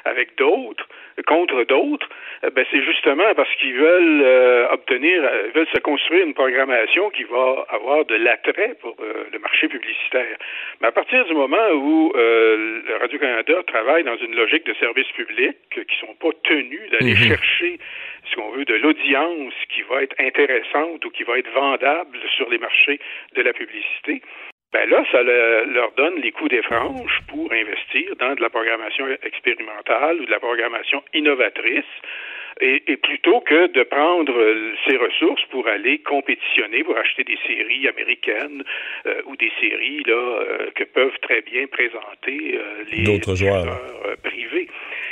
avec 0.05 0.37
d'autres, 0.39 0.87
contre 1.27 1.65
d'autres, 1.65 2.09
euh, 2.45 2.51
ben, 2.51 2.65
c'est 2.71 2.83
justement 2.83 3.35
parce 3.35 3.53
qu'ils 3.57 3.75
veulent 3.75 4.23
euh, 4.25 4.69
obtenir, 4.71 5.23
euh, 5.25 5.49
veulent 5.55 5.69
se 5.73 5.79
construire 5.79 6.27
une 6.27 6.35
programmation 6.35 7.11
qui 7.11 7.25
va 7.25 7.67
avoir 7.71 8.05
de 8.05 8.15
l'attrait 8.17 8.75
pour 8.81 8.97
euh, 9.01 9.25
le 9.33 9.39
marché 9.39 9.69
publicitaire. 9.69 10.37
Mais 10.81 10.89
à 10.89 10.93
partir 10.93 11.25
du 11.25 11.35
moment 11.35 11.69
où 11.75 12.13
euh, 12.17 12.83
le 12.87 12.97
Radio-Canada 12.97 13.63
travaille 13.67 14.05
dans 14.05 14.17
une 14.17 14.35
logique 14.35 14.65
de 14.67 14.75
service 14.75 15.09
public, 15.17 15.57
qui 15.71 15.99
sont 15.99 16.15
pas 16.21 16.31
tenus 16.45 16.91
d'aller 16.91 17.13
Mhm. 17.15 17.29
chercher, 17.29 17.79
si 18.31 18.39
on 18.39 18.51
veut, 18.51 18.65
de 18.65 18.75
l'audience 18.75 19.55
qui 19.69 19.83
va 19.83 20.03
être 20.03 20.15
intéressante 20.19 21.05
ou 21.05 21.11
qui 21.11 21.23
va 21.25 21.39
être 21.39 21.51
vendable 21.53 22.19
sur 22.37 22.49
les 22.51 22.59
marchés 22.59 22.99
de 23.37 23.43
la 23.43 23.53
publicité, 23.53 24.23
ben 24.73 24.89
là, 24.89 25.05
ça 25.13 25.23
le- 25.23 25.65
leur 25.73 25.93
donne 25.93 26.17
les 26.21 26.33
coups 26.33 26.51
des 26.51 26.63
franges 26.63 27.21
pour 27.29 27.53
investir 27.53 28.17
dans 28.19 28.35
de 28.35 28.41
la 28.41 28.51
programmation 28.51 29.07
expérimentale 29.23 30.21
ou 30.21 30.25
de 30.25 30.31
la 30.31 30.41
programmation 30.41 31.03
innovatrice. 31.15 31.85
Et, 32.61 32.83
et 32.87 32.97
plutôt 32.99 33.41
que 33.41 33.69
de 33.69 33.83
prendre 33.83 34.39
euh, 34.39 34.75
ces 34.87 34.97
ressources 34.99 35.43
pour 35.47 35.67
aller 35.67 35.99
compétitionner, 35.99 36.85
pour 36.85 36.97
acheter 36.99 37.25
des 37.25 37.39
séries 37.47 37.89
américaines 37.89 38.63
euh, 39.07 39.23
ou 39.25 39.37
des 39.37 39.51
séries 39.59 40.03
là 40.07 40.13
euh, 40.15 40.71
que 40.75 40.85
peuvent 40.85 41.19
très 41.23 41.41
bien 41.41 41.67
présenter 41.67 42.59
euh, 42.59 42.85
les 42.93 43.05
D'autres 43.05 43.35
joueurs. 43.37 43.67
euh, 44.07 44.17
privés. 44.23 44.69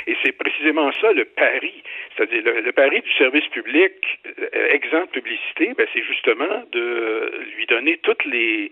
Et 0.07 0.15
c'est 0.23 0.31
précisément 0.37 0.91
ça 1.01 1.11
le 1.13 1.25
pari. 1.25 1.81
C'est-à-dire 2.15 2.43
le, 2.45 2.61
le 2.61 2.71
pari 2.71 3.01
du 3.01 3.11
service 3.13 3.47
public 3.47 3.93
euh, 4.27 4.69
exempt 4.69 5.07
de 5.07 5.11
publicité, 5.19 5.73
ben, 5.75 5.87
c'est 5.93 6.03
justement 6.03 6.63
de 6.71 7.31
lui 7.57 7.65
donner 7.65 7.97
toutes 8.03 8.23
les, 8.25 8.69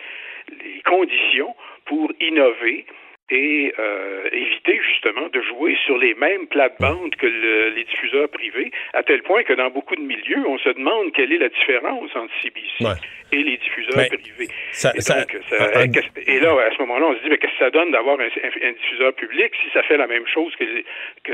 les 0.63 0.81
conditions 0.83 1.55
pour 1.85 2.11
innover 2.19 2.85
et 3.31 3.71
euh, 3.77 4.27
éviter 4.31 4.81
justement 4.89 5.27
de 5.31 5.39
jouer 5.43 5.77
sur 5.85 5.99
les 5.99 6.15
mêmes 6.15 6.47
plates-bandes 6.47 7.13
que 7.15 7.27
le- 7.27 7.69
les 7.75 7.83
diffuseurs 7.83 8.27
privés, 8.29 8.71
à 8.93 9.03
tel 9.03 9.21
point 9.21 9.43
que 9.43 9.53
dans 9.53 9.69
beaucoup 9.69 9.95
de 9.95 10.01
milieux, 10.01 10.43
on 10.47 10.57
se 10.57 10.69
demande 10.69 11.11
quelle 11.13 11.31
est 11.31 11.37
la 11.37 11.49
différence 11.49 12.09
entre 12.15 12.33
CBC 12.41 12.83
Ouais. 12.83 12.97
et 13.31 13.43
les 13.43 13.57
diffuseurs 13.57 14.07
privés. 14.07 14.47
ça- 14.71 14.93
et, 14.95 15.01
ça- 15.01 15.19
donc, 15.19 15.37
ça- 15.47 15.55
un- 15.63 15.81
un- 15.83 15.87
qu'est-ce- 15.91 16.27
et 16.27 16.39
là, 16.39 16.53
à 16.59 16.71
ce 16.75 16.79
moment-là, 16.81 17.05
on 17.05 17.15
se 17.17 17.21
dit, 17.21 17.29
mais 17.29 17.37
qu'est-ce 17.37 17.53
que 17.53 17.59
ça 17.65 17.69
donne 17.69 17.91
d'avoir 17.91 18.19
un, 18.19 18.27
diffuseur 18.73 19.13
public 19.13 19.53
si 19.63 19.69
ça 19.75 19.83
fait 19.83 19.97
la 19.97 20.07
même 20.07 20.25
chose 20.25 20.55
que, 20.55 20.65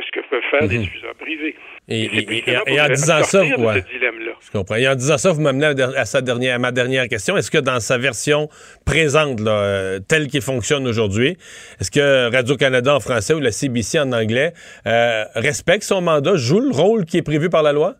ce 0.02 0.12
que 0.12 0.20
peuvent 0.30 0.44
faire 0.52 0.68
des 0.68 0.76
Mhm. 0.80 0.84
diffuseurs 0.84 1.16
privés? 1.16 1.56
Et, 1.88 2.04
et- 2.12 2.44
et- 2.50 2.82
en 2.82 2.88
disant 2.90 3.24
ça, 3.24 3.42
ouais. 3.42 3.82
Je 4.42 4.52
comprends. 4.52 4.76
Et 4.76 4.88
en 4.88 4.96
disant 4.96 5.18
ça, 5.18 5.32
vous 5.32 5.42
m'amenez 5.42 5.82
à 5.96 6.06
sa 6.06 6.22
dernière, 6.22 6.56
à 6.56 6.60
ma 6.60 6.72
dernière 6.72 7.08
question. 7.08 7.36
Est-ce 7.38 7.52
que 7.52 7.58
dans 7.58 7.80
sa 7.80 7.98
version 7.98 8.50
présente, 8.86 9.40
là, 9.40 9.52
euh, 9.52 10.00
telle 10.00 10.28
qu'il 10.28 10.42
fonctionne 10.42 10.88
aujourd'hui, 10.88 11.38
est-ce 11.80 11.92
que 11.92 12.32
Radio-Canada 12.32 12.96
en 12.96 13.00
français 13.00 13.34
ou 13.34 13.40
la 13.40 13.52
CBC 13.52 14.00
en 14.00 14.12
anglais 14.12 14.54
euh, 14.88 15.26
respecte 15.36 15.84
son 15.84 16.02
mandat, 16.02 16.36
joue 16.36 16.60
le 16.60 16.72
rôle 16.72 17.06
qui 17.06 17.18
est 17.18 17.22
prévu 17.24 17.50
par 17.50 17.64
la 17.64 17.74
loi? 17.74 17.96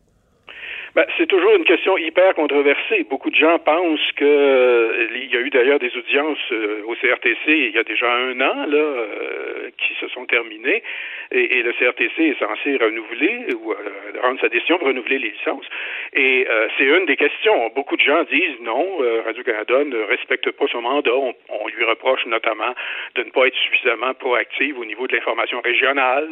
Ben, 0.96 1.06
c'est 1.18 1.28
toujours 1.28 1.54
une 1.54 1.66
question 1.66 1.98
hyper 1.98 2.34
controversée. 2.36 3.04
Beaucoup 3.10 3.30
de 3.30 3.36
gens 3.36 3.60
pensent 3.60 4.12
que 4.16 4.24
euh, 4.24 5.08
il 5.14 5.34
y 5.34 5.36
a 5.36 5.42
eu 5.42 5.50
d'ailleurs 5.50 5.78
des 5.78 5.94
audiences 5.98 6.40
euh, 6.54 6.84
au 6.86 6.96
CRTC 6.96 7.36
il 7.48 7.76
y 7.76 7.78
a 7.78 7.84
déjà 7.84 8.10
un 8.10 8.40
an 8.40 8.66
là 8.66 8.78
euh, 8.78 9.72
qui 9.78 9.94
se 10.00 10.08
sont 10.08 10.26
terminées 10.26 10.84
et, 11.32 11.64
le 11.64 11.74
CRTC 11.74 12.18
est 12.18 12.40
censé 12.40 12.78
renouveler 12.78 13.48
ou 13.56 13.74
rendre 14.22 14.40
sa 14.40 14.48
décision 14.48 14.78
pour 14.78 14.88
renouveler 14.88 15.18
les 15.18 15.32
licences. 15.32 15.66
Et 16.14 16.48
c'est 16.78 16.86
une 16.86 17.06
des 17.08 17.18
questions. 17.18 17.72
Beaucoup 17.76 17.98
de 17.98 18.02
gens 18.02 18.24
disent 18.32 18.62
non, 18.62 19.00
Radio-Canada 19.26 19.84
ne 19.86 19.98
respecte 20.04 20.52
pas 20.52 20.68
son 20.68 20.82
mandat. 20.84 21.16
On, 21.16 21.68
lui 21.76 21.84
reproche 21.84 22.26
notamment 22.28 22.74
de 23.16 23.24
ne 23.24 23.32
pas 23.32 23.48
être 23.48 23.56
suffisamment 23.56 24.14
proactive 24.14 24.78
au 24.80 24.86
niveau 24.86 25.08
de 25.08 25.16
l'information 25.16 25.60
régionale, 25.62 26.30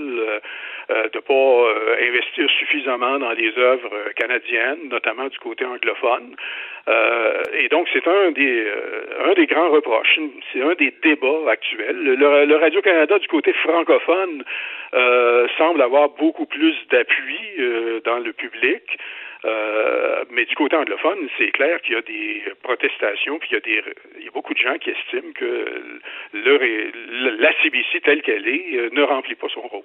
de 0.90 1.20
pas 1.20 1.34
euh, 1.94 1.96
investir 2.08 2.50
suffisamment 2.60 3.20
dans 3.20 3.32
les 3.32 3.58
œuvres 3.58 3.90
euh, 3.94 4.12
notamment 4.90 5.28
du 5.28 5.38
côté 5.40 5.66
anglophone. 5.66 6.36
Euh, 6.88 7.42
et 7.54 7.70
donc, 7.70 7.88
c'est 7.94 8.08
un 8.08 8.32
des 8.32 8.66
euh, 8.66 9.30
un 9.30 9.34
des 9.34 9.46
grands 9.46 9.70
reproches. 9.70 10.20
C'est 10.52 10.62
un 10.62 10.76
des 10.76 10.94
débats 11.02 11.50
actuels. 11.50 11.98
Le, 11.98 12.46
le 12.46 12.56
Radio-Canada 12.56 13.20
du 13.20 13.28
côté 13.28 13.54
francophone 13.54 14.44
euh, 14.94 15.48
semble 15.58 15.82
avoir 15.82 16.10
beaucoup 16.10 16.46
plus 16.46 16.76
d'appui 16.92 17.40
dans 18.06 18.20
le 18.20 18.34
public. 18.34 18.84
Euh, 19.46 20.24
mais 20.32 20.46
du 20.46 20.56
côté 20.56 20.76
anglophone, 20.76 21.28
c'est 21.38 21.52
clair 21.52 21.82
qu'il 21.82 21.96
y 21.96 21.98
a 21.98 22.02
des 22.02 22.44
protestations, 22.64 23.40
puis 23.40 23.50
il 23.52 23.54
y 23.56 23.58
a 23.58 23.60
des, 23.60 23.84
il 24.18 24.24
y 24.24 24.28
a 24.30 24.32
beaucoup 24.32 24.54
de 24.54 24.60
gens 24.60 24.78
qui 24.78 24.90
estiment 24.90 25.34
que 25.34 26.00
le, 26.32 27.38
la 27.42 27.52
CBC 27.62 28.00
telle 28.06 28.22
qu'elle 28.22 28.48
est 28.48 28.90
ne 28.94 29.02
remplit 29.04 29.36
pas 29.36 29.48
son 29.54 29.62
rôle. 29.62 29.84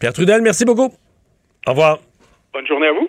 Pierre 0.00 0.14
Trudel, 0.14 0.40
merci 0.40 0.64
beaucoup. 0.64 0.90
Au 1.66 1.70
revoir. 1.72 1.98
Bonne 2.52 2.66
journée 2.66 2.86
à 2.86 2.92
vous. 2.92 3.08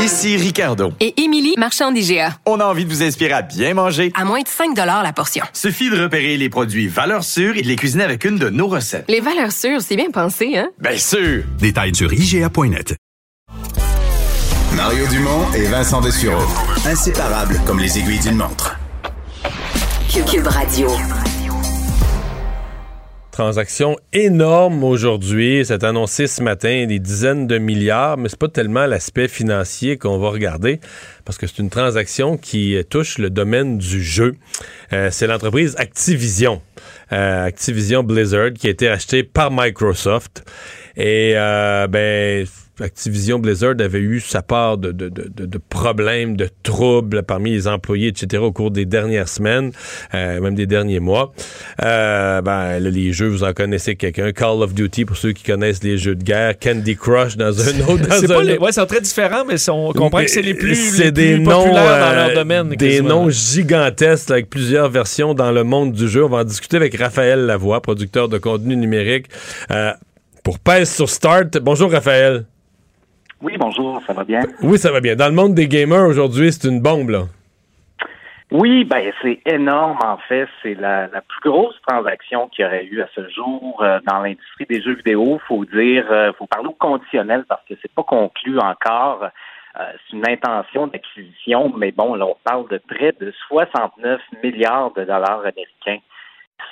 Ici 0.00 0.36
Ricardo. 0.36 0.92
Et 1.00 1.14
Émilie, 1.22 1.54
marchand 1.56 1.90
d'IGA. 1.90 2.36
On 2.44 2.60
a 2.60 2.64
envie 2.66 2.84
de 2.84 2.90
vous 2.90 3.02
inspirer 3.02 3.32
à 3.32 3.42
bien 3.42 3.72
manger. 3.74 4.12
À 4.14 4.24
moins 4.24 4.42
de 4.42 4.48
5 4.48 4.76
la 4.76 5.12
portion. 5.12 5.44
Suffit 5.52 5.88
de 5.88 6.02
repérer 6.02 6.36
les 6.36 6.50
produits 6.50 6.88
valeurs 6.88 7.24
sûres 7.24 7.56
et 7.56 7.62
de 7.62 7.68
les 7.68 7.76
cuisiner 7.76 8.04
avec 8.04 8.24
une 8.24 8.36
de 8.36 8.50
nos 8.50 8.66
recettes. 8.66 9.06
Les 9.08 9.20
valeurs 9.20 9.52
sûres, 9.52 9.80
c'est 9.80 9.96
bien 9.96 10.10
pensé, 10.10 10.56
hein? 10.56 10.68
Bien 10.78 10.98
sûr! 10.98 11.44
Détails 11.58 11.94
sur 11.94 12.12
IGA.net. 12.12 12.96
Mario 14.76 15.06
Dumont 15.06 15.52
et 15.54 15.64
Vincent 15.66 16.00
Dessureau. 16.00 16.42
Inséparables 16.86 17.60
comme 17.64 17.78
les 17.78 17.98
aiguilles 17.98 18.20
d'une 18.20 18.36
montre. 18.36 18.76
Cube 20.30 20.46
Radio. 20.46 20.88
Transaction 23.34 23.96
énorme 24.12 24.84
aujourd'hui. 24.84 25.64
C'est 25.64 25.82
annoncé 25.82 26.28
ce 26.28 26.40
matin 26.40 26.86
des 26.86 27.00
dizaines 27.00 27.48
de 27.48 27.58
milliards, 27.58 28.16
mais 28.16 28.28
c'est 28.28 28.38
pas 28.38 28.46
tellement 28.46 28.86
l'aspect 28.86 29.26
financier 29.26 29.98
qu'on 29.98 30.18
va 30.18 30.28
regarder 30.28 30.78
parce 31.24 31.36
que 31.36 31.48
c'est 31.48 31.58
une 31.58 31.68
transaction 31.68 32.36
qui 32.36 32.78
touche 32.88 33.18
le 33.18 33.30
domaine 33.30 33.76
du 33.78 34.04
jeu. 34.04 34.36
Euh, 34.92 35.08
c'est 35.10 35.26
l'entreprise 35.26 35.74
Activision, 35.78 36.62
euh, 37.10 37.46
Activision 37.46 38.04
Blizzard, 38.04 38.52
qui 38.52 38.68
a 38.68 38.70
été 38.70 38.86
achetée 38.86 39.24
par 39.24 39.50
Microsoft. 39.50 40.48
Et 40.96 41.32
euh, 41.34 41.88
ben 41.88 42.46
Activision 42.80 43.38
Blizzard 43.38 43.74
avait 43.78 44.00
eu 44.00 44.20
sa 44.20 44.42
part 44.42 44.78
de, 44.78 44.90
de, 44.90 45.08
de, 45.08 45.46
de 45.46 45.58
problèmes, 45.68 46.36
de 46.36 46.48
troubles 46.62 47.22
parmi 47.22 47.52
les 47.52 47.68
employés, 47.68 48.08
etc. 48.08 48.42
au 48.42 48.50
cours 48.52 48.70
des 48.70 48.84
dernières 48.84 49.28
semaines, 49.28 49.70
euh, 50.14 50.40
même 50.40 50.54
des 50.54 50.66
derniers 50.66 50.98
mois. 51.00 51.32
Euh, 51.82 52.40
ben, 52.42 52.80
là, 52.80 52.90
les 52.90 53.12
jeux, 53.12 53.28
vous 53.28 53.44
en 53.44 53.52
connaissez 53.52 53.94
quelqu'un. 53.94 54.32
Call 54.32 54.62
of 54.62 54.74
Duty, 54.74 55.04
pour 55.04 55.16
ceux 55.16 55.32
qui 55.32 55.44
connaissent 55.44 55.82
les 55.84 55.98
jeux 55.98 56.14
de 56.16 56.24
guerre. 56.24 56.58
Candy 56.58 56.96
Crush 56.96 57.36
dans 57.36 57.60
un 57.60 57.80
autre... 57.88 58.08
Dans 58.08 58.14
C'est 58.16 58.30
un 58.30 58.34
pas 58.34 58.42
les- 58.42 58.58
ouais, 58.58 58.72
c'est 58.72 58.86
très 58.86 59.00
différent, 59.00 59.44
mais 59.46 59.54
on 59.68 59.92
comprend 59.92 60.20
que 60.22 60.28
c'est 60.30 60.42
les 60.42 60.54
plus, 60.54 60.74
c'est 60.74 61.04
les 61.04 61.12
des 61.12 61.34
plus 61.34 61.42
noms, 61.44 61.62
populaires 61.62 62.00
dans 62.00 62.12
euh, 62.12 62.26
leur 62.26 62.34
domaine. 62.34 62.68
Des 62.70 63.00
noms 63.00 63.30
gigantesques 63.30 64.30
avec 64.30 64.50
plusieurs 64.50 64.90
versions 64.90 65.34
dans 65.34 65.52
le 65.52 65.62
monde 65.64 65.92
du 65.92 66.08
jeu. 66.08 66.24
On 66.24 66.28
va 66.28 66.38
en 66.38 66.44
discuter 66.44 66.76
avec 66.76 66.96
Raphaël 66.96 67.46
Lavoie, 67.46 67.80
producteur 67.80 68.28
de 68.28 68.38
contenu 68.38 68.76
numérique 68.76 69.26
euh, 69.70 69.92
pour 70.42 70.58
Pèse 70.58 70.90
sur 70.92 71.08
Start. 71.08 71.56
Bonjour 71.58 71.90
Raphaël. 71.90 72.46
Oui, 73.42 73.56
bonjour, 73.58 74.00
ça 74.06 74.12
va 74.12 74.24
bien? 74.24 74.40
Oui, 74.62 74.78
ça 74.78 74.90
va 74.90 75.00
bien. 75.00 75.16
Dans 75.16 75.28
le 75.28 75.34
monde 75.34 75.54
des 75.54 75.68
gamers 75.68 76.06
aujourd'hui, 76.06 76.52
c'est 76.52 76.68
une 76.68 76.80
bombe 76.80 77.10
là. 77.10 77.24
Oui, 78.50 78.84
ben 78.84 79.12
c'est 79.20 79.40
énorme 79.46 79.98
en 80.04 80.16
fait. 80.16 80.46
C'est 80.62 80.74
la, 80.74 81.08
la 81.08 81.22
plus 81.22 81.50
grosse 81.50 81.74
transaction 81.86 82.48
qu'il 82.48 82.64
y 82.64 82.68
aurait 82.68 82.84
eu 82.84 83.02
à 83.02 83.08
ce 83.14 83.28
jour 83.28 83.82
euh, 83.82 83.98
dans 84.06 84.20
l'industrie 84.20 84.66
des 84.68 84.80
jeux 84.80 84.94
vidéo. 84.94 85.40
Faut 85.48 85.64
dire, 85.64 86.06
euh, 86.10 86.32
faut 86.38 86.46
parler 86.46 86.68
au 86.68 86.72
conditionnel 86.72 87.44
parce 87.48 87.62
que 87.68 87.74
c'est 87.82 87.92
pas 87.92 88.04
conclu 88.04 88.58
encore. 88.60 89.24
Euh, 89.24 89.82
c'est 90.06 90.16
une 90.16 90.28
intention 90.28 90.86
d'acquisition, 90.86 91.72
mais 91.76 91.90
bon, 91.90 92.14
là 92.14 92.26
on 92.26 92.36
parle 92.44 92.68
de 92.68 92.78
près 92.78 93.12
de 93.18 93.32
69 93.48 94.20
milliards 94.44 94.92
de 94.92 95.02
dollars 95.02 95.40
américains. 95.40 95.98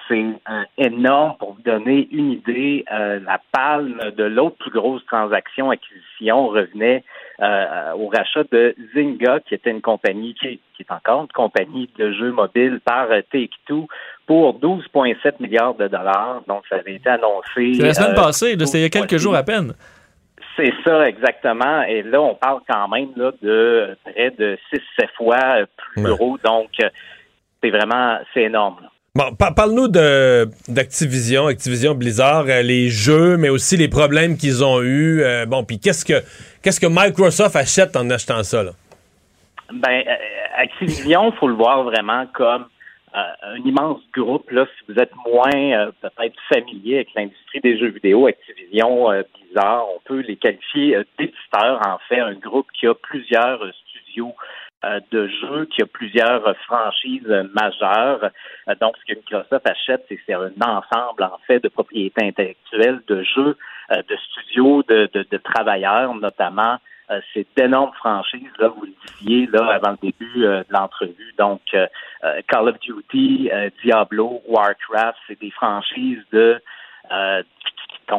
C'est 0.09 0.15
euh, 0.21 0.63
énorme 0.79 1.37
pour 1.39 1.55
vous 1.55 1.63
donner 1.63 2.09
une 2.13 2.33
idée. 2.33 2.85
euh, 2.93 3.21
la 3.21 3.41
palme 3.53 4.01
de 4.17 4.25
l'autre 4.25 4.57
plus 4.59 4.71
grosse 4.71 5.05
transaction 5.07 5.71
acquisition 5.71 6.49
revenait 6.49 7.05
euh, 7.41 7.93
au 7.95 8.09
rachat 8.09 8.45
de 8.53 8.75
Zynga, 8.95 9.41
qui 9.41 9.55
était 9.55 9.71
une 9.71 9.81
compagnie 9.81 10.35
qui, 10.35 10.61
qui 10.77 10.83
est 10.83 10.93
encore 10.93 11.23
une 11.23 11.29
compagnie 11.29 11.91
de 11.99 12.13
jeux 12.13 12.31
mobiles 12.33 12.81
par 12.85 13.09
Take-Two 13.33 13.89
pour 14.27 14.59
12,7 14.61 15.35
milliards 15.41 15.75
de 15.75 15.89
dollars. 15.89 16.43
Donc, 16.47 16.63
ça 16.69 16.77
avait 16.77 16.95
été 16.95 17.09
annoncé. 17.09 17.75
C'est 17.75 17.83
la 17.83 17.95
semaine 17.95 18.13
euh, 18.13 18.23
passée, 18.23 18.57
là, 18.57 18.67
c'était 18.67 18.79
il 18.79 18.83
y 18.83 18.85
a 18.85 18.89
quelques 18.91 19.19
jours 19.19 19.35
à 19.35 19.43
peine. 19.43 19.75
c'est 20.57 20.73
ça, 20.85 21.09
exactement. 21.09 21.83
Et 21.83 22.03
là, 22.03 22.21
on 22.21 22.35
parle 22.35 22.61
quand 22.69 22.89
même 22.89 23.11
là, 23.17 23.33
de 23.43 23.97
près 24.05 24.31
de 24.31 24.59
6-7 24.73 24.81
fois 25.17 25.39
euh, 25.61 25.67
plus 25.77 26.03
gros. 26.03 26.39
Donc, 26.45 26.71
euh, 26.83 26.89
c'est 27.63 27.71
vraiment, 27.71 28.19
c'est 28.33 28.43
énorme. 28.43 28.77
là. 28.83 28.89
Bon, 29.15 29.35
par- 29.35 29.55
parle-nous 29.55 29.89
d'Activision, 29.89 31.47
Activision 31.47 31.95
Blizzard, 31.95 32.47
euh, 32.49 32.63
les 32.63 32.89
jeux, 32.89 33.37
mais 33.37 33.51
aussi 33.51 33.77
les 33.77 33.89
problèmes 33.89 34.39
qu'ils 34.39 34.65
ont 34.65 34.81
eus. 34.81 35.23
euh, 35.23 35.45
bon, 35.45 35.65
puis 35.65 35.79
qu'est-ce 35.79 36.07
que 36.07 36.25
qu'est-ce 36.63 36.81
que 36.81 36.87
Microsoft 36.89 37.55
achète 37.55 37.95
en 37.95 38.09
achetant 38.09 38.43
ça 38.43 38.63
là? 38.63 38.71
Ben, 39.71 40.03
euh, 40.09 40.15
Activision, 40.57 41.31
faut 41.33 41.49
le 41.49 41.57
voir 41.57 41.85
vraiment 41.85 42.25
comme 42.33 42.65
euh, 43.15 43.19
un 43.43 43.57
immense 43.57 44.01
groupe. 44.15 44.51
Là, 44.51 44.65
si 44.65 44.91
vous 44.91 44.99
êtes 44.99 45.13
moins 45.31 45.91
peut-être 46.01 46.37
familier 46.49 46.95
avec 46.95 47.09
l'industrie 47.15 47.61
des 47.61 47.79
jeux 47.79 47.91
vidéo, 47.91 48.27
Activision, 48.29 49.09
Blizzard, 49.35 49.85
on 49.95 50.01
peut 50.07 50.21
les 50.21 50.37
qualifier 50.37 50.97
d'éditeurs. 51.19 51.83
En 51.87 51.99
fait, 52.09 52.21
un 52.21 52.33
groupe 52.33 52.69
qui 52.73 52.87
a 52.87 52.95
plusieurs 52.95 53.61
studios 53.85 54.33
de 55.11 55.29
jeux, 55.29 55.67
qui 55.67 55.83
a 55.83 55.87
plusieurs 55.87 56.47
euh, 56.47 56.55
franchises 56.67 57.29
euh, 57.29 57.45
majeures. 57.55 58.31
Euh, 58.69 58.75
donc, 58.81 58.97
ce 58.99 59.13
que 59.13 59.19
Microsoft 59.19 59.69
achète, 59.69 60.05
c'est 60.09 60.35
un 60.35 60.51
ensemble, 60.61 61.23
en 61.23 61.39
fait, 61.47 61.63
de 61.63 61.69
propriétés 61.69 62.27
intellectuelles, 62.27 63.01
de 63.07 63.23
jeux, 63.23 63.57
euh, 63.93 64.03
de 64.09 64.17
studios, 64.17 64.83
de, 64.89 65.09
de, 65.13 65.27
de 65.31 65.37
travailleurs, 65.39 66.15
notamment. 66.15 66.79
Euh, 67.11 67.21
c'est 67.33 67.47
d'énormes 67.57 67.93
franchises, 67.95 68.53
là, 68.59 68.69
vous 68.69 68.87
le 68.87 68.93
disiez 69.07 69.47
là, 69.53 69.75
avant 69.75 69.91
le 69.91 69.99
début 70.03 70.45
euh, 70.45 70.61
de 70.61 70.73
l'entrevue. 70.73 71.35
Donc, 71.39 71.63
euh, 71.75 71.87
euh, 72.25 72.41
Call 72.49 72.69
of 72.69 72.79
Duty, 72.81 73.51
euh, 73.53 73.71
Diablo, 73.83 74.43
Warcraft, 74.47 75.19
c'est 75.27 75.41
des 75.41 75.51
franchises 75.51 76.25
de 76.33 76.61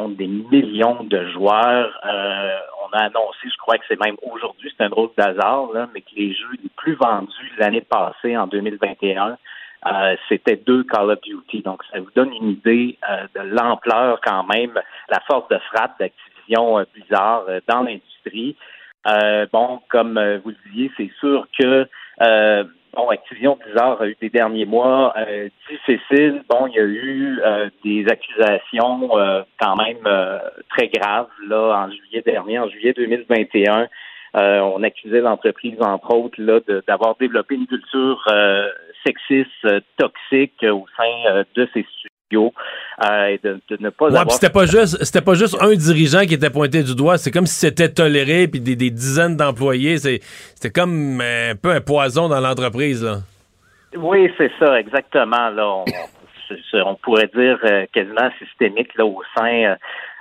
des 0.08 0.26
millions 0.26 1.04
de 1.04 1.28
joueurs. 1.30 1.98
Euh, 2.04 2.58
on 2.84 2.96
a 2.96 3.04
annoncé, 3.04 3.38
je 3.44 3.56
crois 3.58 3.78
que 3.78 3.84
c'est 3.88 4.00
même 4.00 4.16
aujourd'hui, 4.22 4.72
c'est 4.76 4.84
un 4.84 4.88
drôle 4.88 5.10
d'hasard, 5.16 5.68
mais 5.92 6.00
que 6.00 6.14
les 6.16 6.34
jeux 6.34 6.52
les 6.62 6.70
plus 6.76 6.94
vendus 6.94 7.52
l'année 7.58 7.80
passée, 7.80 8.36
en 8.36 8.46
2021, 8.46 9.36
euh, 9.86 10.16
c'était 10.28 10.56
deux 10.56 10.84
Call 10.84 11.10
of 11.10 11.20
Duty. 11.20 11.62
Donc, 11.62 11.82
ça 11.92 12.00
vous 12.00 12.10
donne 12.14 12.32
une 12.32 12.50
idée 12.50 12.98
euh, 13.08 13.26
de 13.34 13.48
l'ampleur 13.50 14.20
quand 14.24 14.44
même, 14.44 14.80
la 15.08 15.20
force 15.20 15.48
de 15.48 15.58
frappe 15.58 15.98
d'Activision 15.98 16.78
euh, 16.78 16.84
Blizzard 16.94 17.44
euh, 17.48 17.60
dans 17.68 17.82
l'industrie. 17.82 18.56
Euh, 19.06 19.46
bon, 19.52 19.80
comme 19.90 20.14
vous 20.42 20.50
le 20.50 20.56
disiez, 20.70 20.90
c'est 20.96 21.10
sûr 21.20 21.46
que 21.58 21.86
euh, 22.22 22.64
bon, 22.94 23.08
Activision 23.08 23.58
Blizzard 23.62 24.00
a 24.00 24.06
eu 24.06 24.16
des 24.20 24.30
derniers 24.30 24.66
mois 24.66 25.12
euh, 25.16 25.48
difficiles. 25.68 26.42
Bon, 26.48 26.66
il 26.66 26.74
y 26.74 26.78
a 26.78 26.84
eu 26.84 27.40
euh, 27.44 27.70
des 27.84 28.06
accusations 28.08 29.18
euh, 29.18 29.42
quand 29.60 29.76
même 29.76 30.06
euh, 30.06 30.38
très 30.70 30.88
graves 30.88 31.28
là 31.48 31.86
en 31.86 31.90
juillet 31.90 32.22
dernier, 32.22 32.58
en 32.58 32.68
juillet 32.68 32.92
2021. 32.92 33.88
Euh, 34.36 34.60
on 34.60 34.82
accusait 34.82 35.20
l'entreprise, 35.20 35.80
entre 35.80 36.12
autres, 36.12 36.42
là, 36.42 36.58
d'avoir 36.88 37.14
développé 37.16 37.54
une 37.54 37.68
culture 37.68 38.26
sexiste, 39.06 39.68
toxique 39.96 40.64
au 40.64 40.86
sein 40.96 41.44
de 41.54 41.68
ses 41.72 41.86
studios 42.34 42.52
euh, 43.04 43.26
et 43.26 43.40
de, 43.42 43.60
de 43.68 43.76
ne 43.80 43.90
pas 43.90 44.06
Ouais, 44.06 44.10
avoir... 44.12 44.26
puis 44.26 44.34
c'était 44.34 44.52
pas 44.52 44.66
juste 44.66 45.02
c'était 45.04 45.24
pas 45.24 45.34
juste 45.34 45.56
un 45.60 45.74
dirigeant 45.74 46.22
qui 46.22 46.34
était 46.34 46.50
pointé 46.50 46.82
du 46.82 46.94
doigt, 46.94 47.18
c'est 47.18 47.30
comme 47.30 47.46
si 47.46 47.54
c'était 47.54 47.88
toléré 47.88 48.48
puis 48.48 48.60
des, 48.60 48.76
des 48.76 48.90
dizaines 48.90 49.36
d'employés, 49.36 49.98
c'était 49.98 50.70
comme 50.70 51.20
euh, 51.20 51.52
un 51.52 51.56
peu 51.56 51.70
un 51.70 51.80
poison 51.80 52.28
dans 52.28 52.40
l'entreprise. 52.40 53.06
Oui, 53.96 54.30
c'est 54.36 54.50
ça, 54.58 54.78
exactement. 54.80 55.50
Là, 55.50 55.84
on, 56.84 56.94
pourrait 56.96 57.30
dire 57.34 57.58
euh, 57.64 57.86
quasiment 57.92 58.28
systémique 58.38 58.94
là 58.96 59.06
au 59.06 59.22
sein 59.36 59.76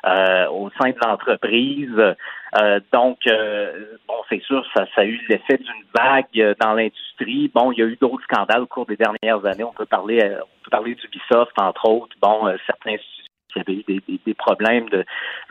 euh, 0.06 0.48
au 0.50 0.70
sein 0.82 0.90
de 0.92 0.98
l'entreprise. 1.06 2.16
Euh, 2.60 2.80
donc, 2.92 3.20
euh, 3.28 3.86
bon, 4.08 4.16
c'est 4.30 4.42
sûr, 4.44 4.66
ça, 4.76 4.86
ça 4.94 5.02
a 5.02 5.06
eu 5.06 5.20
l'effet 5.30 5.58
d'une 5.58 5.86
vague 5.98 6.56
dans 6.60 6.74
l'industrie. 6.74 7.50
Bon, 7.54 7.72
il 7.72 7.80
y 7.80 7.82
a 7.82 7.86
eu 7.86 7.98
d'autres 8.00 8.24
scandales 8.24 8.62
au 8.62 8.68
cours 8.68 8.86
des 8.86 8.98
dernières 8.98 9.46
années. 9.46 9.64
On 9.64 9.74
peut 9.74 9.86
parler, 9.86 10.20
euh, 10.22 10.40
on 10.42 10.64
peut 10.64 10.70
parler 10.72 10.96
d'Ubisoft 10.96 11.54
entre 11.60 11.88
autres. 11.88 12.16
Bon, 12.22 12.48
euh, 12.48 12.56
certains 12.66 12.98
studios 12.98 13.24
qui 13.54 13.60
avaient 13.60 13.74
eu 13.80 13.84
des, 13.88 14.02
des- 14.08 14.20
des 14.26 14.34
problèmes 14.34 14.90
de, 14.90 15.06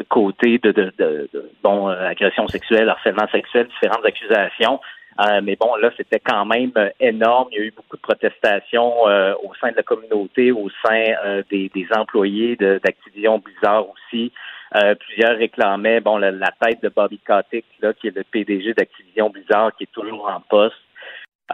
côté 0.08 0.58
de, 0.58 0.72
de, 0.72 0.92
de- 0.98 1.28
de, 1.32 1.50
bon 1.62 1.88
euh, 1.88 2.06
agression 2.08 2.46
sexuelle, 2.48 2.88
harcèlement 2.88 3.28
sexuel, 3.32 3.68
différentes 3.68 4.04
accusations. 4.04 4.80
Euh, 5.20 5.40
mais 5.42 5.56
bon, 5.56 5.74
là, 5.76 5.90
c'était 5.96 6.20
quand 6.20 6.46
même 6.46 6.72
euh, 6.76 6.88
énorme. 6.98 7.48
Il 7.52 7.58
y 7.58 7.60
a 7.60 7.64
eu 7.64 7.70
beaucoup 7.70 7.96
de 7.96 8.02
protestations 8.02 9.08
euh, 9.08 9.34
au 9.42 9.54
sein 9.60 9.70
de 9.70 9.76
la 9.76 9.82
communauté, 9.82 10.52
au 10.52 10.70
sein 10.84 11.04
euh, 11.24 11.42
des, 11.50 11.68
des 11.74 11.86
employés 11.94 12.56
d'Activision 12.56 13.38
Blizzard 13.38 13.86
aussi. 13.90 14.32
Euh, 14.74 14.94
plusieurs 14.94 15.36
réclamaient 15.36 16.00
bon 16.00 16.16
la, 16.16 16.30
la 16.30 16.50
tête 16.60 16.82
de 16.82 16.88
Bobby 16.88 17.18
Kotick, 17.18 17.66
là, 17.80 17.92
qui 17.92 18.08
est 18.08 18.16
le 18.16 18.24
PDG 18.24 18.72
d'Activision 18.72 19.28
Blizzard, 19.28 19.76
qui 19.76 19.84
est 19.84 19.92
toujours 19.92 20.30
en 20.30 20.40
poste. 20.40 20.76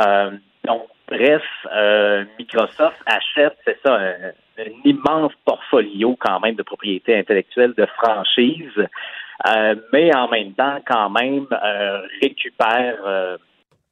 Euh, 0.01 0.31
donc, 0.65 0.85
bref, 1.09 1.43
Microsoft 2.39 2.97
achète, 3.07 3.57
c'est 3.65 3.79
ça, 3.85 3.95
un, 3.95 4.33
un 4.59 4.71
immense 4.85 5.33
portfolio 5.45 6.17
quand 6.21 6.39
même 6.39 6.55
de 6.55 6.63
propriété 6.63 7.17
intellectuelle, 7.17 7.75
de 7.77 7.87
franchises, 7.87 8.87
euh, 9.49 9.75
mais 9.93 10.15
en 10.15 10.29
même 10.29 10.53
temps, 10.53 10.79
quand 10.87 11.11
même, 11.11 11.47
récupère, 12.21 13.39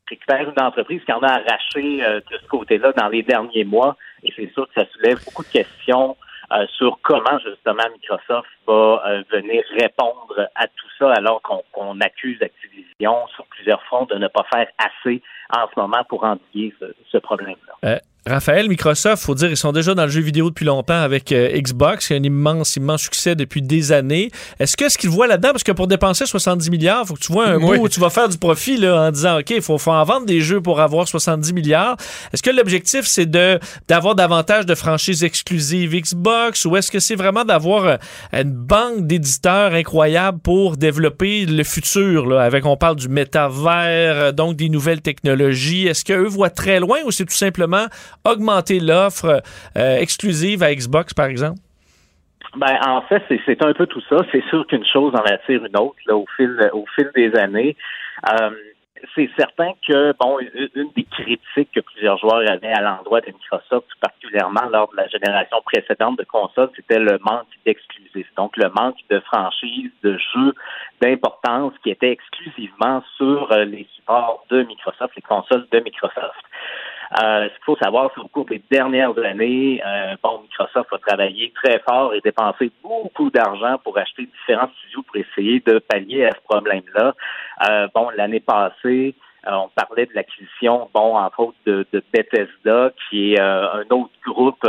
récupère 0.09 0.49
une 0.49 0.63
entreprise 0.63 1.03
qui 1.05 1.13
en 1.13 1.23
a 1.23 1.29
arraché 1.29 2.05
euh, 2.05 2.21
de 2.31 2.39
ce 2.39 2.47
côté-là 2.49 2.93
dans 2.93 3.09
les 3.09 3.23
derniers 3.23 3.65
mois. 3.65 3.97
Et 4.23 4.33
c'est 4.35 4.51
sûr 4.53 4.69
que 4.69 4.75
ça 4.75 4.87
soulève 4.93 5.23
beaucoup 5.25 5.43
de 5.43 5.49
questions 5.49 6.17
euh, 6.53 6.67
sur 6.77 6.99
comment 7.03 7.39
justement 7.45 7.83
Microsoft 7.93 8.49
va 8.67 9.03
euh, 9.07 9.23
venir 9.31 9.65
répondre 9.79 10.49
à 10.55 10.67
tout 10.69 10.89
ça 10.99 11.13
alors 11.13 11.43
qu'on 11.43 11.63
qu'on 11.73 12.01
accuse 12.01 12.41
Activision 12.41 13.27
sur 13.35 13.47
plusieurs 13.47 13.83
fronts 13.85 14.07
de 14.07 14.15
ne 14.17 14.29
pas 14.29 14.45
faire 14.53 14.69
assez 14.79 15.23
en 15.53 15.67
ce 15.73 15.81
moment 15.81 16.05
pour 16.09 16.25
endiguer 16.25 16.73
ce, 16.79 16.87
ce 17.11 17.19
problème-là. 17.19 18.01
Raphaël, 18.29 18.68
Microsoft, 18.68 19.22
faut 19.22 19.37
dire, 19.37 19.51
ils 19.51 19.57
sont 19.57 19.70
déjà 19.70 19.95
dans 19.95 20.03
le 20.03 20.11
jeu 20.11 20.20
vidéo 20.20 20.49
depuis 20.49 20.64
longtemps 20.64 21.01
avec 21.01 21.31
euh, 21.31 21.49
Xbox, 21.61 22.09
qui 22.09 22.12
a 22.12 22.16
un 22.16 22.22
immense, 22.24 22.74
immense 22.74 23.03
succès 23.03 23.37
depuis 23.37 23.62
des 23.62 23.93
années. 23.93 24.33
Est-ce 24.59 24.77
que 24.77 24.89
ce 24.89 24.99
qu'ils 24.99 25.11
voient 25.11 25.29
là-dedans, 25.29 25.51
parce 25.53 25.62
que 25.62 25.70
pour 25.70 25.87
dépenser 25.87 26.27
70 26.27 26.68
milliards, 26.70 27.07
faut 27.07 27.14
que 27.14 27.20
tu 27.20 27.33
vois 27.33 27.47
un 27.47 27.57
Oui. 27.62 27.79
bout 27.79 27.85
où 27.85 27.89
tu 27.89 28.01
vas 28.01 28.11
faire 28.11 28.29
du 28.29 28.37
profit 28.37 28.79
là, 28.79 29.01
en 29.01 29.11
disant, 29.12 29.39
OK, 29.39 29.51
il 29.51 29.62
faut, 29.62 29.79
faut 29.79 29.93
en 29.93 30.03
vendre 30.03 30.27
des 30.27 30.41
jeux 30.41 30.61
pour 30.61 30.81
avoir 30.81 31.07
70 31.07 31.53
milliards. 31.53 31.97
Est-ce 32.33 32.43
que 32.43 32.51
l'objectif, 32.51 33.07
c'est 33.07 33.27
de 33.27 33.61
d'avoir 33.87 34.16
davantage 34.16 34.66
de 34.66 34.74
franchises 34.74 35.22
exclusives 35.22 35.95
Xbox 35.95 36.64
ou 36.64 36.77
est-ce 36.77 36.91
que 36.91 36.99
c'est 36.99 37.14
vraiment 37.14 37.45
d'avoir 37.45 37.85
euh, 37.87 37.97
une 38.33 38.51
banque 38.51 39.07
d'éditeurs 39.07 39.72
incroyable 39.72 40.41
pour 40.41 40.77
développer 40.77 41.47
le 41.47 41.62
futur, 41.62 42.27
là, 42.27 42.43
avec, 42.43 42.66
on 42.66 42.77
parle 42.77 42.97
du 42.97 43.09
métavers, 43.09 44.16
euh, 44.16 44.33
donc 44.33 44.57
des 44.57 44.68
nouvelles 44.68 45.01
technologies. 45.01 45.87
Est-ce 45.87 46.05
qu'eux 46.05 46.27
voient 46.27 46.51
très 46.51 46.81
loin 46.81 46.99
ou 47.07 47.12
c'est 47.12 47.24
tout 47.24 47.35
simplement 47.35 47.87
augmenter 48.25 48.81
l'offre 48.81 49.43
euh, 49.77 49.97
exclusive 49.99 50.62
à 50.62 50.75
Xbox, 50.75 51.14
par 51.14 51.27
exemple? 51.27 51.59
Ben, 52.57 52.79
en 52.87 53.03
fait, 53.03 53.23
c'est- 53.29 53.62
un 53.64 53.73
peu 53.75 53.87
tout 53.87 54.03
ça. 54.09 54.19
C'est 54.33 54.45
sûr 54.49 54.67
qu'une 54.67 54.85
chose 54.87 55.12
en 55.14 55.25
attire 55.25 55.64
une 55.64 55.77
autre 55.77 55.97
là, 56.07 56.17
au 56.17 56.27
fil 56.37 56.57
au 56.73 56.85
fil 56.95 57.11
des 57.14 57.35
années. 57.37 57.77
Euh, 58.31 58.51
c'est 59.14 59.29
certain 59.39 59.73
que 59.87 60.14
bon, 60.19 60.39
une 60.39 60.69
une 60.75 60.91
des 60.97 61.05
critiques 61.05 61.71
que 61.75 61.81
plusieurs 61.81 62.17
joueurs 62.19 62.49
avaient 62.51 62.73
à 62.73 62.81
l'endroit 62.81 63.21
de 63.21 63.27
Microsoft, 63.27 63.87
particulièrement 64.01 64.69
lors 64.73 64.91
de 64.91 64.97
la 64.97 65.07
génération 65.09 65.59
précédente 65.64 66.19
de 66.19 66.25
consoles, 66.25 66.71
c'était 66.77 66.99
le 66.99 67.19
manque 67.23 67.47
d'exclusifs. 67.67 68.31
Donc 68.37 68.57
le 68.57 68.71
manque 68.71 68.97
de 69.11 69.21
franchises, 69.21 69.91
de 70.03 70.17
jeux 70.35 70.55
d'importance 71.03 71.75
qui 71.83 71.91
étaient 71.91 72.11
exclusivement 72.12 73.03
sur 73.17 73.53
euh, 73.53 73.64
les 73.64 73.87
supports 73.97 74.45
de 74.51 74.62
Microsoft, 74.62 75.14
les 75.17 75.23
consoles 75.23 75.67
de 75.71 75.81
Microsoft. 75.81 76.43
Euh, 77.13 77.45
ce 77.45 77.55
qu'il 77.55 77.65
faut 77.65 77.77
savoir, 77.77 78.11
c'est 78.15 78.21
qu'au 78.21 78.29
cours 78.29 78.47
des 78.47 78.63
dernières 78.71 79.17
années, 79.19 79.81
euh, 79.87 80.17
bon, 80.23 80.41
Microsoft 80.43 80.93
a 80.93 80.99
travaillé 80.99 81.53
très 81.63 81.79
fort 81.81 82.15
et 82.15 82.21
dépensé 82.21 82.71
beaucoup 82.83 83.31
d'argent 83.31 83.79
pour 83.85 83.97
acheter 83.99 84.27
différents 84.27 84.71
studios 84.79 85.03
pour 85.03 85.17
essayer 85.17 85.61
de 85.61 85.79
pallier 85.79 86.27
à 86.27 86.33
ce 86.33 86.41
problème-là. 86.49 87.15
Euh, 87.69 87.89
bon, 87.95 88.11
l'année 88.17 88.41
passée, 88.41 89.15
euh, 89.47 89.53
on 89.53 89.69
parlait 89.69 90.07
de 90.07 90.15
l'acquisition, 90.15 90.89
bon, 90.93 91.17
entre 91.17 91.41
autres, 91.41 91.59
de, 91.65 91.87
de 91.93 92.03
Bethesda, 92.13 92.91
qui 93.09 93.35
est 93.35 93.41
euh, 93.41 93.83
un 93.83 93.95
autre 93.95 94.11
groupe 94.25 94.67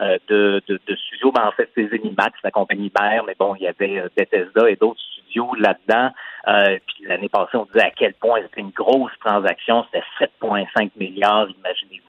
euh, 0.00 0.18
de, 0.28 0.62
de, 0.68 0.80
de 0.86 0.96
studios, 0.96 1.32
mais 1.34 1.42
en 1.42 1.52
fait, 1.52 1.70
c'est 1.74 1.88
Zenimax, 1.88 2.38
la 2.44 2.50
compagnie 2.50 2.92
mère, 2.98 3.24
mais 3.24 3.34
bon, 3.38 3.54
il 3.54 3.62
y 3.62 3.68
avait 3.68 4.00
euh, 4.00 4.08
Bethesda 4.16 4.68
et 4.68 4.76
d'autres 4.76 5.00
studios 5.00 5.54
là-dedans. 5.54 6.10
Euh, 6.48 6.78
puis 6.86 7.06
l'année 7.06 7.28
passée, 7.28 7.56
on 7.56 7.64
disait 7.64 7.86
à 7.86 7.90
quel 7.90 8.14
point 8.14 8.40
c'était 8.42 8.60
une 8.60 8.70
grosse 8.70 9.12
transaction, 9.24 9.84
c'était 9.84 10.04
7,5 10.42 10.90
milliards, 10.96 11.48
imaginez-vous. 11.48 12.06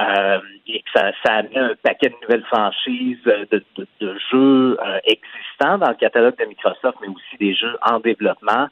Euh, 0.00 0.40
et 0.66 0.80
que 0.80 0.90
ça, 0.94 1.10
ça 1.24 1.34
a 1.34 1.42
un 1.42 1.74
paquet 1.82 2.10
de 2.10 2.14
nouvelles 2.22 2.44
franchises 2.44 3.18
euh, 3.26 3.44
de, 3.50 3.64
de, 3.76 3.86
de 4.00 4.18
jeux 4.30 4.78
euh, 4.80 5.00
existants 5.04 5.78
dans 5.78 5.88
le 5.88 5.96
catalogue 5.96 6.38
de 6.38 6.44
Microsoft, 6.44 6.96
mais 7.02 7.08
aussi 7.08 7.36
des 7.38 7.54
jeux 7.54 7.76
en 7.82 7.98
développement. 7.98 8.68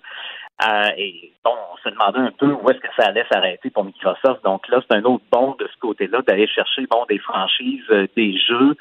Euh, 0.67 0.89
et 0.97 1.33
bon, 1.45 1.53
on 1.73 1.77
se 1.79 1.89
demandait 1.89 2.19
un 2.19 2.33
peu 2.33 2.47
où 2.47 2.69
est-ce 2.71 2.81
que 2.81 2.89
ça 2.97 3.07
allait 3.09 3.25
s'arrêter 3.31 3.71
pour 3.71 3.85
Microsoft. 3.85 4.43
Donc 4.43 4.67
là, 4.69 4.81
c'est 4.91 4.97
un 4.97 5.05
autre 5.05 5.23
bond 5.31 5.55
de 5.59 5.67
ce 5.73 5.79
côté-là 5.79 6.21
d'aller 6.27 6.49
chercher 6.49 6.85
bon 6.91 7.05
des 7.09 7.19
franchises, 7.19 7.85
euh, 7.91 8.07
des 8.17 8.37
jeux. 8.39 8.75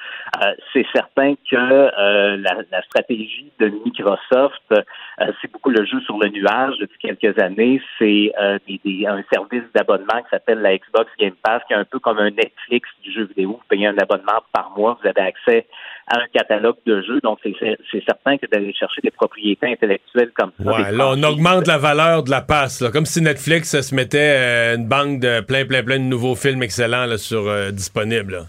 Euh, 0.43 0.53
c'est 0.73 0.85
certain 0.93 1.35
que 1.35 1.55
euh, 1.55 2.37
la, 2.37 2.55
la 2.71 2.81
stratégie 2.83 3.51
de 3.59 3.67
Microsoft, 3.85 4.63
c'est 5.41 5.51
beaucoup 5.51 5.69
le 5.69 5.85
jeu 5.85 5.99
sur 6.01 6.17
le 6.17 6.29
nuage 6.29 6.77
depuis 6.79 6.97
quelques 6.99 7.39
années. 7.39 7.81
C'est 7.99 8.31
des, 8.67 8.79
des- 8.83 9.05
un 9.07 9.23
service 9.31 9.63
d'abonnement 9.75 10.21
qui 10.23 10.29
s'appelle 10.31 10.59
la 10.59 10.75
Xbox 10.77 11.11
Game 11.19 11.33
Pass, 11.43 11.61
qui 11.67 11.73
est 11.73 11.77
un 11.77 11.85
peu 11.85 11.99
comme 11.99 12.17
un 12.19 12.29
Netflix 12.31 12.89
du 13.03 13.11
jeu 13.11 13.23
vidéo. 13.25 13.51
Vous 13.53 13.61
payez 13.69 13.87
un 13.87 13.97
abonnement 13.97 14.41
par 14.51 14.71
mois, 14.75 14.97
vous 15.01 15.07
avez 15.07 15.21
accès 15.21 15.67
à 16.07 16.19
un 16.19 16.27
catalogue 16.33 16.77
de 16.85 17.01
jeux. 17.01 17.19
Donc 17.21 17.39
c'est 17.43 18.03
certain 18.05 18.37
que 18.37 18.45
d'aller 18.47 18.73
chercher 18.73 19.01
des 19.01 19.11
propriétés 19.11 19.67
intellectuelles 19.71 20.31
comme 20.35 20.51
ça. 20.57 20.71
La 21.67 21.77
valeur 21.77 22.23
de 22.23 22.31
la 22.31 22.41
passe, 22.41 22.83
comme 22.91 23.05
si 23.05 23.21
Netflix 23.21 23.79
se 23.79 23.95
mettait 23.95 24.35
euh, 24.37 24.75
une 24.75 24.87
banque 24.87 25.19
de 25.19 25.41
plein, 25.41 25.65
plein, 25.65 25.83
plein 25.83 25.99
de 25.99 26.03
nouveaux 26.03 26.35
films 26.35 26.63
excellents 26.63 27.05
là, 27.05 27.17
sur 27.17 27.47
euh, 27.47 27.71
disponibles. 27.71 28.45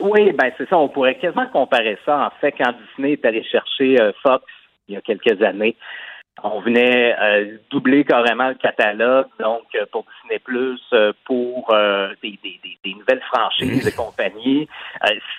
Oui, 0.00 0.32
ben 0.32 0.50
c'est 0.56 0.68
ça. 0.68 0.78
On 0.78 0.88
pourrait 0.88 1.16
quasiment 1.16 1.46
comparer 1.48 1.98
ça. 2.04 2.26
En 2.26 2.30
fait, 2.40 2.52
quand 2.52 2.72
Disney 2.72 3.12
est 3.12 3.24
allé 3.24 3.42
chercher 3.44 4.00
euh, 4.00 4.12
Fox 4.22 4.44
il 4.88 4.94
y 4.94 4.96
a 4.96 5.00
quelques 5.02 5.42
années, 5.42 5.76
on 6.42 6.60
venait 6.60 7.14
euh, 7.20 7.58
doubler 7.70 8.04
carrément 8.04 8.48
le 8.48 8.54
catalogue, 8.54 9.26
donc 9.40 9.64
pour 9.90 10.06
Disney 10.22 10.38
Plus, 10.38 10.80
pour 11.26 11.74
des, 12.22 12.38
des, 12.42 12.94
nouvelles 12.94 13.22
franchises 13.22 13.86
et 13.86 13.92
compagnie. 13.92 14.68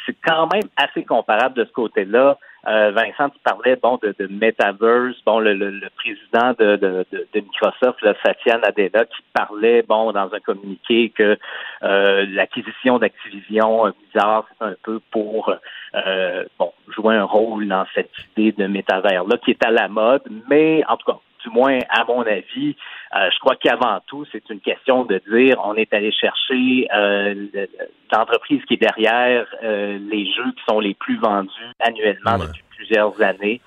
C'est 0.05 0.15
quand 0.23 0.53
même 0.53 0.69
assez 0.77 1.03
comparable 1.03 1.55
de 1.55 1.65
ce 1.65 1.71
côté-là. 1.71 2.37
Euh, 2.67 2.91
Vincent, 2.91 3.29
tu 3.29 3.39
parlais 3.43 3.77
bon 3.77 3.97
de, 4.01 4.13
de 4.19 4.27
Metaverse, 4.27 5.15
bon 5.25 5.39
le, 5.39 5.53
le, 5.53 5.71
le 5.71 5.89
président 5.95 6.53
de, 6.59 6.75
de, 6.75 7.05
de, 7.11 7.39
Microsoft, 7.39 8.01
là, 8.01 8.13
Satya 8.23 8.57
Nadella, 8.57 9.05
qui 9.05 9.21
parlait 9.33 9.81
bon 9.83 10.11
dans 10.11 10.33
un 10.33 10.39
communiqué 10.39 11.09
que 11.09 11.37
euh, 11.83 12.25
l'acquisition 12.29 12.99
d'Activision 12.99 13.87
euh, 13.87 13.91
Blizzard, 13.91 14.45
c'est 14.57 14.65
un 14.65 14.75
peu 14.83 14.99
pour 15.11 15.53
euh, 15.95 16.43
bon 16.57 16.73
jouer 16.89 17.15
un 17.15 17.23
rôle 17.23 17.67
dans 17.67 17.85
cette 17.95 18.11
idée 18.35 18.51
de 18.51 18.67
métavers 18.67 19.23
là 19.25 19.37
qui 19.37 19.51
est 19.51 19.65
à 19.65 19.71
la 19.71 19.87
mode, 19.87 20.23
mais 20.49 20.83
en 20.87 20.97
tout 20.97 21.11
cas 21.11 21.19
du 21.43 21.49
moins 21.49 21.79
à 21.89 22.03
mon 22.05 22.21
avis, 22.21 22.75
euh, 23.15 23.29
je 23.33 23.39
crois 23.39 23.55
qu'avant 23.55 23.99
tout, 24.07 24.25
c'est 24.31 24.47
une 24.49 24.59
question 24.59 25.05
de 25.05 25.21
dire 25.31 25.59
on 25.63 25.75
est 25.75 25.93
allé 25.93 26.11
chercher 26.11 26.87
euh, 26.93 27.33
le- 27.53 27.67
l'entreprise 28.11 28.63
qui 28.65 28.73
est 28.75 28.77
derrière 28.77 29.45
euh, 29.63 29.97
les 30.11 30.25
jeux 30.31 30.51
qui 30.55 30.63
sont 30.69 30.79
les 30.79 30.93
plus 30.93 31.17
vendus 31.17 31.49
annuellement 31.79 32.37
depuis 32.47 32.63
plusieurs 32.75 33.21
années. 33.21 33.61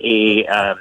Et 0.00 0.46
euh, 0.50 0.74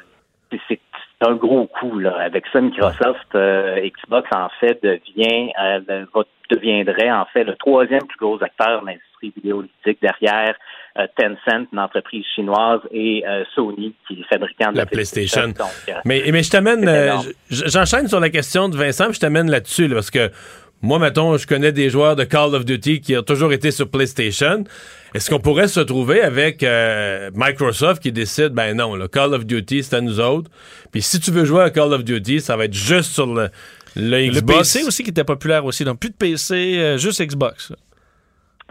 c'est 0.68 0.80
un 1.22 1.34
gros 1.34 1.66
coup 1.68 1.98
là. 2.00 2.16
Avec 2.20 2.46
ça, 2.54 2.62
Microsoft, 2.62 3.34
euh, 3.36 3.80
Xbox 3.90 4.28
en 4.36 4.50
fait 4.60 4.80
devient 4.84 5.52
euh, 5.62 5.80
va- 6.14 6.24
deviendrait 6.52 7.12
en 7.12 7.26
fait 7.26 7.44
le 7.44 7.56
troisième 7.56 8.06
plus 8.08 8.18
gros 8.20 8.42
acteur 8.44 8.82
de 8.82 8.88
l'industrie 8.88 9.34
vidéoludique 9.36 10.00
derrière 10.02 10.56
euh, 10.98 11.06
Tencent, 11.18 11.68
une 11.74 11.80
entreprise 11.80 12.26
chinoise, 12.36 12.80
et 12.92 13.24
euh, 13.28 13.44
Sony, 13.54 13.94
qui 14.08 14.22
est 14.22 14.24
fabricant 14.34 14.72
de 14.72 14.78
la, 14.78 14.84
La 14.84 14.86
PlayStation. 14.86 15.48
Donc, 15.48 15.68
euh, 15.90 15.94
Mais, 16.06 16.24
mais 16.32 16.42
je 16.44 16.50
t'amène, 16.52 16.88
euh, 16.88 17.16
j'enchaîne 17.50 18.08
sur 18.08 18.20
la 18.20 18.30
question 18.30 18.70
de 18.70 18.78
Vincent, 18.78 19.06
puis 19.06 19.16
je 19.16 19.20
t'amène 19.20 19.50
là-dessus, 19.52 19.88
là, 19.88 19.96
parce 19.96 20.10
que 20.12 20.30
moi, 20.82 21.00
mettons, 21.00 21.38
je 21.38 21.48
connais 21.48 21.72
des 21.72 21.90
joueurs 21.90 22.16
de 22.16 22.24
Call 22.24 22.54
of 22.54 22.64
Duty 22.64 23.02
qui 23.02 23.18
ont 23.18 23.24
toujours 23.24 23.52
été 23.52 23.72
sur 23.72 23.90
PlayStation. 23.90 24.64
Est-ce 25.16 25.30
qu'on 25.30 25.40
pourrait 25.40 25.68
se 25.68 25.80
retrouver 25.80 26.22
avec 26.22 26.62
euh, 26.62 27.32
Microsoft 27.34 28.02
qui 28.02 28.12
décide, 28.12 28.50
ben 28.50 28.76
non, 28.76 28.96
le 28.96 29.08
Call 29.08 29.34
of 29.34 29.46
Duty, 29.46 29.84
c'est 29.84 29.96
à 29.96 30.02
nous 30.02 30.20
autres. 30.20 30.52
Puis 30.92 31.02
si 31.02 31.20
tu 31.20 31.32
veux 31.32 31.46
jouer 31.46 31.64
à 31.64 31.70
Call 31.72 31.94
of 31.94 32.04
Duty, 32.04 32.42
ça 32.42 32.56
va 32.56 32.66
être 32.66 32.74
juste 32.74 33.14
sur 33.14 33.26
le, 33.26 33.50
le 33.96 34.28
Le 34.28 34.30
Xbox. 34.30 34.74
PC 34.74 34.86
aussi 34.86 35.04
qui 35.04 35.10
était 35.10 35.24
populaire 35.24 35.66
aussi. 35.66 35.84
Donc, 35.84 36.00
plus 36.00 36.12
de 36.12 36.16
PC, 36.16 36.78
euh, 36.78 36.98
juste 36.98 37.22
Xbox. 37.26 37.74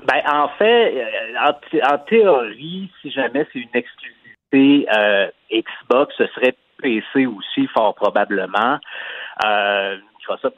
Ben, 0.07 0.21
en 0.31 0.49
fait, 0.59 0.95
euh, 0.95 1.05
en, 1.41 1.95
en 1.95 1.99
théorie, 1.99 2.91
si 3.03 3.11
jamais 3.11 3.47
c'est 3.53 3.59
une 3.59 3.69
exclusivité 3.75 4.87
euh, 4.97 5.27
Xbox, 5.51 6.15
ce 6.19 6.27
serait 6.35 6.55
PC 6.81 7.27
aussi, 7.27 7.67
fort 7.75 7.95
probablement. 7.95 8.79
Euh, 9.45 9.97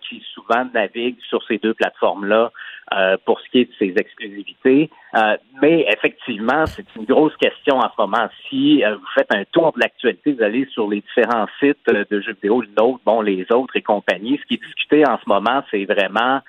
Qui 0.08 0.22
souvent 0.32 0.64
navigue 0.72 1.16
sur 1.28 1.42
ces 1.44 1.58
deux 1.58 1.74
plateformes-là 1.74 2.50
euh, 2.94 3.16
pour 3.24 3.40
ce 3.40 3.48
qui 3.50 3.60
est 3.60 3.64
de 3.66 3.74
ses 3.78 3.94
exclusivités. 4.00 4.90
Euh, 5.14 5.36
mais 5.60 5.86
effectivement, 5.88 6.64
c'est 6.66 6.86
une 6.96 7.04
grosse 7.04 7.36
question 7.36 7.78
en 7.78 7.90
ce 7.90 8.00
moment. 8.00 8.28
Si 8.48 8.82
euh, 8.84 8.96
vous 8.96 9.06
faites 9.14 9.32
un 9.34 9.44
tour 9.52 9.72
de 9.72 9.80
l'actualité, 9.80 10.32
vous 10.32 10.42
allez 10.42 10.66
sur 10.66 10.88
les 10.88 11.02
différents 11.02 11.46
sites 11.60 11.86
de 11.86 12.20
jeux 12.20 12.32
vidéo, 12.32 12.62
le 12.62 12.68
nôtre, 12.78 13.00
bon, 13.04 13.20
les 13.20 13.46
autres 13.52 13.76
et 13.76 13.82
compagnie, 13.82 14.38
ce 14.38 14.46
qui 14.46 14.54
est 14.54 14.64
discuté 14.64 15.06
en 15.06 15.18
ce 15.18 15.28
moment, 15.28 15.62
c'est 15.70 15.84
vraiment 15.84 16.40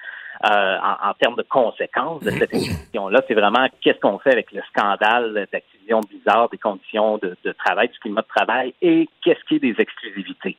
euh, 0.45 0.78
en, 1.03 1.13
termes 1.15 1.36
de 1.36 1.43
conséquences 1.43 2.22
de 2.22 2.30
cette 2.32 2.43
acquisition-là. 2.43 3.22
C'est 3.28 3.34
vraiment 3.34 3.67
qu'est-ce 3.82 3.99
qu'on 3.99 4.20
fait 4.20 4.32
avec 4.32 4.53
le 4.53 4.61
scandale 4.70 5.47
d'acquisition 5.51 5.99
bizarre 6.09 6.47
des 6.47 6.57
conditions 6.57 7.17
de, 7.17 7.36
de 7.43 7.51
travail, 7.51 7.89
du 7.89 7.99
climat 7.99 8.22
de 8.22 8.28
travail 8.28 8.74
et 8.82 9.09
qu'est-ce 9.22 9.43
qui 9.49 9.55
est 9.55 9.59
des 9.59 9.76
exclusivités. 9.78 10.55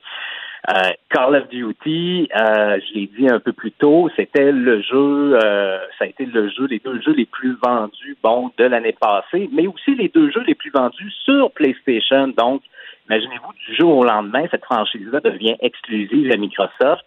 Euh, 0.69 0.91
Call 1.09 1.37
of 1.37 1.49
Duty, 1.49 2.29
euh, 2.37 2.79
je 2.81 2.95
l'ai 2.95 3.07
dit 3.07 3.29
un 3.29 3.41
peu 3.41 3.53
plus 3.53 3.73
tôt, 3.73 4.11
c'était 4.15 4.53
le 4.53 4.83
jeu, 4.83 5.39
euh, 5.43 5.79
ça 5.99 6.05
a 6.05 6.07
été 6.07 6.27
le 6.27 6.51
jeu, 6.51 6.67
les 6.67 6.81
deux 6.81 7.01
jeux 7.01 7.15
les 7.15 7.25
plus 7.25 7.57
vendus, 7.63 8.17
bon, 8.23 8.51
de 8.59 8.65
l'année 8.65 8.93
passée, 8.93 9.49
mais 9.53 9.67
aussi 9.67 9.95
les 9.95 10.09
deux 10.09 10.31
jeux 10.31 10.45
les 10.47 10.55
plus 10.55 10.71
vendus 10.71 11.11
sur 11.25 11.51
PlayStation. 11.53 12.29
Donc, 12.29 12.63
imaginez-vous 13.09 13.53
du 13.55 13.77
jour 13.77 13.97
au 13.97 14.05
lendemain, 14.05 14.45
cette 14.51 14.65
franchise-là 14.65 15.21
devient 15.21 15.57
exclusive 15.61 16.31
à 16.31 16.37
Microsoft. 16.37 17.07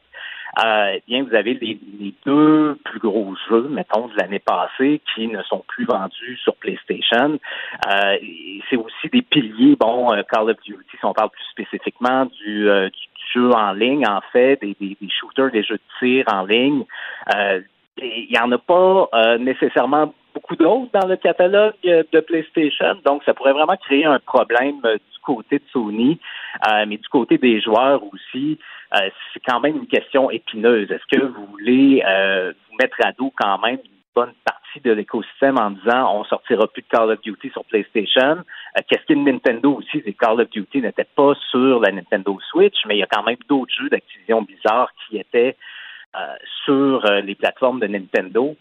Euh, 0.59 0.93
eh 0.95 1.03
bien, 1.07 1.23
vous 1.23 1.33
avez 1.33 1.55
les, 1.55 1.79
deux 2.25 2.77
plus 2.85 2.99
gros 2.99 3.33
jeux, 3.49 3.67
mettons, 3.69 4.07
de 4.07 4.15
l'année 4.17 4.39
passée, 4.39 5.01
qui 5.13 5.27
ne 5.27 5.41
sont 5.43 5.63
plus 5.67 5.85
vendus 5.85 6.37
sur 6.43 6.55
PlayStation. 6.55 7.39
Euh, 7.87 8.17
c'est 8.69 8.77
aussi 8.77 9.09
des 9.11 9.21
piliers, 9.23 9.75
bon, 9.75 10.09
Call 10.31 10.51
of 10.51 10.57
Duty, 10.63 10.79
si 10.91 11.05
on 11.05 11.13
parle 11.13 11.29
plus 11.31 11.45
spécifiquement 11.51 12.25
du, 12.25 12.65
du 12.65 13.23
jeux 13.33 13.51
en 13.51 13.73
ligne, 13.73 14.05
en 14.07 14.21
fait, 14.31 14.61
des, 14.61 14.75
des, 14.79 14.97
des 15.01 15.09
shooters, 15.09 15.51
des 15.51 15.63
jeux 15.63 15.77
de 15.77 15.99
tir 15.99 16.25
en 16.31 16.45
ligne. 16.45 16.83
Euh, 17.35 17.61
il 17.97 18.27
n'y 18.29 18.39
en 18.39 18.51
a 18.51 18.57
pas 18.57 19.09
euh, 19.13 19.37
nécessairement 19.37 20.13
beaucoup 20.33 20.55
d'autres 20.55 20.89
dans 20.93 21.07
le 21.07 21.15
catalogue 21.15 21.73
de 21.83 22.19
PlayStation, 22.19 22.95
donc 23.05 23.23
ça 23.23 23.33
pourrait 23.33 23.53
vraiment 23.53 23.77
créer 23.77 24.05
un 24.05 24.19
problème 24.19 24.79
euh, 24.85 24.95
du 24.95 25.19
côté 25.23 25.59
de 25.59 25.63
Sony, 25.71 26.19
euh, 26.67 26.85
mais 26.87 26.97
du 26.97 27.07
côté 27.09 27.37
des 27.37 27.61
joueurs 27.61 28.01
aussi, 28.11 28.57
euh, 28.95 29.09
c'est 29.33 29.41
quand 29.47 29.59
même 29.59 29.77
une 29.77 29.87
question 29.87 30.29
épineuse. 30.29 30.91
Est-ce 30.91 31.17
que 31.17 31.25
vous 31.25 31.45
voulez 31.47 32.03
vous 32.03 32.77
mettre 32.79 32.97
à 33.03 33.11
dos 33.11 33.33
quand 33.35 33.59
même 33.59 33.79
une 33.83 33.91
bonne 34.15 34.33
partie 34.45 34.79
de 34.83 34.91
l'écosystème 34.91 35.57
en 35.59 35.71
disant 35.71 36.15
on 36.15 36.23
sortira 36.25 36.67
plus 36.67 36.81
de 36.81 36.87
Call 36.87 37.11
of 37.11 37.21
Duty 37.21 37.49
sur 37.51 37.63
PlayStation? 37.65 38.37
Euh, 38.77 38.81
Qu'est-ce 38.87 39.05
qu'il 39.05 39.23
Nintendo 39.23 39.73
aussi, 39.73 40.01
c'est 40.03 40.13
Call 40.13 40.41
of 40.41 40.49
Duty 40.49 40.81
n'était 40.81 41.07
pas 41.15 41.33
sur 41.49 41.79
la 41.79 41.91
Nintendo 41.91 42.37
Switch, 42.49 42.77
mais 42.87 42.95
il 42.95 42.99
y 42.99 43.03
a 43.03 43.07
quand 43.07 43.23
même 43.23 43.37
d'autres 43.47 43.73
jeux 43.73 43.89
d'Activision 43.89 44.41
bizarres 44.41 44.91
qui 45.07 45.17
étaient 45.17 45.55
euh, 46.15 46.35
sur 46.65 47.05
euh, 47.05 47.21
les 47.21 47.35
plateformes 47.35 47.79
de 47.79 47.87
Nintendo. 47.87 48.55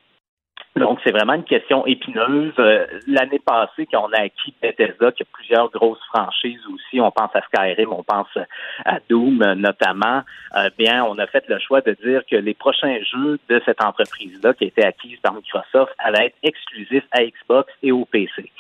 Donc, 0.77 1.01
c'est 1.05 1.11
vraiment 1.11 1.35
une 1.35 1.45
question 1.45 1.85
épineuse. 1.87 2.55
Euh, 2.59 2.87
L'année 3.07 3.39
passée, 3.39 3.87
quand 3.91 4.09
on 4.09 4.13
a 4.13 4.23
acquis 4.23 4.55
Bethesda, 4.63 5.13
qui 5.13 5.23
a 5.23 5.27
plusieurs 5.31 5.71
grosses 5.71 6.03
franchises 6.07 6.63
aussi, 6.73 6.99
on 6.99 7.11
pense 7.11 7.31
à 7.35 7.43
Skyrim, 7.43 7.93
on 7.93 8.03
pense 8.03 8.39
à 8.85 8.99
Doom 9.09 9.53
notamment, 9.55 10.23
euh, 10.57 10.71
bien, 10.79 11.05
on 11.05 11.19
a 11.19 11.27
fait 11.27 11.45
le 11.49 11.59
choix 11.59 11.83
de 11.83 11.95
dire 12.03 12.23
que 12.31 12.37
les 12.37 12.55
prochains 12.55 12.99
jeux 13.03 13.39
de 13.51 13.61
cette 13.67 13.83
entreprise-là, 13.83 14.55
qui 14.55 14.65
a 14.65 14.67
été 14.69 14.85
acquise 14.85 15.19
par 15.21 15.35
Microsoft, 15.35 15.93
allaient 15.99 16.27
être 16.27 16.37
exclusifs 16.43 17.07
à 17.13 17.23
Xbox 17.23 17.71
et 17.83 17.93
au 17.93 18.07
PC. 18.07 18.51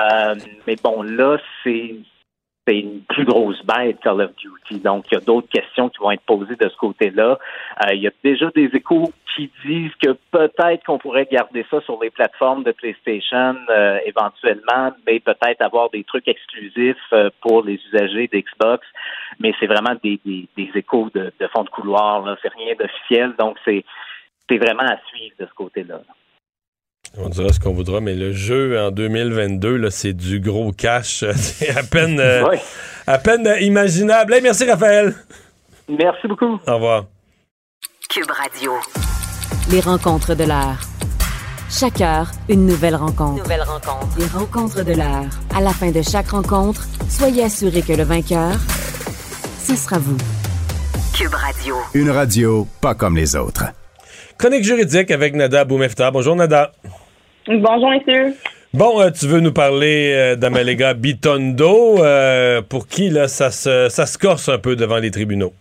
Euh, 0.00 0.34
mais 0.66 0.76
bon, 0.82 1.02
là, 1.02 1.36
c'est 1.62 1.94
c'est 2.66 2.78
une 2.78 3.02
plus 3.02 3.24
grosse 3.24 3.64
bête 3.64 3.98
Call 4.00 4.20
of 4.20 4.30
Duty. 4.36 4.80
Donc, 4.80 5.06
il 5.10 5.14
y 5.14 5.18
a 5.18 5.20
d'autres 5.20 5.48
questions 5.48 5.88
qui 5.88 5.98
vont 5.98 6.10
être 6.10 6.22
posées 6.22 6.56
de 6.56 6.68
ce 6.68 6.76
côté-là. 6.76 7.38
Euh, 7.84 7.94
il 7.94 8.02
y 8.02 8.06
a 8.06 8.10
déjà 8.22 8.50
des 8.54 8.70
échos 8.74 9.12
qui 9.34 9.50
disent 9.64 9.94
que 10.02 10.10
peut-être 10.30 10.84
qu'on 10.84 10.98
pourrait 10.98 11.28
garder 11.30 11.64
ça 11.70 11.80
sur 11.82 11.98
les 12.02 12.10
plateformes 12.10 12.62
de 12.62 12.72
PlayStation 12.72 13.56
euh, 13.70 13.98
éventuellement, 14.04 14.92
mais 15.06 15.20
peut-être 15.20 15.62
avoir 15.62 15.90
des 15.90 16.04
trucs 16.04 16.28
exclusifs 16.28 16.96
euh, 17.12 17.30
pour 17.40 17.64
les 17.64 17.80
usagers 17.92 18.28
d'Xbox. 18.28 18.86
Mais 19.38 19.52
c'est 19.58 19.66
vraiment 19.66 19.96
des, 20.02 20.20
des, 20.24 20.48
des 20.56 20.70
échos 20.74 21.10
de, 21.14 21.32
de 21.40 21.46
fond 21.48 21.64
de 21.64 21.70
couloir. 21.70 22.36
C'est 22.42 22.52
rien 22.52 22.74
d'officiel. 22.78 23.34
Donc, 23.38 23.56
c'est 23.64 23.84
vraiment 24.50 24.82
à 24.82 24.98
suivre 25.08 25.34
de 25.38 25.46
ce 25.46 25.54
côté-là. 25.54 26.00
On 27.18 27.28
dira 27.28 27.52
ce 27.52 27.58
qu'on 27.60 27.72
voudra, 27.74 28.00
mais 28.00 28.14
le 28.14 28.32
jeu 28.32 28.78
en 28.80 28.90
2022, 28.90 29.76
là, 29.76 29.90
c'est 29.90 30.12
du 30.12 30.40
gros 30.40 30.72
cash. 30.72 31.24
c'est 31.36 31.76
à 31.76 31.82
peine, 31.82 32.20
euh, 32.20 32.44
Oui. 32.50 32.56
à 33.06 33.18
peine 33.18 33.46
euh, 33.46 33.58
imaginable. 33.60 34.34
Hey, 34.34 34.42
merci, 34.42 34.64
Raphaël. 34.70 35.14
Merci 35.88 36.28
beaucoup. 36.28 36.58
Au 36.66 36.74
revoir. 36.74 37.06
Cube 38.08 38.30
Radio. 38.30 38.72
Les 39.70 39.80
rencontres 39.80 40.34
de 40.34 40.44
l'heure. 40.44 40.78
Chaque 41.68 42.00
heure, 42.00 42.30
une 42.48 42.66
nouvelle 42.66 42.96
rencontre. 42.96 43.42
Nouvelle 43.42 43.62
rencontre. 43.62 44.18
Les 44.18 44.26
rencontres 44.26 44.84
de 44.84 44.92
l'heure. 44.94 45.26
À 45.54 45.60
la 45.60 45.70
fin 45.70 45.90
de 45.90 46.02
chaque 46.02 46.28
rencontre, 46.30 46.86
soyez 47.08 47.44
assurés 47.44 47.82
que 47.82 47.92
le 47.92 48.02
vainqueur, 48.02 48.52
ce 49.62 49.76
sera 49.76 49.98
vous. 49.98 50.16
Cube 51.16 51.34
Radio. 51.34 51.76
Une 51.94 52.10
radio 52.10 52.66
pas 52.80 52.94
comme 52.94 53.16
les 53.16 53.36
autres. 53.36 53.64
Chronique 54.38 54.64
juridique 54.64 55.10
avec 55.10 55.34
Nada 55.34 55.64
Boumefta. 55.64 56.10
Bonjour, 56.10 56.34
Nada. 56.34 56.72
Bonjour, 57.58 57.90
messieurs. 57.90 58.34
Bon, 58.72 59.00
euh, 59.00 59.10
tu 59.10 59.26
veux 59.26 59.40
nous 59.40 59.52
parler 59.52 60.12
euh, 60.14 60.36
d'Amalega 60.36 60.94
Bitondo, 60.94 61.98
euh, 61.98 62.62
pour 62.62 62.86
qui 62.86 63.10
là, 63.10 63.26
ça, 63.26 63.50
se, 63.50 63.88
ça 63.88 64.06
se 64.06 64.16
corse 64.16 64.48
un 64.48 64.58
peu 64.58 64.76
devant 64.76 64.98
les 64.98 65.10
tribunaux? 65.10 65.52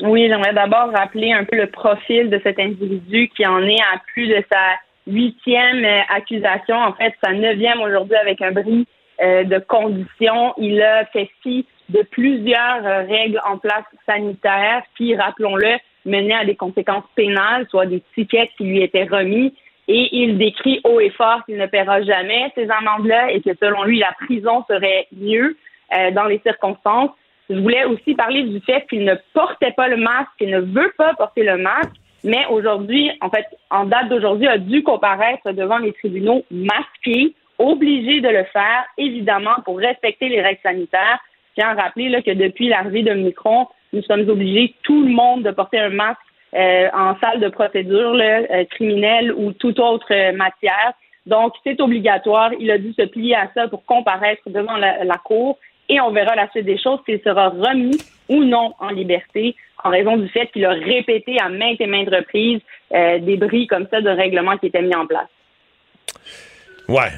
Oui, 0.00 0.26
j'aimerais 0.28 0.52
d'abord 0.52 0.90
rappeler 0.92 1.32
un 1.32 1.44
peu 1.44 1.56
le 1.56 1.68
profil 1.68 2.30
de 2.30 2.40
cet 2.42 2.58
individu 2.58 3.30
qui 3.36 3.46
en 3.46 3.62
est 3.62 3.80
à 3.94 4.02
plus 4.12 4.26
de 4.26 4.42
sa 4.52 4.58
huitième 5.06 5.84
euh, 5.84 6.00
accusation, 6.12 6.74
en 6.74 6.94
fait 6.94 7.14
sa 7.22 7.32
neuvième 7.32 7.80
aujourd'hui 7.80 8.16
avec 8.16 8.42
un 8.42 8.50
bris 8.50 8.86
de 9.20 9.58
conditions. 9.68 10.52
Il 10.58 10.82
a 10.82 11.04
fait 11.12 11.30
fi 11.44 11.64
de 11.90 12.02
plusieurs 12.10 12.82
règles 13.08 13.40
en 13.48 13.58
place 13.58 13.84
sanitaires 14.08 14.82
qui, 14.98 15.14
rappelons-le, 15.14 15.76
menaient 16.04 16.34
à 16.34 16.44
des 16.44 16.56
conséquences 16.56 17.04
pénales, 17.14 17.68
soit 17.70 17.86
des 17.86 18.02
tickets 18.16 18.50
qui 18.56 18.64
lui 18.64 18.82
étaient 18.82 19.04
remis. 19.04 19.54
Et 19.86 20.16
il 20.16 20.38
décrit 20.38 20.80
haut 20.84 21.00
et 21.00 21.10
fort 21.10 21.44
qu'il 21.44 21.58
ne 21.58 21.66
paiera 21.66 22.02
jamais 22.02 22.50
ces 22.54 22.68
amendes-là 22.70 23.32
et 23.32 23.40
que 23.40 23.50
selon 23.60 23.84
lui, 23.84 23.98
la 23.98 24.12
prison 24.12 24.64
serait 24.68 25.06
mieux 25.12 25.56
euh, 25.94 26.10
dans 26.12 26.24
les 26.24 26.40
circonstances. 26.40 27.10
Je 27.50 27.56
voulais 27.56 27.84
aussi 27.84 28.14
parler 28.14 28.42
du 28.44 28.60
fait 28.60 28.86
qu'il 28.88 29.04
ne 29.04 29.14
portait 29.34 29.72
pas 29.72 29.88
le 29.88 29.98
masque, 29.98 30.30
qu'il 30.38 30.50
ne 30.50 30.60
veut 30.60 30.92
pas 30.96 31.12
porter 31.14 31.42
le 31.42 31.58
masque, 31.58 31.92
mais 32.22 32.46
aujourd'hui, 32.46 33.10
en 33.20 33.28
fait, 33.28 33.44
en 33.70 33.84
date 33.84 34.08
d'aujourd'hui, 34.08 34.46
a 34.46 34.56
dû 34.56 34.82
comparaître 34.82 35.52
devant 35.52 35.76
les 35.76 35.92
tribunaux 35.92 36.42
masqués, 36.50 37.34
obligé 37.58 38.22
de 38.22 38.28
le 38.28 38.44
faire, 38.44 38.86
évidemment, 38.96 39.56
pour 39.66 39.78
respecter 39.78 40.30
les 40.30 40.40
règles 40.40 40.62
sanitaires. 40.62 41.18
Je 41.50 41.60
tiens 41.60 41.76
à 41.76 41.82
rappeler 41.82 42.08
là, 42.08 42.22
que 42.22 42.30
depuis 42.30 42.68
l'arrivée 42.68 43.02
de 43.02 43.12
Micron, 43.12 43.68
nous 43.92 44.02
sommes 44.02 44.26
obligés, 44.28 44.74
tout 44.82 45.02
le 45.02 45.10
monde, 45.10 45.42
de 45.42 45.50
porter 45.50 45.78
un 45.78 45.90
masque 45.90 46.18
euh, 46.54 46.88
en 46.92 47.16
salle 47.18 47.40
de 47.40 47.48
procédure 47.48 48.14
euh, 48.14 48.64
criminelle 48.70 49.32
ou 49.32 49.52
toute 49.52 49.78
autre 49.80 50.06
euh, 50.12 50.32
matière. 50.32 50.92
Donc, 51.26 51.54
c'est 51.64 51.80
obligatoire. 51.80 52.52
Il 52.60 52.70
a 52.70 52.78
dû 52.78 52.92
se 52.92 53.04
plier 53.06 53.34
à 53.34 53.50
ça 53.54 53.66
pour 53.66 53.84
comparaître 53.84 54.42
devant 54.46 54.76
la, 54.76 55.16
Cour 55.24 55.58
et 55.88 56.00
on 56.00 56.12
verra 56.12 56.34
la 56.36 56.48
suite 56.50 56.66
des 56.66 56.78
choses 56.78 57.00
s'il 57.06 57.20
sera 57.22 57.48
remis 57.48 57.98
ou 58.28 58.44
non 58.44 58.74
en 58.78 58.90
liberté 58.90 59.56
en 59.82 59.90
raison 59.90 60.16
du 60.16 60.28
fait 60.28 60.46
qu'il 60.52 60.64
a 60.64 60.70
répété 60.70 61.38
à 61.40 61.48
maintes 61.48 61.80
et 61.80 61.86
maintes 61.86 62.08
reprises 62.10 62.60
des 62.90 63.36
bris 63.36 63.66
comme 63.66 63.86
ça 63.90 64.00
de 64.00 64.08
règlement 64.08 64.56
qui 64.56 64.66
étaient 64.66 64.82
mis 64.82 64.94
en 64.94 65.06
place. 65.06 65.28
Ouais. 66.88 67.10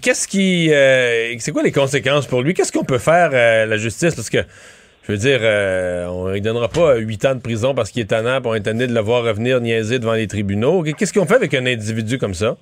Qu'est-ce 0.00 0.28
qui. 0.28 0.68
c'est 1.40 1.52
quoi 1.52 1.62
les 1.62 1.72
conséquences 1.72 2.26
pour 2.26 2.42
lui? 2.42 2.54
Qu'est-ce 2.54 2.72
qu'on 2.72 2.84
peut 2.84 2.98
faire, 2.98 3.30
euh, 3.32 3.66
la 3.66 3.76
justice? 3.76 4.14
Parce 4.14 4.30
que, 4.30 4.38
je 5.02 5.12
veux 5.12 5.18
dire, 5.18 5.40
euh, 5.42 6.06
on 6.06 6.28
ne 6.28 6.38
donnera 6.38 6.68
pas 6.68 6.96
huit 6.96 7.24
ans 7.24 7.34
de 7.34 7.40
prison 7.40 7.74
parce 7.74 7.90
qu'il 7.90 8.02
est 8.02 8.06
tannant 8.06 8.40
pour 8.40 8.54
être 8.54 8.62
tanné 8.62 8.86
de 8.86 8.94
le 8.94 9.00
voir 9.00 9.24
revenir 9.24 9.60
niaiser 9.60 9.98
devant 9.98 10.14
les 10.14 10.28
tribunaux. 10.28 10.82
Qu'est-ce 10.82 11.12
qu'on 11.12 11.26
fait 11.26 11.34
avec 11.34 11.54
un 11.54 11.66
individu 11.66 12.18
comme 12.18 12.34
ça? 12.34 12.56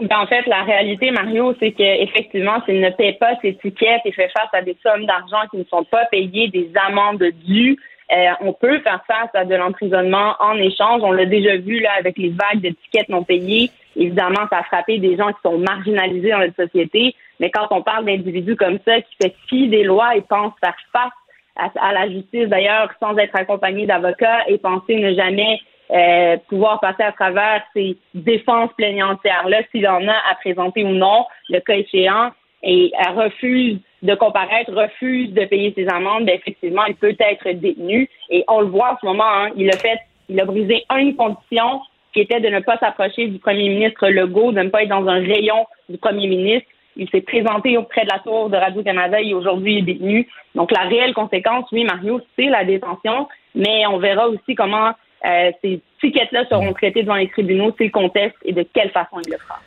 Ben, 0.00 0.18
en 0.18 0.26
fait, 0.26 0.46
la 0.46 0.62
réalité, 0.62 1.10
Mario, 1.10 1.54
c'est 1.58 1.72
qu'effectivement, 1.72 2.62
s'il 2.66 2.80
ne 2.80 2.90
paie 2.90 3.16
pas 3.18 3.34
ses 3.42 3.54
tickets 3.54 4.02
et 4.04 4.12
fait 4.12 4.28
face 4.28 4.50
à 4.52 4.62
des 4.62 4.76
sommes 4.82 5.06
d'argent 5.06 5.48
qui 5.50 5.56
ne 5.56 5.64
sont 5.64 5.84
pas 5.84 6.04
payées, 6.06 6.48
des 6.48 6.70
amendes 6.86 7.24
dues, 7.46 7.76
euh, 8.12 8.30
on 8.40 8.52
peut 8.52 8.78
faire 8.80 9.02
face 9.06 9.30
à 9.34 9.44
de 9.44 9.54
l'emprisonnement 9.54 10.34
en 10.38 10.56
échange. 10.58 11.00
On 11.02 11.12
l'a 11.12 11.24
déjà 11.24 11.56
vu 11.56 11.80
là 11.80 11.90
avec 11.98 12.16
les 12.18 12.28
vagues 12.28 12.60
de 12.60 12.68
tickets 12.68 13.08
non 13.08 13.24
payés. 13.24 13.70
Évidemment, 13.96 14.46
ça 14.50 14.58
a 14.58 14.62
frappé 14.64 14.98
des 14.98 15.16
gens 15.16 15.28
qui 15.28 15.40
sont 15.42 15.58
marginalisés 15.58 16.30
dans 16.30 16.38
notre 16.38 16.62
société. 16.62 17.14
Mais 17.40 17.50
quand 17.50 17.66
on 17.70 17.82
parle 17.82 18.04
d'individus 18.04 18.54
comme 18.54 18.78
ça 18.86 19.00
qui 19.00 19.16
fait 19.20 19.34
fi 19.48 19.68
des 19.68 19.82
lois 19.82 20.14
et 20.14 20.20
pense 20.20 20.52
faire 20.60 20.76
face 20.92 21.12
à, 21.56 21.70
à 21.80 21.92
la 21.92 22.08
justice, 22.08 22.48
d'ailleurs, 22.48 22.90
sans 23.00 23.16
être 23.18 23.34
accompagné 23.34 23.86
d'avocats 23.86 24.48
et 24.48 24.58
penser 24.58 24.96
ne 24.96 25.14
jamais 25.14 25.60
euh, 25.90 26.36
pouvoir 26.48 26.80
passer 26.80 27.04
à 27.04 27.12
travers 27.12 27.62
ces 27.72 27.96
défenses 28.14 28.72
plaignantières-là, 28.76 29.58
s'il 29.70 29.86
en 29.88 30.06
a 30.08 30.16
à 30.30 30.34
présenter 30.40 30.84
ou 30.84 30.90
non, 30.90 31.26
le 31.48 31.60
cas 31.60 31.74
échéant, 31.74 32.30
et 32.62 32.90
refuse 33.14 33.78
de 34.02 34.14
comparaître, 34.14 34.72
refuse 34.72 35.32
de 35.32 35.44
payer 35.44 35.72
ses 35.76 35.88
amendes, 35.88 36.24
bien, 36.24 36.34
effectivement, 36.34 36.84
il 36.86 36.96
peut 36.96 37.14
être 37.18 37.50
détenu. 37.52 38.08
Et 38.30 38.44
on 38.48 38.60
le 38.60 38.66
voit 38.66 38.94
en 38.94 38.96
ce 39.00 39.06
moment, 39.06 39.24
hein, 39.26 39.50
il 39.56 39.68
a 39.68 39.76
fait, 39.76 40.00
il 40.28 40.40
a 40.40 40.44
brisé 40.44 40.84
une 40.96 41.14
condition 41.14 41.80
qui 42.12 42.20
était 42.20 42.40
de 42.40 42.48
ne 42.48 42.60
pas 42.60 42.78
s'approcher 42.78 43.28
du 43.28 43.38
premier 43.38 43.68
ministre 43.68 44.08
Legault, 44.08 44.52
de 44.52 44.62
ne 44.62 44.70
pas 44.70 44.82
être 44.82 44.88
dans 44.88 45.06
un 45.06 45.20
rayon 45.20 45.66
du 45.88 45.98
premier 45.98 46.26
ministre. 46.26 46.68
Il 46.96 47.08
s'est 47.10 47.20
présenté 47.20 47.76
auprès 47.76 48.04
de 48.04 48.10
la 48.10 48.20
tour 48.20 48.48
de 48.48 48.56
Radio-Canada 48.56 49.20
et 49.20 49.34
aujourd'hui 49.34 49.78
est 49.78 49.82
détenu. 49.82 50.28
Donc 50.54 50.70
la 50.72 50.88
réelle 50.88 51.14
conséquence, 51.14 51.66
oui, 51.72 51.84
Mario, 51.84 52.20
c'est 52.36 52.46
la 52.46 52.64
détention, 52.64 53.28
mais 53.54 53.86
on 53.86 53.98
verra 53.98 54.28
aussi 54.28 54.54
comment 54.54 54.92
euh, 55.24 55.50
ces 55.62 55.80
tickets-là 56.00 56.44
seront 56.48 56.72
traités 56.72 57.02
devant 57.02 57.16
les 57.16 57.28
tribunaux, 57.28 57.74
s'ils 57.78 57.90
contestent 57.90 58.34
et 58.44 58.52
de 58.52 58.64
quelle 58.74 58.90
façon 58.90 59.18
ils 59.26 59.30
le 59.30 59.38
feront. 59.38 59.60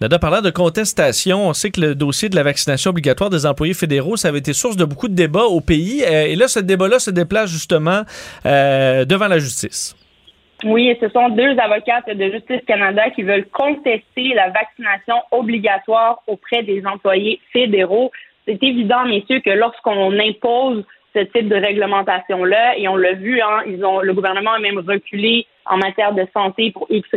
Nada, 0.00 0.18
parlant 0.18 0.42
de 0.42 0.50
contestation, 0.50 1.48
on 1.48 1.54
sait 1.54 1.70
que 1.70 1.80
le 1.80 1.94
dossier 1.94 2.28
de 2.28 2.36
la 2.36 2.42
vaccination 2.42 2.90
obligatoire 2.90 3.30
des 3.30 3.46
employés 3.46 3.72
fédéraux, 3.72 4.16
ça 4.16 4.28
avait 4.28 4.40
été 4.40 4.52
source 4.52 4.76
de 4.76 4.84
beaucoup 4.84 5.08
de 5.08 5.14
débats 5.14 5.46
au 5.46 5.62
pays. 5.62 6.04
Euh, 6.04 6.26
et 6.26 6.36
là, 6.36 6.48
ce 6.48 6.60
débat-là 6.60 6.98
se 6.98 7.10
déplace 7.10 7.50
justement 7.50 8.02
euh, 8.44 9.06
devant 9.06 9.26
la 9.26 9.38
justice. 9.38 9.96
Oui, 10.68 10.96
ce 11.00 11.08
sont 11.10 11.28
deux 11.28 11.56
avocates 11.60 12.10
de 12.10 12.24
Justice 12.24 12.60
Canada 12.66 13.08
qui 13.10 13.22
veulent 13.22 13.46
contester 13.46 14.34
la 14.34 14.50
vaccination 14.50 15.14
obligatoire 15.30 16.24
auprès 16.26 16.64
des 16.64 16.84
employés 16.84 17.38
fédéraux. 17.52 18.10
C'est 18.46 18.60
évident, 18.60 19.04
messieurs, 19.04 19.38
que 19.38 19.50
lorsqu'on 19.50 20.10
impose 20.18 20.84
ce 21.14 21.20
type 21.20 21.48
de 21.48 21.54
réglementation-là, 21.54 22.78
et 22.78 22.88
on 22.88 22.96
l'a 22.96 23.12
vu, 23.12 23.40
hein, 23.40 23.62
ils 23.68 23.84
ont, 23.84 24.00
le 24.00 24.12
gouvernement 24.12 24.54
a 24.54 24.58
même 24.58 24.78
reculé 24.78 25.46
en 25.66 25.76
matière 25.76 26.12
de 26.14 26.26
santé 26.34 26.72
pour 26.72 26.88
X, 26.90 27.08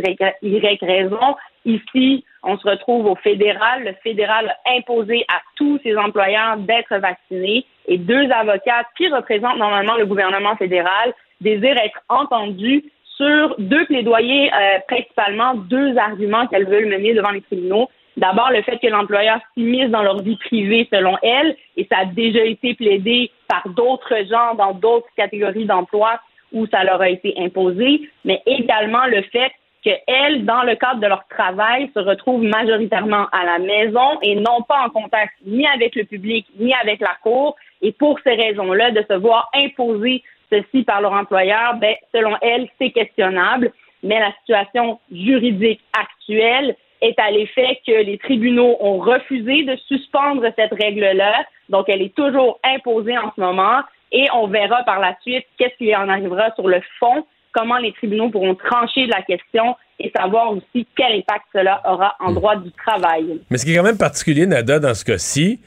Y 0.42 0.84
raison. 0.84 1.36
Ici, 1.64 2.24
on 2.44 2.56
se 2.56 2.68
retrouve 2.68 3.06
au 3.06 3.16
fédéral. 3.16 3.82
Le 3.82 3.94
fédéral 4.04 4.54
a 4.64 4.76
imposé 4.76 5.24
à 5.26 5.40
tous 5.56 5.80
ses 5.82 5.96
employeurs 5.96 6.56
d'être 6.58 6.96
vaccinés 6.98 7.66
et 7.88 7.98
deux 7.98 8.30
avocats 8.30 8.84
qui 8.96 9.08
représentent 9.08 9.58
normalement 9.58 9.96
le 9.96 10.06
gouvernement 10.06 10.54
fédéral 10.54 11.12
désirent 11.40 11.78
être 11.78 12.00
entendus 12.08 12.84
sur 13.20 13.54
deux 13.58 13.84
plaidoyers, 13.84 14.50
euh, 14.52 14.78
principalement 14.88 15.54
deux 15.54 15.96
arguments 15.98 16.46
qu'elles 16.46 16.66
veulent 16.66 16.88
mener 16.88 17.12
devant 17.12 17.30
les 17.30 17.42
tribunaux. 17.42 17.90
D'abord, 18.16 18.50
le 18.50 18.62
fait 18.62 18.78
que 18.78 18.86
l'employeur 18.86 19.38
s'immisce 19.54 19.90
dans 19.90 20.02
leur 20.02 20.22
vie 20.22 20.36
privée 20.36 20.88
selon 20.92 21.16
elles, 21.22 21.54
et 21.76 21.86
ça 21.90 21.98
a 22.00 22.04
déjà 22.06 22.44
été 22.44 22.74
plaidé 22.74 23.30
par 23.46 23.62
d'autres 23.68 24.16
gens 24.28 24.54
dans 24.56 24.72
d'autres 24.72 25.08
catégories 25.16 25.66
d'emploi 25.66 26.18
où 26.52 26.66
ça 26.66 26.82
leur 26.82 27.00
a 27.00 27.08
été 27.08 27.34
imposé, 27.38 28.08
mais 28.24 28.42
également 28.46 29.06
le 29.06 29.22
fait 29.22 29.52
qu'elles, 29.82 30.44
dans 30.44 30.62
le 30.62 30.74
cadre 30.74 31.00
de 31.00 31.06
leur 31.06 31.26
travail, 31.28 31.90
se 31.94 32.00
retrouvent 32.00 32.42
majoritairement 32.42 33.26
à 33.32 33.44
la 33.44 33.58
maison 33.58 34.18
et 34.22 34.34
non 34.34 34.62
pas 34.68 34.84
en 34.84 34.90
contact 34.90 35.32
ni 35.46 35.66
avec 35.66 35.94
le 35.94 36.04
public 36.04 36.46
ni 36.58 36.74
avec 36.74 37.00
la 37.00 37.16
cour. 37.22 37.56
Et 37.80 37.92
pour 37.92 38.18
ces 38.24 38.34
raisons-là, 38.34 38.90
de 38.90 39.02
se 39.08 39.14
voir 39.14 39.50
imposer 39.54 40.22
ceci 40.50 40.82
par 40.82 41.00
leur 41.00 41.12
employeur, 41.12 41.76
ben, 41.80 41.94
selon 42.14 42.36
elles, 42.42 42.68
c'est 42.78 42.90
questionnable. 42.90 43.72
Mais 44.02 44.18
la 44.18 44.32
situation 44.40 44.98
juridique 45.12 45.80
actuelle 45.92 46.76
est 47.02 47.18
à 47.18 47.30
l'effet 47.30 47.80
que 47.86 47.92
les 47.92 48.18
tribunaux 48.18 48.76
ont 48.80 48.98
refusé 48.98 49.64
de 49.64 49.76
suspendre 49.88 50.44
cette 50.56 50.72
règle-là. 50.72 51.44
Donc, 51.68 51.86
elle 51.88 52.02
est 52.02 52.14
toujours 52.14 52.58
imposée 52.64 53.16
en 53.16 53.32
ce 53.34 53.40
moment 53.40 53.80
et 54.12 54.26
on 54.34 54.48
verra 54.48 54.82
par 54.84 55.00
la 55.00 55.16
suite 55.22 55.44
qu'est-ce 55.58 55.76
qui 55.76 55.94
en 55.94 56.08
arrivera 56.08 56.52
sur 56.54 56.68
le 56.68 56.80
fond 56.98 57.24
comment 57.52 57.78
les 57.78 57.92
tribunaux 57.92 58.30
pourront 58.30 58.54
trancher 58.54 59.06
la 59.06 59.22
question 59.22 59.76
et 59.98 60.10
savoir 60.16 60.52
aussi 60.52 60.86
quel 60.96 61.18
impact 61.18 61.46
cela 61.52 61.82
aura 61.84 62.14
en 62.20 62.32
droit 62.32 62.56
du 62.56 62.70
travail. 62.72 63.40
Mais 63.50 63.58
ce 63.58 63.64
qui 63.64 63.72
est 63.72 63.76
quand 63.76 63.82
même 63.82 63.98
particulier, 63.98 64.46
Nada, 64.46 64.78
dans 64.78 64.94
ce 64.94 65.04
cas-ci, 65.04 65.60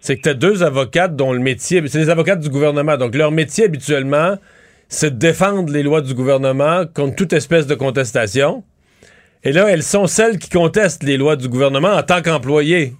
c'est 0.00 0.16
que 0.16 0.22
tu 0.22 0.28
as 0.28 0.34
deux 0.34 0.62
avocates 0.62 1.16
dont 1.16 1.32
le 1.32 1.40
métier, 1.40 1.82
c'est 1.88 1.98
des 1.98 2.10
avocates 2.10 2.40
du 2.40 2.48
gouvernement, 2.48 2.96
donc 2.96 3.14
leur 3.14 3.30
métier 3.30 3.64
habituellement, 3.64 4.36
c'est 4.88 5.14
de 5.14 5.18
défendre 5.18 5.72
les 5.72 5.82
lois 5.82 6.00
du 6.00 6.14
gouvernement 6.14 6.84
contre 6.94 7.16
toute 7.16 7.32
espèce 7.32 7.66
de 7.66 7.74
contestation. 7.74 8.62
Et 9.44 9.52
là, 9.52 9.68
elles 9.68 9.82
sont 9.82 10.06
celles 10.06 10.38
qui 10.38 10.50
contestent 10.50 11.02
les 11.02 11.16
lois 11.16 11.36
du 11.36 11.48
gouvernement 11.48 11.90
en 11.90 12.02
tant 12.02 12.22
qu'employées. 12.22 12.92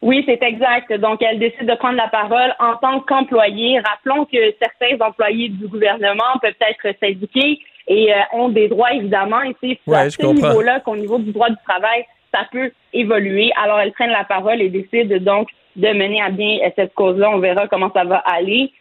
Oui, 0.00 0.24
c'est 0.26 0.42
exact. 0.42 0.92
Donc, 0.94 1.22
elle 1.22 1.38
décide 1.38 1.66
de 1.68 1.76
prendre 1.76 1.96
la 1.96 2.08
parole 2.08 2.52
en 2.58 2.76
tant 2.76 3.00
qu'employée. 3.00 3.78
Rappelons 3.80 4.24
que 4.24 4.38
certains 4.60 5.04
employés 5.04 5.48
du 5.48 5.68
gouvernement 5.68 6.38
peuvent 6.40 6.54
être 6.60 6.96
syndiqués 6.98 7.60
et 7.86 8.12
euh, 8.12 8.16
ont 8.32 8.48
des 8.48 8.68
droits, 8.68 8.92
évidemment. 8.92 9.42
Et 9.42 9.54
c'est 9.60 9.94
à 9.94 10.10
ce 10.10 10.26
niveau-là 10.26 10.80
qu'au 10.80 10.96
niveau 10.96 11.18
du 11.18 11.32
droit 11.32 11.50
du 11.50 11.56
travail, 11.68 12.04
ça 12.32 12.46
peut 12.50 12.70
évoluer. 12.92 13.50
Alors, 13.62 13.80
elles 13.80 13.92
prennent 13.92 14.10
la 14.10 14.24
parole 14.24 14.60
et 14.60 14.68
décident 14.68 15.18
donc 15.18 15.48
de 15.76 15.88
mener 15.88 16.20
à 16.22 16.30
bien 16.30 16.58
cette 16.76 16.94
cause-là. 16.94 17.30
On 17.30 17.38
verra 17.38 17.68
comment 17.68 17.90
ça 17.92 18.04
va 18.04 18.18
aller. 18.18 18.72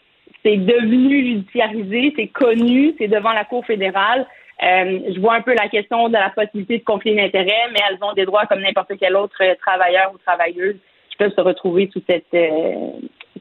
C'est 0.44 0.58
devenu 0.58 1.26
judiciarisé, 1.26 2.14
c'est 2.16 2.28
connu, 2.28 2.96
c'est 2.98 3.08
devant 3.08 3.32
la 3.32 3.46
Cour 3.46 3.66
fédérale. 3.66 4.26
Euh, 4.64 5.00
je 5.14 5.20
vois 5.20 5.36
un 5.36 5.42
peu 5.42 5.54
la 5.54 5.70
question 5.70 6.08
de 6.08 6.14
la 6.14 6.30
possibilité 6.30 6.80
de 6.80 6.84
conflit 6.84 7.16
d'intérêts, 7.16 7.70
mais 7.72 7.80
elles 7.90 7.98
ont 8.02 8.14
des 8.14 8.26
droits 8.26 8.46
comme 8.46 8.62
n'importe 8.62 8.92
quel 9.00 9.16
autre 9.16 9.38
travailleur 9.62 10.12
ou 10.14 10.18
travailleuse 10.20 10.78
peuvent 11.22 11.36
se 11.36 11.42
retrouver 11.42 11.90
sous 11.94 12.02
cette, 12.08 12.34
euh, 12.34 12.90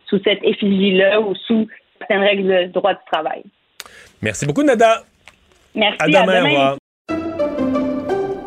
sous 0.06 0.20
cette 0.22 0.42
effigie-là 0.42 1.20
ou 1.20 1.34
sous 1.34 1.66
certaines 1.98 2.20
règles 2.20 2.66
de 2.66 2.72
droit 2.72 2.92
du 2.92 3.00
travail. 3.10 3.42
Merci 4.20 4.44
beaucoup, 4.44 4.62
Nada. 4.62 5.02
Merci. 5.74 5.96
À 6.00 6.06
demain. 6.06 6.42
Au 6.42 6.44
revoir. 6.44 6.79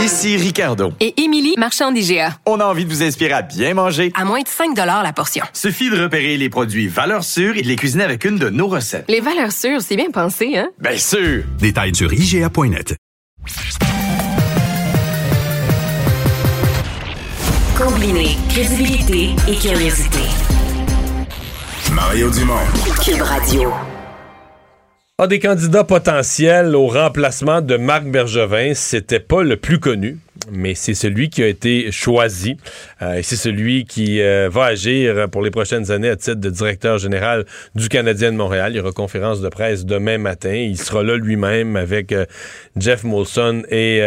Ici 0.00 0.36
Ricardo. 0.36 0.92
Et 0.98 1.20
Émilie, 1.22 1.54
marchand 1.56 1.92
d'IGA. 1.92 2.36
On 2.46 2.58
a 2.58 2.64
envie 2.64 2.84
de 2.84 2.90
vous 2.90 3.02
inspirer 3.02 3.32
à 3.32 3.42
bien 3.42 3.74
manger. 3.74 4.12
À 4.14 4.24
moins 4.24 4.40
de 4.40 4.48
5 4.48 4.76
la 4.76 5.12
portion. 5.12 5.44
Suffit 5.52 5.90
de 5.90 6.02
repérer 6.02 6.36
les 6.36 6.48
produits 6.48 6.88
valeurs 6.88 7.22
sûres 7.22 7.56
et 7.56 7.62
de 7.62 7.68
les 7.68 7.76
cuisiner 7.76 8.04
avec 8.04 8.24
une 8.24 8.36
de 8.36 8.48
nos 8.48 8.66
recettes. 8.66 9.04
Les 9.08 9.20
valeurs 9.20 9.52
sûres, 9.52 9.82
c'est 9.82 9.96
bien 9.96 10.10
pensé, 10.10 10.56
hein? 10.56 10.70
Bien 10.80 10.96
sûr! 10.96 11.44
Détails 11.58 11.94
sur 11.94 12.12
IGA.net. 12.12 12.96
Combiner 17.76 18.36
crédibilité 18.48 19.30
et 19.48 19.56
curiosité. 19.56 20.20
Mario 21.92 22.30
Dumont. 22.30 22.54
Cube 23.04 23.22
Radio. 23.22 23.72
Ah, 25.22 25.26
des 25.26 25.38
candidats 25.38 25.84
potentiels 25.84 26.74
au 26.74 26.86
remplacement 26.86 27.60
de 27.60 27.76
Marc 27.76 28.04
Bergevin, 28.04 28.72
c'était 28.72 29.20
pas 29.20 29.42
le 29.42 29.58
plus 29.58 29.78
connu, 29.78 30.16
mais 30.50 30.74
c'est 30.74 30.94
celui 30.94 31.28
qui 31.28 31.42
a 31.42 31.46
été 31.46 31.92
choisi. 31.92 32.56
Euh, 33.02 33.20
c'est 33.22 33.36
celui 33.36 33.84
qui 33.84 34.22
euh, 34.22 34.48
va 34.50 34.64
agir 34.64 35.28
pour 35.28 35.42
les 35.42 35.50
prochaines 35.50 35.90
années 35.90 36.08
à 36.08 36.16
titre 36.16 36.40
de 36.40 36.48
directeur 36.48 36.96
général 36.96 37.44
du 37.74 37.90
Canadien 37.90 38.32
de 38.32 38.38
Montréal. 38.38 38.72
Il 38.72 38.78
y 38.78 38.80
aura 38.80 38.92
conférence 38.92 39.42
de 39.42 39.50
presse 39.50 39.84
demain 39.84 40.16
matin. 40.16 40.54
Il 40.54 40.78
sera 40.78 41.02
là 41.02 41.18
lui-même 41.18 41.76
avec 41.76 42.12
euh, 42.12 42.24
Jeff 42.78 43.04
Molson 43.04 43.62
et 43.70 44.00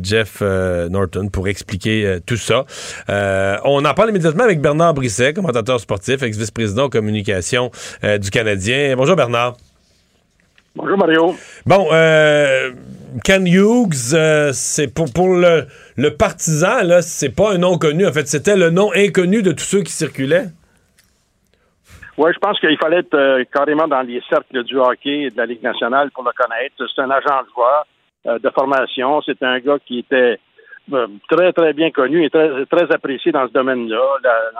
Jeff 0.00 0.40
Norton 0.40 1.30
pour 1.32 1.48
expliquer 1.48 2.18
tout 2.24 2.36
ça. 2.36 2.64
on 3.08 3.84
en 3.84 3.94
parle 3.94 4.10
immédiatement 4.10 4.44
avec 4.44 4.60
Bernard 4.60 4.94
Brisset, 4.94 5.32
commentateur 5.32 5.80
sportif, 5.80 6.22
ex-vice-président 6.22 6.88
communication 6.88 7.72
du 8.04 8.30
Canadien. 8.30 8.94
Bonjour 8.96 9.16
Bernard. 9.16 9.56
Bonjour 10.76 10.98
Mario. 10.98 11.34
Bon, 11.66 11.88
euh, 11.92 12.70
Ken 13.24 13.46
Hughes, 13.46 14.14
euh, 14.14 14.50
c'est 14.52 14.92
pour, 14.92 15.12
pour 15.12 15.34
le, 15.34 15.66
le 15.96 16.16
partisan, 16.16 16.82
là, 16.84 17.02
c'est 17.02 17.34
pas 17.34 17.52
un 17.52 17.58
nom 17.58 17.76
connu. 17.76 18.06
En 18.06 18.12
fait, 18.12 18.28
c'était 18.28 18.56
le 18.56 18.70
nom 18.70 18.92
inconnu 18.94 19.42
de 19.42 19.50
tous 19.50 19.64
ceux 19.64 19.82
qui 19.82 19.92
circulaient. 19.92 20.46
Oui, 22.16 22.30
je 22.34 22.38
pense 22.38 22.60
qu'il 22.60 22.76
fallait 22.76 22.98
être 22.98 23.14
euh, 23.14 23.44
carrément 23.52 23.88
dans 23.88 24.02
les 24.02 24.22
cercles 24.28 24.62
du 24.62 24.76
hockey 24.76 25.22
et 25.22 25.30
de 25.30 25.36
la 25.38 25.46
Ligue 25.46 25.62
nationale 25.62 26.10
pour 26.10 26.22
le 26.22 26.30
connaître. 26.36 26.74
C'est 26.76 27.00
un 27.00 27.10
agent 27.10 27.42
de 27.42 27.48
joueur 27.54 27.86
euh, 28.26 28.38
de 28.38 28.50
formation. 28.50 29.22
C'est 29.22 29.42
un 29.42 29.58
gars 29.58 29.78
qui 29.86 30.00
était 30.00 30.38
euh, 30.92 31.06
très, 31.30 31.52
très 31.52 31.72
bien 31.72 31.90
connu 31.90 32.22
et 32.24 32.28
très, 32.28 32.66
très 32.66 32.92
apprécié 32.92 33.32
dans 33.32 33.48
ce 33.48 33.52
domaine-là, 33.52 34.02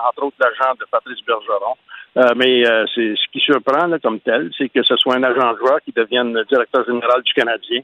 entre 0.09 0.25
autres 0.25 0.37
l'agent 0.41 0.75
de 0.81 0.87
Patrice 0.91 1.19
Bergeron. 1.27 1.77
Euh, 2.17 2.33
mais 2.37 2.67
euh, 2.67 2.85
c'est 2.95 3.15
ce 3.15 3.31
qui 3.33 3.39
surprend 3.39 3.87
là, 3.87 3.99
comme 4.01 4.19
tel, 4.21 4.51
c'est 4.59 4.69
que 4.69 4.83
ce 4.83 4.97
soit 4.97 5.15
un 5.17 5.23
agent 5.23 5.53
de 5.53 5.59
joueur 5.59 5.81
qui 5.85 5.93
devienne 5.93 6.33
le 6.35 6.45
directeur 6.45 6.85
général 6.85 7.23
du 7.23 7.33
Canadien, 7.33 7.83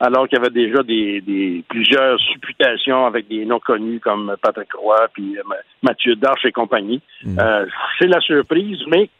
alors 0.00 0.26
qu'il 0.26 0.38
y 0.38 0.40
avait 0.40 0.50
déjà 0.50 0.82
des, 0.82 1.20
des 1.20 1.62
plusieurs 1.68 2.18
supputations 2.20 3.04
avec 3.06 3.28
des 3.28 3.44
noms 3.44 3.60
connus 3.60 4.00
comme 4.00 4.34
Patrick 4.40 4.72
Roy 4.72 5.08
puis 5.12 5.38
euh, 5.38 5.42
Ma- 5.46 5.56
Mathieu 5.82 6.16
Darche 6.16 6.46
et 6.46 6.52
compagnie. 6.52 7.02
Euh, 7.38 7.66
c'est 7.98 8.06
la 8.08 8.20
surprise, 8.20 8.78
mais 8.86 9.10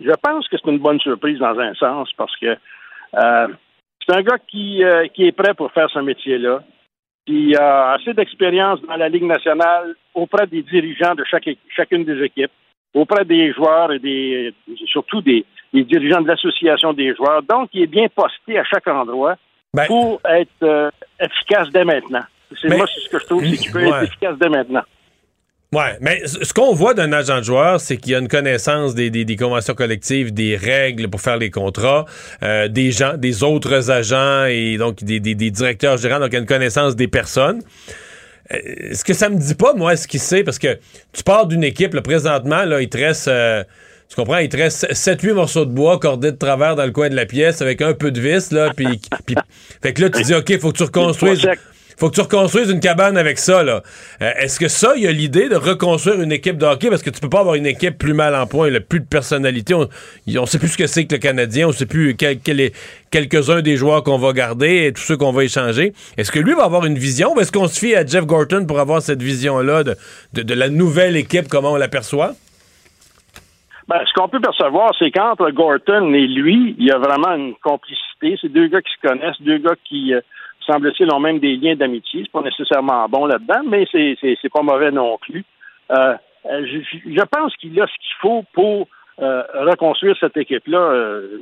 je 0.00 0.12
pense 0.20 0.48
que 0.48 0.56
c'est 0.58 0.70
une 0.70 0.78
bonne 0.78 0.98
surprise 0.98 1.38
dans 1.38 1.58
un 1.60 1.74
sens 1.74 2.10
parce 2.16 2.36
que 2.36 2.56
c'est 3.14 4.16
un 4.16 4.22
gars 4.22 4.38
qui, 4.48 4.82
qui 5.14 5.26
est 5.26 5.32
prêt 5.32 5.54
pour 5.54 5.70
faire 5.70 5.88
ce 5.90 6.00
métier-là, 6.00 6.64
qui 7.24 7.54
a 7.54 7.92
assez 7.92 8.14
d'expérience 8.14 8.80
dans 8.82 8.96
la 8.96 9.08
Ligue 9.08 9.24
nationale 9.24 9.94
auprès 10.12 10.46
des 10.48 10.62
dirigeants 10.62 11.14
de 11.14 11.22
chaque, 11.24 11.48
chacune 11.68 12.04
des 12.04 12.20
équipes, 12.24 12.50
auprès 12.94 13.24
des 13.24 13.52
joueurs 13.52 13.92
et 13.92 13.98
des 13.98 14.52
surtout 14.86 15.20
des, 15.22 15.44
des 15.72 15.84
dirigeants 15.84 16.20
de 16.20 16.28
l'association 16.28 16.92
des 16.92 17.14
joueurs. 17.14 17.42
Donc, 17.42 17.70
il 17.72 17.82
est 17.82 17.86
bien 17.86 18.06
posté 18.14 18.58
à 18.58 18.64
chaque 18.64 18.86
endroit 18.88 19.36
pour 19.86 20.20
être 20.28 20.50
euh, 20.62 20.90
efficace 21.20 21.68
dès 21.70 21.84
maintenant. 21.84 22.22
C'est 22.60 22.68
moi 22.68 22.86
c'est 22.94 23.00
ce 23.00 23.08
que 23.08 23.18
je 23.18 23.24
trouve, 23.24 23.44
c'est 23.44 23.56
qu'il 23.56 23.72
peut 23.72 23.80
Ouais. 23.82 23.88
être 23.88 24.02
efficace 24.04 24.36
dès 24.38 24.48
maintenant. 24.50 24.82
Ouais, 25.74 25.96
mais 26.02 26.26
ce 26.26 26.52
qu'on 26.52 26.74
voit 26.74 26.92
d'un 26.92 27.10
agent 27.14 27.38
de 27.38 27.44
joueur, 27.44 27.80
c'est 27.80 27.96
qu'il 27.96 28.12
y 28.12 28.14
a 28.14 28.18
une 28.18 28.28
connaissance 28.28 28.94
des, 28.94 29.08
des- 29.08 29.24
des 29.24 29.36
conventions 29.36 29.72
collectives, 29.72 30.34
des 30.34 30.54
règles 30.54 31.08
pour 31.08 31.22
faire 31.22 31.38
les 31.38 31.50
contrats, 31.50 32.04
euh, 32.42 32.68
des 32.68 32.90
gens, 32.90 33.16
des 33.16 33.42
autres 33.42 33.90
agents 33.90 34.44
et 34.44 34.76
donc 34.76 34.96
des, 35.02 35.18
des- 35.18 35.34
des 35.34 35.50
directeurs 35.50 35.96
gérants, 35.96 36.18
donc 36.20 36.28
il 36.28 36.34
y 36.34 36.36
a 36.36 36.40
une 36.40 36.46
connaissance 36.46 36.94
des 36.94 37.08
personnes. 37.08 37.62
Euh, 38.52 38.58
ce 38.94 39.04
que 39.04 39.14
ça 39.14 39.28
me 39.28 39.36
dit 39.38 39.54
pas, 39.54 39.74
moi, 39.74 39.96
ce 39.96 40.08
qu'il 40.08 40.20
sait, 40.20 40.42
parce 40.42 40.58
que 40.58 40.78
tu 41.12 41.22
pars 41.22 41.46
d'une 41.46 41.64
équipe, 41.64 41.94
là, 41.94 42.02
présentement, 42.02 42.64
là, 42.64 42.80
il 42.80 42.88
te 42.88 42.98
reste, 42.98 43.28
euh, 43.28 43.62
tu 44.08 44.16
comprends, 44.16 44.38
il 44.38 44.48
te 44.48 44.56
reste 44.56 44.92
7-8 44.92 45.32
morceaux 45.34 45.64
de 45.64 45.70
bois 45.70 45.98
cordés 45.98 46.32
de 46.32 46.36
travers 46.36 46.74
dans 46.76 46.84
le 46.84 46.90
coin 46.92 47.08
de 47.08 47.14
la 47.14 47.24
pièce 47.26 47.62
avec 47.62 47.80
un 47.80 47.94
peu 47.94 48.10
de 48.10 48.20
vis, 48.20 48.50
là, 48.50 48.72
puis, 48.74 49.00
puis- 49.26 49.36
fait 49.82 49.92
que 49.92 50.02
là, 50.02 50.10
tu 50.10 50.22
dis, 50.22 50.34
OK, 50.34 50.58
faut 50.58 50.72
que 50.72 50.76
tu 50.78 50.82
reconstruises. 50.84 51.40
Faut 52.02 52.10
que 52.10 52.16
tu 52.16 52.20
reconstruises 52.20 52.68
une 52.68 52.80
cabane 52.80 53.16
avec 53.16 53.38
ça, 53.38 53.62
là. 53.62 53.80
Euh, 54.22 54.32
Est-ce 54.40 54.58
que 54.58 54.66
ça, 54.66 54.94
il 54.96 55.04
y 55.04 55.06
a 55.06 55.12
l'idée 55.12 55.48
de 55.48 55.54
reconstruire 55.54 56.20
une 56.20 56.32
équipe 56.32 56.58
de 56.58 56.66
hockey? 56.66 56.88
Parce 56.88 57.00
que 57.00 57.10
tu 57.10 57.20
peux 57.20 57.28
pas 57.28 57.38
avoir 57.38 57.54
une 57.54 57.64
équipe 57.64 57.96
plus 57.96 58.12
mal 58.12 58.34
en 58.34 58.44
point, 58.48 58.70
là, 58.70 58.80
plus 58.80 58.98
de 58.98 59.06
personnalité. 59.06 59.72
On, 59.72 59.88
on 60.36 60.46
sait 60.46 60.58
plus 60.58 60.66
ce 60.66 60.76
que 60.76 60.88
c'est 60.88 61.06
que 61.06 61.14
le 61.14 61.20
Canadien, 61.20 61.68
on 61.68 61.70
sait 61.70 61.86
plus 61.86 62.16
quel, 62.16 62.40
quel 62.40 62.72
quelques-uns 63.12 63.62
des 63.62 63.76
joueurs 63.76 64.02
qu'on 64.02 64.18
va 64.18 64.32
garder 64.32 64.86
et 64.86 64.92
tous 64.92 65.02
ceux 65.02 65.16
qu'on 65.16 65.30
va 65.30 65.44
échanger. 65.44 65.92
Est-ce 66.16 66.32
que 66.32 66.40
lui 66.40 66.54
va 66.54 66.64
avoir 66.64 66.86
une 66.86 66.98
vision? 66.98 67.36
Ou 67.36 67.40
est-ce 67.40 67.52
qu'on 67.52 67.68
se 67.68 67.78
fie 67.78 67.94
à 67.94 68.04
Jeff 68.04 68.26
Gorton 68.26 68.66
pour 68.66 68.80
avoir 68.80 69.00
cette 69.00 69.22
vision-là 69.22 69.84
de, 69.84 69.94
de, 70.32 70.42
de 70.42 70.54
la 70.54 70.70
nouvelle 70.70 71.14
équipe, 71.16 71.46
comment 71.46 71.70
on 71.70 71.76
l'aperçoit? 71.76 72.32
Ben, 73.86 73.98
ce 74.08 74.12
qu'on 74.14 74.28
peut 74.28 74.40
percevoir, 74.40 74.92
c'est 74.98 75.12
qu'entre 75.12 75.50
Gorton 75.50 76.12
et 76.14 76.26
lui, 76.26 76.74
il 76.80 76.84
y 76.84 76.90
a 76.90 76.98
vraiment 76.98 77.32
une 77.36 77.54
complicité. 77.62 78.36
C'est 78.40 78.52
deux 78.52 78.66
gars 78.66 78.80
qui 78.80 78.92
se 78.92 79.06
connaissent, 79.06 79.40
deux 79.40 79.58
gars 79.58 79.76
qui, 79.84 80.14
euh, 80.14 80.20
semble-t-il, 80.66 81.12
ont 81.12 81.20
même 81.20 81.38
des 81.38 81.56
liens 81.56 81.74
d'amitié. 81.74 82.22
C'est 82.24 82.32
pas 82.32 82.42
nécessairement 82.42 83.08
bon 83.08 83.26
là-dedans, 83.26 83.62
mais 83.66 83.86
c'est, 83.90 84.16
c'est, 84.20 84.36
c'est 84.40 84.52
pas 84.52 84.62
mauvais 84.62 84.90
non 84.90 85.18
plus. 85.18 85.44
Euh, 85.90 86.66
je, 86.66 87.24
pense 87.24 87.54
qu'il 87.56 87.80
a 87.80 87.86
ce 87.86 87.92
qu'il 87.92 88.16
faut 88.20 88.44
pour 88.52 88.88
euh, 89.20 89.42
reconstruire 89.54 90.16
cette 90.18 90.36
équipe-là. 90.36 90.78
Euh, 90.78 91.38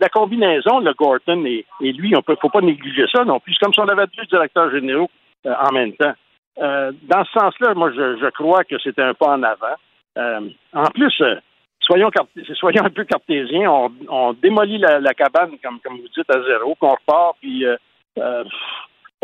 la 0.00 0.08
combinaison, 0.08 0.78
le 0.78 0.92
Gorton 0.94 1.44
et, 1.44 1.64
lui, 1.80 2.14
on 2.16 2.22
peut, 2.22 2.36
faut 2.40 2.50
pas 2.50 2.60
négliger 2.60 3.06
ça 3.12 3.24
non 3.24 3.40
plus. 3.40 3.54
C'est 3.54 3.64
comme 3.64 3.74
si 3.74 3.80
on 3.80 3.88
avait 3.88 4.06
deux 4.16 4.26
directeurs 4.26 4.70
généraux 4.70 5.10
en 5.44 5.72
même 5.72 5.92
temps. 5.94 6.12
Dans 6.56 7.24
ce 7.24 7.32
sens-là, 7.32 7.74
moi, 7.74 7.90
je, 7.90 8.16
je 8.16 8.30
crois 8.30 8.62
que 8.64 8.78
c'était 8.78 9.02
un 9.02 9.14
pas 9.14 9.36
en 9.36 9.42
avant. 9.42 10.46
En 10.72 10.90
plus, 10.90 11.20
soyons, 11.80 12.10
soyons 12.54 12.84
un 12.84 12.90
peu 12.90 13.04
cartésiens. 13.04 13.90
On, 14.08 14.32
démolit 14.34 14.78
la, 14.78 15.14
cabane, 15.14 15.58
comme, 15.62 15.80
comme 15.80 15.96
vous 15.96 16.08
dites, 16.16 16.30
à 16.30 16.40
zéro, 16.42 16.76
qu'on 16.76 16.90
repart, 16.90 17.36
puis 17.40 17.64
euh, 18.18 18.44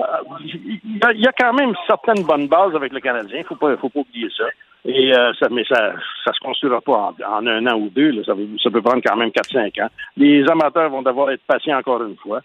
euh, 0.01 0.05
il 0.41 0.99
y, 1.01 1.05
a, 1.05 1.13
il 1.13 1.21
y 1.21 1.27
a 1.27 1.33
quand 1.33 1.53
même 1.53 1.73
certaines 1.87 2.25
bonnes 2.25 2.49
bases 2.49 2.75
avec 2.75 2.93
le 2.93 3.01
Canadien. 3.01 3.39
Il 3.39 3.45
faut 3.45 3.55
pas, 3.55 3.77
faut 3.77 3.89
pas 3.89 4.01
oublier 4.01 4.29
ça. 4.37 4.45
Et 4.85 5.15
euh, 5.17 5.33
ça, 5.39 5.49
mais 5.51 5.65
ça, 5.65 5.93
ça 6.25 6.33
se 6.33 6.41
construira 6.41 6.81
pas 6.81 6.93
en, 6.93 7.15
en 7.27 7.47
un 7.47 7.67
an 7.67 7.79
ou 7.79 7.89
deux. 7.89 8.11
là. 8.11 8.23
Ça, 8.25 8.71
peut 8.71 8.83
prendre 8.83 9.03
quand 9.05 9.17
même 9.17 9.31
4-5 9.31 9.83
ans. 9.83 9.89
Les 10.17 10.45
amateurs 10.49 10.91
vont 10.91 11.03
devoir 11.03 11.31
être 11.31 11.43
patients 11.47 11.79
encore 11.79 12.03
une 12.03 12.17
fois. 12.17 12.41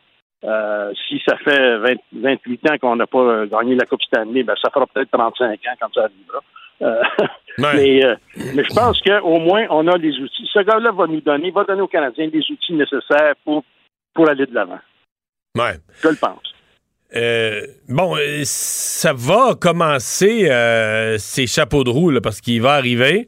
Euh, 0.45 0.93
si 1.07 1.21
ça 1.27 1.35
fait 1.37 1.77
20 1.79 1.95
28 2.13 2.69
ans 2.69 2.77
qu'on 2.79 2.95
n'a 2.95 3.07
pas 3.07 3.45
gagné 3.45 3.75
la 3.75 3.85
Coupe 3.85 4.01
Stanley, 4.03 4.43
ben 4.43 4.55
ça 4.61 4.69
fera 4.71 4.87
peut-être 4.87 5.11
35 5.11 5.51
ans 5.51 5.75
quand 5.81 5.93
ça 5.93 6.05
arrivera. 6.05 6.39
Euh, 6.81 7.03
mais, 7.57 8.05
euh, 8.05 8.15
mais 8.55 8.63
je 8.63 8.73
pense 8.73 9.01
qu'au 9.01 9.39
moins, 9.39 9.65
on 9.69 9.87
a 9.87 9.97
les 9.97 10.17
outils. 10.19 10.49
Ce 10.53 10.59
gars-là 10.59 10.91
va 10.91 11.07
nous 11.07 11.21
donner, 11.21 11.51
va 11.51 11.65
donner 11.65 11.81
aux 11.81 11.87
Canadiens 11.87 12.29
les 12.31 12.51
outils 12.51 12.73
nécessaires 12.73 13.33
pour, 13.43 13.63
pour 14.13 14.29
aller 14.29 14.45
de 14.45 14.55
l'avant. 14.55 14.79
Ouais. 15.57 15.79
Je 16.03 16.09
le 16.09 16.15
pense. 16.15 16.39
Euh, 17.15 17.65
bon, 17.87 18.15
euh, 18.17 18.41
ça 18.43 19.13
va 19.13 19.55
commencer 19.59 20.47
euh, 20.49 21.17
ces 21.17 21.47
chapeaux 21.47 21.83
de 21.83 21.89
roue 21.89 22.11
là, 22.11 22.21
parce 22.21 22.39
qu'il 22.39 22.61
va 22.61 22.73
arriver. 22.73 23.27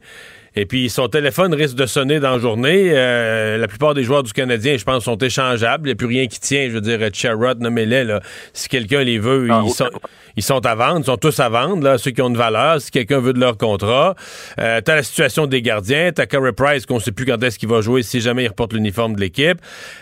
Et 0.54 0.66
puis 0.66 0.90
son 0.90 1.08
téléphone 1.08 1.54
risque 1.54 1.76
de 1.76 1.86
sonner 1.86 2.20
dans 2.20 2.32
la 2.32 2.38
journée. 2.38 2.90
Euh, 2.92 3.56
la 3.56 3.68
plupart 3.68 3.94
des 3.94 4.04
joueurs 4.04 4.22
du 4.22 4.32
Canadien, 4.32 4.76
je 4.76 4.84
pense, 4.84 5.04
sont 5.04 5.16
échangeables. 5.16 5.88
Il 5.88 5.90
n'y 5.90 5.92
a 5.92 5.96
plus 5.96 6.06
rien 6.06 6.26
qui 6.26 6.40
tient. 6.40 6.68
Je 6.68 6.74
veux 6.74 6.80
dire, 6.80 6.98
Charrot, 7.12 7.54
nommez-les. 7.58 8.04
Là. 8.04 8.20
Si 8.52 8.68
quelqu'un 8.68 9.02
les 9.02 9.18
veut, 9.18 9.48
ils, 9.48 9.70
sont, 9.70 9.88
ils 10.36 10.42
sont 10.42 10.64
à 10.66 10.74
vendre. 10.74 11.00
Ils 11.00 11.06
sont 11.06 11.16
tous 11.16 11.40
à 11.40 11.48
vendre, 11.48 11.82
là, 11.82 11.96
ceux 11.96 12.10
qui 12.10 12.20
ont 12.20 12.28
une 12.28 12.36
valeur. 12.36 12.80
Si 12.80 12.90
quelqu'un 12.90 13.20
veut 13.20 13.32
de 13.32 13.40
leur 13.40 13.56
contrat. 13.56 14.14
Euh, 14.60 14.80
t'as 14.84 14.96
la 14.96 15.02
situation 15.02 15.46
des 15.46 15.62
gardiens. 15.62 16.10
T'as 16.14 16.26
Carey 16.26 16.52
Price 16.52 16.84
qu'on 16.84 17.00
sait 17.00 17.12
plus 17.12 17.24
quand 17.24 17.42
est-ce 17.42 17.58
qu'il 17.58 17.68
va 17.68 17.80
jouer 17.80 18.02
si 18.02 18.20
jamais 18.20 18.44
il 18.44 18.48
reporte 18.48 18.74
l'uniforme 18.74 19.16
de 19.16 19.20
l'équipe. 19.20 19.58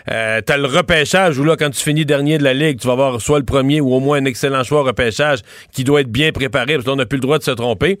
Euh, 0.09 0.41
t'as 0.45 0.57
le 0.57 0.67
repêchage 0.67 1.39
où 1.39 1.43
là, 1.45 1.55
quand 1.55 1.69
tu 1.69 1.81
finis 1.81 2.05
dernier 2.05 2.37
de 2.37 2.43
la 2.43 2.53
Ligue, 2.53 2.79
tu 2.79 2.87
vas 2.87 2.93
avoir 2.93 3.21
soit 3.21 3.39
le 3.39 3.45
premier 3.45 3.79
ou 3.79 3.93
au 3.93 3.99
moins 3.99 4.17
un 4.17 4.25
excellent 4.25 4.63
choix 4.63 4.81
au 4.81 4.83
repêchage 4.83 5.39
qui 5.71 5.85
doit 5.85 6.01
être 6.01 6.11
bien 6.11 6.31
préparé 6.31 6.75
parce 6.75 6.85
qu'on 6.85 6.97
n'a 6.97 7.05
plus 7.05 7.17
le 7.17 7.21
droit 7.21 7.37
de 7.37 7.43
se 7.43 7.51
tromper. 7.51 7.99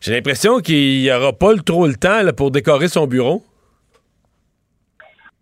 J'ai 0.00 0.12
l'impression 0.12 0.58
qu'il 0.60 1.02
n'y 1.02 1.10
aura 1.10 1.32
pas 1.32 1.54
trop 1.56 1.86
le 1.86 1.94
temps 1.94 2.22
là, 2.22 2.32
pour 2.32 2.50
décorer 2.50 2.88
son 2.88 3.06
bureau. 3.06 3.42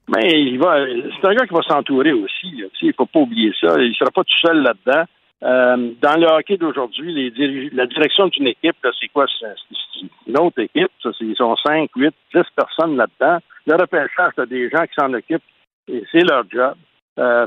Mais 0.08 0.40
il 0.40 0.58
va, 0.58 0.84
c'est 0.86 1.26
un 1.26 1.34
gars 1.34 1.46
qui 1.46 1.54
va 1.54 1.62
s'entourer 1.62 2.12
aussi. 2.12 2.62
Tu 2.74 2.86
Il 2.86 2.88
ne 2.88 2.92
faut 2.92 3.06
pas 3.06 3.20
oublier 3.20 3.52
ça. 3.60 3.74
Il 3.78 3.88
ne 3.88 3.94
sera 3.94 4.10
pas 4.10 4.22
tout 4.22 4.38
seul 4.40 4.62
là-dedans. 4.62 5.04
Euh, 5.42 5.90
dans 6.00 6.18
le 6.18 6.26
hockey 6.26 6.56
d'aujourd'hui, 6.56 7.32
la 7.72 7.86
direction 7.86 8.28
d'une 8.28 8.46
équipe, 8.46 8.76
c'est 8.98 9.08
quoi? 9.08 9.26
C'est 9.38 10.06
une 10.26 10.38
autre 10.38 10.60
équipe. 10.60 10.90
Ça, 11.02 11.10
ils 11.20 11.36
sont 11.36 11.56
5, 11.56 11.90
8, 11.94 12.14
10 12.34 12.42
personnes 12.54 12.96
là-dedans. 12.96 13.38
Le 13.66 13.74
repêchage, 13.74 14.32
t'as 14.36 14.46
des 14.46 14.70
gens 14.70 14.84
qui 14.84 14.94
s'en 14.96 15.12
occupent 15.12 15.42
et 15.88 16.04
c'est 16.12 16.22
leur 16.22 16.44
job. 16.50 16.74
Euh, 17.18 17.46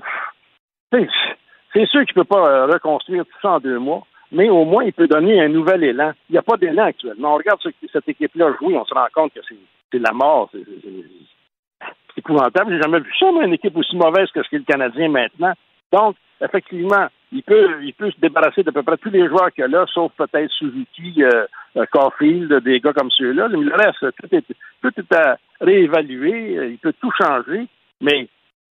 tu 0.91 1.09
c'est 1.73 1.85
sûr 1.85 2.03
qu'il 2.03 2.17
ne 2.17 2.23
peut 2.23 2.35
pas 2.35 2.49
euh, 2.49 2.65
reconstruire 2.65 3.25
tout 3.25 3.39
ça 3.41 3.51
en 3.51 3.59
deux 3.59 3.77
mois, 3.77 4.01
mais 4.31 4.49
au 4.49 4.65
moins 4.65 4.83
il 4.83 4.93
peut 4.93 5.07
donner 5.07 5.41
un 5.41 5.49
nouvel 5.49 5.83
élan. 5.83 6.11
Il 6.29 6.33
n'y 6.33 6.37
a 6.37 6.41
pas 6.43 6.57
d'élan 6.57 6.83
actuellement. 6.85 7.33
On 7.33 7.37
regarde 7.37 7.59
ce- 7.61 7.69
cette 7.91 8.07
équipe-là 8.09 8.53
jouer, 8.59 8.77
on 8.77 8.85
se 8.85 8.93
rend 8.93 9.07
compte 9.13 9.33
que 9.33 9.39
c'est 9.91 9.99
la 9.99 10.11
mort. 10.13 10.49
C'est- 10.51 10.65
épouvantable. 12.17 12.73
J'ai 12.73 12.81
jamais 12.81 12.99
vu 12.99 13.11
ça, 13.17 13.31
moi, 13.31 13.45
une 13.45 13.53
équipe 13.53 13.75
aussi 13.77 13.95
mauvaise 13.95 14.29
que 14.33 14.43
ce 14.43 14.49
qu'est 14.49 14.57
le 14.57 14.63
Canadien 14.63 15.09
maintenant. 15.09 15.53
Donc, 15.91 16.15
effectivement, 16.41 17.07
il 17.31 17.43
peut, 17.43 17.77
il 17.81 17.93
peut 17.93 18.11
se 18.11 18.19
débarrasser 18.19 18.61
d'à 18.63 18.71
peu 18.71 18.83
près 18.83 18.97
tous 18.97 19.09
les 19.09 19.27
joueurs 19.27 19.51
qu'il 19.53 19.63
a 19.63 19.67
là, 19.67 19.85
sauf 19.93 20.11
peut-être 20.17 20.51
Suzuki, 20.51 21.23
euh, 21.23 21.45
euh, 21.77 21.85
Caulfield, 21.91 22.51
des 22.63 22.79
gars 22.79 22.93
comme 22.93 23.09
ceux-là. 23.11 23.47
Mais 23.49 23.57
le 23.57 23.73
reste, 23.73 23.99
tout 24.17 24.35
est, 24.35 24.43
tout 24.81 24.91
est 24.97 25.15
à 25.15 25.37
réévaluer. 25.61 26.69
Il 26.71 26.77
peut 26.79 26.93
tout 26.99 27.11
changer, 27.21 27.67
mais 28.01 28.27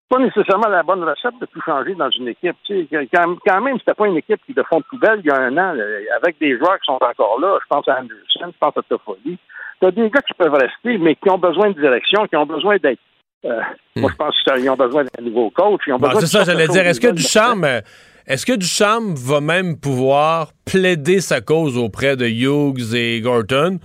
pas 0.08 0.18
nécessairement 0.18 0.68
la 0.68 0.82
bonne 0.82 1.04
recette 1.04 1.34
de 1.40 1.46
tout 1.46 1.60
changer 1.64 1.94
dans 1.94 2.10
une 2.10 2.28
équipe. 2.28 2.56
Tu 2.64 2.86
sais, 2.90 3.08
quand, 3.14 3.36
quand 3.46 3.60
même, 3.60 3.78
c'était 3.78 3.94
pas 3.94 4.06
une 4.06 4.16
équipe 4.16 4.40
qui 4.46 4.54
de 4.54 4.62
fond 4.62 4.78
de 4.78 4.84
poubelle 4.84 5.20
il 5.22 5.26
y 5.26 5.30
a 5.30 5.38
un 5.40 5.52
an, 5.58 5.72
là, 5.74 5.84
avec 6.22 6.38
des 6.40 6.56
joueurs 6.56 6.78
qui 6.80 6.86
sont 6.86 6.98
encore 7.00 7.38
là. 7.40 7.58
Je 7.62 7.66
pense 7.68 7.86
à 7.88 7.98
Anderson, 8.00 8.52
je 8.52 8.58
pense 8.58 8.76
à 8.76 8.82
Toffoli. 8.88 9.38
T'as 9.80 9.90
des 9.90 10.10
gars 10.10 10.20
qui 10.22 10.34
peuvent 10.34 10.52
rester, 10.54 10.98
mais 10.98 11.14
qui 11.14 11.30
ont 11.30 11.38
besoin 11.38 11.70
de 11.70 11.80
direction, 11.80 12.26
qui 12.26 12.36
ont 12.36 12.46
besoin 12.46 12.76
d'être. 12.78 12.98
euh, 13.44 13.60
Moi, 13.96 14.10
je 14.10 14.16
pense 14.16 14.34
qu'ils 14.42 14.70
ont 14.70 14.76
besoin 14.76 15.04
d'un 15.04 15.24
nouveau 15.24 15.50
coach. 15.50 15.82
Ils 15.86 15.92
ont 15.92 15.98
Bon, 15.98 16.08
besoin 16.08 16.20
c'est 16.20 16.38
de 16.38 16.44
ça, 16.44 16.50
j'allais 16.50 16.66
dire. 16.68 16.86
Est-ce 16.86 17.00
que. 17.00 17.08
Ducharme, 17.12 17.64
euh, 17.64 17.80
est-ce 18.26 18.44
que 18.44 18.54
Ducharme 18.56 19.14
va 19.14 19.40
même 19.40 19.78
pouvoir 19.78 20.48
plaider 20.64 21.20
sa 21.20 21.40
cause 21.40 21.78
auprès 21.78 22.16
de 22.16 22.26
Hughes 22.26 22.94
et 22.94 23.20
Gorton? 23.20 23.78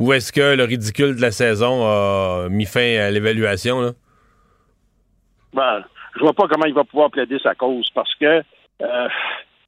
Ou 0.00 0.12
est-ce 0.12 0.32
que 0.32 0.56
le 0.56 0.64
ridicule 0.64 1.14
de 1.16 1.20
la 1.22 1.30
saison 1.30 1.86
a 1.86 2.48
mis 2.50 2.66
fin 2.66 2.98
à 2.98 3.10
l'évaluation? 3.10 3.80
là? 3.80 3.90
Ben, 5.56 5.82
je 6.14 6.20
vois 6.20 6.32
pas 6.34 6.46
comment 6.48 6.66
il 6.66 6.74
va 6.74 6.84
pouvoir 6.84 7.10
plaider 7.10 7.38
sa 7.42 7.54
cause 7.54 7.88
parce 7.94 8.14
que 8.16 8.42
euh, 8.82 9.08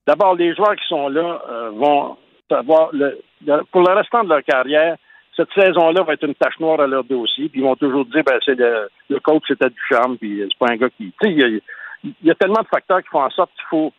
d'abord 0.06 0.34
les 0.34 0.54
joueurs 0.54 0.76
qui 0.76 0.86
sont 0.86 1.08
là 1.08 1.42
euh, 1.48 1.70
vont 1.70 2.16
savoir 2.48 2.90
le, 2.92 3.18
pour 3.72 3.80
le 3.82 3.94
restant 3.94 4.22
de 4.22 4.28
leur 4.28 4.42
carrière 4.44 4.96
cette 5.36 5.52
saison-là 5.54 6.02
va 6.02 6.12
être 6.14 6.24
une 6.26 6.34
tache 6.34 6.58
noire 6.60 6.80
à 6.80 6.86
leur 6.86 7.04
dossier 7.04 7.48
puis 7.48 7.60
ils 7.60 7.64
vont 7.64 7.76
toujours 7.76 8.04
dire 8.04 8.22
ben 8.24 8.38
c'est 8.44 8.54
le, 8.58 8.88
le 9.08 9.20
coach 9.20 9.44
c'était 9.48 9.70
du 9.70 9.80
charme 9.88 10.18
puis 10.18 10.42
c'est 10.42 10.58
pas 10.58 10.72
un 10.72 10.76
gars 10.76 10.90
qui 10.90 11.12
il 12.04 12.14
y 12.22 12.30
a- 12.30 12.34
tellement 12.34 12.62
de 12.62 12.68
facteurs 12.68 13.02
qui 13.02 13.08
font 13.08 13.22
en 13.22 13.30
sorte 13.30 13.50
qu'il 13.56 13.66
faut 13.70 13.92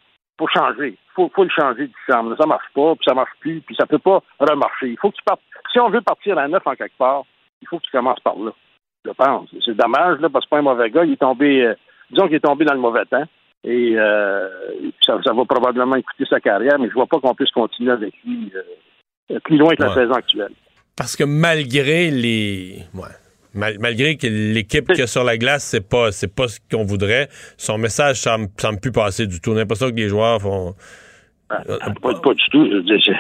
changer. 0.48 0.92
Il 0.92 1.14
faut, 1.14 1.32
faut 1.36 1.44
le 1.44 1.50
changer 1.50 1.88
du 1.88 1.94
système. 2.06 2.36
Ça 2.40 2.46
marche 2.46 2.68
pas, 2.74 2.96
puis 2.96 3.06
ça 3.08 3.14
marche 3.14 3.32
plus, 3.40 3.62
puis 3.62 3.76
ça 3.76 3.86
peut 3.86 4.00
pas 4.00 4.22
remarcher. 4.40 4.88
Il 4.88 4.98
faut 4.98 5.12
que 5.12 5.18
tu 5.18 5.24
partes. 5.24 5.42
Si 5.72 5.80
on 5.80 5.90
veut 5.90 6.02
partir 6.02 6.38
à 6.38 6.48
neuf 6.48 6.66
en 6.66 6.76
quelque 6.76 6.98
part, 6.98 7.24
il 7.62 7.68
faut 7.68 7.78
que 7.78 7.84
tu 7.84 7.92
commences 7.92 8.20
par 8.22 8.38
là. 8.38 8.52
Je 9.06 9.12
pense. 9.12 9.50
C'est 9.66 9.76
dommage, 9.76 10.20
là, 10.20 10.30
parce 10.30 10.46
que 10.46 10.50
c'est 10.50 10.56
pas 10.56 10.60
un 10.60 10.62
mauvais 10.62 10.90
gars. 10.90 11.06
Il 11.06 11.14
est 11.14 11.18
tombé, 11.18 11.66
euh, 11.66 11.74
disons 12.12 12.28
qu'il 12.28 12.36
est 12.36 12.42
tombé 12.42 12.66
dans 12.66 12.74
le 12.74 12.80
mauvais 12.80 13.06
temps. 13.06 13.26
Et 13.64 13.96
euh, 13.98 14.48
ça, 15.06 15.20
ça 15.24 15.34
va 15.34 15.44
probablement 15.46 15.96
écouter 15.96 16.26
sa 16.30 16.40
carrière, 16.40 16.80
mais 16.80 16.88
je 16.88 16.94
vois 16.94 17.08
pas 17.08 17.20
qu'on 17.20 17.36
puisse 17.36 17.52
continuer 17.52 17.92
avec 17.92 18.14
lui 18.26 18.52
euh, 18.56 19.40
plus 19.44 19.58
loin 19.58 19.76
que 19.76 19.84
la 19.84 19.94
saison 19.94 20.14
actuelle. 20.14 20.52
Parce 20.96 21.16
que 21.16 21.24
malgré 21.24 22.10
les. 22.12 22.84
ouais. 22.94 23.08
Mal- 23.56 23.78
malgré 23.80 24.16
que 24.16 24.28
l'équipe 24.28 24.86
qu'il 24.86 25.00
y 25.00 25.02
a 25.02 25.08
sur 25.08 25.24
la 25.24 25.36
glace, 25.36 25.64
c'est 25.64 25.90
pas, 25.90 26.12
c'est 26.12 26.34
pas 26.34 26.48
ce 26.48 26.60
qu'on 26.72 26.84
voudrait, 26.84 27.30
son 27.58 27.80
message 27.80 28.18
semble, 28.18 28.48
semble 28.58 28.80
plus 28.80 28.92
passer 28.92 29.26
du 29.26 29.42
tout. 29.42 29.50
On 29.52 29.56
a 29.56 29.60
l'impression 29.60 29.90
que 29.90 29.96
les 29.96 30.08
joueurs 30.08 30.40
font. 30.40 30.76
Pas, 31.48 31.58
pas 31.64 32.34
du 32.34 32.46
tout. 32.52 32.70
Je 32.70 33.12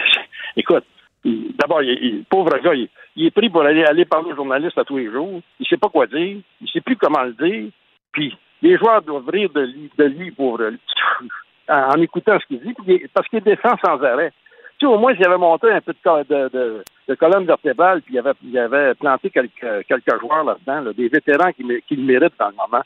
écoute, 0.55 0.83
d'abord, 1.25 1.81
il, 1.83 1.89
il- 2.03 2.23
pauvre 2.25 2.57
gars, 2.59 2.73
il, 2.73 2.87
il 3.15 3.25
est 3.27 3.31
pris 3.31 3.49
pour 3.49 3.61
aller, 3.63 4.05
parler 4.05 4.31
aux 4.31 4.35
journalistes 4.35 4.77
à 4.77 4.83
tous 4.83 4.97
les 4.97 5.11
jours. 5.11 5.41
Il 5.59 5.67
sait 5.67 5.77
pas 5.77 5.89
quoi 5.89 6.07
dire. 6.07 6.37
Il 6.61 6.69
sait 6.69 6.81
plus 6.81 6.95
comment 6.95 7.23
le 7.23 7.33
dire. 7.33 7.69
Puis, 8.11 8.35
les 8.61 8.77
joueurs 8.77 9.01
doivent 9.01 9.29
rire 9.29 9.49
de 9.53 9.61
lui, 9.61 9.89
de 9.97 10.05
lui. 10.05 10.33
En, 11.71 12.01
écoutant 12.01 12.39
ce 12.39 12.47
qu'il 12.47 12.59
dit, 12.61 12.73
il- 12.87 13.07
parce 13.13 13.27
qu'il 13.27 13.41
défend 13.41 13.77
sans 13.85 14.01
arrêt. 14.03 14.31
Tu 14.79 14.87
sais, 14.87 14.91
au 14.91 14.97
moins, 14.97 15.13
s'il 15.13 15.27
avait 15.27 15.37
monté 15.37 15.69
un 15.69 15.81
peu 15.81 15.93
de, 15.93 16.49
de, 16.49 16.83
de, 17.07 17.15
colonne 17.15 17.45
vertébrale, 17.45 18.01
puis 18.01 18.15
il 18.15 18.17
avait, 18.57 18.91
il 18.91 18.95
planté 18.99 19.29
quelques, 19.29 19.85
quelques 19.87 20.19
joueurs 20.19 20.43
là-dedans, 20.45 20.81
là, 20.81 20.93
des 20.93 21.09
vétérans 21.09 21.51
qui, 21.51 21.63
qui 21.87 21.95
le 21.95 22.03
méritent 22.03 22.39
dans 22.39 22.49
le 22.49 22.55
moment. 22.55 22.83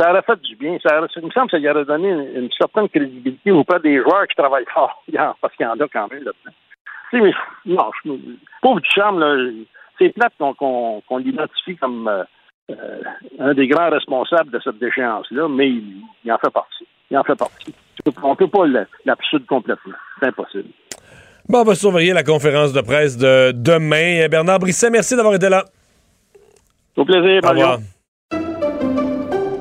Ça 0.00 0.10
aurait 0.10 0.22
fait 0.22 0.40
du 0.40 0.56
bien. 0.56 0.78
Ça 0.82 0.98
aurait- 0.98 1.08
il 1.16 1.26
me 1.26 1.30
semble 1.32 1.46
que 1.50 1.56
ça 1.56 1.58
lui 1.58 1.68
aurait 1.68 1.84
donné 1.84 2.08
une, 2.08 2.44
une 2.44 2.50
certaine 2.52 2.88
crédibilité 2.88 3.52
auprès 3.52 3.80
des 3.80 4.00
joueurs 4.00 4.26
qui 4.26 4.36
travaillent 4.36 4.64
fort. 4.72 5.02
Il 5.08 5.14
Parce 5.40 5.54
qu'il 5.54 5.66
y 5.66 5.68
en 5.68 5.78
a 5.78 5.88
quand 5.88 6.08
même 6.10 6.24
là-dedans. 6.24 6.56
Sais, 7.14 7.20
mais 7.20 7.32
non, 7.66 7.90
je, 8.04 8.10
pauvre 8.60 8.80
Duchamp, 8.80 9.12
là, 9.18 9.36
c'est 9.98 10.08
plate 10.14 10.32
qu'on 10.38 10.54
qu'on 10.54 11.00
qu'on 11.06 11.18
l'identifie 11.18 11.76
comme 11.76 12.08
euh, 12.08 12.24
euh, 12.70 13.00
un 13.38 13.54
des 13.54 13.68
grands 13.68 13.90
responsables 13.90 14.50
de 14.50 14.60
cette 14.64 14.78
déchéance-là, 14.78 15.48
mais 15.48 15.68
il, 15.68 16.02
il 16.24 16.32
en 16.32 16.38
fait 16.38 16.50
partie. 16.50 16.86
Il 17.10 17.18
en 17.18 17.22
fait 17.24 17.36
partie. 17.36 17.74
On 18.22 18.30
ne 18.30 18.34
peut 18.34 18.48
pas 18.48 18.66
le- 18.66 18.86
l'absurde 19.04 19.46
complètement. 19.46 19.94
C'est 20.18 20.26
impossible. 20.26 20.68
Bon, 21.48 21.60
on 21.60 21.64
va 21.64 21.74
surveiller 21.74 22.12
la 22.14 22.22
conférence 22.24 22.72
de 22.72 22.80
presse 22.80 23.16
de 23.16 23.52
demain. 23.52 24.26
Bernard 24.28 24.58
Brisset, 24.58 24.90
merci 24.90 25.14
d'avoir 25.14 25.34
été 25.34 25.48
là. 25.48 25.64
Au 26.96 27.04
plaisir, 27.04 27.40
Au 27.44 27.48
revoir. 27.50 27.78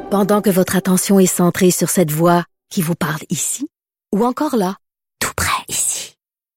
Pendant 0.09 0.41
que 0.41 0.49
votre 0.49 0.75
attention 0.75 1.19
est 1.19 1.25
centrée 1.25 1.71
sur 1.71 1.89
cette 1.89 2.11
voix 2.11 2.43
qui 2.69 2.81
vous 2.81 2.95
parle 2.95 3.21
ici, 3.29 3.67
ou 4.13 4.23
encore 4.25 4.55
là, 4.55 4.75
tout 5.19 5.33
près 5.35 5.63
ici, 5.67 6.12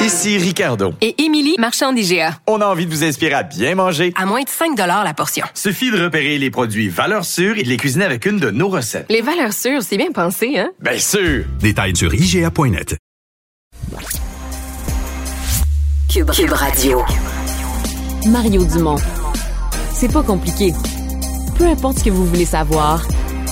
Ici 0.00 0.36
Ricardo. 0.36 0.92
Et 1.00 1.22
Émilie, 1.22 1.56
marchand 1.58 1.92
d'IGA. 1.92 2.38
On 2.46 2.60
a 2.60 2.66
envie 2.66 2.84
de 2.86 2.90
vous 2.90 3.02
inspirer 3.02 3.32
à 3.32 3.42
bien 3.42 3.74
manger. 3.74 4.12
À 4.16 4.26
moins 4.26 4.42
de 4.42 4.48
5 4.48 4.76
la 4.76 5.14
portion. 5.14 5.46
Suffit 5.54 5.90
de 5.90 6.02
repérer 6.02 6.38
les 6.38 6.50
produits 6.50 6.88
valeurs 6.88 7.24
sûres 7.24 7.56
et 7.58 7.62
de 7.62 7.68
les 7.68 7.78
cuisiner 7.78 8.04
avec 8.04 8.26
une 8.26 8.38
de 8.38 8.50
nos 8.50 8.68
recettes. 8.68 9.06
Les 9.08 9.22
valeurs 9.22 9.54
sûres, 9.54 9.82
c'est 9.82 9.96
bien 9.96 10.12
pensé, 10.12 10.58
hein? 10.58 10.70
Bien 10.80 10.98
sûr! 10.98 11.44
Détails 11.60 11.96
sur 11.96 12.14
IGA.net. 12.14 12.96
Cube, 16.12 16.30
Cube 16.30 16.52
Radio. 16.52 17.02
Mario 18.26 18.64
Dumont. 18.64 18.98
C'est 19.94 20.12
pas 20.12 20.22
compliqué. 20.22 20.74
Peu 21.56 21.64
importe 21.64 22.00
ce 22.00 22.04
que 22.04 22.10
vous 22.10 22.26
voulez 22.26 22.44
savoir, 22.44 23.02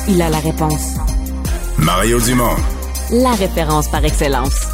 il 0.09 0.21
a 0.21 0.29
la 0.29 0.41
réponse. 0.41 0.97
Mario 1.79 2.21
Dumont. 2.21 2.57
La 3.11 3.33
référence 3.33 3.89
par 3.89 4.05
excellence. 4.05 4.74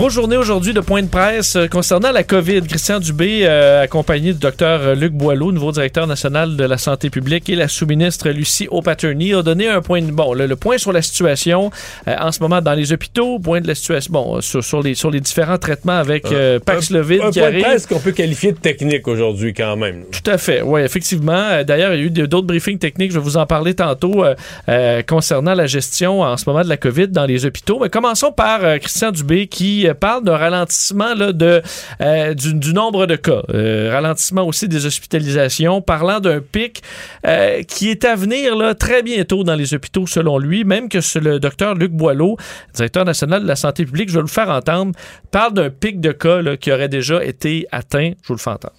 Grosse 0.00 0.14
journée 0.14 0.38
aujourd'hui 0.38 0.72
de 0.72 0.80
point 0.80 1.02
de 1.02 1.08
presse 1.08 1.56
euh, 1.56 1.66
concernant 1.66 2.10
la 2.10 2.24
COVID. 2.24 2.62
Christian 2.62 3.00
Dubé, 3.00 3.40
euh, 3.42 3.82
accompagné 3.82 4.32
du 4.32 4.38
docteur 4.38 4.94
Luc 4.94 5.12
Boileau, 5.12 5.52
nouveau 5.52 5.72
directeur 5.72 6.06
national 6.06 6.56
de 6.56 6.64
la 6.64 6.78
santé 6.78 7.10
publique, 7.10 7.50
et 7.50 7.54
la 7.54 7.68
sous-ministre 7.68 8.30
Lucie 8.30 8.66
O'Patterney, 8.70 9.34
a 9.34 9.42
donné 9.42 9.68
un 9.68 9.82
point 9.82 10.00
de, 10.00 10.10
bon, 10.10 10.32
le, 10.32 10.46
le 10.46 10.56
point 10.56 10.78
sur 10.78 10.90
la 10.90 11.02
situation 11.02 11.70
euh, 12.08 12.14
en 12.18 12.32
ce 12.32 12.40
moment 12.40 12.62
dans 12.62 12.72
les 12.72 12.94
hôpitaux, 12.94 13.38
point 13.40 13.60
de 13.60 13.68
la 13.68 13.74
situation, 13.74 14.10
bon, 14.10 14.38
euh, 14.38 14.40
sur, 14.40 14.64
sur 14.64 14.82
les, 14.82 14.94
sur 14.94 15.10
les 15.10 15.20
différents 15.20 15.58
traitements 15.58 15.98
avec 15.98 16.32
euh, 16.32 16.58
Paxlovid 16.58 17.20
Un 17.20 17.30
qui 17.30 17.40
point 17.40 17.50
de 17.50 17.60
presse 17.60 17.86
qu'on 17.86 18.00
peut 18.00 18.12
qualifier 18.12 18.52
de 18.52 18.58
technique 18.58 19.06
aujourd'hui 19.06 19.52
quand 19.52 19.76
même. 19.76 20.04
Tout 20.10 20.30
à 20.30 20.38
fait, 20.38 20.62
oui, 20.62 20.80
effectivement. 20.80 21.32
Euh, 21.50 21.62
D'ailleurs, 21.62 21.92
il 21.92 22.00
y 22.00 22.02
a 22.04 22.06
eu 22.06 22.10
d'autres 22.26 22.46
briefings 22.46 22.78
techniques, 22.78 23.12
je 23.12 23.18
vais 23.18 23.22
vous 23.24 23.36
en 23.36 23.44
parler 23.44 23.74
tantôt, 23.74 24.24
euh, 24.24 24.34
euh, 24.70 25.02
concernant 25.02 25.52
la 25.52 25.66
gestion 25.66 26.22
en 26.22 26.38
ce 26.38 26.48
moment 26.48 26.64
de 26.64 26.70
la 26.70 26.78
COVID 26.78 27.08
dans 27.08 27.26
les 27.26 27.44
hôpitaux. 27.44 27.80
Mais 27.82 27.90
commençons 27.90 28.32
par 28.32 28.64
euh, 28.64 28.78
Christian 28.78 29.10
Dubé 29.10 29.46
qui 29.46 29.86
euh, 29.86 29.89
parle 29.94 30.24
d'un 30.24 30.36
ralentissement 30.36 31.14
euh, 31.18 32.34
du, 32.34 32.72
nombre 32.72 33.06
de 33.06 33.16
cas, 33.16 33.42
Euh, 33.52 33.90
ralentissement 33.92 34.46
aussi 34.46 34.68
des 34.68 34.86
hospitalisations, 34.86 35.82
parlant 35.82 36.20
d'un 36.20 36.40
pic 36.40 36.82
euh, 37.26 37.62
qui 37.62 37.90
est 37.90 38.04
à 38.04 38.14
venir 38.16 38.54
très 38.78 39.02
bientôt 39.02 39.44
dans 39.44 39.54
les 39.54 39.74
hôpitaux 39.74 40.06
selon 40.06 40.38
lui, 40.38 40.64
même 40.64 40.88
que 40.88 40.98
le 41.18 41.38
docteur 41.38 41.74
Luc 41.74 41.92
Boileau, 41.92 42.36
directeur 42.74 43.04
national 43.04 43.42
de 43.42 43.48
la 43.48 43.56
santé 43.56 43.84
publique, 43.84 44.08
je 44.10 44.16
vais 44.16 44.20
le 44.22 44.26
faire 44.26 44.50
entendre, 44.50 44.92
parle 45.30 45.54
d'un 45.54 45.70
pic 45.70 46.00
de 46.00 46.12
cas 46.12 46.56
qui 46.56 46.72
aurait 46.72 46.88
déjà 46.88 47.24
été 47.24 47.66
atteint. 47.70 48.12
Je 48.22 48.28
vous 48.28 48.34
le 48.34 48.40
fais 48.40 48.50
entendre. 48.50 48.74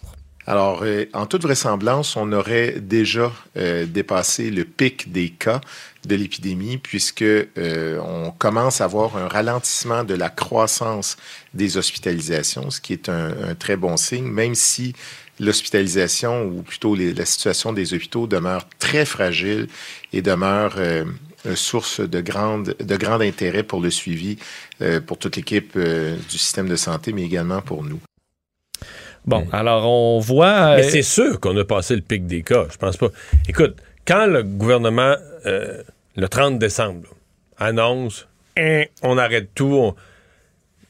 Alors, 0.47 0.81
euh, 0.83 1.05
en 1.13 1.27
toute 1.27 1.43
vraisemblance, 1.43 2.15
on 2.15 2.31
aurait 2.31 2.79
déjà 2.79 3.31
euh, 3.57 3.85
dépassé 3.85 4.49
le 4.49 4.65
pic 4.65 5.11
des 5.11 5.29
cas 5.29 5.61
de 6.05 6.15
l'épidémie 6.15 6.77
puisque 6.77 7.21
euh, 7.21 7.99
on 7.99 8.31
commence 8.31 8.81
à 8.81 8.87
voir 8.87 9.17
un 9.17 9.27
ralentissement 9.27 10.03
de 10.03 10.13
la 10.15 10.29
croissance 10.29 11.17
des 11.53 11.77
hospitalisations, 11.77 12.69
ce 12.71 12.81
qui 12.81 12.93
est 12.93 13.09
un, 13.09 13.33
un 13.49 13.55
très 13.55 13.75
bon 13.77 13.97
signe, 13.97 14.25
même 14.25 14.55
si 14.55 14.93
l'hospitalisation 15.39 16.45
ou 16.45 16.61
plutôt 16.63 16.95
les- 16.95 17.13
la 17.13 17.25
situation 17.25 17.73
des 17.73 17.93
hôpitaux 17.93 18.27
demeure 18.27 18.67
très 18.79 19.05
fragile 19.05 19.67
et 20.13 20.21
demeure 20.21 20.75
euh, 20.77 21.05
une 21.45 21.55
source 21.55 21.99
de, 22.01 22.21
grande, 22.21 22.75
de 22.79 22.97
grand 22.97 23.19
intérêt 23.21 23.63
pour 23.63 23.81
le 23.81 23.89
suivi 23.89 24.37
euh, 24.81 25.01
pour 25.01 25.17
toute 25.17 25.35
l'équipe 25.35 25.73
euh, 25.75 26.15
du 26.29 26.37
système 26.37 26.67
de 26.69 26.75
santé, 26.75 27.13
mais 27.13 27.23
également 27.23 27.61
pour 27.61 27.83
nous. 27.83 27.99
Bon, 29.25 29.47
alors 29.51 29.87
on 29.89 30.19
voit. 30.19 30.75
Mais 30.75 30.85
euh, 30.85 30.89
c'est 30.89 31.01
sûr 31.03 31.39
qu'on 31.39 31.55
a 31.57 31.63
passé 31.63 31.95
le 31.95 32.01
pic 32.01 32.25
des 32.25 32.41
cas. 32.41 32.65
Je 32.71 32.77
pense 32.77 32.97
pas. 32.97 33.09
Écoute, 33.47 33.77
quand 34.07 34.25
le 34.25 34.41
gouvernement, 34.43 35.15
euh, 35.45 35.83
le 36.15 36.27
30 36.27 36.59
décembre, 36.59 37.09
annonce 37.57 38.27
Hein, 38.57 38.83
on 39.01 39.17
arrête 39.17 39.49
tout, 39.55 39.93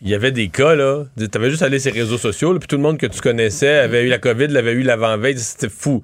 il 0.01 0.09
y 0.09 0.15
avait 0.15 0.31
des 0.31 0.49
cas, 0.49 0.73
là. 0.73 1.03
Tu 1.17 1.27
avais 1.35 1.51
juste 1.51 1.61
allé 1.61 1.79
sur 1.79 1.93
les 1.93 2.01
réseaux 2.01 2.17
sociaux, 2.17 2.57
puis 2.57 2.67
tout 2.67 2.77
le 2.77 2.81
monde 2.81 2.97
que 2.97 3.05
tu 3.05 3.21
connaissais 3.21 3.77
avait 3.77 4.03
eu 4.03 4.07
la 4.07 4.17
COVID, 4.17 4.47
l'avait 4.47 4.73
eu 4.73 4.81
l'avant-veille. 4.81 5.37
C'était 5.37 5.69
fou. 5.69 6.03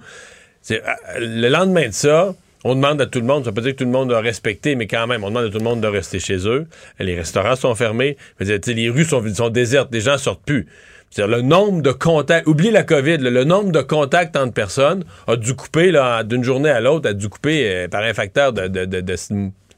Euh, 0.69 0.79
Le 1.17 1.49
lendemain 1.49 1.87
de 1.87 1.93
ça, 1.93 2.35
on 2.63 2.75
demande 2.75 3.01
à 3.01 3.07
tout 3.07 3.19
le 3.19 3.25
monde, 3.25 3.43
ça 3.43 3.49
veut 3.49 3.55
pas 3.55 3.61
dire 3.61 3.71
que 3.71 3.77
tout 3.77 3.85
le 3.85 3.91
monde 3.91 4.09
doit 4.09 4.21
respecter, 4.21 4.75
mais 4.75 4.85
quand 4.85 5.07
même, 5.07 5.23
on 5.23 5.29
demande 5.29 5.45
à 5.45 5.49
tout 5.49 5.57
le 5.57 5.63
monde 5.63 5.81
de 5.81 5.87
rester 5.87 6.19
chez 6.19 6.47
eux. 6.47 6.67
Les 6.99 7.15
restaurants 7.15 7.55
sont 7.55 7.73
fermés. 7.73 8.17
Les 8.39 8.89
rues 8.89 9.05
sont, 9.05 9.23
sont 9.33 9.49
désertes, 9.49 9.89
les 9.91 10.01
gens 10.01 10.19
sortent 10.19 10.45
plus. 10.45 10.67
C'est-à-dire, 11.09 11.37
le 11.37 11.41
nombre 11.41 11.81
de 11.81 11.91
contacts, 11.91 12.47
oublie 12.47 12.71
la 12.71 12.83
COVID, 12.83 13.17
le 13.17 13.43
nombre 13.43 13.71
de 13.71 13.81
contacts 13.81 14.35
entre 14.35 14.53
personnes 14.53 15.03
a 15.27 15.35
dû 15.35 15.55
couper 15.55 15.91
d'une 16.25 16.43
journée 16.43 16.69
à 16.69 16.79
l'autre, 16.79 17.09
a 17.09 17.13
dû 17.13 17.29
couper 17.29 17.69
euh, 17.69 17.87
par 17.87 18.03
un 18.03 18.13
facteur 18.13 18.53
de, 18.53 18.67
de, 18.67 18.85
de, 18.85 19.01
de 19.01 19.15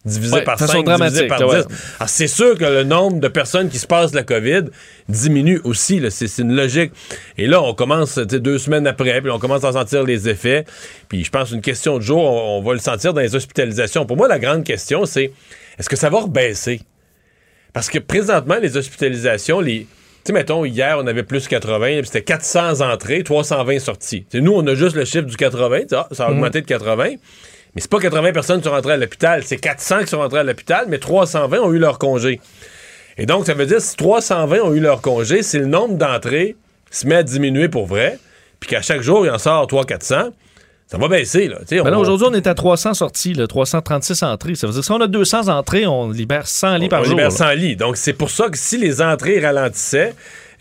divisé 0.06 0.36
Ouais, 0.36 0.44
par 0.44 0.56
de 0.56 0.60
façon 0.62 0.84
5, 0.86 0.98
divisé 0.98 1.28
par 1.28 1.40
là, 1.40 1.46
10. 1.46 1.52
ouais. 1.52 1.64
Alors, 2.00 2.10
c'est 2.10 2.28
sûr 2.28 2.58
que 2.58 2.66
le 2.66 2.84
nombre 2.84 3.20
de 3.20 3.28
personnes 3.28 3.70
qui 3.70 3.78
se 3.80 3.88
passent 3.88 4.14
la 4.14 4.24
COVID 4.24 4.66
diminue 5.08 5.62
aussi. 5.64 6.02
C'est 6.10 6.42
une 6.42 6.56
logique. 6.56 6.92
Et 7.38 7.48
là, 7.48 7.62
on 7.62 7.74
commence 7.74 8.18
deux 8.18 8.58
semaines 8.58 8.88
après, 8.88 9.22
puis 9.22 9.30
on 9.30 9.40
commence 9.40 9.64
à 9.64 9.74
sentir 9.74 10.04
les 10.04 10.30
effets. 10.30 10.66
Puis 11.10 11.24
je 11.24 11.30
pense 11.30 11.52
une 11.52 11.62
question 11.62 11.98
de 11.98 12.04
jour, 12.04 12.24
on, 12.24 12.60
on 12.60 12.62
va 12.62 12.74
le 12.74 12.80
sentir 12.80 13.14
dans 13.14 13.22
les 13.22 13.36
hospitalisations. 13.36 14.06
Pour 14.06 14.18
moi, 14.18 14.28
la 14.28 14.40
grande 14.40 14.64
question, 14.64 15.06
c'est 15.06 15.32
est-ce 15.78 15.90
que 15.90 15.96
ça 15.96 16.10
va 16.10 16.20
rebaisser? 16.22 16.82
Parce 17.74 17.90
que 17.90 18.00
présentement, 18.00 18.56
les 18.62 18.78
hospitalisations, 18.78 19.60
les. 19.60 19.88
Sais, 20.30 20.34
mettons, 20.34 20.64
hier, 20.64 20.96
on 21.02 21.08
avait 21.08 21.24
plus 21.24 21.48
80, 21.48 21.88
puis 21.88 22.06
c'était 22.06 22.22
400 22.22 22.82
entrées, 22.82 23.24
320 23.24 23.80
sorties. 23.80 24.28
Nous, 24.36 24.52
on 24.54 24.68
a 24.68 24.76
juste 24.76 24.96
le 24.96 25.04
chiffre 25.04 25.24
du 25.26 25.36
80, 25.36 25.80
tu 25.80 25.88
sais, 25.90 25.96
ah, 25.96 26.08
ça 26.12 26.26
a 26.26 26.30
Mhm. 26.30 26.36
augmenté 26.36 26.62
de 26.62 26.68
80. 26.68 27.16
Mais 27.74 27.82
c'est 27.82 27.90
pas 27.90 27.98
80 28.00 28.32
personnes 28.32 28.60
qui 28.62 28.66
sont 28.66 28.76
rentrées 28.76 28.94
à 28.94 28.98
l'hôpital, 28.98 29.42
c'est 29.44 29.58
400 29.58 30.02
qui 30.02 30.06
sont 30.10 30.20
rentrées 30.20 30.42
à 30.42 30.44
l'hôpital, 30.44 30.86
mais 30.88 31.00
320 31.00 31.62
ont 31.62 31.74
eu 31.74 31.80
leur 31.80 31.98
congé. 31.98 32.40
Et 33.18 33.26
donc, 33.26 33.48
ça 33.48 33.56
veut 33.56 33.66
dire 33.66 33.82
si 33.82 33.98
320 33.98 34.60
ont 34.62 34.76
eu 34.76 34.80
leur 34.80 35.02
congé, 35.02 35.42
c'est 35.42 35.58
le 35.58 35.66
nombre 35.66 35.96
d'entrées 35.98 36.56
se 36.92 37.08
met 37.08 37.16
à 37.16 37.24
diminuer 37.24 37.68
pour 37.68 37.88
vrai, 37.88 38.20
puis 38.60 38.70
qu'à 38.70 38.84
chaque 38.84 39.02
jour, 39.02 39.26
il 39.26 39.32
en 39.32 39.40
sort 39.40 39.66
300-400, 39.66 40.30
ça 40.92 40.98
va 40.98 41.08
baisser. 41.08 41.48
Là, 41.48 41.58
Ben 41.70 41.84
là, 41.84 41.98
on- 41.98 42.02
aujourd'hui, 42.02 42.28
on 42.30 42.34
est 42.34 42.48
à 42.48 42.56
300 42.56 42.94
sorties, 42.96 43.34
là, 43.34 43.46
336 43.48 44.24
entrées. 44.24 44.56
Ça 44.56 44.66
veut 44.68 44.74
dire 44.74 44.82
que 44.82 44.86
si 44.86 44.92
on 44.92 45.02
a 45.02 45.08
200 45.08 45.48
entrées, 45.48 45.86
on 45.86 46.10
libère 46.10 46.48
100 46.48 46.78
lits 46.78 46.90
par 46.90 47.02
on 47.02 47.04
jour. 47.04 47.14
libère 47.14 47.30
là. 47.30 47.36
100 47.36 47.52
lits. 47.52 47.76
Donc, 47.76 47.96
c'est 47.98 48.14
pour 48.14 48.30
ça 48.32 48.50
que 48.50 48.58
si 48.58 48.78
les 48.78 49.02
entrées 49.02 49.40
ralentissaient, 49.40 50.14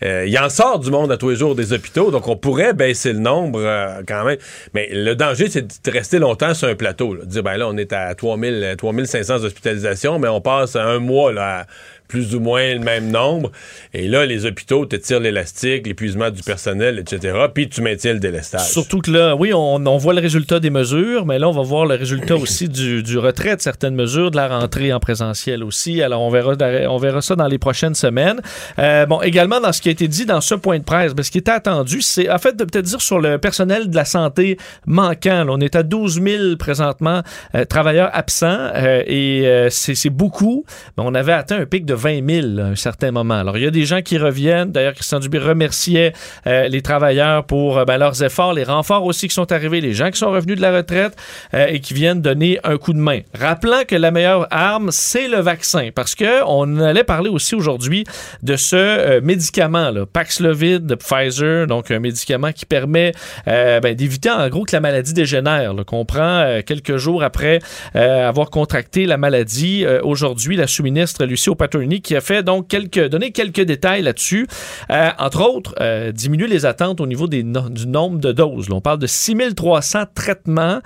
euh, 0.03 0.25
il 0.27 0.39
en 0.39 0.49
sort 0.49 0.79
du 0.79 0.91
monde 0.91 1.11
à 1.11 1.17
tous 1.17 1.29
les 1.31 1.35
jours 1.35 1.55
des 1.55 1.73
hôpitaux, 1.73 2.09
donc 2.11 2.27
on 2.29 2.37
pourrait 2.37 2.73
baisser 2.73 3.11
le 3.11 3.19
nombre 3.19 3.59
euh, 3.61 4.01
quand 4.07 4.23
même. 4.23 4.37
Mais 4.73 4.87
le 4.93 5.13
danger, 5.15 5.49
c'est 5.49 5.63
de 5.67 5.91
rester 5.91 6.19
longtemps 6.19 6.53
sur 6.53 6.67
un 6.69 6.75
plateau. 6.75 7.15
Là. 7.15 7.25
De 7.25 7.29
dire, 7.29 7.43
ben 7.43 7.57
là, 7.57 7.67
on 7.67 7.75
est 7.75 7.91
à 7.91 8.13
3000, 8.15 8.53
euh, 8.63 8.75
3500 8.75 9.43
hospitalisations, 9.43 10.17
mais 10.19 10.27
on 10.29 10.39
passe 10.41 10.75
un 10.77 10.99
mois 10.99 11.33
là, 11.33 11.61
à 11.61 11.65
plus 12.09 12.35
ou 12.35 12.39
moins 12.39 12.73
le 12.73 12.79
même 12.79 13.11
nombre. 13.11 13.51
Et 13.93 14.07
là, 14.07 14.25
les 14.25 14.45
hôpitaux 14.45 14.85
te 14.85 14.95
tirent 14.95 15.19
l'élastique, 15.19 15.85
l'épuisement 15.85 16.31
du 16.31 16.41
personnel, 16.41 16.99
etc. 16.99 17.37
Puis 17.53 17.69
tu 17.69 17.81
maintiens 17.81 18.13
le 18.13 18.19
délestage. 18.19 18.67
Surtout 18.67 18.99
que 18.99 19.11
là, 19.11 19.35
oui, 19.35 19.53
on, 19.53 19.85
on 19.85 19.97
voit 19.97 20.13
le 20.13 20.19
résultat 20.19 20.59
des 20.59 20.71
mesures, 20.71 21.27
mais 21.27 21.37
là, 21.37 21.47
on 21.47 21.51
va 21.51 21.61
voir 21.61 21.85
le 21.85 21.95
résultat 21.95 22.35
aussi 22.35 22.67
du, 22.67 23.03
du 23.03 23.17
retrait 23.19 23.55
de 23.55 23.61
certaines 23.61 23.95
mesures, 23.95 24.31
de 24.31 24.35
la 24.35 24.47
rentrée 24.47 24.91
en 24.91 24.99
présentiel 24.99 25.63
aussi. 25.63 26.01
Alors, 26.01 26.21
on 26.21 26.31
verra, 26.31 26.55
on 26.89 26.97
verra 26.97 27.21
ça 27.21 27.35
dans 27.35 27.47
les 27.47 27.59
prochaines 27.59 27.95
semaines. 27.95 28.41
Euh, 28.79 29.05
bon, 29.05 29.21
également, 29.21 29.61
dans 29.61 29.71
ce 29.71 29.79
qui 29.79 29.89
a 29.89 29.91
été 29.91 30.07
dit 30.07 30.25
dans 30.25 30.41
ce 30.41 30.55
point 30.55 30.79
de 30.79 30.83
presse, 30.83 31.13
ben, 31.13 31.21
ce 31.21 31.29
qui 31.29 31.37
était 31.37 31.51
attendu, 31.51 32.01
c'est 32.01 32.29
en 32.31 32.39
fait 32.39 32.55
de 32.55 32.63
peut-être 32.63 32.85
dire 32.85 33.01
sur 33.01 33.19
le 33.19 33.37
personnel 33.37 33.87
de 33.87 33.95
la 33.95 34.05
santé 34.05 34.57
manquant. 34.87 35.43
là. 35.43 35.51
on 35.51 35.59
est 35.59 35.75
à 35.75 35.83
12 35.83 36.21
000 36.23 36.55
présentement 36.57 37.21
euh, 37.53 37.65
travailleurs 37.65 38.09
absents 38.13 38.47
euh, 38.47 39.03
et 39.05 39.67
c'est 39.69 39.93
c'est 39.93 40.09
beaucoup. 40.09 40.65
Mais 40.97 41.03
on 41.05 41.13
avait 41.13 41.33
atteint 41.33 41.59
un 41.59 41.65
pic 41.65 41.85
de 41.85 41.93
20 41.99 42.27
000 42.27 42.59
à 42.59 42.63
un 42.71 42.75
certain 42.75 43.11
moment. 43.11 43.35
Alors, 43.35 43.57
il 43.57 43.63
y 43.63 43.67
a 43.67 43.71
des 43.71 43.85
gens 43.85 44.01
qui 44.01 44.17
reviennent. 44.17 44.71
D'ailleurs, 44.71 44.93
Christian 44.93 45.19
Dubé 45.19 45.37
remerciait 45.37 46.13
euh, 46.47 46.67
les 46.67 46.81
travailleurs 46.81 47.45
pour 47.45 47.77
euh, 47.77 47.85
ben, 47.85 47.97
leurs 47.97 48.23
efforts, 48.23 48.53
les 48.53 48.63
renforts 48.63 49.05
aussi 49.05 49.27
qui 49.27 49.33
sont 49.33 49.51
arrivés, 49.51 49.81
les 49.81 49.93
gens 49.93 50.09
qui 50.09 50.17
sont 50.17 50.31
revenus 50.31 50.55
de 50.55 50.61
la 50.61 50.75
retraite 50.75 51.15
euh, 51.53 51.67
et 51.67 51.79
qui 51.79 51.93
viennent 51.93 52.21
donner 52.21 52.59
un 52.63 52.77
coup 52.77 52.93
de 52.93 52.99
main. 52.99 53.19
Rappelant 53.37 53.83
que 53.87 53.95
la 53.95 54.11
meilleure 54.11 54.47
arme, 54.49 54.89
c'est 54.91 55.27
le 55.27 55.39
vaccin. 55.39 55.89
Parce 55.93 56.15
que 56.15 56.43
on 56.45 56.79
allait 56.79 57.03
parler 57.03 57.29
aussi 57.29 57.53
aujourd'hui 57.53 58.05
de 58.41 58.55
ce 58.55 58.75
euh, 58.75 59.21
médicament, 59.21 59.91
là, 59.91 60.05
Paxlovid 60.05 60.85
de 60.85 60.95
Pfizer, 60.95 61.67
donc 61.67 61.91
un 61.91 61.99
médicament 61.99 62.51
qui 62.51 62.65
permet 62.65 63.11
ben, 63.45 63.93
d'éviter 63.93 64.29
en 64.29 64.47
gros 64.49 64.63
que 64.63 64.75
la 64.75 64.79
maladie 64.79 65.13
dégénère, 65.13 65.73
qu'on 65.85 66.05
prend 66.05 66.59
quelques 66.65 66.97
jours 66.97 67.23
après 67.23 67.59
avoir 67.93 68.49
contracté 68.49 69.05
la 69.05 69.17
maladie. 69.17 69.85
Aujourd'hui, 70.03 70.55
la 70.55 70.67
sous-ministre 70.67 71.25
Lucie 71.25 71.49
O'Patterney 71.49 71.88
qui 71.97 72.15
a 72.15 72.21
fait 72.21 72.43
donc 72.43 72.67
quelques, 72.67 73.07
donné 73.09 73.31
quelques 73.31 73.61
détails 73.61 74.01
là-dessus. 74.03 74.47
Euh, 74.91 75.09
entre 75.19 75.41
autres, 75.43 75.75
euh, 75.81 76.11
diminuer 76.11 76.47
les 76.47 76.65
attentes 76.65 77.01
au 77.01 77.07
niveau 77.07 77.27
des 77.27 77.43
no- 77.43 77.69
du 77.69 77.87
nombre 77.87 78.19
de 78.19 78.31
doses. 78.31 78.69
Là, 78.69 78.75
on 78.75 78.81
parle 78.81 78.99
de 78.99 79.07
6300 79.07 80.03
traitements 80.15 80.79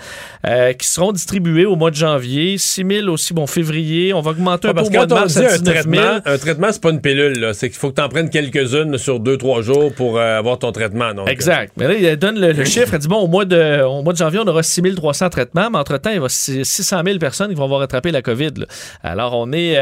euh, 0.47 0.73
qui 0.73 0.87
seront 0.87 1.11
distribués 1.11 1.65
au 1.65 1.75
mois 1.75 1.91
de 1.91 1.95
janvier, 1.95 2.57
6000 2.57 3.09
aussi 3.09 3.33
bon 3.33 3.47
février. 3.47 4.13
On 4.13 4.21
va 4.21 4.31
augmenter 4.31 4.67
un 4.67 4.71
Ouais, 4.71 4.81
peu 4.81 4.87
au 4.87 4.91
mois 4.91 5.05
de 5.05 5.13
mars 5.13 5.37
un 5.37 5.41
19 5.41 5.51
000. 5.63 5.63
traitement, 5.65 6.19
un 6.25 6.37
traitement, 6.37 6.67
c'est 6.71 6.81
pas 6.81 6.89
une 6.89 7.01
pilule. 7.01 7.51
C'est 7.53 7.69
qu'il 7.69 7.77
faut 7.77 7.89
que 7.91 7.95
tu 7.95 8.01
en 8.01 8.09
prennes 8.09 8.29
quelques-unes 8.29 8.97
sur 8.97 9.19
deux, 9.19 9.37
trois 9.37 9.61
jours 9.61 9.93
pour 9.93 10.19
avoir 10.19 10.57
ton 10.59 10.71
traitement. 10.71 11.13
Donc, 11.13 11.29
Exact. 11.29 11.73
Mais 11.77 11.87
là, 11.87 11.93
il 11.95 12.17
donne 12.17 12.39
le, 12.39 12.51
le 12.51 12.65
chiffre. 12.65 12.93
Elle 12.93 12.99
dit 12.99 13.07
bon, 13.07 13.17
au 13.19 13.27
mois, 13.27 13.45
de, 13.45 13.81
au 13.83 14.01
mois 14.03 14.13
de 14.13 14.17
janvier, 14.17 14.39
on 14.43 14.47
aura 14.47 14.63
6300 14.63 15.29
traitements, 15.29 15.69
mais 15.71 15.77
entre-temps, 15.79 16.11
il 16.11 16.19
va 16.19 16.29
600 16.29 17.01
000 17.05 17.17
personnes 17.17 17.49
qui 17.49 17.55
vont 17.55 17.63
avoir 17.65 17.81
attrapé 17.81 18.11
la 18.11 18.21
COVID. 18.21 18.51
là. 18.57 18.65
Alors, 19.03 19.33
on 19.37 19.51
est. 19.51 19.73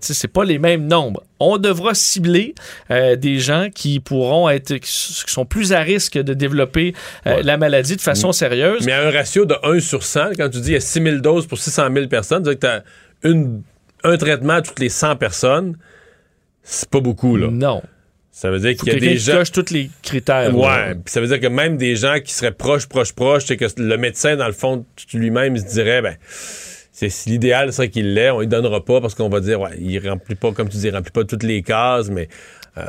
Tu 0.00 0.06
sais, 0.08 0.14
c'est 0.14 0.28
pas 0.34 0.44
les 0.44 0.58
mêmes 0.58 0.86
nombres. 0.86 1.22
On 1.40 1.56
devra 1.56 1.94
cibler 1.94 2.54
euh, 2.90 3.16
des 3.16 3.38
gens 3.38 3.68
qui 3.74 4.00
pourront 4.00 4.50
être. 4.50 4.74
qui 4.74 4.90
sont 4.90 5.46
plus 5.46 5.72
à 5.72 5.80
risque 5.80 6.18
de 6.18 6.34
développer 6.34 6.92
euh, 7.26 7.40
la 7.42 7.56
maladie 7.56 7.96
de 7.96 8.00
façon 8.02 8.32
sérieuse. 8.32 8.84
Mais 8.84 8.92
à 8.92 9.06
un 9.06 9.10
ratio 9.10 9.46
de 9.46 9.54
1 9.62 9.80
sur 9.80 10.02
100, 10.02 10.30
quand 10.36 10.50
tu 10.50 10.60
dis 10.60 10.70
il 10.70 10.74
y 10.74 10.76
a 10.76 10.80
6 10.80 11.02
000 11.02 11.16
doses 11.18 11.46
pour 11.46 11.58
600 11.58 11.88
000 11.94 12.08
personnes, 12.08 12.42
tu 12.42 12.66
as 12.66 12.82
une, 13.22 13.62
un 14.02 14.16
traitement 14.18 14.54
à 14.54 14.62
toutes 14.62 14.80
les 14.80 14.90
100 14.90 15.16
personnes, 15.16 15.78
c'est 16.62 16.90
pas 16.90 17.00
beaucoup, 17.00 17.36
là. 17.36 17.48
Non. 17.50 17.82
Ça 18.32 18.50
veut 18.50 18.58
dire 18.58 18.76
qu'il 18.76 18.92
y 18.92 18.96
a 18.96 18.98
des 18.98 19.10
qui 19.12 19.18
gens. 19.18 19.34
coche 19.38 19.52
tous 19.52 19.70
les 19.70 19.90
critères. 20.02 20.56
Ouais, 20.56 20.96
ça 21.06 21.20
veut 21.20 21.28
dire 21.28 21.38
que 21.38 21.46
même 21.46 21.76
des 21.76 21.94
gens 21.94 22.16
qui 22.18 22.32
seraient 22.34 22.50
proches, 22.50 22.88
proches, 22.88 23.12
proches, 23.12 23.44
c'est 23.46 23.56
que 23.56 23.66
le 23.76 23.96
médecin, 23.96 24.34
dans 24.34 24.48
le 24.48 24.52
fond, 24.52 24.84
lui-même, 25.12 25.54
il 25.54 25.62
se 25.62 25.72
dirait, 25.72 26.02
ben, 26.02 26.16
c'est 26.96 27.26
l'idéal, 27.26 27.72
ça 27.72 27.88
qu'il 27.88 28.14
l'est, 28.14 28.30
on 28.30 28.38
lui 28.38 28.46
donnera 28.46 28.84
pas 28.84 29.00
parce 29.00 29.16
qu'on 29.16 29.28
va 29.28 29.40
dire, 29.40 29.60
ouais, 29.60 29.76
il 29.80 29.98
remplit 30.08 30.36
pas, 30.36 30.52
comme 30.52 30.68
tu 30.68 30.76
dis, 30.76 30.86
il 30.86 30.94
remplit 30.94 31.10
pas 31.10 31.24
toutes 31.24 31.42
les 31.42 31.60
cases, 31.62 32.08
mais. 32.08 32.28
euh, 32.78 32.82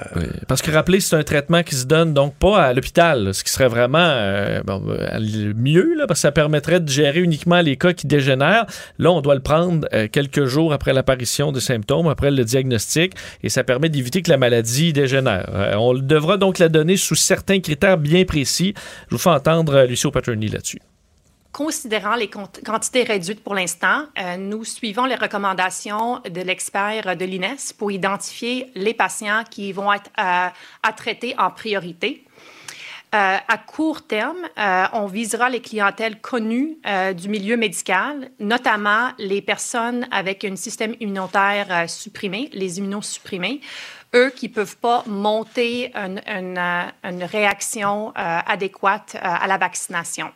Parce 0.48 0.62
que 0.62 0.70
rappelez, 0.70 1.00
c'est 1.00 1.16
un 1.16 1.24
traitement 1.24 1.64
qui 1.64 1.74
se 1.74 1.86
donne 1.88 2.14
donc 2.14 2.36
pas 2.36 2.66
à 2.66 2.74
l'hôpital, 2.74 3.34
ce 3.34 3.44
qui 3.44 3.50
serait 3.50 3.68
vraiment 3.68 3.98
euh, 3.98 4.62
euh, 4.70 5.54
mieux, 5.56 5.96
là, 5.98 6.06
parce 6.06 6.20
que 6.20 6.22
ça 6.22 6.32
permettrait 6.32 6.80
de 6.80 6.88
gérer 6.88 7.20
uniquement 7.20 7.62
les 7.62 7.78
cas 7.78 7.94
qui 7.94 8.06
dégénèrent. 8.06 8.68
Là, 9.00 9.12
on 9.12 9.22
doit 9.22 9.36
le 9.36 9.42
prendre 9.42 9.88
quelques 10.12 10.46
jours 10.46 10.72
après 10.72 10.94
l'apparition 10.94 11.52
des 11.52 11.60
symptômes, 11.60 12.08
après 12.08 12.30
le 12.30 12.44
diagnostic, 12.44 13.14
et 13.42 13.50
ça 13.50 13.64
permet 13.64 13.90
d'éviter 13.90 14.22
que 14.22 14.30
la 14.30 14.38
maladie 14.38 14.94
dégénère. 14.94 15.50
On 15.80 15.96
devra 15.96 16.38
donc 16.38 16.60
la 16.60 16.70
donner 16.70 16.96
sous 16.96 17.16
certains 17.16 17.60
critères 17.60 17.98
bien 17.98 18.24
précis. 18.24 18.76
Je 19.10 19.16
vous 19.16 19.22
fais 19.22 19.32
entendre 19.32 19.84
Lucie 19.86 20.12
Paterny 20.12 20.48
là-dessus. 20.48 20.80
Considérant 21.56 22.16
les 22.16 22.28
quant- 22.28 22.52
quantités 22.66 23.04
réduites 23.04 23.42
pour 23.42 23.56
l'instant, 23.56 24.08
euh, 24.20 24.36
nous 24.36 24.66
suivons 24.66 25.06
les 25.06 25.16
recommandations 25.16 26.20
de 26.20 26.42
l'expert 26.42 27.16
de 27.16 27.24
l'INES 27.24 27.72
pour 27.78 27.94
identifier 27.94 28.70
les 28.76 28.94
patients 28.94 29.46
qui 29.50 29.72
vont 29.72 29.94
être 29.94 30.12
euh, 30.20 30.50
à 30.84 30.94
traiter 30.98 31.34
en 31.38 31.52
priorité. 31.52 32.26
Euh, 33.16 33.38
à 33.48 33.58
court 33.58 34.06
terme, 34.06 34.50
on 34.92 35.06
visera 35.06 35.50
les 35.50 35.62
clientèles 35.62 36.20
connues 36.20 36.78
du 37.16 37.30
milieu 37.30 37.56
médical, 37.56 38.32
notamment 38.38 39.12
les 39.18 39.42
personnes 39.42 40.10
avec 40.12 40.44
un 40.44 40.58
système 40.58 40.96
immunitaire 41.00 41.90
supprimé, 41.90 42.50
les 42.52 42.80
immunosupprimés, 42.80 43.62
eux 44.14 44.30
qui 44.36 44.50
ne 44.50 44.54
peuvent 44.54 44.76
pas 44.76 45.06
monter 45.08 45.94
une, 45.96 47.24
réaction 47.24 48.12
adéquate 48.14 49.16
à 49.22 49.48
la 49.48 49.58
vaccination. 49.58 50.34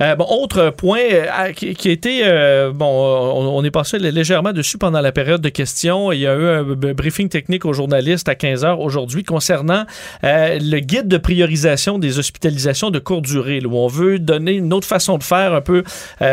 Euh, 0.00 0.14
bon, 0.14 0.26
autre 0.28 0.70
point 0.70 1.00
euh, 1.00 1.52
qui, 1.52 1.74
qui 1.74 1.88
a 1.88 1.92
été, 1.92 2.20
euh, 2.24 2.70
bon, 2.72 2.86
on, 2.86 3.64
est 3.64 3.70
passé 3.70 3.98
légèrement 3.98 4.52
dessus 4.52 4.76
pendant 4.76 5.00
la 5.00 5.12
période 5.12 5.40
de 5.40 5.48
questions. 5.48 6.12
Il 6.12 6.20
y 6.20 6.26
a 6.26 6.34
eu 6.34 6.48
un 6.48 6.62
briefing 6.62 7.28
technique 7.28 7.64
aux 7.64 7.72
journalistes 7.72 8.28
à 8.28 8.34
15 8.34 8.64
heures 8.64 8.80
aujourd'hui 8.80 9.24
concernant 9.24 9.84
le 10.22 10.78
guide 10.80 11.08
de 11.08 11.16
priorisation 11.16 11.98
des 11.98 12.18
hospitalisations 12.18 12.90
de 12.90 12.98
courte 12.98 13.24
durée, 13.24 13.60
où 13.64 13.76
on 13.76 13.86
veut 13.86 14.18
donner 14.18 14.52
une 14.52 14.72
autre 14.72 14.86
façon 14.86 15.18
de 15.18 15.22
faire 15.22 15.54
un 15.54 15.60
peu 15.60 15.82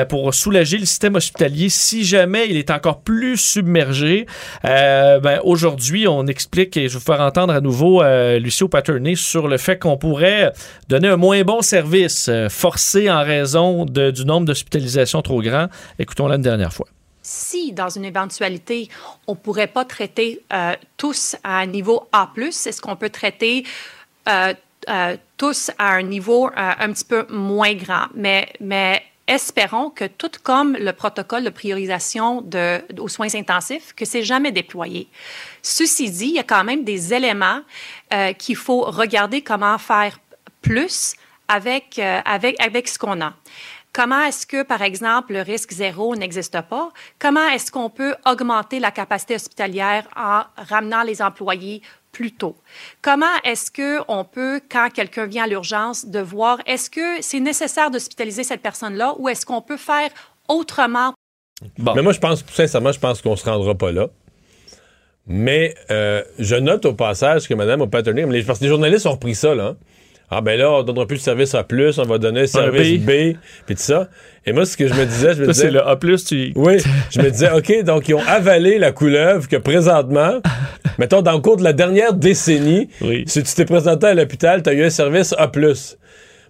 pour 0.09 0.33
soulager 0.33 0.77
le 0.77 0.85
système 0.85 1.15
hospitalier 1.15 1.69
si 1.69 2.03
jamais 2.03 2.47
il 2.49 2.57
est 2.57 2.71
encore 2.71 3.01
plus 3.01 3.37
submergé. 3.37 4.25
Ben, 4.63 5.39
aujourd'hui, 5.43 6.07
on 6.07 6.27
explique, 6.27 6.75
et 6.77 6.87
je 6.87 6.93
vais 6.93 6.99
vous 6.99 7.05
faire 7.05 7.21
entendre 7.21 7.53
à 7.53 7.61
nouveau 7.61 8.03
Lucio 8.39 8.67
Paterné 8.67 9.15
sur 9.15 9.47
le 9.47 9.57
fait 9.57 9.79
qu'on 9.79 9.97
pourrait 9.97 10.51
donner 10.89 11.07
un 11.07 11.17
moins 11.17 11.41
bon 11.43 11.61
service 11.61 12.29
forcé 12.49 13.09
en 13.09 13.23
raison 13.23 13.52
du 13.53 14.25
nombre 14.25 14.45
d'hospitalisations 14.45 15.21
trop 15.21 15.41
grand. 15.41 15.67
Écoutons-la 15.99 16.35
une 16.35 16.41
dernière 16.41 16.73
fois. 16.73 16.87
Si, 17.25 17.71
dans 17.71 17.87
une 17.87 18.03
éventualité, 18.03 18.89
on 19.27 19.31
ne 19.31 19.37
pourrait 19.37 19.67
pas 19.67 19.85
traiter 19.85 20.43
euh, 20.51 20.73
tous 20.97 21.37
à 21.41 21.59
un 21.59 21.65
niveau 21.67 22.05
A, 22.11 22.29
est-ce 22.37 22.81
qu'on 22.81 22.97
peut 22.97 23.09
traiter 23.09 23.65
euh, 24.27 24.53
euh, 24.89 25.15
tous 25.37 25.71
à 25.77 25.93
un 25.93 26.01
niveau 26.03 26.49
un 26.53 26.91
petit 26.91 27.05
peu 27.05 27.25
moins 27.29 27.73
grand? 27.75 28.07
Mais, 28.13 28.49
mais 28.59 29.01
espérons 29.25 29.89
que 29.89 30.03
tout 30.03 30.31
comme 30.43 30.75
le 30.75 30.91
protocole 30.91 31.45
de 31.45 31.49
priorisation 31.49 32.41
de, 32.41 32.81
aux 32.99 33.07
soins 33.07 33.33
intensifs, 33.35 33.93
que 33.95 34.03
c'est 34.03 34.23
jamais 34.23 34.51
déployé. 34.51 35.07
Ceci 35.61 36.11
dit, 36.11 36.25
il 36.25 36.35
y 36.35 36.39
a 36.39 36.43
quand 36.43 36.65
même 36.65 36.83
des 36.83 37.13
éléments 37.13 37.61
qu'il 38.37 38.57
faut 38.57 38.81
regarder 38.81 39.41
comment 39.41 39.77
faire 39.77 40.19
plus 40.61 41.15
avec, 41.47 41.99
euh, 41.99 42.19
avec, 42.25 42.61
avec 42.61 42.87
ce 42.87 42.97
qu'on 42.97 43.21
a. 43.21 43.33
Comment 43.93 44.23
est-ce 44.23 44.47
que, 44.47 44.63
par 44.63 44.81
exemple, 44.81 45.33
le 45.33 45.41
risque 45.41 45.71
zéro 45.71 46.15
n'existe 46.15 46.59
pas? 46.61 46.89
Comment 47.19 47.47
est-ce 47.49 47.71
qu'on 47.71 47.91
peut 47.91 48.15
augmenter 48.25 48.79
la 48.79 48.89
capacité 48.89 49.35
hospitalière 49.35 50.07
en 50.15 50.41
ramenant 50.57 51.03
les 51.03 51.21
employés 51.21 51.83
plus 52.11 52.31
tôt? 52.31 52.55
Comment 53.03 53.35
est-ce 53.43 53.71
qu'on 53.71 54.23
peut, 54.23 54.61
quand 54.69 54.89
quelqu'un 54.91 55.27
vient 55.27 55.43
à 55.43 55.47
l'urgence, 55.47 56.07
de 56.07 56.19
voir 56.19 56.57
est-ce 56.65 56.89
que 56.89 57.21
c'est 57.21 57.39
nécessaire 57.39 57.91
d'hospitaliser 57.91 58.43
cette 58.43 58.61
personne-là 58.61 59.13
ou 59.19 59.29
est-ce 59.29 59.45
qu'on 59.45 59.61
peut 59.61 59.77
faire 59.77 60.09
autrement? 60.47 61.13
Mais 61.77 62.01
moi, 62.01 62.13
je 62.13 62.19
pense, 62.19 62.43
sincèrement, 62.51 62.91
je 62.91 62.99
pense 62.99 63.21
qu'on 63.21 63.35
se 63.35 63.45
rendra 63.45 63.75
pas 63.75 63.91
là. 63.91 64.07
Mais 65.27 65.75
euh, 65.91 66.23
je 66.39 66.55
note 66.55 66.85
au 66.85 66.93
passage 66.93 67.47
que 67.47 67.53
Mme 67.53 67.81
O'Patterney, 67.81 68.43
parce 68.43 68.59
que 68.59 68.63
les 68.63 68.69
journalistes 68.69 69.05
ont 69.05 69.11
repris 69.11 69.35
ça, 69.35 69.53
là. 69.55 69.67
hein. 69.67 69.77
Ah 70.29 70.41
ben 70.41 70.57
là, 70.57 70.71
on 70.71 70.83
donnera 70.83 71.05
plus 71.05 71.17
le 71.17 71.21
service 71.21 71.53
A+, 71.53 71.65
on 71.97 72.03
va 72.03 72.17
donner 72.17 72.41
le 72.41 72.47
service 72.47 72.99
B. 72.99 73.05
B, 73.05 73.37
puis 73.65 73.75
tout 73.75 73.81
ça. 73.81 74.09
Et 74.45 74.51
moi, 74.51 74.65
ce 74.65 74.75
que 74.75 74.87
je 74.87 74.93
me 74.93 75.05
disais, 75.05 75.35
je 75.35 75.41
me 75.41 75.45
Ça, 75.47 75.51
disais... 75.51 75.65
c'est 75.65 75.71
le 75.71 75.87
A+, 75.87 75.95
tu... 75.95 76.51
Oui, 76.55 76.77
je 77.11 77.21
me 77.21 77.29
disais, 77.29 77.51
OK, 77.51 77.83
donc 77.83 78.09
ils 78.09 78.15
ont 78.15 78.23
avalé 78.27 78.77
la 78.79 78.91
couleuvre 78.91 79.47
que 79.47 79.57
présentement, 79.57 80.41
mettons, 80.97 81.21
dans 81.21 81.33
le 81.33 81.39
cours 81.39 81.57
de 81.57 81.63
la 81.63 81.73
dernière 81.73 82.13
décennie, 82.13 82.89
si 83.27 83.43
tu 83.43 83.53
t'es 83.53 83.65
présenté 83.65 84.07
à 84.07 84.13
l'hôpital, 84.13 84.63
tu 84.63 84.69
as 84.69 84.73
eu 84.73 84.83
un 84.83 84.89
service 84.89 85.33
A+. 85.37 85.51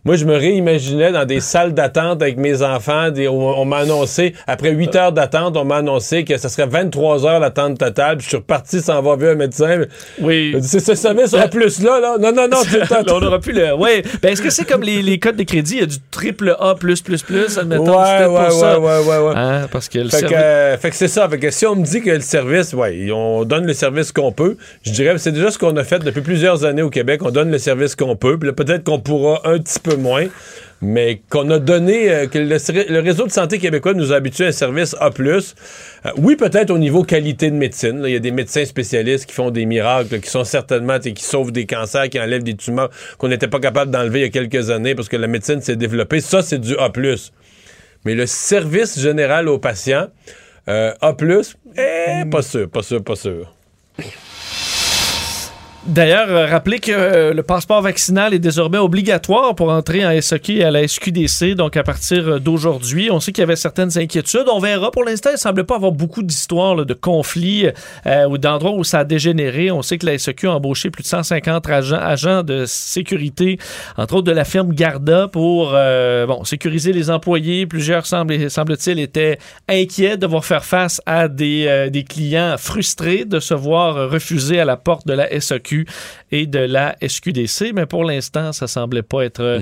Moi, 0.05 0.17
je 0.17 0.25
me 0.25 0.35
réimaginais 0.35 1.11
dans 1.13 1.23
des 1.25 1.39
salles 1.39 1.73
d'attente 1.73 2.21
avec 2.21 2.37
mes 2.37 2.61
enfants. 2.61 3.09
Des, 3.09 3.27
on 3.29 3.43
on 3.53 3.65
m'a 3.65 3.77
annoncé, 3.77 4.33
après 4.47 4.71
8 4.71 4.95
heures 4.95 5.11
d'attente, 5.13 5.55
on 5.55 5.63
m'a 5.63 5.77
annoncé 5.77 6.23
que 6.25 6.35
ça 6.37 6.49
serait 6.49 6.67
23 6.67 7.25
heures 7.25 7.39
l'attente 7.39 7.77
totale. 7.77 8.17
Puis 8.17 8.23
je 8.25 8.29
suis 8.29 8.37
reparti 8.37 8.81
sans 8.81 8.97
avoir 8.97 9.15
vu 9.17 9.29
un 9.29 9.35
médecin. 9.35 9.83
Oui. 10.19 10.55
C'est 10.61 10.79
ce 10.81 10.95
service 10.95 11.33
A+, 11.33 11.47
là, 11.47 11.99
là. 11.99 12.17
Non, 12.19 12.31
non, 12.33 12.47
non. 12.49 12.57
Là, 12.89 13.03
on 13.13 13.19
n'aura 13.21 13.39
plus 13.39 13.53
le. 13.53 13.73
Oui. 13.75 14.01
Ben, 14.21 14.33
est-ce 14.33 14.41
que 14.41 14.49
c'est 14.49 14.65
comme 14.65 14.83
les, 14.83 15.01
les 15.01 15.19
codes 15.19 15.35
de 15.37 15.43
crédit? 15.43 15.75
Il 15.75 15.79
y 15.79 15.83
a 15.83 15.85
du 15.85 15.97
triple 16.11 16.55
A, 16.59 16.71
admettons, 16.71 17.97
Ouais, 17.97 18.05
c'est 18.05 18.25
ouais, 18.25 18.27
peut-être 18.27 18.27
pour 18.27 18.39
ouais, 18.39 18.49
ça. 18.51 18.79
ouais, 18.79 18.99
ouais, 18.99 19.17
ouais. 19.27 19.33
Hein, 19.35 19.67
parce 19.71 19.87
que 19.89 19.99
le 19.99 20.09
Fait 20.09 20.23
que, 20.23 20.33
euh, 20.33 20.77
fait 20.77 20.89
que 20.89 20.95
c'est 20.95 21.07
ça. 21.07 21.27
Fait 21.29 21.39
que 21.39 21.49
si 21.51 21.65
on 21.65 21.75
me 21.75 21.83
dit 21.85 22.01
que 22.01 22.09
le 22.09 22.19
service, 22.21 22.73
ouais, 22.73 23.09
on 23.11 23.45
donne 23.45 23.65
le 23.65 23.73
service 23.73 24.11
qu'on 24.11 24.31
peut, 24.31 24.57
je 24.83 24.91
dirais 24.91 25.13
que 25.13 25.19
c'est 25.19 25.31
déjà 25.31 25.49
ce 25.51 25.57
qu'on 25.57 25.75
a 25.77 25.83
fait 25.83 25.99
depuis 25.99 26.21
plusieurs 26.21 26.65
années 26.65 26.81
au 26.81 26.89
Québec. 26.89 27.21
On 27.23 27.31
donne 27.31 27.51
le 27.51 27.57
service 27.57 27.95
qu'on 27.95 28.15
peut. 28.15 28.37
Puis 28.37 28.47
là, 28.47 28.53
peut-être 28.53 28.83
qu'on 28.83 28.99
pourra 28.99 29.41
un 29.45 29.59
petit 29.59 29.79
peu 29.79 29.92
moins, 29.95 30.27
mais 30.81 31.21
qu'on 31.29 31.49
a 31.49 31.59
donné, 31.59 32.11
euh, 32.11 32.27
que 32.27 32.37
le, 32.37 32.99
réseau 32.99 33.25
de 33.25 33.31
santé 33.31 33.57
québécois 33.57 33.93
nous 33.93 34.11
a 34.11 34.17
habitués 34.17 34.45
à 34.45 34.47
un 34.49 34.51
service 34.51 34.95
A. 34.99 35.09
Euh, 35.17 35.41
oui, 36.17 36.35
peut-être 36.35 36.71
au 36.71 36.77
niveau 36.77 37.03
qualité 37.03 37.49
de 37.49 37.55
médecine. 37.55 38.01
Il 38.05 38.11
y 38.11 38.15
a 38.15 38.19
des 38.19 38.31
médecins 38.31 38.65
spécialistes 38.65 39.25
qui 39.25 39.33
font 39.33 39.49
des 39.49 39.65
miracles, 39.65 40.19
qui 40.19 40.29
sont 40.29 40.43
certainement, 40.43 40.99
qui 40.99 41.23
sauvent 41.23 41.51
des 41.51 41.65
cancers, 41.65 42.09
qui 42.09 42.19
enlèvent 42.19 42.43
des 42.43 42.55
tumeurs 42.55 42.89
qu'on 43.17 43.29
n'était 43.29 43.47
pas 43.47 43.59
capable 43.59 43.91
d'enlever 43.91 44.19
il 44.19 44.23
y 44.23 44.25
a 44.25 44.29
quelques 44.29 44.69
années 44.69 44.93
parce 44.95 45.07
que 45.07 45.17
la 45.17 45.27
médecine 45.27 45.61
s'est 45.61 45.77
développée. 45.77 46.19
Ça, 46.19 46.41
c'est 46.41 46.59
du 46.59 46.75
A. 46.77 46.91
Mais 48.05 48.15
le 48.15 48.25
service 48.25 48.99
général 48.99 49.47
aux 49.47 49.59
patients, 49.59 50.07
euh, 50.67 50.93
A, 51.01 51.15
eh, 51.77 52.25
pas 52.29 52.41
sûr, 52.41 52.69
pas 52.69 52.83
sûr, 52.83 53.03
pas 53.03 53.15
sûr. 53.15 53.53
D'ailleurs, 55.85 56.29
euh, 56.29 56.45
rappelez 56.45 56.79
que 56.79 56.93
euh, 56.93 57.33
le 57.33 57.43
passeport 57.43 57.81
vaccinal 57.81 58.33
est 58.33 58.39
désormais 58.39 58.77
obligatoire 58.77 59.53
pour 59.53 59.69
entrer 59.69 60.05
en 60.05 60.21
SOQ 60.21 60.59
et 60.59 60.63
à 60.63 60.71
la 60.71 60.87
SQDC, 60.87 61.55
donc 61.55 61.75
à 61.75 61.83
partir 61.83 62.25
euh, 62.25 62.39
d'aujourd'hui. 62.39 63.11
On 63.11 63.19
sait 63.19 63.33
qu'il 63.33 63.41
y 63.41 63.43
avait 63.43 63.57
certaines 63.57 63.97
inquiétudes. 63.97 64.45
On 64.49 64.59
verra. 64.59 64.91
Pour 64.91 65.03
l'instant, 65.03 65.31
il 65.31 65.33
ne 65.33 65.39
semble 65.39 65.65
pas 65.65 65.75
avoir 65.75 65.91
beaucoup 65.91 66.23
d'histoires, 66.23 66.85
de 66.85 66.93
conflits 66.93 67.67
ou 68.29 68.37
d'endroits 68.37 68.71
où 68.71 68.85
ça 68.85 68.99
a 68.99 69.03
dégénéré. 69.03 69.71
On 69.71 69.81
sait 69.81 69.97
que 69.97 70.05
la 70.05 70.17
SOQ 70.17 70.47
a 70.47 70.51
embauché 70.53 70.89
plus 70.89 71.03
de 71.03 71.07
150 71.07 71.67
agents, 71.69 72.43
de 72.43 72.63
sécurité, 72.65 73.59
entre 73.97 74.15
autres 74.15 74.27
de 74.27 74.31
la 74.31 74.45
firme 74.45 74.73
Garda, 74.73 75.27
pour 75.27 75.71
bon, 75.71 76.43
sécuriser 76.43 76.93
les 76.93 77.09
employés. 77.09 77.65
Plusieurs, 77.65 78.05
semble- 78.05 78.49
semble-t-il, 78.49 78.99
étaient 78.99 79.37
inquiets 79.67 80.15
de 80.15 80.21
devoir 80.21 80.45
faire 80.45 80.63
face 80.63 81.01
à 81.05 81.27
des, 81.27 82.05
clients 82.07 82.55
frustrés 82.57 83.25
de 83.25 83.39
se 83.39 83.53
voir 83.53 84.09
refuser 84.09 84.59
à 84.59 84.65
la 84.65 84.77
porte 84.77 85.07
de 85.07 85.13
la 85.13 85.33
Et 86.31 86.45
de 86.47 86.59
la 86.59 86.95
SQDC, 87.01 87.71
mais 87.73 87.85
pour 87.85 88.03
l'instant, 88.03 88.51
ça 88.53 88.67
semblait 88.67 89.01
pas 89.03 89.23
être, 89.25 89.41
euh, 89.41 89.59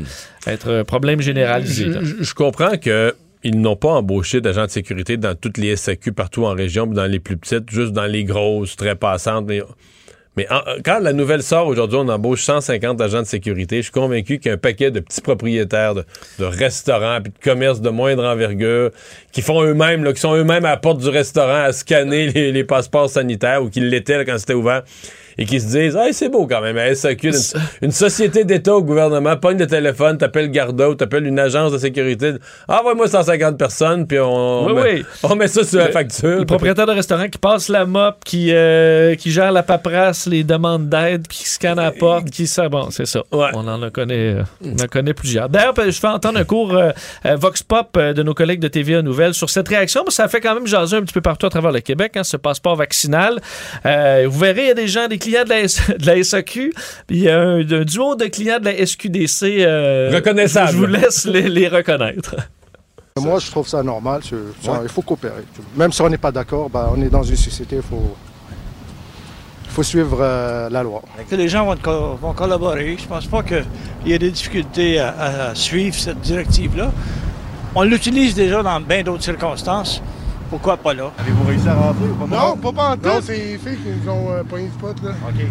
être 0.48 0.72
un 0.72 0.84
problème 0.84 1.22
généralisé. 1.22 1.88
Je, 2.02 2.24
je 2.24 2.34
comprends 2.34 2.78
que 2.78 3.16
ils 3.44 3.60
n'ont 3.60 3.76
pas 3.76 3.90
embauché 3.90 4.40
d'agents 4.40 4.66
de 4.66 4.72
sécurité 4.72 5.18
dans 5.18 5.34
toutes 5.34 5.58
les 5.58 5.76
SAQ 5.76 6.12
partout 6.12 6.46
en 6.46 6.54
région, 6.54 6.86
puis 6.86 6.96
dans 6.96 7.08
les 7.08 7.20
plus 7.20 7.38
petites, 7.38 7.70
juste 7.72 7.92
dans 7.92 8.06
les 8.06 8.24
grosses, 8.24 8.76
très 8.76 8.96
passantes. 8.96 9.46
Mais, 9.48 9.64
mais 10.38 10.46
en- 10.52 10.62
quand 10.86 11.00
la 11.00 11.12
nouvelle 11.12 11.42
sort 11.42 11.66
aujourd'hui, 11.66 11.98
on 12.00 12.08
embauche 12.08 12.44
150 12.44 13.02
agents 13.02 13.22
de 13.24 13.28
sécurité. 13.28 13.78
Je 13.78 13.82
suis 13.84 13.92
convaincu 13.92 14.38
qu'il 14.38 14.50
y 14.50 14.52
a 14.52 14.54
un 14.54 14.58
paquet 14.60 14.92
de 14.92 15.00
petits 15.00 15.22
propriétaires 15.22 15.96
de, 15.96 16.06
de 16.38 16.46
restaurants 16.46 17.20
puis 17.20 17.34
de 17.34 17.44
commerces 17.44 17.82
de 17.82 17.90
moindre 17.90 18.24
envergure 18.26 18.92
qui 19.32 19.42
font 19.42 19.64
eux-mêmes, 19.64 20.14
qui 20.14 20.22
sont 20.22 20.36
eux-mêmes 20.36 20.66
à 20.66 20.70
la 20.72 20.78
porte 20.78 21.00
du 21.00 21.10
restaurant 21.10 21.64
à 21.64 21.72
scanner 21.74 22.28
les, 22.32 22.52
les 22.52 22.64
passeports 22.64 23.10
sanitaires 23.10 23.64
ou 23.64 23.70
qui 23.72 23.80
l'étaient 23.80 24.18
là, 24.18 24.26
quand 24.26 24.38
c'était 24.38 24.54
ouvert 24.54 24.84
et 25.38 25.46
qui 25.46 25.60
se 25.60 25.68
disent 25.68 25.98
Ah, 25.98 26.08
c'est 26.12 26.30
beau 26.30 26.48
quand 26.48 26.62
même, 26.62 26.78
SAQ, 26.96 27.28
une, 27.30 27.34
une 27.84 27.92
société 27.92 28.44
d'État 28.44 28.76
au 28.76 28.84
gouvernement, 28.84 29.36
pogne 29.38 29.58
le 29.58 29.68
téléphone, 29.68 30.18
t'appelles 30.18 30.50
Garda 30.52 30.90
ou 30.90 30.96
t'appelles 30.96 31.26
une 31.28 31.40
agence 31.40 31.72
de 31.72 31.78
sécurité. 31.78 32.34
Envoie-moi 32.68 33.08
150 33.08 33.58
personnes, 33.58 34.08
puis 34.08 34.20
on, 34.20 34.66
Oui, 34.68 34.74
met, 34.74 34.94
oui. 34.94 35.06
on 35.24 35.36
met 35.36 35.48
ça 35.48 35.64
sur 35.64 35.80
la 35.80 35.90
facture. 35.90 36.40
Le 36.40 36.46
propriétaire 36.46 36.86
de 36.86 36.92
restaurant 36.92 37.28
qui 37.28 37.38
passe 37.38 37.70
la 37.70 37.86
mop, 37.86 38.16
qui, 38.26 38.50
euh, 38.54 39.16
qui 39.16 39.32
gère 39.32 39.52
la 39.52 39.64
paperasse, 39.64 40.28
les 40.28 40.44
demandes 40.44 40.90
d'aide, 40.90 41.28
puis 41.28 41.40
qui 41.40 41.50
scanne 41.50 41.78
la 41.78 41.92
porte, 41.92 42.30
qui 42.30 42.48
ça. 42.48 42.70
Bon, 42.70 42.90
c'est 42.92 43.06
ça. 43.06 43.24
On 43.32 43.40
en 43.68 43.82
a 43.82 43.90
connaît, 43.90 44.36
euh, 44.36 44.44
on 44.66 44.74
en 44.82 44.88
connaît 44.88 45.14
plusieurs. 45.14 45.50
D'ailleurs, 45.50 45.74
je 45.78 45.92
fais 45.92 46.08
entendre 46.08 46.40
un 46.40 46.44
cours 46.44 46.76
euh, 46.76 46.92
Vox 47.36 47.64
Pop 47.64 47.90
euh, 47.98 48.14
de 48.14 48.24
nos 48.24 48.34
collègues 48.34 48.60
de 48.60 48.68
TVA 48.68 49.02
Nouvelles 49.02 49.34
sur 49.34 49.50
cette 49.50 49.68
réaction, 49.68 50.04
mais 50.06 50.12
ça 50.12 50.28
fait 50.28 50.42
quand 50.42 50.54
même 50.56 50.68
jaser 50.68 50.98
un 50.98 51.02
petit 51.02 51.14
peu 51.14 51.22
partout 51.22 51.46
à 51.46 51.50
travers 51.50 51.72
le 51.72 51.80
Québec, 51.80 52.14
hein, 52.16 52.24
ce 52.24 52.38
passeport 52.38 52.76
vaccinal. 52.76 53.40
Vous 53.84 54.40
verrez, 54.40 54.62
il 54.64 54.68
y 54.68 54.72
a 54.72 54.76
des 54.76 54.88
gens, 54.88 55.08
des 55.08 55.18
clients 55.22 55.44
de 55.44 55.50
la, 55.50 55.60
S- 55.62 55.82
de 56.00 56.06
la 56.06 56.24
SAQ, 56.24 56.74
puis 57.08 57.18
il 57.18 57.24
y 57.24 57.30
a 57.30 57.40
un, 57.40 57.60
un 57.60 57.84
duo 57.84 58.16
de 58.16 58.26
clients 58.26 58.60
de 58.60 58.66
la 58.66 58.86
SQDC. 58.86 59.44
euh, 59.44 60.12
Reconnaissables. 60.14 60.72
Je 60.72 60.78
vous 60.78 60.86
laisse 60.88 61.26
les, 61.26 61.48
les 61.48 61.68
reconnaître. 61.68 62.36
Moi, 63.20 63.40
je 63.40 63.52
trouve 63.52 63.68
ça 63.68 63.84
normal. 63.84 64.22
Il 64.32 64.90
faut 64.90 65.02
coopérer. 65.02 65.44
Même 65.76 65.92
si 65.92 66.02
on 66.02 66.10
n'est 66.10 66.18
pas 66.18 66.32
d'accord, 66.32 66.70
bah, 66.70 66.90
on 66.96 67.02
est 67.02 67.10
dans 67.10 67.24
une 67.24 67.36
société, 67.36 67.76
il 67.78 67.82
faut, 69.70 69.84
suivre 69.84 70.18
euh, 70.22 70.70
la 70.70 70.82
loi. 70.84 71.02
que 71.30 71.36
les 71.36 71.48
gens 71.50 71.66
vont, 71.66 71.76
co- 71.78 72.16
vont 72.16 72.34
collaborer? 72.34 72.96
Je 73.00 73.06
pense 73.08 73.26
pas 73.28 73.44
qu'il 73.44 73.64
y 74.06 74.14
ait 74.14 74.20
des 74.20 74.32
difficultés 74.32 75.00
à, 75.00 75.50
à 75.50 75.56
suivre 75.56 75.96
cette 75.96 76.22
directive-là. 76.22 76.92
On 77.76 77.84
l'utilise 77.84 78.34
déjà 78.36 78.62
dans 78.64 78.80
bien 78.82 79.02
d'autres 79.04 79.24
circonstances. 79.24 80.02
Pourquoi 80.52 80.78
pas 80.78 80.94
là? 80.94 81.12
Avez-vous 81.18 81.48
réussi 81.48 81.68
à 81.68 81.74
rentrer 81.74 82.06
ou 82.06 82.14
pas? 82.28 82.28
Non, 82.28 82.58
pas 82.58 82.72
pas 82.74 82.90
en 82.92 82.98
tout. 82.98 83.08
Non, 83.08 83.20
c'est 83.24 83.36
les 83.38 83.58
filles 83.58 83.78
qui 83.78 83.90
nous 84.06 84.12
ont 84.12 84.32
euh, 84.32 84.44
pogné 84.44 84.66
le 84.66 84.72
spot, 84.72 84.96
là. 85.04 85.12
OK. 85.28 85.46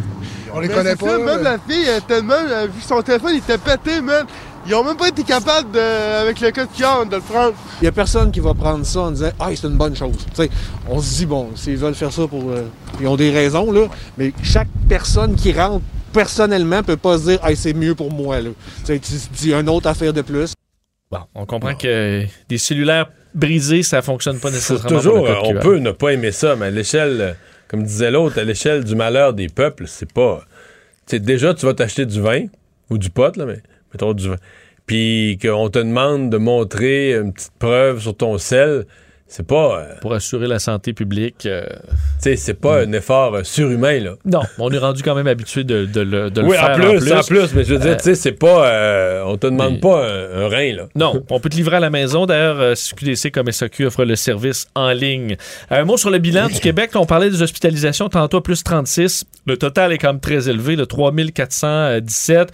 On 0.54 0.60
les 0.60 0.68
connaît 0.68 0.94
pas. 0.94 1.06
ça, 1.06 1.12
là, 1.18 1.24
même 1.24 1.36
mais- 1.38 1.42
la 1.42 1.58
fille, 1.58 1.86
elle, 1.88 2.02
tellement, 2.02 2.34
elle 2.46 2.52
a 2.52 2.66
vu 2.66 2.80
son 2.86 3.00
téléphone, 3.02 3.30
il 3.34 3.38
était 3.38 3.58
pété, 3.58 4.00
man. 4.02 4.26
Ils 4.66 4.74
ont 4.74 4.84
même 4.84 4.98
pas 4.98 5.08
été 5.08 5.22
capables, 5.24 5.70
de, 5.72 6.20
avec 6.20 6.38
le 6.38 6.50
code 6.50 6.68
QR, 6.76 7.06
de 7.10 7.16
le 7.16 7.22
prendre. 7.22 7.54
Il 7.80 7.84
n'y 7.84 7.88
a 7.88 7.92
personne 7.92 8.30
qui 8.30 8.40
va 8.40 8.52
prendre 8.52 8.84
ça 8.84 9.00
en 9.00 9.10
disant 9.10 9.30
Ah, 9.40 9.48
c'est 9.56 9.66
une 9.66 9.78
bonne 9.78 9.96
chose. 9.96 10.12
Tu 10.18 10.42
sais, 10.42 10.50
on 10.86 11.00
se 11.00 11.14
dit, 11.16 11.26
bon, 11.26 11.48
s'ils 11.56 11.78
veulent 11.78 11.94
faire 11.94 12.12
ça 12.12 12.26
pour. 12.28 12.50
euh, 12.50 12.64
ils 13.00 13.08
ont 13.08 13.16
des 13.16 13.30
raisons, 13.30 13.72
là. 13.72 13.86
Mais 14.18 14.34
chaque 14.42 14.68
personne 14.86 15.34
qui 15.34 15.54
rentre 15.54 15.82
personnellement 16.12 16.82
peut 16.82 16.98
pas 16.98 17.16
se 17.16 17.22
dire 17.30 17.38
Ah, 17.42 17.54
c'est 17.54 17.72
mieux 17.72 17.94
pour 17.94 18.12
moi. 18.12 18.38
Là. 18.42 18.50
Tu 18.80 18.84
sais, 18.84 18.98
tu 18.98 19.12
te 19.14 19.34
dis 19.34 19.54
une 19.54 19.68
autre 19.70 19.86
affaire 19.88 20.12
de 20.12 20.20
plus. 20.20 20.52
Bon, 21.10 21.20
on 21.34 21.46
comprend 21.46 21.74
que 21.74 22.24
des 22.50 22.58
cellulaires 22.58 23.06
brisés, 23.34 23.82
ça 23.82 24.02
fonctionne 24.02 24.38
pas 24.38 24.50
nécessairement. 24.50 24.88
toujours, 24.88 25.24
pour 25.24 25.42
code 25.42 25.56
on 25.56 25.60
peut 25.60 25.78
ne 25.78 25.92
pas 25.92 26.12
aimer 26.12 26.32
ça, 26.32 26.56
mais 26.56 26.66
à 26.66 26.70
l'échelle, 26.70 27.20
euh, 27.20 27.32
comme 27.68 27.82
disait 27.82 28.10
l'autre, 28.10 28.38
à 28.38 28.44
l'échelle 28.44 28.84
du 28.84 28.94
malheur 28.94 29.32
des 29.32 29.48
peuples, 29.48 29.84
c'est 29.86 30.12
pas. 30.12 30.44
Tu 31.06 31.16
sais, 31.16 31.20
déjà, 31.20 31.54
tu 31.54 31.66
vas 31.66 31.74
t'acheter 31.74 32.06
du 32.06 32.20
vin 32.20 32.46
ou 32.90 32.98
du 32.98 33.10
pot, 33.10 33.36
là, 33.36 33.46
mais 33.46 33.62
mettons 33.92 34.12
du 34.12 34.28
vin. 34.28 34.36
Puis 34.86 35.38
qu'on 35.40 35.68
te 35.68 35.78
demande 35.78 36.30
de 36.30 36.36
montrer 36.36 37.14
une 37.14 37.32
petite 37.32 37.52
preuve 37.58 38.00
sur 38.00 38.16
ton 38.16 38.38
sel. 38.38 38.86
C'est 39.32 39.46
pas. 39.46 39.78
euh, 39.78 39.94
Pour 40.00 40.12
assurer 40.12 40.48
la 40.48 40.58
santé 40.58 40.92
publique. 40.92 41.46
euh, 41.46 41.62
tu 41.68 41.78
sais, 42.18 42.36
c'est 42.36 42.54
pas 42.54 42.82
un 42.82 42.92
effort 42.92 43.36
euh, 43.36 43.44
surhumain, 43.44 44.00
là. 44.00 44.14
Non, 44.24 44.40
on 44.58 44.70
est 44.72 44.78
rendu 44.78 45.02
quand 45.04 45.14
même 45.14 45.28
habitué 45.28 45.62
de, 45.62 45.84
de 45.86 46.00
le, 46.00 46.30
de 46.30 46.40
le 46.40 46.48
oui, 46.48 46.56
faire. 46.56 46.70
en 46.70 46.74
plus, 46.74 47.12
en 47.12 47.22
plus, 47.22 47.54
mais 47.54 47.62
je 47.64 47.74
veux 47.74 47.78
dire, 47.80 47.96
tu 47.96 48.02
sais, 48.04 48.14
c'est 48.16 48.32
pas. 48.32 49.22
on 49.26 49.36
te 49.36 49.46
demande 49.46 49.74
mais- 49.74 49.78
pas 49.80 50.04
un, 50.04 50.42
un 50.42 50.48
rein, 50.48 50.74
là. 50.74 50.88
Non, 50.96 51.22
on 51.30 51.38
peut 51.38 51.48
te 51.48 51.56
livrer 51.56 51.76
à 51.76 51.80
la 51.80 51.90
maison. 51.90 52.26
D'ailleurs, 52.26 52.74
QDC 52.96 53.30
comme 53.30 53.50
SAQ 53.50 53.86
offre 53.86 54.04
le 54.04 54.16
service 54.16 54.66
en 54.74 54.90
ligne. 54.90 55.36
Un 55.70 55.84
mot 55.84 55.96
sur 55.96 56.10
le 56.10 56.18
bilan 56.18 56.48
du 56.48 56.58
Québec. 56.58 56.90
On 56.96 57.06
parlait 57.06 57.30
des 57.30 57.40
hospitalisations 57.40 58.08
tantôt 58.08 58.40
plus 58.40 58.64
36. 58.64 59.24
Le 59.46 59.56
total 59.56 59.92
est 59.92 59.98
quand 59.98 60.08
même 60.12 60.20
très 60.20 60.48
élevé, 60.48 60.74
le 60.74 60.86
3417. 60.86 62.48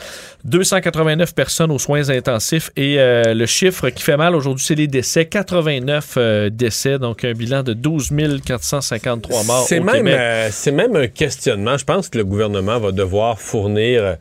289 0.45 1.35
personnes 1.35 1.71
aux 1.71 1.79
soins 1.79 2.09
intensifs. 2.11 2.71
Et 2.77 2.97
le 2.99 3.47
chiffre 3.47 3.89
qui 3.89 4.03
fait 4.03 4.17
mal 4.17 4.35
aujourd'hui, 4.35 4.65
c'est 4.65 4.75
les 4.75 4.87
décès. 4.87 5.25
89 5.27 6.15
euh, 6.17 6.51
décès, 6.67 6.99
donc 6.99 7.25
un 7.25 7.33
bilan 7.33 7.63
de 7.63 7.73
12 7.73 8.11
453 8.45 9.45
morts 9.45 9.67
C'est 9.69 9.79
même, 9.79 10.07
euh, 10.09 10.49
c'est 10.51 10.73
même 10.73 10.97
un 10.97 11.07
questionnement. 11.07 11.77
Je 11.77 11.85
pense 11.85 12.09
que 12.09 12.19
le 12.19 12.25
gouvernement 12.25 12.81
va 12.81 12.91
devoir 12.91 13.41
fournir 13.41 14.03
euh, 14.03 14.15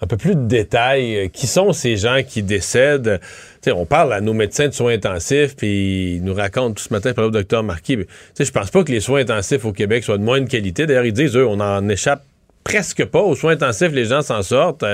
un 0.00 0.06
peu 0.06 0.16
plus 0.16 0.34
de 0.34 0.46
détails. 0.46 1.16
Euh, 1.16 1.28
Qui 1.28 1.46
sont 1.46 1.72
ces 1.72 1.96
gens 1.96 2.22
qui 2.26 2.42
décèdent? 2.42 3.20
On 3.66 3.84
parle 3.84 4.14
à 4.14 4.22
nos 4.22 4.32
médecins 4.32 4.68
de 4.68 4.72
soins 4.72 4.94
intensifs, 4.94 5.54
puis 5.54 6.16
ils 6.16 6.24
nous 6.24 6.34
racontent 6.34 6.72
tout 6.72 6.82
ce 6.82 6.92
matin 6.94 7.12
par 7.12 7.26
le 7.26 7.30
docteur 7.30 7.62
Marquis. 7.62 7.98
Je 8.38 8.50
pense 8.50 8.70
pas 8.70 8.82
que 8.84 8.90
les 8.90 9.00
soins 9.00 9.20
intensifs 9.20 9.64
au 9.66 9.72
Québec 9.72 10.02
soient 10.02 10.18
de 10.18 10.24
moindre 10.24 10.48
qualité. 10.48 10.86
D'ailleurs, 10.86 11.04
ils 11.04 11.12
disent, 11.12 11.36
eux, 11.36 11.46
on 11.46 11.60
en 11.60 11.88
échappe 11.90 12.24
presque 12.64 13.04
pas. 13.04 13.20
Aux 13.20 13.36
soins 13.36 13.52
intensifs, 13.52 13.92
les 13.92 14.06
gens 14.06 14.22
s'en 14.22 14.42
sortent. 14.42 14.84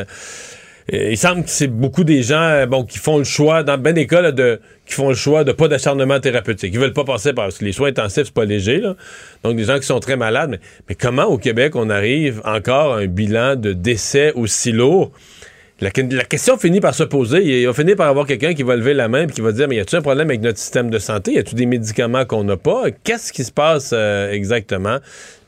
Euh, 0.93 1.11
il 1.11 1.19
semble 1.19 1.45
que 1.45 1.51
c'est 1.51 1.67
beaucoup 1.67 2.05
des 2.05 2.23
gens 2.23 2.41
euh, 2.41 2.67
bon, 2.67 2.85
qui 2.85 2.99
font 2.99 3.19
le 3.19 3.25
choix, 3.25 3.63
dans 3.63 3.77
ben 3.77 3.93
des 3.93 4.07
cas, 4.07 4.23
là, 4.23 4.33
de, 4.33 4.61
qui 4.87 4.95
font 4.95 5.11
le 5.11 5.15
choix 5.15 5.45
de 5.45 5.53
pas 5.53 5.69
d'acharnement 5.69 6.19
thérapeutique. 6.19 6.71
Ils 6.73 6.81
veulent 6.81 6.95
pas 6.95 7.05
passer 7.05 7.33
par 7.35 7.51
les 7.61 7.73
soins 7.73 7.89
intensifs, 7.89 8.25
c'est 8.27 8.35
pas 8.35 8.47
léger. 8.47 8.79
Là. 8.79 8.97
Donc, 9.45 9.57
des 9.57 9.65
gens 9.65 9.79
qui 9.79 9.87
sont 9.87 10.01
très 10.01 10.17
malades. 10.17 10.59
Mais, 10.89 10.95
comment 10.95 11.25
au 11.25 11.37
Québec 11.37 11.77
on 11.77 11.91
arrive 11.91 12.41
encore 12.45 12.95
à 12.95 12.99
un 12.99 13.07
bilan 13.07 13.57
de 13.57 13.73
décès 13.73 14.33
aussi 14.35 14.73
lourd? 14.73 15.13
La, 15.81 15.91
question 15.91 16.59
finit 16.59 16.81
par 16.81 16.93
se 16.93 17.05
poser. 17.05 17.61
Il 17.61 17.67
va 17.67 17.73
finir 17.73 17.95
par 17.95 18.09
avoir 18.09 18.27
quelqu'un 18.27 18.53
qui 18.53 18.65
va 18.65 18.75
lever 18.75 18.95
la 18.95 19.07
main 19.07 19.29
et 19.29 19.31
qui 19.31 19.41
va 19.41 19.53
dire 19.53 19.69
Mais 19.69 19.77
y 19.77 19.81
a-t-il 19.81 19.99
un 19.99 20.03
problème 20.03 20.29
avec 20.29 20.41
notre 20.41 20.59
système 20.59 20.91
de 20.91 20.99
santé? 20.99 21.35
Y 21.35 21.39
a-t-il 21.39 21.55
des 21.55 21.67
médicaments 21.67 22.25
qu'on 22.25 22.43
n'a 22.43 22.57
pas? 22.57 22.87
Qu'est-ce 23.05 23.33
qui 23.33 23.45
se 23.45 23.53
passe 23.53 23.91
euh, 23.93 24.33
exactement? 24.33 24.99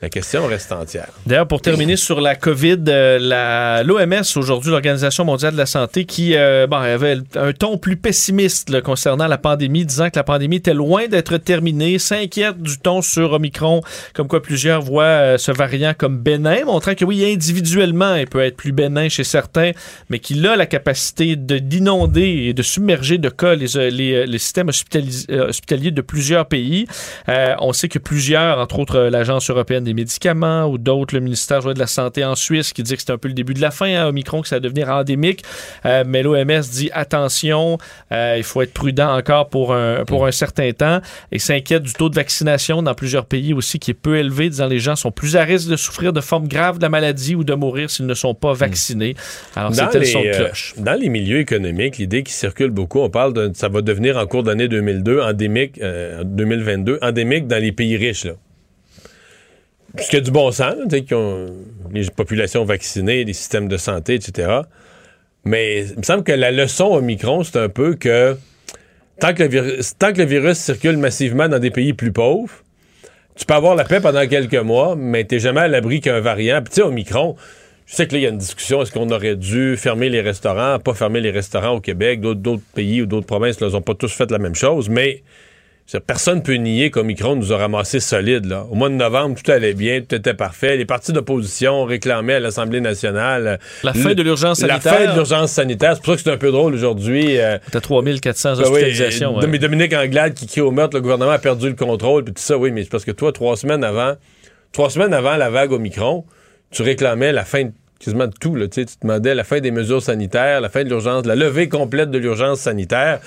La 0.03 0.09
question 0.09 0.47
reste 0.47 0.73
entière. 0.73 1.09
D'ailleurs, 1.27 1.47
pour 1.47 1.61
terminer 1.61 1.97
sur 1.97 2.23
la 2.23 2.35
COVID, 2.35 2.79
euh, 2.89 3.83
l'OMS, 3.83 4.23
aujourd'hui, 4.37 4.71
l'Organisation 4.71 5.27
mondiale 5.27 5.53
de 5.53 5.59
la 5.59 5.67
santé, 5.67 6.07
qui 6.07 6.35
euh, 6.37 6.67
avait 6.67 7.19
un 7.37 7.53
ton 7.53 7.77
plus 7.77 7.99
pessimiste 7.99 8.81
concernant 8.81 9.27
la 9.27 9.37
pandémie, 9.37 9.85
disant 9.85 10.09
que 10.09 10.17
la 10.17 10.25
pandémie 10.25 10.57
était 10.57 10.73
loin 10.73 11.07
d'être 11.07 11.37
terminée, 11.37 11.99
s'inquiète 11.99 12.63
du 12.63 12.79
ton 12.79 13.03
sur 13.03 13.35
Omicron, 13.35 13.83
comme 14.15 14.27
quoi 14.27 14.41
plusieurs 14.41 14.81
voient 14.81 15.05
euh, 15.05 15.39
ce 15.39 15.53
variant 15.53 15.93
comme 15.97 16.17
bénin, 16.17 16.65
montrant 16.65 16.95
que 16.95 17.05
oui, 17.05 17.31
individuellement, 17.31 18.15
il 18.15 18.27
peut 18.27 18.41
être 18.41 18.57
plus 18.57 18.73
bénin 18.73 19.11
chez 19.11 19.25
certains, 19.25 19.73
mais 20.09 20.19
qu'il 20.19 20.47
a 20.47 20.57
la 20.57 20.65
capacité 20.65 21.37
de- 21.37 21.59
d'inonder 21.59 22.47
et 22.49 22.55
de 22.55 22.63
submerger 22.63 23.19
de 23.19 23.29
cas 23.29 23.55
les, 23.55 23.91
les, 23.91 24.39
systèmes 24.39 24.71
hospitaliers 24.71 25.91
de 25.91 26.01
plusieurs 26.01 26.47
pays. 26.47 26.87
On 27.29 27.75
sait 27.75 27.89
que 27.89 27.99
plusieurs, 27.99 28.59
entre 28.59 28.79
autres 28.79 28.99
l'Agence 28.99 29.51
européenne 29.51 29.85
des 29.85 29.90
médicaments 29.95 30.67
ou 30.67 30.79
d'autres, 30.79 31.15
le 31.15 31.21
ministère 31.21 31.63
de 31.63 31.79
la 31.79 31.87
Santé 31.87 32.25
en 32.25 32.35
Suisse, 32.35 32.73
qui 32.73 32.83
dit 32.83 32.97
que 32.97 33.03
c'est 33.03 33.13
un 33.13 33.19
peu 33.19 33.29
le 33.29 33.35
début 33.35 33.55
de 33.55 33.61
la 33.61 33.71
fin 33.71 33.95
à 33.95 34.09
Omicron, 34.09 34.43
que 34.43 34.49
ça 34.49 34.57
va 34.57 34.61
devenir 34.61 34.89
endémique. 34.89 35.43
Euh, 35.87 36.05
mais 36.07 36.23
l'OMS 36.23 36.61
dit 36.73 36.91
attention, 36.93 37.79
euh, 38.13 38.35
il 38.37 38.43
faut 38.43 38.63
être 38.63 38.73
prudent 38.73 39.17
encore 39.17 39.49
pour 39.49 39.75
un, 39.75 40.05
pour 40.05 40.27
un 40.27 40.33
certain 40.33 40.73
temps 40.73 41.01
et 41.33 41.39
s'inquiète 41.39 41.83
du 41.83 41.93
taux 41.93 42.09
de 42.09 42.15
vaccination 42.15 42.83
dans 42.83 42.95
plusieurs 42.95 43.27
pays 43.27 43.55
aussi 43.55 43.79
qui 43.79 43.91
est 43.91 43.95
peu 43.95 44.17
élevé, 44.17 44.49
disant 44.49 44.67
les 44.67 44.79
gens 44.79 44.97
sont 44.97 45.11
plus 45.11 45.37
à 45.37 45.45
risque 45.45 45.69
de 45.69 45.77
souffrir 45.77 46.13
de 46.13 46.21
formes 46.21 46.49
graves 46.49 46.79
de 46.79 46.83
la 46.83 46.89
maladie 46.89 47.35
ou 47.35 47.45
de 47.45 47.55
mourir 47.55 47.91
s'ils 47.91 48.07
ne 48.07 48.15
sont 48.15 48.35
pas 48.35 48.53
vaccinés. 48.53 49.15
Alors, 49.57 49.75
c'était 49.75 49.99
le 49.99 50.05
son 50.05 50.23
de 50.23 50.29
euh, 50.29 50.47
cloche. 50.47 50.75
dans 50.77 50.99
les 50.99 51.09
milieux 51.09 51.39
économiques, 51.39 51.99
l'idée 51.99 52.23
qui 52.23 52.33
circule 52.33 52.71
beaucoup, 52.71 53.01
on 53.01 53.11
parle 53.11 53.33
de 53.33 53.51
ça 53.55 53.69
va 53.69 53.83
devenir 53.83 54.17
en 54.17 54.27
cours 54.27 54.43
d'année 54.43 54.69
2002 54.69 55.21
endémique, 55.21 55.79
euh, 55.83 56.25
2022 56.25 56.99
endémique 57.03 57.47
dans 57.47 57.61
les 57.61 57.73
pays 57.73 57.97
riches 57.97 58.25
là. 58.25 58.33
Ce 59.99 60.09
qui 60.09 60.17
a 60.17 60.21
du 60.21 60.31
bon 60.31 60.51
sens, 60.53 60.75
ont 61.13 61.47
les 61.93 62.09
populations 62.11 62.65
vaccinées, 62.65 63.25
les 63.25 63.33
systèmes 63.33 63.69
de 63.69 63.77
santé, 63.77 64.15
etc. 64.15 64.61
Mais 65.45 65.87
il 65.87 65.99
me 65.99 66.03
semble 66.03 66.23
que 66.23 66.33
la 66.33 66.51
leçon 66.51 66.87
Omicron, 66.87 67.43
c'est 67.45 67.59
un 67.59 67.69
peu 67.69 67.95
que 67.95 68.37
tant 69.19 69.35
que, 69.35 69.43
le 69.43 70.25
virus, 70.25 70.59
circule 70.59 70.97
massivement 70.97 71.49
dans 71.49 71.59
des 71.59 71.71
pays 71.71 71.93
plus 71.93 72.13
pauvres, 72.13 72.53
tu 73.37 73.47
peux 73.47 73.55
avoir 73.55 73.75
la 73.75 73.85
paix 73.85 74.01
pendant 74.01 74.27
quelques 74.27 74.55
mois, 74.55 74.97
mais 74.97 75.25
t'es 75.25 75.39
jamais 75.39 75.61
à 75.61 75.69
l'abri 75.69 76.01
qu'un 76.01 76.21
variant. 76.21 76.61
Puis 76.63 76.75
tu 76.75 76.81
sais, 76.81 76.83
Omicron, 76.83 77.37
je 77.87 77.95
sais 77.95 78.07
que 78.07 78.13
là, 78.13 78.19
il 78.19 78.23
y 78.23 78.27
a 78.27 78.31
une 78.31 78.39
discussion. 78.39 78.83
Est-ce 78.83 78.93
qu'on 78.93 79.11
aurait 79.11 79.37
dû 79.37 79.77
fermer 79.77 80.09
les 80.09 80.21
restaurants, 80.21 80.79
pas 80.79 80.95
fermer 80.95 81.21
les 81.21 81.31
restaurants 81.31 81.77
au 81.77 81.81
Québec? 81.81 82.21
D'autres, 82.21 82.63
pays 82.75 83.03
ou 83.03 83.07
d'autres 83.07 83.27
provinces 83.27 83.61
n'ont 83.61 83.83
pas 83.83 83.95
tous 83.95 84.13
fait 84.13 84.31
la 84.31 84.39
même 84.39 84.55
chose, 84.55 84.89
mais 84.89 85.23
personne 85.99 86.37
ne 86.39 86.43
peut 86.43 86.55
nier 86.55 86.91
qu'Omicron 86.91 87.37
nous 87.37 87.53
a 87.53 87.57
ramassé 87.57 87.99
solide. 88.01 88.45
Là. 88.47 88.67
Au 88.71 88.75
mois 88.75 88.89
de 88.89 88.95
novembre, 88.95 89.37
tout 89.43 89.51
allait 89.51 89.75
bien, 89.75 90.01
tout 90.01 90.15
était 90.15 90.35
parfait. 90.35 90.77
Les 90.77 90.85
partis 90.85 91.13
d'opposition 91.13 91.85
réclamaient 91.85 92.35
à 92.35 92.41
l'Assemblée 92.41 92.81
nationale 92.81 93.59
La 93.83 93.93
fin 93.93 94.15
de 94.15 94.23
l'urgence 94.23 94.61
La 94.63 94.81
sanitaire. 94.81 94.95
fin 94.95 95.11
de 95.13 95.15
l'urgence 95.17 95.51
sanitaire. 95.53 95.95
C'est 95.97 96.03
pour 96.03 96.13
ça 96.13 96.17
que 96.17 96.23
c'est 96.23 96.31
un 96.31 96.37
peu 96.39 96.51
drôle 96.53 96.75
aujourd'hui. 96.75 97.39
euh, 97.41 97.59
T'as 97.73 97.81
3400 97.81 98.51
ben 98.53 98.59
oui, 98.59 98.63
hospitalisations. 98.71 99.37
euh, 99.37 99.41
ouais. 99.41 99.47
mais 99.49 99.59
Dominique 99.59 99.93
Anglade 99.95 100.35
qui 100.35 100.47
crie 100.47 100.61
au 100.61 100.71
meurtre, 100.71 100.97
le 100.97 101.03
gouvernement 101.03 101.33
a 101.33 101.39
perdu 101.39 101.69
le 101.69 101.75
contrôle, 101.75 102.25
puis 102.25 102.35
tout 102.35 102.43
ça, 102.43 102.57
oui, 102.57 102.71
mais 102.71 102.85
c'est 102.85 102.91
parce 102.91 103.05
que 103.05 103.11
toi, 103.11 103.33
trois 103.33 103.57
semaines 103.57 103.83
avant, 103.83 104.15
trois 104.73 104.91
semaines 104.91 105.13
avant 105.15 105.37
la 105.37 105.51
vague 105.51 105.73
Omicron, 105.73 106.25
tu 106.71 106.83
réclamais 106.83 107.33
la 107.33 107.45
fin 107.45 107.65
de 107.65 107.73
quasiment 108.01 108.27
de 108.27 108.33
tout, 108.41 108.57
là, 108.57 108.67
tu 108.67 108.85
tu 108.87 108.95
demandais 109.03 109.35
la 109.35 109.45
fin 109.45 109.61
des 109.61 109.71
mesures 109.71 110.03
sanitaires, 110.03 110.61
la 110.61 110.69
fin 110.71 110.83
de 110.83 110.89
l'urgence, 110.89 111.27
la 111.27 111.37
levée 111.37 111.69
complète 111.69 112.11
de 112.11 112.19
l'urgence 112.19 112.61
sanitaire. 112.61 113.21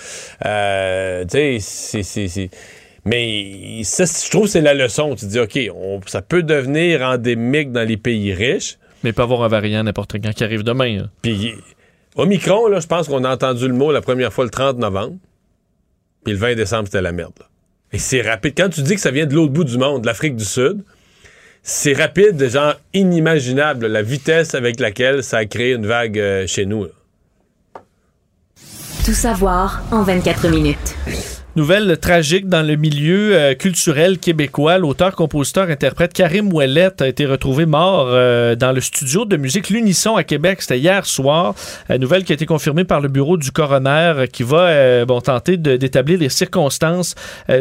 Euh, 0.45 1.23
tu 1.25 1.59
sais, 1.61 2.03
c'est- 2.03 2.49
Mais 3.05 3.81
ça, 3.83 4.05
je 4.05 4.29
trouve 4.31 4.45
que 4.45 4.49
c'est 4.51 4.61
la 4.61 4.73
leçon. 4.73 5.15
Tu 5.15 5.25
te 5.25 5.31
dis, 5.31 5.39
OK, 5.39 5.59
on- 5.75 5.99
ça 6.05 6.21
peut 6.21 6.41
devenir 6.43 7.01
endémique 7.01 7.71
dans 7.71 7.87
les 7.87 7.97
pays 7.97 8.33
riches. 8.33 8.77
Mais 9.03 9.11
peut 9.13 9.21
avoir 9.23 9.43
un 9.43 9.49
variant 9.49 9.83
n'importe 9.83 10.13
quand 10.21 10.33
qui 10.33 10.43
arrive 10.43 10.63
demain. 10.63 10.97
là. 10.97 11.03
Puis 11.21 11.53
Omicron, 12.15 12.67
là, 12.67 12.79
je 12.79 12.87
pense 12.87 13.07
qu'on 13.09 13.23
a 13.25 13.33
entendu 13.33 13.67
le 13.67 13.73
mot 13.73 13.91
la 13.91 14.01
première 14.01 14.31
fois 14.31 14.45
le 14.45 14.49
30 14.51 14.77
novembre. 14.77 15.17
Puis 16.23 16.33
le 16.33 16.39
20 16.39 16.55
décembre, 16.55 16.85
c'était 16.85 17.01
la 17.01 17.11
merde. 17.11 17.33
là. 17.39 17.45
Et 17.91 17.97
c'est 17.99 18.21
rapide. 18.21 18.53
Quand 18.55 18.69
tu 18.69 18.81
dis 18.81 18.95
que 18.95 19.01
ça 19.01 19.11
vient 19.11 19.25
de 19.25 19.35
l'autre 19.35 19.51
bout 19.51 19.65
du 19.65 19.77
monde, 19.77 20.01
de 20.03 20.07
l'Afrique 20.07 20.35
du 20.37 20.45
Sud, 20.45 20.81
c'est 21.63 21.93
rapide, 21.93 22.49
genre 22.49 22.75
inimaginable, 22.93 23.87
la 23.87 24.01
vitesse 24.01 24.53
avec 24.53 24.79
laquelle 24.81 25.23
ça 25.23 25.37
a 25.37 25.45
créé 25.45 25.73
une 25.73 25.87
vague 25.87 26.19
euh, 26.19 26.45
chez 26.45 26.65
nous. 26.65 26.87
Tout 29.05 29.13
savoir 29.13 29.81
en 29.91 30.03
24 30.03 30.49
minutes. 30.49 30.95
Nouvelle 31.55 31.99
tragique 31.99 32.49
dans 32.49 32.63
le 32.63 32.75
milieu 32.75 33.35
euh, 33.35 33.53
culturel 33.53 34.17
québécois. 34.17 34.79
L'auteur, 34.79 35.15
compositeur, 35.15 35.69
interprète 35.69 36.11
Karim 36.11 36.51
Ouellet 36.51 36.99
a 36.99 37.07
été 37.07 37.27
retrouvé 37.27 37.67
mort 37.67 38.07
euh, 38.09 38.55
dans 38.55 38.71
le 38.71 38.81
studio 38.81 39.23
de 39.25 39.37
musique 39.37 39.69
L'Unisson 39.69 40.15
à 40.15 40.23
Québec. 40.23 40.63
C'était 40.63 40.79
hier 40.79 41.05
soir. 41.05 41.53
Euh, 41.91 41.99
nouvelle 41.99 42.23
qui 42.23 42.31
a 42.31 42.35
été 42.35 42.47
confirmée 42.47 42.85
par 42.85 43.01
le 43.01 43.07
bureau 43.07 43.37
du 43.37 43.51
coroner 43.51 44.25
qui 44.33 44.41
va 44.41 45.05
bon, 45.05 45.21
tenter 45.21 45.57
d'établir 45.57 46.17
les 46.17 46.29
circonstances 46.29 47.13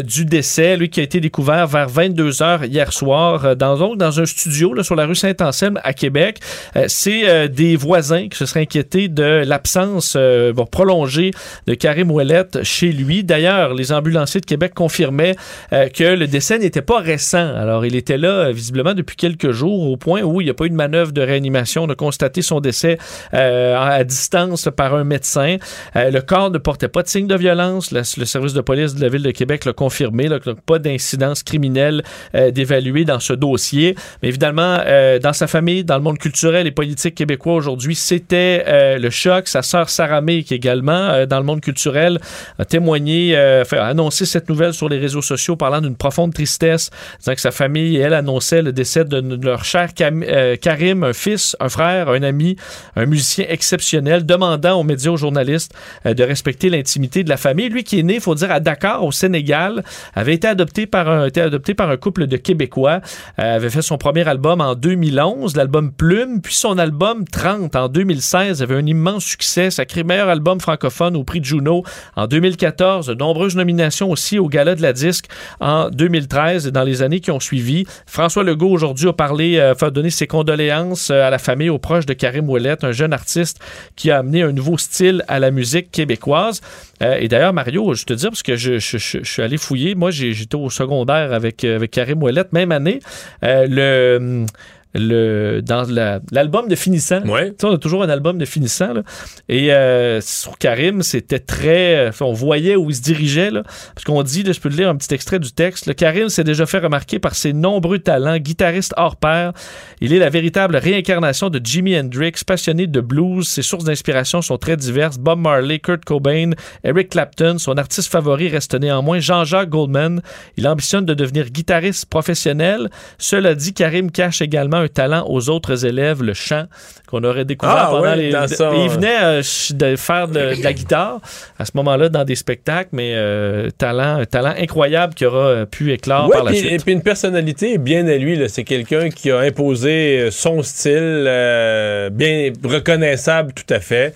du 0.04 0.24
décès. 0.24 0.78
Lui 0.78 0.88
qui 0.88 1.00
a 1.00 1.02
été 1.02 1.20
découvert 1.20 1.66
vers 1.66 1.90
22 1.90 2.42
heures 2.42 2.64
hier 2.64 2.94
soir 2.94 3.56
dans, 3.56 3.76
donc, 3.76 3.98
dans 3.98 4.20
un 4.20 4.24
studio 4.24 4.72
là, 4.72 4.82
sur 4.82 4.94
la 4.94 5.04
rue 5.04 5.14
Saint-Anselme 5.14 5.78
à 5.84 5.92
Québec. 5.92 6.38
C'est 6.86 7.48
des 7.50 7.76
voisins 7.76 8.28
qui 8.28 8.38
se 8.38 8.46
seraient 8.46 8.60
inquiétés 8.60 9.08
de 9.08 9.42
l'absence 9.44 10.16
bon, 10.54 10.64
prolongée 10.64 11.32
de 11.66 11.74
Karim 11.74 12.10
Ouellet 12.10 12.46
chez 12.62 12.92
lui. 12.92 13.22
D'ailleurs, 13.22 13.74
les 13.82 13.92
ambulanciers 13.92 14.40
de 14.40 14.46
Québec 14.46 14.74
confirmaient 14.74 15.34
euh, 15.72 15.88
que 15.88 16.04
le 16.04 16.26
décès 16.28 16.58
n'était 16.58 16.82
pas 16.82 17.00
récent. 17.00 17.54
Alors, 17.56 17.84
il 17.84 17.96
était 17.96 18.16
là 18.16 18.28
euh, 18.28 18.52
visiblement 18.52 18.94
depuis 18.94 19.16
quelques 19.16 19.50
jours, 19.50 19.90
au 19.90 19.96
point 19.96 20.22
où 20.22 20.40
il 20.40 20.44
n'y 20.44 20.50
a 20.50 20.54
pas 20.54 20.66
eu 20.66 20.70
de 20.70 20.74
manœuvre 20.74 21.10
de 21.10 21.20
réanimation. 21.20 21.82
On 21.82 21.90
a 21.90 21.96
constaté 21.96 22.42
son 22.42 22.60
décès 22.60 22.98
euh, 23.34 23.76
à 23.76 24.04
distance 24.04 24.68
par 24.76 24.94
un 24.94 25.04
médecin. 25.04 25.56
Le 25.94 26.20
corps 26.20 26.50
ne 26.50 26.58
portait 26.58 26.88
pas 26.88 27.02
de 27.02 27.08
signe 27.08 27.26
de 27.26 27.34
violence. 27.34 27.90
Le, 27.90 28.04
service 28.04 28.54
de 28.54 28.60
police 28.60 28.94
de 28.94 29.00
la 29.00 29.08
Ville 29.08 29.22
de 29.22 29.30
Québec 29.32 29.64
l'a 29.64 29.72
confirmé. 29.72 30.28
là, 30.28 30.38
donc, 30.38 30.60
pas 30.60 30.78
d'incidence 30.78 31.42
criminelle 31.42 32.02
d'évaluer 32.50 33.04
dans 33.04 33.18
ce 33.18 33.32
dossier. 33.32 33.96
Mais 34.22 34.28
évidemment, 34.28 34.78
dans 35.22 35.32
sa 35.32 35.46
famille, 35.46 35.84
dans 35.84 35.96
le 35.96 36.02
monde 36.02 36.18
culturel 36.18 36.66
et 36.66 36.70
politique 36.70 37.14
québécois 37.14 37.54
aujourd'hui, 37.54 37.94
c'était 37.94 38.98
le 38.98 39.10
choc. 39.10 39.48
Sa 39.48 39.62
sœur 39.62 39.88
Sarah 39.88 40.20
May, 40.20 40.42
qui 40.42 40.54
également, 40.54 41.26
dans 41.26 41.38
le 41.38 41.44
monde 41.44 41.60
culturel, 41.60 42.20
a 42.58 42.64
témoigné 42.64 43.34
fait, 43.76 43.82
a 43.82 43.86
annoncé 43.86 44.26
cette 44.26 44.48
nouvelle 44.48 44.74
sur 44.74 44.88
les 44.88 44.98
réseaux 44.98 45.22
sociaux, 45.22 45.56
parlant 45.56 45.80
d'une 45.80 45.96
profonde 45.96 46.32
tristesse, 46.32 46.90
disant 47.18 47.34
que 47.34 47.40
sa 47.40 47.50
famille, 47.50 47.96
elle, 47.96 48.14
annonçait 48.14 48.62
le 48.62 48.72
décès 48.72 49.04
de, 49.04 49.38
leur 49.44 49.64
cher 49.64 49.88
euh, 50.00 50.56
Karim, 50.56 51.04
un 51.04 51.12
fils, 51.12 51.56
un 51.60 51.68
frère, 51.68 52.08
un 52.08 52.22
ami, 52.22 52.56
un 52.96 53.06
musicien 53.06 53.46
exceptionnel, 53.48 54.26
demandant 54.26 54.78
aux 54.78 54.84
médias, 54.84 55.10
aux 55.10 55.16
journalistes 55.16 55.74
euh, 56.06 56.14
de 56.14 56.22
respecter 56.22 56.70
l'intimité 56.70 57.24
de 57.24 57.28
la 57.28 57.36
famille. 57.36 57.68
Lui 57.68 57.84
qui 57.84 57.98
est 57.98 58.02
né, 58.02 58.14
il 58.14 58.20
faut 58.20 58.34
dire, 58.34 58.50
à 58.50 58.60
Dakar, 58.60 59.04
au 59.04 59.12
Sénégal, 59.12 59.82
avait 60.14 60.34
été 60.34 60.46
adopté 60.46 60.86
par 60.86 61.08
un, 61.08 61.26
été 61.26 61.40
adopté 61.40 61.74
par 61.74 61.90
un 61.90 61.96
couple 61.96 62.26
de 62.26 62.36
Québécois, 62.36 63.00
euh, 63.38 63.56
avait 63.56 63.70
fait 63.70 63.82
son 63.82 63.98
premier 63.98 64.26
album 64.28 64.60
en 64.60 64.74
2011, 64.74 65.56
l'album 65.56 65.92
Plume, 65.92 66.40
puis 66.42 66.54
son 66.54 66.78
album 66.78 67.24
30 67.26 67.76
en 67.76 67.88
2016 67.88 68.62
avait 68.62 68.76
un 68.76 68.86
immense 68.86 69.24
succès, 69.24 69.70
sacré 69.70 70.04
meilleur 70.04 70.28
album 70.28 70.60
francophone 70.60 71.16
au 71.16 71.24
prix 71.24 71.40
de 71.40 71.44
Juno 71.44 71.82
en 72.16 72.26
2014, 72.26 73.06
de 73.06 73.14
nombreuses 73.14 73.56
nominations 73.62 74.10
aussi 74.10 74.38
au 74.38 74.48
Gala 74.48 74.74
de 74.74 74.82
la 74.82 74.92
disque 74.92 75.26
en 75.60 75.88
2013 75.90 76.66
et 76.66 76.70
dans 76.70 76.82
les 76.82 77.02
années 77.02 77.20
qui 77.20 77.30
ont 77.30 77.40
suivi. 77.40 77.84
François 78.06 78.42
Legault 78.42 78.70
aujourd'hui 78.70 79.08
a 79.08 79.12
parlé, 79.12 79.58
euh, 79.58 79.74
fait 79.74 79.90
donner 79.90 80.10
ses 80.10 80.26
condoléances 80.26 81.10
euh, 81.10 81.26
à 81.26 81.30
la 81.30 81.38
famille, 81.38 81.70
aux 81.70 81.78
proches 81.78 82.06
de 82.06 82.12
Karim 82.12 82.48
Ouellet, 82.48 82.84
un 82.84 82.92
jeune 82.92 83.12
artiste 83.12 83.60
qui 83.96 84.10
a 84.10 84.18
amené 84.18 84.42
un 84.42 84.52
nouveau 84.52 84.78
style 84.78 85.24
à 85.28 85.38
la 85.38 85.50
musique 85.50 85.90
québécoise. 85.90 86.60
Euh, 87.02 87.16
et 87.20 87.28
d'ailleurs, 87.28 87.52
Mario, 87.52 87.94
je 87.94 88.04
te 88.04 88.12
dis, 88.12 88.26
parce 88.26 88.42
que 88.42 88.56
je, 88.56 88.78
suis 88.78 89.42
allé 89.42 89.56
fouiller, 89.56 89.94
moi 89.94 90.10
j'étais 90.10 90.56
au 90.56 90.70
secondaire 90.70 91.32
avec, 91.32 91.64
avec 91.64 91.90
Karim 91.90 92.22
Ouellet, 92.22 92.44
même 92.52 92.72
année. 92.72 93.00
Le 93.42 94.46
le 94.94 95.60
dans 95.62 95.82
la- 95.88 96.20
l'album 96.32 96.68
de 96.68 96.74
finissant. 96.74 97.20
Tu 97.50 97.54
sais, 97.58 97.66
on 97.66 97.72
a 97.74 97.78
toujours 97.78 98.02
un 98.02 98.08
album 98.08 98.38
de 98.38 98.44
finissant. 98.44 98.92
là. 98.92 99.02
Et 99.48 99.72
euh, 99.72 100.20
sur 100.20 100.58
Karim, 100.58 101.02
c'était 101.02 101.38
très. 101.38 101.96
euh, 101.96 102.10
On 102.20 102.32
voyait 102.32 102.76
où 102.76 102.90
il 102.90 102.96
se 102.96 103.02
dirigeait. 103.02 103.50
Là, 103.50 103.62
parce 103.94 104.04
qu'on 104.04 104.22
dit, 104.22 104.42
là, 104.42 104.52
je 104.52 104.60
peux 104.60 104.70
te 104.70 104.76
lire 104.76 104.88
un 104.88 104.96
petit 104.96 105.12
extrait 105.14 105.38
du 105.38 105.52
texte. 105.52 105.86
Le 105.86 105.94
Karim 105.94 106.28
s'est 106.28 106.44
déjà 106.44 106.66
fait 106.66 106.78
remarquer 106.78 107.18
par 107.18 107.34
ses 107.34 107.52
nombreux 107.52 107.98
talents, 107.98 108.36
guitariste 108.38 108.94
hors 108.96 109.16
pair. 109.16 109.52
Il 110.00 110.12
est 110.12 110.18
la 110.18 110.28
véritable 110.30 110.76
réincarnation 110.76 111.48
de 111.50 111.60
Jimi 111.62 111.98
Hendrix, 111.98 112.32
passionné 112.46 112.86
de 112.86 113.00
blues. 113.00 113.48
Ses 113.48 113.62
sources 113.62 113.84
d'inspiration 113.84 114.42
sont 114.42 114.58
très 114.58 114.76
diverses. 114.76 115.18
Bob 115.18 115.38
Marley, 115.40 115.78
Kurt 115.78 116.04
Cobain, 116.04 116.50
Eric 116.84 117.10
Clapton. 117.10 117.56
Son 117.58 117.76
artiste 117.78 118.10
favori 118.10 118.48
reste 118.48 118.74
néanmoins 118.74 119.20
Jean-Jacques 119.20 119.70
Goldman. 119.70 120.20
Il 120.56 120.68
ambitionne 120.68 121.04
de 121.06 121.14
devenir 121.14 121.50
guitariste 121.50 122.06
professionnel. 122.06 122.88
Cela 123.18 123.54
dit, 123.54 123.72
Karim 123.74 124.10
cache 124.10 124.42
également 124.42 124.81
un 124.82 124.88
talent 124.88 125.24
aux 125.28 125.48
autres 125.48 125.84
élèves, 125.86 126.22
le 126.22 126.34
chant, 126.34 126.64
qu'on 127.08 127.24
aurait 127.24 127.44
découvert 127.44 127.76
Ah, 127.78 127.86
pendant 127.90 128.02
ouais, 128.02 128.16
les. 128.16 128.28
Il 128.30 128.88
venait 128.90 129.22
euh, 129.22 129.42
de 129.74 129.96
faire 129.96 130.28
de, 130.28 130.54
de 130.58 130.62
la 130.62 130.72
guitare 130.72 131.20
à 131.58 131.64
ce 131.64 131.72
moment-là 131.74 132.08
dans 132.08 132.24
des 132.24 132.34
spectacles, 132.34 132.90
mais 132.92 133.12
euh, 133.14 133.70
talent, 133.76 134.18
un 134.20 134.24
talent 134.24 134.54
incroyable 134.58 135.14
qui 135.14 135.24
aura 135.26 135.46
euh, 135.46 135.66
pu 135.66 135.92
éclore 135.92 136.28
Ouais, 136.28 136.36
par 136.36 136.44
la 136.44 136.50
puis- 136.52 136.60
suite. 136.60 136.72
Et 136.72 136.76
puis 136.78 136.92
une 136.92 137.02
personnalité 137.02 137.78
bien 137.78 138.06
à 138.06 138.16
lui. 138.16 138.38
C'est 138.48 138.64
quelqu'un 138.64 139.10
qui 139.10 139.30
a 139.30 139.38
imposé 139.38 140.28
son 140.30 140.62
style, 140.62 141.24
euh, 141.26 142.10
bien 142.10 142.52
reconnaissable 142.64 143.52
tout 143.52 143.72
à 143.72 143.80
fait. 143.80 144.14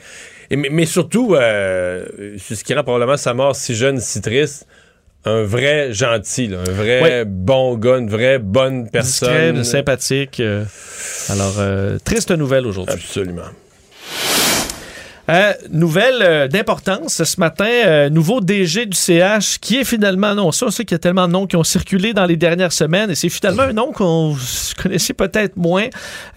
Et, 0.51 0.57
mais, 0.57 0.69
mais 0.71 0.87
surtout, 0.87 1.35
c'est 1.37 2.55
ce 2.55 2.63
qui 2.65 2.73
rend 2.75 2.83
probablement 2.85 3.17
sa 3.17 3.35
mort 3.35 3.57
si 3.57 3.75
jeune, 3.75 3.99
si 4.01 4.21
triste, 4.21 4.67
un 5.27 5.43
vrai 5.43 5.93
gentil, 5.93 6.47
là, 6.48 6.59
un 6.66 6.70
vrai 6.73 7.03
Ouais. 7.03 7.24
bon 7.27 7.77
gars, 7.77 7.98
une 7.98 8.09
vraie 8.09 8.39
bonne 8.39 8.89
personne. 8.89 9.57
Discret, 9.57 9.65
sympathique. 9.65 10.40
euh, 10.40 10.65
alors, 11.28 11.57
euh, 11.59 11.98
triste 12.05 12.31
nouvelle 12.31 12.66
aujourd'hui. 12.66 12.94
Absolument. 12.94 13.43
Euh, 15.28 15.53
nouvelle 15.73 16.23
euh, 16.23 16.47
d'importance 16.47 17.24
ce 17.24 17.40
matin, 17.40 17.66
euh, 17.66 18.09
nouveau 18.11 18.40
DG 18.40 18.86
du 18.86 18.97
CH 18.97 19.59
qui 19.61 19.78
est 19.78 19.85
finalement 19.85 20.28
annoncé. 20.28 20.65
On 20.65 20.70
sait 20.70 20.85
qu'il 20.85 20.94
y 20.94 20.97
a 20.97 21.01
tellement 21.01 21.27
de 21.27 21.32
noms 21.32 21.48
qui 21.48 21.57
ont 21.57 21.65
circulé 21.65 22.12
dans 22.15 22.27
les 22.27 22.36
dernières 22.36 22.70
semaines 22.73 23.11
et 23.11 23.16
c'est 23.16 23.28
finalement 23.28 23.65
un 23.65 23.73
nom 23.73 23.90
qu'on 23.90 24.36
connaissait 24.81 25.15
peut-être 25.15 25.57
moins, 25.57 25.86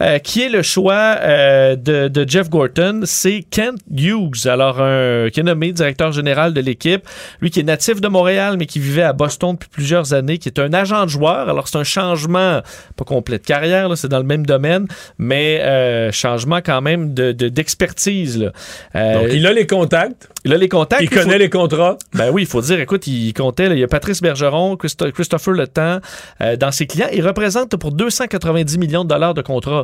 euh, 0.02 0.18
qui 0.18 0.42
est 0.42 0.50
le 0.50 0.64
choix 0.64 1.18
euh, 1.20 1.76
de, 1.76 2.08
de 2.08 2.28
Jeff 2.28 2.50
Gorton. 2.50 3.02
C'est 3.04 3.44
Kent 3.52 3.78
Hughes, 3.96 4.48
alors 4.48 4.82
un, 4.82 5.30
qui 5.32 5.40
est 5.40 5.44
nommé 5.44 5.72
directeur 5.72 6.12
général 6.12 6.56
de 6.56 6.62
l'équipe. 6.62 7.04
Lui 7.42 7.52
qui 7.52 7.60
est 7.60 7.64
natif 7.64 8.02
de 8.02 8.08
Montréal 8.08 8.56
mais 8.58 8.66
qui 8.66 8.80
vivait 8.80 9.04
à 9.04 9.14
Boston 9.14 9.54
depuis 9.54 9.70
plusieurs 9.70 10.14
années, 10.14 10.40
qui 10.40 10.50
est 10.50 10.58
un 10.58 10.74
agent 10.74 11.04
de 11.06 11.10
joueur. 11.12 11.48
Alors 11.48 11.68
c'est 11.68 11.78
un 11.78 11.84
changement, 11.84 12.62
pas 12.96 13.06
complet 13.06 13.38
de 13.38 13.46
carrière, 13.46 13.96
c'est 13.96 14.08
dans 14.10 14.18
le 14.18 14.24
même 14.24 14.48
domaine, 14.48 14.88
mais 15.20 15.62
euh, 15.62 16.12
changement 16.12 16.58
quand 16.66 16.82
même 16.82 17.14
de- 17.14 17.34
de- 17.34 17.50
d'expertise. 17.50 18.40
là. 18.40 18.52
Euh, 18.96 19.22
Donc, 19.22 19.34
il 19.34 19.46
a 19.48 19.54
les 19.54 19.68
contacts. 19.68 20.30
Il 20.46 20.54
a 20.54 20.58
les 20.58 20.70
contacts. 20.70 21.02
Il 21.02 21.10
connaît 21.10 21.34
faut- 21.34 21.38
les 21.40 21.50
contrats. 21.50 21.98
Ben 22.14 22.30
oui, 22.32 22.44
il 22.44 22.48
faut 22.48 22.62
dire, 22.62 22.80
écoute, 22.80 23.08
il 23.08 23.34
comptait, 23.34 23.70
là, 23.70 23.76
il 23.76 23.80
y 23.80 23.84
a 23.84 23.88
Patrice 23.88 24.22
Bergeron, 24.22 24.76
Christo- 24.78 25.12
Christopher 25.12 25.54
Le 25.54 25.68
Temps 25.68 26.00
euh, 26.42 26.56
dans 26.56 26.72
ses 26.72 26.88
clients. 26.88 27.10
Il 27.14 27.26
représente 27.26 27.76
pour 27.78 27.92
290 27.92 28.78
millions 28.78 29.04
de 29.04 29.10
dollars 29.10 29.34
de 29.34 29.42
contrats. 29.42 29.84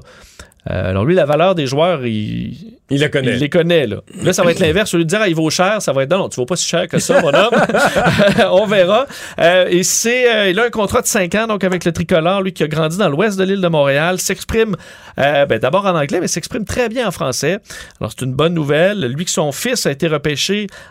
Euh, 0.71 0.89
alors 0.89 1.05
lui, 1.05 1.13
la 1.13 1.25
valeur 1.25 1.53
des 1.53 1.67
joueurs, 1.67 2.03
il, 2.07 2.73
il 2.89 2.99
les 2.99 3.09
connaît. 3.11 3.33
Il 3.33 3.39
les 3.39 3.49
connaît, 3.49 3.85
là. 3.85 3.97
Là, 4.23 4.33
ça 4.33 4.41
va 4.41 4.49
être 4.49 4.59
l'inverse. 4.59 4.91
Au 4.95 4.97
lieu 4.97 5.03
de 5.03 5.09
dire, 5.09 5.19
ah, 5.21 5.27
il 5.27 5.35
vaut 5.35 5.51
cher, 5.51 5.79
ça 5.79 5.91
va 5.93 6.01
être, 6.01 6.09
non, 6.09 6.17
non, 6.17 6.29
tu 6.29 6.37
vaux 6.37 6.47
pas 6.47 6.55
si 6.55 6.67
cher 6.67 6.87
que 6.87 6.97
ça, 6.97 7.21
mon 7.21 7.27
homme. 7.35 7.53
On 8.51 8.65
verra. 8.65 9.05
Euh, 9.39 9.67
et 9.69 9.83
c'est, 9.83 10.49
il 10.49 10.59
a 10.59 10.63
un 10.63 10.69
contrat 10.71 11.03
de 11.03 11.07
5 11.07 11.35
ans, 11.35 11.45
donc 11.45 11.63
avec 11.63 11.85
le 11.85 11.91
tricolore, 11.91 12.41
lui 12.41 12.51
qui 12.51 12.63
a 12.63 12.67
grandi 12.67 12.97
dans 12.97 13.09
l'ouest 13.09 13.37
de 13.37 13.43
l'île 13.43 13.61
de 13.61 13.67
Montréal, 13.67 14.19
s'exprime, 14.19 14.75
ben, 15.17 15.59
d'abord 15.59 15.85
en 15.85 15.95
anglais, 15.95 16.19
mais 16.19 16.27
s'exprime 16.27 16.65
très 16.65 16.89
bien 16.89 17.07
en 17.07 17.11
français. 17.11 17.59
Alors, 18.01 18.11
c'est 18.17 18.25
une 18.25 18.33
bonne 18.33 18.55
nouvelle. 18.55 19.01
Lui 19.05 19.25
que 19.25 19.31
son 19.31 19.51
fils 19.51 19.85
a 19.85 19.91
été 19.91 20.07
repêché 20.07 20.44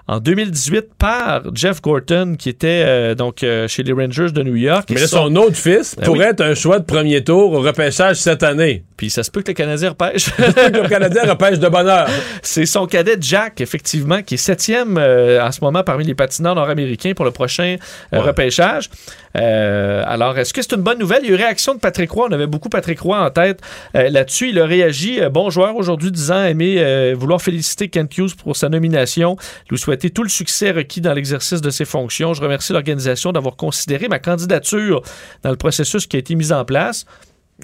en 0.07 0.21
2018 0.21 0.87
par 0.99 1.43
Jeff 1.55 1.81
Gorton, 1.81 2.37
qui 2.39 2.49
était, 2.49 2.85
euh, 2.87 3.15
donc, 3.15 3.43
euh, 3.43 3.69
chez 3.69 3.83
les 3.83 3.93
Rangers 3.93 4.31
de 4.33 4.43
New 4.43 4.57
York. 4.57 4.89
Mais 4.91 5.01
là, 5.01 5.07
son 5.07 5.35
autre 5.37 5.57
fils 5.57 5.97
Ben 5.97 6.05
pourrait 6.05 6.27
oui. 6.27 6.31
être 6.31 6.41
un 6.41 6.55
choix 6.55 6.79
de 6.79 6.85
premier 6.85 7.23
tour 7.23 7.53
au 7.53 7.61
repêchage 7.61 8.17
cette 8.17 8.43
année. 8.43 8.85
Puis 8.97 9.11
ça 9.11 9.23
se 9.23 9.31
peut 9.31 9.43
que 9.43 9.49
le 9.49 9.55
Canadien 9.55 9.91
repêche. 9.91 10.31
le 10.39 10.89
Canadien 10.89 11.23
repêche 11.25 11.59
de 11.59 11.69
bonheur. 11.69 12.09
C'est 12.43 12.67
son 12.67 12.87
cadet 12.87 13.17
Jack, 13.21 13.61
effectivement, 13.61 14.23
qui 14.23 14.35
est 14.35 14.39
septième 14.39 14.99
euh, 14.99 15.45
en 15.45 15.51
ce 15.51 15.61
moment 15.63 15.83
parmi 15.83 16.05
les 16.05 16.15
patineurs 16.15 16.55
nord-américains 16.55 17.13
pour 17.15 17.25
le 17.25 17.31
prochain 17.31 17.77
repêchage. 18.13 18.89
Alors, 19.35 20.39
est-ce 20.39 20.55
que 20.55 20.63
c'est 20.63 20.77
une 20.77 20.83
bonne 20.83 20.99
nouvelle? 20.99 21.21
Il 21.25 21.31
y 21.31 21.33
a 21.33 21.35
eu 21.35 21.37
réaction 21.37 21.75
de 21.75 21.81
Patrick 21.81 22.11
Roy. 22.11 22.29
On 22.31 22.33
avait 22.33 22.47
beaucoup 22.47 22.69
Patrick 22.69 23.01
Roy 23.01 23.19
en 23.19 23.31
tête 23.31 23.61
là-dessus. 23.95 24.51
Il 24.51 24.61
a 24.61 24.67
réagi. 24.67 25.21
bon 25.33 25.51
joueur 25.51 25.75
aujourd'hui, 25.75 26.13
disant 26.13 26.45
aimer 26.45 27.15
vouloir 27.15 27.43
féliciter 27.43 27.89
Kent 27.89 28.17
Hughes 28.17 28.37
pour 28.37 28.57
sa 28.57 28.69
nomination, 28.69 29.37
lui 29.71 29.79
souhaiter 29.79 30.11
tout 30.11 30.23
le 30.23 30.29
succès 30.29 30.71
requis 30.71 31.01
dans 31.01 31.13
l'exercice 31.13 31.61
de 31.61 31.71
ses 31.71 31.85
fonctions. 31.85 32.35
Je 32.35 32.43
remercie 32.43 32.73
l'organisation 32.73 33.33
d'avoir 33.33 33.57
considéré 33.57 34.09
ma 34.09 34.19
candidature 34.19 35.03
dans 35.43 35.51
le 35.51 35.57
processus 35.57 36.07
qui 36.07 36.17
a 36.17 36.19
été 36.19 36.35
mis 36.35 36.53
en 36.53 36.65
place. 36.65 37.07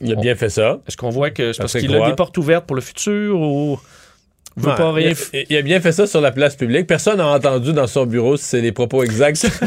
Il 0.00 0.12
a 0.12 0.16
bien 0.16 0.34
fait 0.34 0.50
ça. 0.50 0.80
Est-ce 0.86 0.96
qu'on 0.96 1.10
voit 1.10 1.30
que 1.30 1.52
c'est 1.52 1.58
parce 1.58 1.72
qu'il 1.78 1.94
a 1.94 2.08
des 2.08 2.14
portes 2.14 2.36
ouvertes 2.38 2.66
pour 2.66 2.76
le 2.76 2.82
futur 2.82 3.40
ou 3.40 3.78
veut 4.56 4.70
Ouais, 4.70 4.76
pas 4.76 4.92
rien 4.92 5.12
il, 5.32 5.38
a, 5.38 5.42
il 5.50 5.56
a 5.56 5.62
bien 5.62 5.80
fait 5.80 5.92
ça 5.92 6.06
sur 6.06 6.20
la 6.20 6.30
place 6.30 6.56
publique. 6.56 6.86
Personne 6.86 7.18
n'a 7.18 7.26
entendu 7.26 7.72
dans 7.72 7.86
son 7.86 8.06
bureau 8.06 8.36
si 8.36 8.44
c'est 8.44 8.60
les 8.60 8.72
propos 8.72 9.02
exacts. 9.02 9.48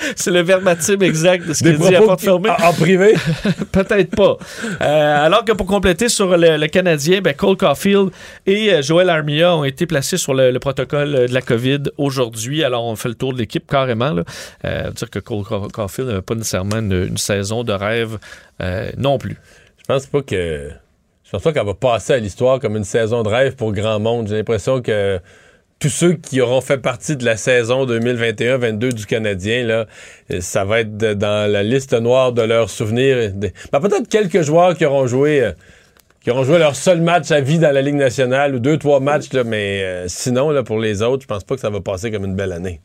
C'est 0.16 0.30
le 0.30 0.42
verbatim 0.42 1.00
exact 1.02 1.46
de 1.46 1.52
ce 1.54 1.62
qu'il 1.62 1.78
dit 1.78 1.94
à 1.94 2.02
porte 2.02 2.20
fermée. 2.20 2.50
en- 2.50 2.68
en 2.68 2.72
privé? 2.72 3.14
Peut-être 3.72 4.14
pas. 4.14 4.36
Euh, 4.80 5.26
alors 5.26 5.44
que 5.44 5.52
pour 5.52 5.66
compléter 5.66 6.08
sur 6.08 6.36
le, 6.36 6.56
le 6.56 6.66
Canadien, 6.68 7.20
ben, 7.20 7.34
Cole 7.34 7.56
Caulfield 7.56 8.10
et 8.46 8.72
euh, 8.72 8.82
Joel 8.82 9.10
Armia 9.10 9.54
ont 9.56 9.64
été 9.64 9.86
placés 9.86 10.16
sur 10.16 10.34
le, 10.34 10.50
le 10.50 10.58
protocole 10.58 11.14
euh, 11.14 11.28
de 11.28 11.34
la 11.34 11.42
COVID 11.42 11.82
aujourd'hui. 11.98 12.64
Alors, 12.64 12.84
on 12.84 12.96
fait 12.96 13.08
le 13.08 13.14
tour 13.14 13.32
de 13.32 13.38
l'équipe 13.38 13.66
carrément. 13.70 14.12
Là. 14.12 14.24
Euh, 14.64 14.90
dire 14.90 15.10
que 15.10 15.18
Cole 15.18 15.44
Ca- 15.48 15.68
Caulfield 15.72 16.08
n'avait 16.08 16.22
pas 16.22 16.34
nécessairement 16.34 16.78
une, 16.78 16.92
une 17.08 17.16
saison 17.18 17.64
de 17.64 17.72
rêve 17.72 18.18
euh, 18.62 18.90
non 18.96 19.18
plus. 19.18 19.36
Je 19.78 19.84
pense 19.94 20.06
pas 20.06 20.22
que. 20.22 20.70
Je 21.24 21.30
pense 21.32 21.42
pas 21.42 21.52
qu'elle 21.52 21.66
va 21.66 21.74
passer 21.74 22.12
à 22.12 22.18
l'histoire 22.18 22.60
comme 22.60 22.76
une 22.76 22.84
saison 22.84 23.24
de 23.24 23.28
rêve 23.28 23.56
pour 23.56 23.72
grand 23.72 23.98
monde. 23.98 24.28
J'ai 24.28 24.36
l'impression 24.36 24.80
que 24.80 25.18
tous 25.78 25.90
ceux 25.90 26.14
qui 26.14 26.40
auront 26.40 26.60
fait 26.60 26.78
partie 26.78 27.16
de 27.16 27.24
la 27.24 27.36
saison 27.36 27.86
2021-22 27.86 28.92
du 28.92 29.06
Canadien, 29.06 29.64
là, 29.64 29.86
euh, 30.30 30.40
ça 30.40 30.64
va 30.64 30.80
être 30.80 30.96
dans 30.96 31.50
la 31.50 31.62
liste 31.62 31.92
noire 31.92 32.32
de 32.32 32.42
leurs 32.42 32.70
souvenirs. 32.70 33.32
Ben, 33.34 33.80
peut-être 33.80 34.08
quelques 34.08 34.42
joueurs 34.42 34.74
qui 34.76 34.86
auront 34.86 35.06
joué. 35.06 35.42
euh, 35.42 35.52
qui 36.26 36.32
auront 36.32 36.42
joué 36.42 36.58
leur 36.58 36.74
seul 36.74 37.02
match 37.02 37.30
à 37.30 37.40
vie 37.40 37.60
dans 37.60 37.70
la 37.70 37.82
Ligue 37.82 37.94
nationale 37.94 38.56
ou 38.56 38.58
deux, 38.58 38.78
trois 38.78 38.98
matchs, 38.98 39.32
mais 39.44 39.84
euh, 39.84 40.08
sinon, 40.08 40.50
là, 40.50 40.64
pour 40.64 40.80
les 40.80 41.00
autres, 41.00 41.22
je 41.22 41.28
pense 41.28 41.44
pas 41.44 41.54
que 41.54 41.60
ça 41.60 41.70
va 41.70 41.80
passer 41.80 42.10
comme 42.10 42.24
une 42.24 42.34
belle 42.34 42.50
année. 42.50 42.80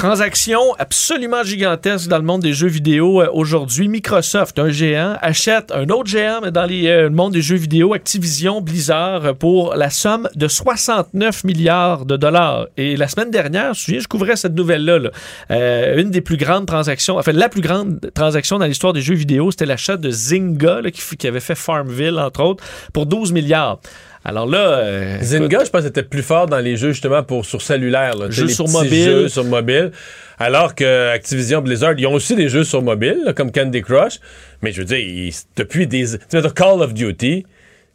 Transaction 0.00 0.74
absolument 0.78 1.42
gigantesque 1.42 2.08
dans 2.08 2.16
le 2.16 2.24
monde 2.24 2.40
des 2.40 2.54
jeux 2.54 2.68
vidéo 2.68 3.20
euh, 3.20 3.28
aujourd'hui. 3.34 3.86
Microsoft, 3.86 4.58
un 4.58 4.70
géant, 4.70 5.18
achète 5.20 5.70
un 5.72 5.90
autre 5.90 6.06
géant, 6.06 6.40
dans 6.40 6.66
euh, 6.70 7.02
le 7.02 7.10
monde 7.10 7.34
des 7.34 7.42
jeux 7.42 7.58
vidéo, 7.58 7.92
Activision 7.92 8.62
Blizzard, 8.62 9.34
pour 9.34 9.74
la 9.74 9.90
somme 9.90 10.26
de 10.34 10.48
69 10.48 11.44
milliards 11.44 12.06
de 12.06 12.16
dollars. 12.16 12.68
Et 12.78 12.96
la 12.96 13.08
semaine 13.08 13.30
dernière, 13.30 13.74
je 13.74 13.80
souviens, 13.82 14.00
je 14.00 14.08
couvrais 14.08 14.36
cette 14.36 14.54
nouvelle-là. 14.54 15.00
là. 15.00 15.10
Euh, 15.50 16.00
une 16.00 16.10
des 16.10 16.22
plus 16.22 16.38
grandes 16.38 16.64
transactions, 16.64 17.18
enfin 17.18 17.32
la 17.32 17.50
plus 17.50 17.60
grande 17.60 18.10
transaction 18.14 18.58
dans 18.58 18.64
l'histoire 18.64 18.94
des 18.94 19.02
jeux 19.02 19.14
vidéo, 19.14 19.50
c'était 19.50 19.66
l'achat 19.66 19.98
de 19.98 20.10
Zynga, 20.10 20.80
qui 20.94 21.26
avait 21.26 21.40
fait 21.40 21.54
Farmville, 21.54 22.18
entre 22.18 22.42
autres, 22.42 22.64
pour 22.94 23.04
12 23.04 23.32
milliards. 23.32 23.80
Alors 24.24 24.46
là... 24.46 24.78
euh, 24.80 25.18
Zynga, 25.22 25.64
je 25.64 25.70
pense, 25.70 25.84
était 25.86 26.02
plus 26.02 26.22
fort 26.22 26.46
dans 26.46 26.58
les 26.58 26.76
jeux 26.76 26.92
justement 26.92 27.22
pour 27.22 27.46
sur 27.46 27.62
cellulaire. 27.62 28.16
Là, 28.16 28.30
Jeux 28.30 28.46
les 28.46 28.52
sur 28.52 28.68
mobile. 28.68 29.04
Jeux 29.04 29.28
sur 29.28 29.44
mobile. 29.44 29.92
Alors 30.38 30.74
que 30.74 31.08
Activision 31.10 31.60
Blizzard, 31.62 31.94
ils 31.98 32.06
ont 32.06 32.12
aussi 32.14 32.34
des 32.34 32.48
jeux 32.48 32.64
sur 32.64 32.82
mobile, 32.82 33.18
là, 33.24 33.32
comme 33.32 33.50
Candy 33.50 33.82
Crush. 33.82 34.20
Mais 34.62 34.72
je 34.72 34.80
veux 34.80 34.84
dire, 34.86 34.98
ils- 34.98 35.32
depuis 35.56 35.86
des. 35.86 36.04
Tu 36.30 36.40
sais, 36.40 36.50
Call 36.54 36.82
of 36.82 36.92
Duty, 36.94 37.44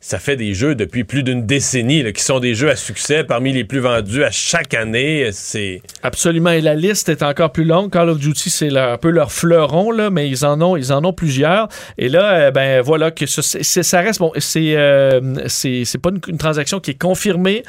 ça 0.05 0.19
fait 0.19 0.35
des 0.35 0.53
jeux 0.53 0.75
depuis 0.75 1.03
plus 1.03 1.23
d'une 1.23 1.47
décennie, 1.47 2.13
qui 2.13 2.23
sont 2.23 2.39
des 2.39 2.53
jeux 2.53 2.69
à 2.69 2.75
succès 2.75 3.23
parmi 3.23 3.51
les 3.51 3.63
plus 3.63 3.79
vendus 3.79 4.23
à 4.23 4.29
chaque 4.29 4.75
année. 4.75 5.29
C'est. 5.31 5.81
Absolument, 6.03 6.51
et 6.51 6.61
la 6.61 6.75
liste 6.75 7.09
est 7.09 7.23
encore 7.23 7.51
plus 7.51 7.63
longue. 7.63 7.91
Call 7.91 8.09
of 8.09 8.19
Duty, 8.19 8.51
c'est 8.51 8.77
un 8.77 8.99
peu 8.99 9.09
leur 9.09 9.31
fleuron, 9.31 9.89
là, 9.89 10.11
mais 10.11 10.29
ils 10.29 10.45
en 10.45 10.61
ont, 10.61 10.77
ils 10.77 10.93
en 10.93 11.03
ont 11.03 11.11
plusieurs. 11.11 11.69
Et 11.97 12.07
là, 12.07 12.33
euh, 12.33 12.51
ben 12.51 12.83
voilà 12.83 13.09
que 13.09 13.25
ça, 13.25 13.99
reste 13.99 14.19
bon. 14.19 14.31
C'est 14.37 14.75
euh, 14.77 15.47
c'est 15.47 15.97
pas 15.99 16.11
une, 16.11 16.37
transaction 16.37 16.79
qui 16.79 16.91
est 16.91 17.01
confirmée, 17.01 17.63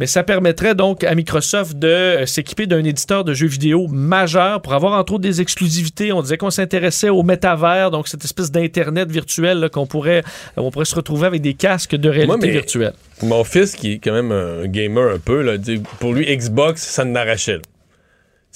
mais 0.00 0.06
ça 0.06 0.22
permettrait 0.22 0.74
donc 0.74 1.04
à 1.04 1.14
Microsoft 1.14 1.78
de 1.78 1.88
euh, 1.88 2.24
s'équiper 2.24 2.66
d'un 2.66 2.84
éditeur 2.84 3.22
de 3.22 3.34
jeux 3.34 3.48
vidéo 3.48 3.86
majeur 3.88 4.62
pour 4.62 4.72
avoir 4.72 4.98
entre 4.98 5.12
autres 5.12 5.24
des 5.24 5.42
exclusivités. 5.42 6.10
On 6.10 6.22
disait 6.22 6.38
qu'on 6.38 6.48
s'intéressait 6.48 7.10
au 7.10 7.22
métavers, 7.22 7.90
donc 7.90 8.08
cette 8.08 8.24
espèce 8.24 8.50
d'internet 8.50 9.10
virtuel 9.10 9.68
qu'on 9.70 9.86
pourrait, 9.86 10.22
on 10.56 10.70
pourrait 10.70 10.86
se 10.86 10.94
retrouver 10.94 11.26
avec 11.26 11.42
des 11.42 11.52
casques 11.52 11.81
de 11.90 12.08
réalité 12.08 12.26
Moi, 12.26 12.38
mais- 12.40 12.50
virtuelle. 12.50 12.92
Mon 13.22 13.44
fils, 13.44 13.76
qui 13.76 13.92
est 13.92 13.98
quand 13.98 14.12
même 14.12 14.32
un 14.32 14.66
gamer 14.66 15.14
un 15.14 15.18
peu, 15.18 15.42
là, 15.42 15.56
dit, 15.58 15.80
pour 16.00 16.12
lui, 16.12 16.24
Xbox, 16.36 16.82
ça 16.82 17.04
n'arrachait. 17.04 17.60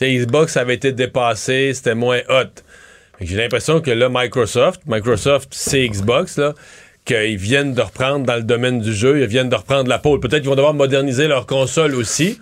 Xbox 0.00 0.56
avait 0.56 0.74
été 0.74 0.92
dépassé, 0.92 1.72
c'était 1.74 1.94
moins 1.94 2.20
hot. 2.28 2.62
J'ai 3.20 3.36
l'impression 3.36 3.80
que 3.80 3.90
là, 3.90 4.08
Microsoft, 4.10 4.82
Microsoft, 4.86 5.48
c'est 5.52 5.88
Xbox, 5.88 6.36
là, 6.36 6.54
qu'ils 7.06 7.36
viennent 7.38 7.72
de 7.72 7.80
reprendre 7.80 8.26
dans 8.26 8.34
le 8.36 8.42
domaine 8.42 8.80
du 8.80 8.92
jeu, 8.92 9.20
ils 9.20 9.26
viennent 9.26 9.48
de 9.48 9.54
reprendre 9.54 9.88
la 9.88 9.98
pôle. 9.98 10.20
Peut-être 10.20 10.40
qu'ils 10.40 10.50
vont 10.50 10.56
devoir 10.56 10.74
moderniser 10.74 11.28
leur 11.28 11.46
console 11.46 11.94
aussi. 11.94 12.38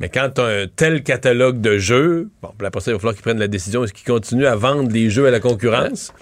Mais 0.00 0.08
quand 0.08 0.30
tu 0.34 0.40
as 0.40 0.44
un 0.46 0.66
tel 0.66 1.02
catalogue 1.04 1.60
de 1.60 1.78
jeux, 1.78 2.28
bon, 2.42 2.50
après 2.60 2.80
ça, 2.80 2.90
il 2.90 2.94
va 2.94 2.98
falloir 2.98 3.14
qu'ils 3.14 3.22
prennent 3.22 3.38
la 3.38 3.46
décision. 3.48 3.84
Est-ce 3.84 3.92
qu'ils 3.94 4.06
continuent 4.06 4.46
à 4.46 4.56
vendre 4.56 4.88
des 4.88 5.08
jeux 5.10 5.26
à 5.26 5.30
la 5.30 5.38
concurrence? 5.40 6.12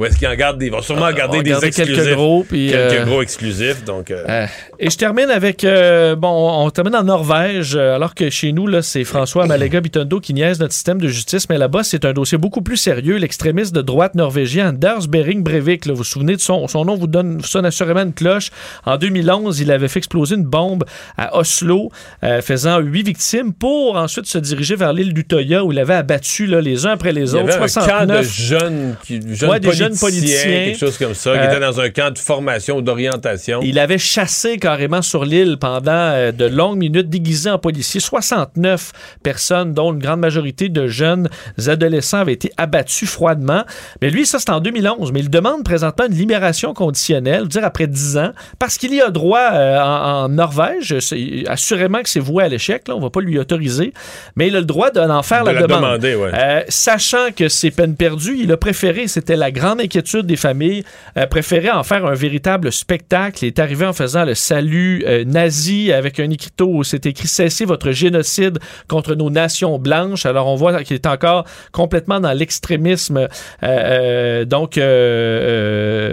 Ou 0.00 0.06
est-ce 0.06 0.16
qu'ils 0.16 0.28
en 0.28 0.34
gardent 0.34 0.58
des. 0.58 0.66
Ils 0.66 0.72
vont 0.72 0.80
sûrement 0.80 1.02
en 1.02 1.06
Ah, 1.06 1.12
garder 1.12 1.42
des 1.42 1.52
exclusifs. 1.64 1.94
quelques 1.94 2.14
gros, 2.14 2.42
puis, 2.42 2.70
quelques 2.70 3.00
euh, 3.00 3.04
gros 3.04 3.20
exclusifs. 3.22 3.84
Donc, 3.84 4.10
euh, 4.10 4.24
Euh, 4.28 4.46
et 4.78 4.88
je 4.88 4.96
termine 4.96 5.28
avec 5.30 5.62
euh, 5.62 6.16
bon, 6.16 6.64
on 6.64 6.70
termine 6.70 6.96
en 6.96 7.02
Norvège, 7.04 7.76
euh, 7.76 7.94
alors 7.96 8.14
que 8.14 8.30
chez 8.30 8.52
nous 8.52 8.66
là, 8.66 8.80
c'est 8.80 9.04
François 9.04 9.46
Malaga 9.46 9.80
Bitondo 9.80 10.18
qui 10.20 10.32
niaise 10.32 10.58
notre 10.58 10.72
système 10.72 10.98
de 11.00 11.08
justice, 11.08 11.48
mais 11.50 11.58
là-bas 11.58 11.82
c'est 11.82 12.06
un 12.06 12.12
dossier 12.14 12.38
beaucoup 12.38 12.62
plus 12.62 12.78
sérieux. 12.78 13.16
L'extrémiste 13.16 13.74
de 13.74 13.82
droite 13.82 14.14
norvégien 14.14 14.70
Anders 14.70 15.06
Behring 15.06 15.42
Breivik, 15.42 15.84
là, 15.84 15.92
vous 15.92 15.98
vous 15.98 16.04
souvenez 16.04 16.34
de 16.36 16.40
son, 16.40 16.66
son 16.66 16.86
nom 16.86 16.94
vous 16.96 17.06
donne 17.06 17.38
vous 17.38 17.46
sonne 17.46 17.66
assurément 17.66 18.00
une 18.00 18.14
cloche. 18.14 18.50
En 18.86 18.96
2011, 18.96 19.60
il 19.60 19.70
avait 19.70 19.88
fait 19.88 19.98
exploser 19.98 20.36
une 20.36 20.44
bombe 20.44 20.84
à 21.18 21.36
Oslo, 21.36 21.90
euh, 22.24 22.40
faisant 22.40 22.78
huit 22.78 23.02
victimes, 23.02 23.52
pour 23.52 23.96
ensuite 23.96 24.24
se 24.26 24.38
diriger 24.38 24.76
vers 24.76 24.94
l'île 24.94 25.12
d'Utoya 25.12 25.62
où 25.62 25.72
il 25.72 25.78
avait 25.78 25.94
abattu 25.94 26.46
là, 26.46 26.62
les 26.62 26.86
uns 26.86 26.92
après 26.92 27.12
les 27.12 27.32
il 27.32 27.36
y 27.36 27.40
autres. 27.42 27.52
avait 27.54 27.64
un 27.64 27.68
69 27.68 28.08
camp 28.08 28.16
de 28.16 28.22
jeunes, 28.22 28.96
qui, 29.04 29.20
jeunes, 29.34 29.50
Ouais, 29.50 29.60
des 29.60 29.66
politiciens, 29.66 29.89
politiciens. 29.98 30.44
quelque 30.50 30.78
chose 30.78 30.98
comme 30.98 31.14
ça, 31.14 31.32
qui 31.32 31.38
Euh, 31.38 31.44
étaient 31.50 31.60
dans 31.60 31.80
un 31.80 31.90
camp 31.90 32.12
de 32.12 32.18
formation 32.18 32.76
ou 32.78 32.82
d'orientation. 32.82 33.60
Il 33.62 33.78
avait 33.78 33.98
chassé 33.98 34.58
carrément 34.58 35.02
sur 35.02 35.24
l'île 35.24 35.56
pendant 35.58 35.90
euh, 35.92 36.32
de 36.32 36.44
longues 36.46 36.78
minutes, 36.78 37.08
déguisé 37.08 37.50
en 37.50 37.58
policier. 37.58 38.00
69 38.00 38.92
personnes, 39.22 39.74
dont 39.74 39.92
une 39.92 39.98
grande 39.98 40.20
majorité 40.20 40.68
de 40.68 40.86
jeunes 40.86 41.28
adolescents, 41.66 42.18
avaient 42.18 42.32
été 42.32 42.50
abattus 42.56 43.08
froidement. 43.08 43.64
Mais 44.02 44.10
lui, 44.10 44.26
ça, 44.26 44.38
c'est 44.38 44.50
en 44.50 44.60
2011. 44.60 45.12
Mais 45.12 45.20
il 45.20 45.30
demande 45.30 45.64
présentement 45.64 46.06
une 46.06 46.14
libération 46.14 46.74
conditionnelle, 46.74 47.48
dire 47.48 47.64
après 47.64 47.86
10 47.86 48.16
ans, 48.18 48.32
parce 48.58 48.78
qu'il 48.78 48.94
y 48.94 49.00
a 49.00 49.10
droit 49.10 49.50
euh, 49.52 49.78
en, 49.80 50.24
en 50.24 50.28
Norvège. 50.28 50.98
C'est- 51.00 51.44
Assurément 51.48 52.02
que 52.02 52.08
c'est 52.08 52.20
voué 52.20 52.44
à 52.44 52.48
l'échec. 52.48 52.86
Là, 52.88 52.96
on 52.96 53.00
va 53.00 53.10
pas 53.10 53.20
lui 53.20 53.38
autoriser. 53.38 53.92
Mais 54.36 54.48
il 54.48 54.56
a 54.56 54.60
le 54.60 54.66
droit 54.66 54.90
d'en 54.90 55.22
faire 55.22 55.42
De 55.44 55.48
la, 55.50 55.60
la 55.60 55.62
demande. 55.66 55.82
demander, 55.82 56.14
ouais. 56.14 56.30
Euh, 56.34 56.62
sachant 56.68 57.30
que 57.36 57.48
c'est 57.48 57.70
peine 57.70 57.96
perdue, 57.96 58.36
il 58.38 58.50
a 58.52 58.56
préféré, 58.56 59.08
c'était 59.08 59.36
la 59.36 59.50
grande 59.50 59.79
inquiétude 59.80 60.26
des 60.26 60.36
familles, 60.36 60.84
euh, 61.16 61.26
préféré 61.26 61.70
en 61.70 61.82
faire 61.82 62.06
un 62.06 62.14
véritable 62.14 62.72
spectacle. 62.72 63.44
Il 63.44 63.48
est 63.48 63.58
arrivé 63.58 63.84
en 63.86 63.92
faisant 63.92 64.24
le 64.24 64.34
salut 64.34 65.02
euh, 65.06 65.24
nazi 65.24 65.92
avec 65.92 66.20
un 66.20 66.30
écriteau 66.30 66.68
où 66.72 66.84
c'est 66.84 67.06
écrit 67.06 67.26
Cessez 67.28 67.64
votre 67.64 67.90
génocide 67.92 68.58
contre 68.88 69.14
nos 69.14 69.30
nations 69.30 69.78
blanches. 69.78 70.26
Alors 70.26 70.46
on 70.46 70.54
voit 70.56 70.82
qu'il 70.84 70.94
est 70.94 71.06
encore 71.06 71.44
complètement 71.72 72.20
dans 72.20 72.32
l'extrémisme 72.32 73.16
euh, 73.18 73.28
euh, 73.62 74.44
donc 74.44 74.78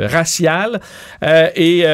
racial. 0.09 0.79
Et 1.55 1.85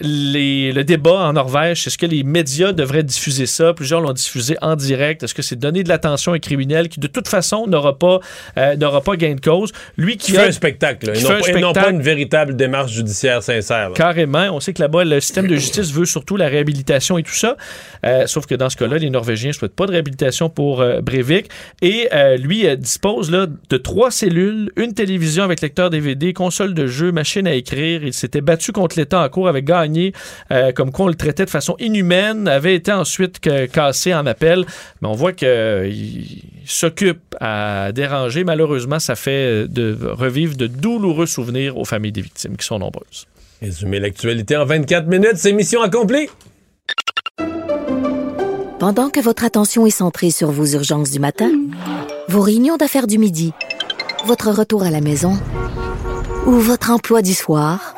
les- 0.00 0.72
le 0.72 0.84
débat 0.84 1.26
en 1.28 1.32
Norvège, 1.34 1.86
est-ce 1.86 1.98
que 1.98 2.06
les 2.06 2.22
médias 2.22 2.72
devraient 2.72 3.02
diffuser 3.02 3.46
ça? 3.46 3.72
Plusieurs 3.74 4.00
l'ont 4.00 4.12
diffusé 4.12 4.56
en 4.62 4.76
direct. 4.76 5.22
Est-ce 5.22 5.34
que 5.34 5.42
c'est 5.42 5.56
donner 5.58 5.82
de 5.82 5.88
l'attention 5.88 6.32
à 6.32 6.36
un 6.36 6.38
criminel 6.38 6.88
qui, 6.88 7.00
de 7.00 7.06
toute 7.06 7.28
façon, 7.28 7.66
n'aura 7.66 7.98
pas, 7.98 8.20
n'aura 8.78 9.00
pas 9.02 9.16
gain 9.16 9.34
de 9.34 9.40
cause? 9.40 9.72
Lui 9.96 10.16
qui 10.16 10.32
Qui 10.32 10.38
a- 10.38 10.42
fait 10.42 10.48
un 10.48 10.52
spectacle, 10.52 11.11
qui 11.12 11.24
non, 11.24 11.30
fait 11.42 11.50
un 11.64 11.72
pas- 11.72 11.82
non 11.82 11.90
une 11.98 12.02
véritable 12.02 12.56
démarche 12.56 12.92
judiciaire 12.92 13.42
sincère. 13.42 13.88
là. 13.90 13.94
Carrément. 13.94 14.48
On 14.52 14.60
sait 14.60 14.72
que 14.72 14.80
là-bas, 14.82 15.04
le 15.04 15.20
système 15.20 15.46
de 15.46 15.54
justice 15.56 15.92
veut 15.92 16.04
surtout 16.04 16.36
la 16.36 16.48
réhabilitation 16.48 17.18
et 17.18 17.22
tout 17.22 17.34
ça. 17.34 17.56
Euh, 18.04 18.26
sauf 18.26 18.46
que 18.46 18.54
dans 18.54 18.68
ce 18.70 18.76
cas-là, 18.76 18.98
les 18.98 19.10
Norvégiens 19.10 19.48
ne 19.48 19.52
souhaitent 19.54 19.74
pas 19.76 19.86
de 19.86 19.92
réhabilitation 19.92 20.48
pour 20.48 20.80
euh, 20.80 21.00
Breivik. 21.00 21.48
Et 21.82 22.08
euh, 22.12 22.36
lui 22.36 22.66
euh, 22.66 22.76
dispose 22.76 23.30
là, 23.30 23.46
de 23.70 23.76
trois 23.76 24.10
cellules, 24.10 24.70
une 24.76 24.94
télévision 24.94 25.44
avec 25.44 25.60
lecteur 25.60 25.90
DVD, 25.90 26.32
console 26.32 26.74
de 26.74 26.86
jeu, 26.86 27.12
machine 27.12 27.46
à 27.46 27.54
écrire. 27.54 28.02
Il 28.04 28.12
s'était 28.12 28.40
battu 28.40 28.72
contre 28.72 28.98
l'État 28.98 29.22
en 29.22 29.28
cours, 29.28 29.48
avait 29.48 29.62
gagné, 29.62 30.12
euh, 30.50 30.72
comme 30.72 30.90
quoi 30.92 31.06
on 31.06 31.08
le 31.08 31.14
traitait 31.14 31.44
de 31.44 31.50
façon 31.50 31.76
inhumaine, 31.78 32.48
avait 32.48 32.74
été 32.74 32.92
ensuite 32.92 33.38
que- 33.40 33.66
cassé 33.66 34.14
en 34.14 34.26
appel. 34.26 34.64
Mais 35.00 35.08
on 35.08 35.12
voit 35.14 35.32
qu'il 35.32 36.42
s'occupe 36.64 37.20
à 37.40 37.90
déranger. 37.92 38.44
Malheureusement, 38.44 38.98
ça 38.98 39.14
fait 39.14 39.66
de 39.68 39.96
revivre 40.10 40.56
de 40.56 40.66
douloureux 40.66 41.01
souvenirs 41.26 41.76
aux 41.76 41.84
familles 41.84 42.12
des 42.12 42.22
victimes 42.22 42.56
qui 42.56 42.66
sont 42.66 42.78
nombreuses. 42.78 43.26
Résumer 43.60 44.00
l'actualité 44.00 44.56
en 44.56 44.64
24 44.64 45.06
minutes, 45.06 45.36
c'est 45.36 45.52
mission 45.52 45.82
accomplie. 45.82 46.28
Pendant 48.78 49.10
que 49.10 49.20
votre 49.20 49.44
attention 49.44 49.86
est 49.86 49.90
centrée 49.90 50.32
sur 50.32 50.50
vos 50.50 50.66
urgences 50.66 51.10
du 51.10 51.20
matin, 51.20 51.50
vos 52.28 52.40
réunions 52.40 52.76
d'affaires 52.76 53.06
du 53.06 53.18
midi, 53.18 53.52
votre 54.26 54.50
retour 54.50 54.82
à 54.82 54.90
la 54.90 55.00
maison 55.00 55.38
ou 56.46 56.52
votre 56.52 56.90
emploi 56.90 57.22
du 57.22 57.34
soir, 57.34 57.94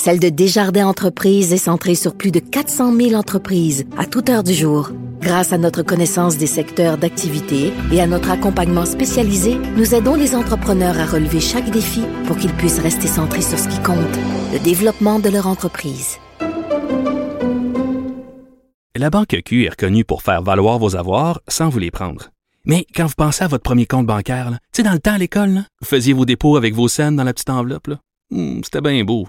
celle 0.00 0.18
de 0.18 0.30
Desjardins 0.30 0.86
Entreprises 0.86 1.52
est 1.52 1.58
centrée 1.58 1.94
sur 1.94 2.14
plus 2.14 2.30
de 2.30 2.38
400 2.40 2.96
000 2.96 3.12
entreprises 3.12 3.84
à 3.98 4.06
toute 4.06 4.30
heure 4.30 4.42
du 4.42 4.54
jour. 4.54 4.92
Grâce 5.20 5.52
à 5.52 5.58
notre 5.58 5.82
connaissance 5.82 6.38
des 6.38 6.46
secteurs 6.46 6.96
d'activité 6.96 7.70
et 7.92 8.00
à 8.00 8.06
notre 8.06 8.30
accompagnement 8.30 8.86
spécialisé, 8.86 9.58
nous 9.76 9.94
aidons 9.94 10.14
les 10.14 10.34
entrepreneurs 10.34 10.98
à 10.98 11.04
relever 11.04 11.40
chaque 11.40 11.70
défi 11.70 12.00
pour 12.26 12.38
qu'ils 12.38 12.54
puissent 12.54 12.78
rester 12.78 13.08
centrés 13.08 13.42
sur 13.42 13.58
ce 13.58 13.68
qui 13.68 13.78
compte, 13.82 14.16
le 14.54 14.58
développement 14.60 15.18
de 15.18 15.28
leur 15.28 15.46
entreprise. 15.46 16.16
La 18.96 19.10
Banque 19.10 19.36
Q 19.44 19.66
est 19.66 19.70
reconnue 19.80 20.06
pour 20.06 20.22
faire 20.22 20.42
valoir 20.42 20.78
vos 20.78 20.96
avoirs 20.96 21.42
sans 21.46 21.68
vous 21.68 21.78
les 21.78 21.90
prendre. 21.90 22.30
Mais 22.64 22.86
quand 22.96 23.04
vous 23.04 23.14
pensez 23.18 23.44
à 23.44 23.48
votre 23.48 23.62
premier 23.62 23.84
compte 23.84 24.06
bancaire, 24.06 24.50
tu 24.72 24.80
sais, 24.80 24.82
dans 24.82 24.92
le 24.92 24.98
temps 24.98 25.12
à 25.14 25.18
l'école, 25.18 25.64
vous 25.82 25.86
faisiez 25.86 26.14
vos 26.14 26.24
dépôts 26.24 26.56
avec 26.56 26.74
vos 26.74 26.88
scènes 26.88 27.16
dans 27.16 27.24
la 27.24 27.34
petite 27.34 27.50
enveloppe. 27.50 27.90
Hmm, 28.30 28.60
C'était 28.64 28.80
bien 28.80 29.04
beau. 29.04 29.28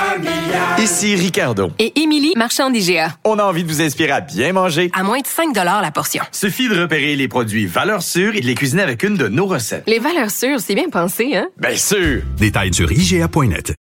Ici 0.79 1.15
Ricardo. 1.15 1.71
Et 1.79 1.99
Émilie, 2.01 2.33
marchand 2.35 2.69
d'IGA. 2.69 3.15
On 3.23 3.37
a 3.39 3.43
envie 3.43 3.63
de 3.63 3.69
vous 3.69 3.81
inspirer 3.81 4.11
à 4.11 4.21
bien 4.21 4.53
manger. 4.53 4.89
À 4.93 5.03
moins 5.03 5.19
de 5.19 5.27
5 5.27 5.55
la 5.55 5.91
portion. 5.91 6.23
Suffit 6.31 6.69
de 6.69 6.79
repérer 6.81 7.15
les 7.15 7.27
produits 7.27 7.65
valeurs 7.65 8.01
sûres 8.01 8.35
et 8.35 8.41
de 8.41 8.45
les 8.45 8.55
cuisiner 8.55 8.81
avec 8.81 9.03
une 9.03 9.15
de 9.15 9.27
nos 9.27 9.45
recettes. 9.45 9.83
Les 9.87 9.99
valeurs 9.99 10.31
sûres, 10.31 10.59
c'est 10.59 10.75
bien 10.75 10.89
pensé, 10.89 11.35
hein? 11.35 11.47
Bien 11.57 11.75
sûr! 11.75 12.21
Détails 12.37 12.73
sur 12.73 12.91
IGA.net. 12.91 13.73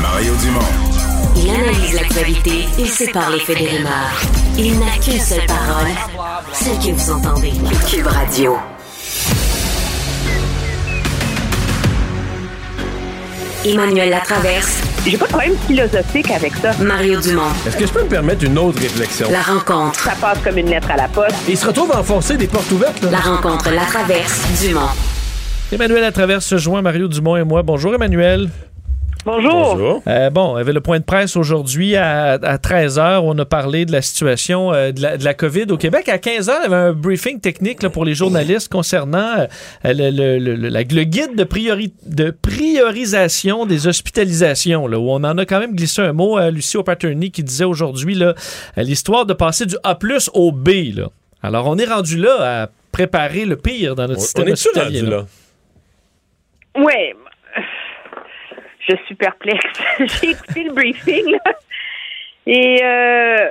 Mario 0.00 0.32
Dumont. 0.42 0.60
Il 1.36 1.50
analyse 1.50 1.94
l'actualité 1.94 2.64
et 2.78 2.86
sépare 2.86 3.30
les 3.30 3.40
faits 3.40 3.58
des 3.58 3.68
rumeurs. 3.68 4.22
Il 4.58 4.78
n'a 4.78 4.98
qu'une 5.02 5.20
seule 5.20 5.46
parole, 5.46 5.92
celle 6.52 6.78
que 6.78 6.92
vous 6.98 7.10
entendez. 7.12 7.52
Cube 7.90 8.06
Radio. 8.06 8.56
Emmanuel 13.68 14.08
Latraverse. 14.08 14.82
J'ai 15.06 15.18
pas 15.18 15.26
de 15.26 15.30
problème 15.30 15.54
philosophique 15.66 16.30
avec 16.30 16.54
ça. 16.56 16.72
Mario 16.82 17.20
Dumont. 17.20 17.42
Est-ce 17.66 17.76
que 17.76 17.86
je 17.86 17.92
peux 17.92 18.02
me 18.02 18.08
permettre 18.08 18.44
une 18.44 18.56
autre 18.58 18.80
réflexion? 18.80 19.28
La 19.30 19.42
rencontre. 19.42 20.00
Ça 20.00 20.12
passe 20.18 20.38
comme 20.42 20.56
une 20.56 20.70
lettre 20.70 20.90
à 20.90 20.96
la 20.96 21.08
poste. 21.08 21.36
Il 21.48 21.56
se 21.56 21.66
retrouve 21.66 21.92
à 21.92 22.00
enfoncer 22.00 22.36
des 22.38 22.46
portes 22.46 22.70
ouvertes. 22.72 23.02
là. 23.02 23.10
La 23.10 23.18
rencontre 23.18 23.70
La 23.70 23.84
Traverse 23.84 24.40
Dumont. 24.62 24.88
Emmanuel 25.70 26.04
à 26.04 26.12
travers 26.12 26.40
ce 26.42 26.56
joint, 26.56 26.80
Mario 26.80 27.08
Dumont 27.08 27.36
et 27.36 27.44
moi. 27.44 27.62
Bonjour 27.62 27.94
Emmanuel. 27.94 28.48
Bonjour. 29.24 30.02
Euh, 30.06 30.30
bon, 30.30 30.56
il 30.56 30.58
y 30.58 30.60
avait 30.60 30.72
le 30.72 30.80
point 30.80 30.98
de 31.00 31.04
presse 31.04 31.36
aujourd'hui 31.36 31.96
à, 31.96 32.38
13h 32.38 33.18
où 33.18 33.30
on 33.30 33.38
a 33.38 33.44
parlé 33.44 33.84
de 33.84 33.92
la 33.92 34.00
situation 34.00 34.72
euh, 34.72 34.92
de, 34.92 35.02
la, 35.02 35.16
de, 35.16 35.24
la, 35.24 35.34
COVID 35.34 35.66
au 35.70 35.76
Québec. 35.76 36.08
À 36.08 36.16
15h, 36.16 36.52
il 36.60 36.62
y 36.62 36.66
avait 36.66 36.76
un 36.76 36.92
briefing 36.92 37.40
technique 37.40 37.82
là, 37.82 37.90
pour 37.90 38.04
les 38.04 38.14
journalistes 38.14 38.70
concernant 38.70 39.38
euh, 39.38 39.46
le, 39.84 40.10
le, 40.10 40.38
le, 40.38 40.68
le, 40.68 41.04
guide 41.04 41.34
de, 41.36 41.44
priori, 41.44 41.92
de 42.06 42.30
priorisation 42.30 43.66
des 43.66 43.86
hospitalisations, 43.86 44.86
là, 44.86 44.98
où 44.98 45.10
on 45.10 45.24
en 45.24 45.36
a 45.36 45.44
quand 45.44 45.60
même 45.60 45.74
glissé 45.74 46.02
un 46.02 46.12
mot 46.12 46.36
à 46.36 46.50
Lucie 46.50 46.76
O'Patterney 46.76 47.30
qui 47.30 47.42
disait 47.42 47.64
aujourd'hui 47.64 48.18
l'histoire 48.76 49.26
de 49.26 49.34
passer 49.34 49.66
du 49.66 49.76
A 49.84 49.98
au 50.32 50.52
B. 50.52 50.68
Là. 50.94 51.08
Alors, 51.42 51.66
on 51.66 51.76
est 51.76 51.86
rendu 51.86 52.16
là 52.16 52.62
à 52.62 52.68
préparer 52.92 53.44
le 53.44 53.56
pire 53.56 53.94
dans 53.94 54.06
notre 54.06 54.20
on, 54.20 54.24
système 54.24 54.44
on 54.44 54.48
est 54.48 54.52
hospitalier. 54.52 55.00
Rendu 55.00 55.10
là? 55.10 55.26
Oui, 56.78 57.14
je 58.88 58.96
suis 59.06 59.14
perplexe. 59.14 59.64
J'ai 59.98 60.30
écouté 60.30 60.64
le 60.64 60.72
briefing 60.72 61.38
et 62.46 62.82
euh, 62.82 63.50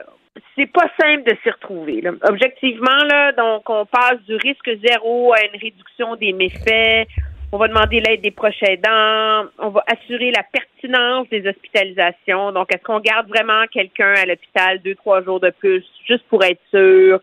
c'est 0.55 0.71
pas 0.71 0.89
simple 0.99 1.23
de 1.23 1.35
s'y 1.43 1.49
retrouver. 1.49 2.03
Objectivement, 2.23 3.03
là, 3.07 3.31
donc 3.31 3.69
on 3.69 3.85
passe 3.85 4.21
du 4.27 4.35
risque 4.35 4.69
zéro 4.85 5.33
à 5.33 5.43
une 5.45 5.59
réduction 5.59 6.15
des 6.15 6.33
méfaits. 6.33 7.07
On 7.51 7.57
va 7.57 7.69
demander 7.69 8.01
l'aide 8.01 8.21
des 8.21 8.31
proches 8.31 8.61
aidants. 8.63 9.45
On 9.57 9.69
va 9.69 9.83
assurer 9.87 10.31
la 10.31 10.43
pertinence 10.43 11.29
des 11.29 11.47
hospitalisations. 11.47 12.51
Donc, 12.51 12.73
est-ce 12.73 12.83
qu'on 12.83 12.99
garde 12.99 13.29
vraiment 13.29 13.65
quelqu'un 13.71 14.13
à 14.15 14.25
l'hôpital 14.25 14.81
deux, 14.81 14.95
trois 14.95 15.23
jours 15.23 15.39
de 15.39 15.51
plus, 15.51 15.85
juste 16.05 16.25
pour 16.29 16.43
être 16.43 16.59
sûr? 16.71 17.21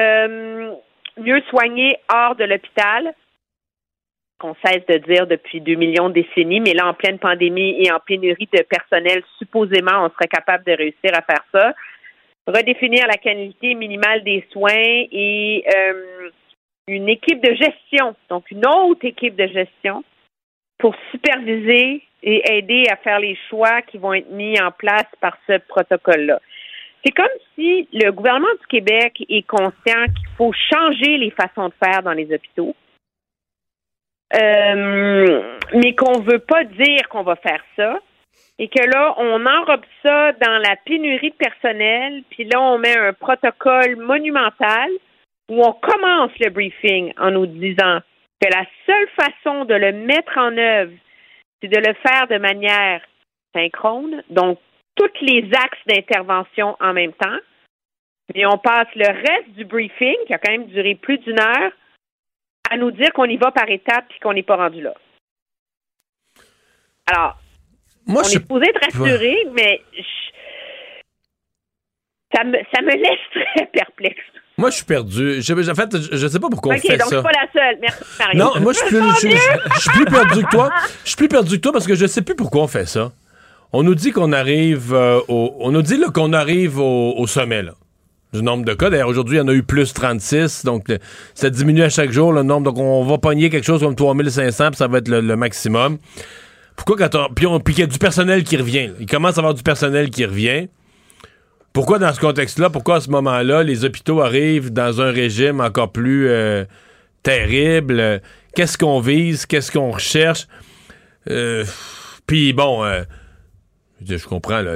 Euh, 0.00 0.72
mieux 1.18 1.42
soigner 1.50 1.96
hors 2.10 2.36
de 2.36 2.44
l'hôpital 2.44 3.12
qu'on 4.40 4.56
cesse 4.64 4.84
de 4.88 4.96
dire 4.98 5.26
depuis 5.26 5.60
deux 5.60 5.74
millions 5.74 6.08
de 6.08 6.14
décennies, 6.14 6.60
mais 6.60 6.72
là, 6.72 6.88
en 6.88 6.94
pleine 6.94 7.18
pandémie 7.18 7.76
et 7.78 7.92
en 7.92 8.00
pénurie 8.00 8.48
de 8.52 8.62
personnel, 8.62 9.22
supposément, 9.38 10.06
on 10.06 10.10
serait 10.10 10.28
capable 10.28 10.64
de 10.64 10.72
réussir 10.72 11.12
à 11.12 11.22
faire 11.22 11.44
ça. 11.52 11.74
Redéfinir 12.46 13.06
la 13.06 13.18
qualité 13.18 13.74
minimale 13.74 14.24
des 14.24 14.44
soins 14.50 14.72
et 14.74 15.64
euh, 15.76 16.30
une 16.88 17.08
équipe 17.08 17.40
de 17.42 17.54
gestion, 17.54 18.16
donc 18.28 18.50
une 18.50 18.66
autre 18.66 19.04
équipe 19.04 19.36
de 19.36 19.46
gestion 19.46 20.02
pour 20.78 20.94
superviser 21.10 22.02
et 22.22 22.56
aider 22.56 22.84
à 22.90 22.96
faire 22.96 23.20
les 23.20 23.36
choix 23.48 23.82
qui 23.82 23.98
vont 23.98 24.14
être 24.14 24.30
mis 24.30 24.60
en 24.60 24.70
place 24.72 25.06
par 25.20 25.36
ce 25.46 25.58
protocole-là. 25.68 26.40
C'est 27.04 27.12
comme 27.12 27.26
si 27.54 27.88
le 27.92 28.10
gouvernement 28.10 28.52
du 28.60 28.66
Québec 28.66 29.22
est 29.28 29.46
conscient 29.46 30.04
qu'il 30.06 30.28
faut 30.36 30.52
changer 30.52 31.16
les 31.16 31.30
façons 31.30 31.68
de 31.68 31.74
faire 31.82 32.02
dans 32.02 32.12
les 32.12 32.32
hôpitaux, 32.32 32.74
euh, 34.34 35.56
mais 35.74 35.94
qu'on 35.94 36.20
veut 36.20 36.38
pas 36.38 36.64
dire 36.64 37.08
qu'on 37.08 37.22
va 37.22 37.36
faire 37.36 37.62
ça. 37.76 37.98
Et 38.58 38.68
que 38.68 38.82
là, 38.82 39.14
on 39.16 39.46
enrobe 39.46 39.84
ça 40.04 40.32
dans 40.32 40.58
la 40.58 40.76
pénurie 40.84 41.30
de 41.30 41.36
personnel, 41.36 42.22
puis 42.30 42.44
là, 42.44 42.60
on 42.60 42.78
met 42.78 42.96
un 42.96 43.12
protocole 43.14 43.96
monumental 43.96 44.90
où 45.50 45.62
on 45.64 45.72
commence 45.72 46.32
le 46.38 46.50
briefing 46.50 47.12
en 47.18 47.30
nous 47.30 47.46
disant 47.46 48.00
que 48.40 48.48
la 48.50 48.64
seule 48.86 49.08
façon 49.18 49.64
de 49.64 49.74
le 49.74 49.92
mettre 49.92 50.36
en 50.36 50.56
œuvre, 50.56 50.92
c'est 51.60 51.68
de 51.68 51.78
le 51.78 51.94
faire 51.94 52.28
de 52.28 52.38
manière 52.38 53.02
synchrone, 53.54 54.22
donc 54.30 54.58
tous 54.94 55.10
les 55.22 55.48
axes 55.54 55.86
d'intervention 55.86 56.76
en 56.80 56.92
même 56.92 57.12
temps. 57.14 57.38
Et 58.34 58.46
on 58.46 58.58
passe 58.58 58.88
le 58.94 59.08
reste 59.08 59.50
du 59.56 59.64
briefing, 59.64 60.16
qui 60.26 60.34
a 60.34 60.38
quand 60.38 60.52
même 60.52 60.66
duré 60.66 60.94
plus 60.94 61.18
d'une 61.18 61.40
heure, 61.40 61.72
à 62.70 62.76
nous 62.76 62.90
dire 62.92 63.12
qu'on 63.12 63.24
y 63.24 63.36
va 63.36 63.50
par 63.50 63.68
étapes 63.68 64.06
et 64.16 64.20
qu'on 64.20 64.32
n'est 64.32 64.44
pas 64.44 64.56
rendu 64.56 64.80
là. 64.80 64.94
Alors, 67.06 67.36
Moi, 68.06 68.22
on 68.22 68.24
je 68.24 68.28
est 68.28 68.32
supposé 68.32 68.66
être 68.68 68.80
rassuré, 68.80 69.36
mais 69.52 69.82
ça, 72.34 72.44
me, 72.44 72.56
ça 72.72 72.80
me 72.80 72.92
laisse 72.96 73.44
très 73.54 73.66
perplexe. 73.66 74.22
Moi, 74.56 74.70
je 74.70 74.76
suis 74.76 74.84
perdu. 74.84 75.40
Je, 75.40 75.70
en 75.70 75.74
fait, 75.74 75.96
je 75.96 76.22
ne 76.22 76.28
sais 76.28 76.38
pas 76.38 76.48
pourquoi 76.50 76.74
on 76.74 76.78
fait 76.78 76.98
donc 76.98 77.08
ça. 77.08 77.16
suis 77.16 77.22
pas 77.22 77.32
la 77.32 77.50
seule. 77.52 77.78
Merci, 77.80 78.04
Mario. 78.18 78.38
Non, 78.38 78.60
moi, 78.60 78.72
je 78.72 78.78
suis 78.78 78.88
plus, 78.88 79.00
je, 79.22 79.80
suis 79.80 79.90
plus 79.90 80.04
perdu 80.04 80.44
que 80.44 80.50
toi. 80.50 80.70
Je 81.02 81.08
suis 81.08 81.16
plus 81.16 81.28
perdu 81.28 81.56
que 81.56 81.62
toi 81.62 81.72
parce 81.72 81.86
que 81.86 81.94
je 81.94 82.06
sais 82.06 82.22
plus 82.22 82.36
pourquoi 82.36 82.62
on 82.62 82.68
fait 82.68 82.86
ça. 82.86 83.10
On 83.72 83.82
nous 83.82 83.94
dit 83.94 84.12
qu'on 84.12 84.32
arrive 84.32 84.92
euh, 84.92 85.20
au, 85.28 85.56
on 85.60 85.70
nous 85.72 85.82
dit 85.82 85.98
qu'on 86.12 86.32
arrive 86.32 86.78
au, 86.78 87.14
au 87.16 87.26
sommet 87.26 87.62
là, 87.62 87.72
du 88.32 88.42
nombre 88.42 88.64
de 88.64 88.74
cas. 88.74 88.90
D'ailleurs, 88.90 89.08
aujourd'hui, 89.08 89.36
il 89.36 89.40
y 89.40 89.42
en 89.42 89.48
a 89.48 89.52
eu 89.52 89.62
plus 89.62 89.92
36, 89.92 90.64
donc 90.64 90.86
ça 91.34 91.50
diminue 91.50 91.82
à 91.82 91.88
chaque 91.88 92.12
jour 92.12 92.32
le 92.32 92.42
nombre. 92.42 92.72
Donc, 92.72 92.78
on 92.78 93.04
va 93.04 93.18
pogner 93.18 93.50
quelque 93.50 93.66
chose 93.66 93.80
comme 93.80 93.96
3500, 93.96 94.68
puis 94.68 94.76
ça 94.76 94.86
va 94.86 94.98
être 94.98 95.08
le, 95.08 95.36
maximum. 95.36 95.98
Pourquoi 96.76 96.96
quand 96.96 97.14
on, 97.14 97.34
puis, 97.34 97.46
on- 97.46 97.58
qu'il 97.60 97.78
y 97.78 97.82
a 97.82 97.86
du 97.86 97.98
personnel 97.98 98.44
qui 98.44 98.56
revient. 98.56 98.90
Il 99.00 99.06
commence 99.06 99.36
à 99.36 99.40
avoir 99.40 99.54
du 99.54 99.62
personnel 99.62 100.10
qui 100.10 100.24
revient. 100.24 100.68
Pourquoi 101.72 101.98
dans 101.98 102.12
ce 102.12 102.20
contexte-là, 102.20 102.70
pourquoi 102.70 102.96
à 102.96 103.00
ce 103.00 103.10
moment-là, 103.10 103.62
les 103.62 103.84
hôpitaux 103.84 104.20
arrivent 104.20 104.72
dans 104.72 105.00
un 105.00 105.10
régime 105.10 105.60
encore 105.60 105.92
plus 105.92 106.28
euh, 106.28 106.64
terrible? 107.22 108.20
Qu'est-ce 108.54 108.76
qu'on 108.76 109.00
vise? 109.00 109.46
Qu'est-ce 109.46 109.70
qu'on 109.70 109.92
recherche? 109.92 110.48
Euh, 111.28 111.64
Puis 112.26 112.52
bon, 112.52 112.84
euh, 112.84 113.02
je, 114.04 114.16
comprends, 114.26 114.62
là, 114.62 114.74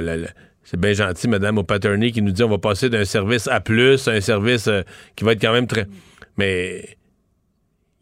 c'est 0.65 0.77
bien 0.79 0.91
gentil, 0.93 1.27
Madame 1.29 1.57
O'Patterney, 1.59 2.11
qui 2.11 2.21
nous 2.21 2.31
dit 2.31 2.43
on 2.43 2.49
va 2.49 2.57
passer 2.57 2.89
d'un 2.89 3.05
service 3.05 3.47
A+, 3.47 3.57
à 3.57 4.09
un 4.11 4.19
service 4.21 4.67
euh, 4.67 4.81
qui 5.15 5.23
va 5.23 5.31
être 5.31 5.41
quand 5.41 5.53
même 5.53 5.67
très... 5.67 5.85
Mais 6.37 6.97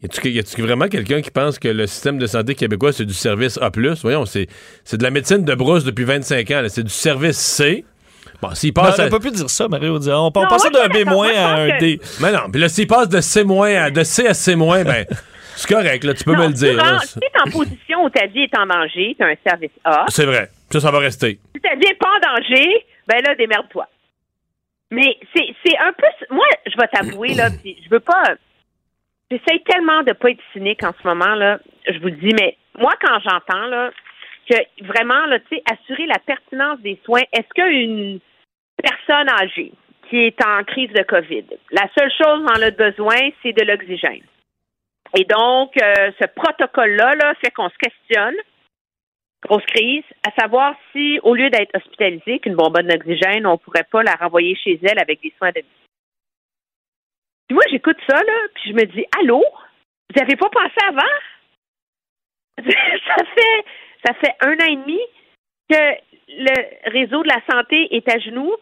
y 0.01 0.39
a-tu 0.39 0.61
vraiment 0.61 0.87
quelqu'un 0.87 1.21
qui 1.21 1.29
pense 1.31 1.59
que 1.59 1.67
le 1.67 1.85
système 1.87 2.17
de 2.17 2.25
santé 2.25 2.55
québécois, 2.55 2.91
c'est 2.91 3.05
du 3.05 3.13
service 3.13 3.57
A+? 3.61 3.69
Voyons, 4.01 4.25
c'est 4.25 4.47
c'est 4.83 4.97
de 4.97 5.03
la 5.03 5.11
médecine 5.11 5.45
de 5.45 5.53
brousse 5.55 5.83
depuis 5.83 6.03
25 6.03 6.49
ans. 6.51 6.61
là. 6.61 6.69
C'est 6.69 6.83
du 6.83 6.89
service 6.89 7.37
C. 7.37 7.85
Bon, 8.41 8.53
s'il 8.55 8.73
Ben, 8.73 8.81
passe 8.83 8.99
on 8.99 9.03
à- 9.03 9.09
peut 9.09 9.19
plus 9.19 9.31
dire 9.31 9.49
ça, 9.49 9.67
Mario. 9.69 9.93
On, 9.97 10.07
on 10.09 10.11
Non, 10.25 10.31
passe 10.31 10.63
moi, 10.63 10.69
d'un 10.71 10.87
B- 10.89 11.35
à 11.37 11.55
un 11.55 11.69
que- 11.71 11.79
D. 11.79 11.99
Mais 12.21 12.31
non, 12.33 12.49
puis 12.51 12.59
là, 12.59 12.67
s'il 12.69 12.87
passe 12.87 13.07
de 13.07 13.21
C- 13.21 13.45
à, 13.77 13.89
de 13.91 14.03
C 14.03 14.27
à 14.27 14.33
C-, 14.33 14.55
ben, 14.55 15.05
c'est 15.55 15.67
correct, 15.73 16.03
là, 16.03 16.13
tu 16.13 16.23
peux 16.25 16.33
Non, 16.33 16.43
me 16.43 16.47
le 16.47 16.53
dire. 16.53 16.75
tu 16.77 17.19
es 17.19 17.41
en 17.45 17.49
position 17.51 18.03
où 18.03 18.09
ta 18.09 18.25
vie 18.27 18.41
est 18.41 18.57
en 18.57 18.65
danger, 18.65 19.15
tu 19.17 19.23
as 19.23 19.27
un 19.27 19.35
service 19.47 19.71
A. 19.85 20.05
C'est 20.09 20.25
vrai. 20.25 20.49
Ça, 20.73 20.79
ça 20.79 20.89
va 20.89 20.97
rester. 20.97 21.39
N'est 21.53 21.93
pas 21.93 22.09
en 22.15 22.33
danger, 22.33 22.83
ben 23.05 23.21
là, 23.23 23.35
démerde-toi. 23.35 23.87
Mais 24.89 25.19
c'est 25.35 25.53
c'est 25.63 25.77
un 25.77 25.93
peu. 25.93 26.07
Moi, 26.31 26.47
je 26.65 26.75
vais 26.75 26.87
t'avouer, 26.87 27.35
là, 27.35 27.49
puis 27.61 27.77
je 27.85 27.89
veux 27.91 27.99
pas. 27.99 28.23
J'essaie 29.29 29.61
tellement 29.69 30.01
de 30.01 30.13
pas 30.13 30.31
être 30.31 30.41
cynique 30.51 30.83
en 30.83 30.91
ce 30.99 31.07
moment, 31.07 31.35
là. 31.35 31.59
Je 31.87 31.99
vous 31.99 32.07
le 32.07 32.15
dis, 32.15 32.33
mais 32.33 32.57
moi, 32.79 32.93
quand 32.99 33.19
j'entends, 33.19 33.67
là, 33.67 33.91
que 34.49 34.55
vraiment, 34.83 35.27
là, 35.27 35.37
tu 35.41 35.57
sais, 35.57 35.63
assurer 35.71 36.07
la 36.07 36.17
pertinence 36.17 36.79
des 36.79 36.99
soins, 37.05 37.21
est-ce 37.33 37.53
qu'une 37.53 38.19
personne 38.81 39.29
âgée 39.29 39.73
qui 40.09 40.23
est 40.25 40.43
en 40.43 40.63
crise 40.63 40.91
de 40.93 41.03
COVID, 41.03 41.45
la 41.69 41.87
seule 41.95 42.11
chose 42.11 42.41
dont 42.41 42.53
elle 42.55 42.63
a 42.63 42.71
besoin, 42.71 43.29
c'est 43.43 43.53
de 43.53 43.63
l'oxygène? 43.63 44.25
Et 45.15 45.25
donc, 45.25 45.79
euh, 45.79 46.11
ce 46.19 46.25
protocole-là 46.35 47.13
là, 47.13 47.35
fait 47.43 47.51
qu'on 47.51 47.69
se 47.69 47.77
questionne 47.77 48.35
grosse 49.47 49.65
crise, 49.65 50.03
à 50.27 50.31
savoir 50.39 50.75
si, 50.91 51.19
au 51.23 51.35
lieu 51.35 51.49
d'être 51.49 51.75
hospitalisée, 51.75 52.39
qu'une 52.39 52.55
bonbonne 52.55 52.87
d'oxygène, 52.87 53.45
on 53.45 53.57
pourrait 53.57 53.87
pas 53.91 54.03
la 54.03 54.15
renvoyer 54.15 54.55
chez 54.55 54.79
elle 54.83 54.99
avec 54.99 55.21
des 55.21 55.33
soins 55.37 55.51
de 55.51 55.61
vie. 55.61 55.83
Puis 57.47 57.55
moi, 57.55 57.63
j'écoute 57.69 57.97
ça, 58.07 58.15
là, 58.15 58.47
puis 58.55 58.71
je 58.71 58.73
me 58.73 58.85
dis, 58.85 59.05
allô? 59.19 59.43
Vous 60.09 60.19
n'avez 60.19 60.35
pas 60.35 60.49
pensé 60.49 60.75
avant? 60.87 61.01
ça 62.63 63.25
fait 63.35 63.65
ça 64.05 64.13
fait 64.15 64.35
un 64.41 64.53
an 64.53 64.67
et 64.69 64.75
demi 64.75 64.99
que 65.69 65.77
le 66.29 66.91
réseau 66.91 67.23
de 67.23 67.29
la 67.29 67.41
santé 67.49 67.95
est 67.95 68.07
à 68.09 68.19
genoux, 68.19 68.53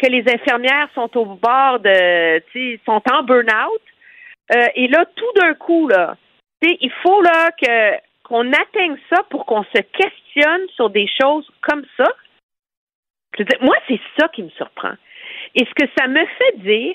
que 0.00 0.08
les 0.08 0.24
infirmières 0.32 0.88
sont 0.94 1.16
au 1.16 1.24
bord 1.24 1.80
de, 1.80 2.42
sont 2.84 3.02
en 3.12 3.22
burn-out. 3.22 3.82
Euh, 4.54 4.66
et 4.74 4.88
là, 4.88 5.04
tout 5.14 5.32
d'un 5.36 5.54
coup, 5.54 5.88
là, 5.88 6.16
il 6.62 6.92
faut 7.02 7.22
là 7.22 7.50
que 7.52 8.07
qu'on 8.28 8.52
atteigne 8.52 8.96
ça 9.10 9.22
pour 9.30 9.46
qu'on 9.46 9.64
se 9.64 9.80
questionne 9.80 10.68
sur 10.74 10.90
des 10.90 11.08
choses 11.20 11.48
comme 11.62 11.84
ça. 11.96 12.06
Moi, 13.60 13.76
c'est 13.88 14.00
ça 14.18 14.28
qui 14.28 14.42
me 14.42 14.50
surprend. 14.50 14.94
Et 15.54 15.64
ce 15.64 15.74
que 15.74 15.90
ça 15.98 16.06
me 16.08 16.24
fait 16.24 16.58
dire, 16.58 16.94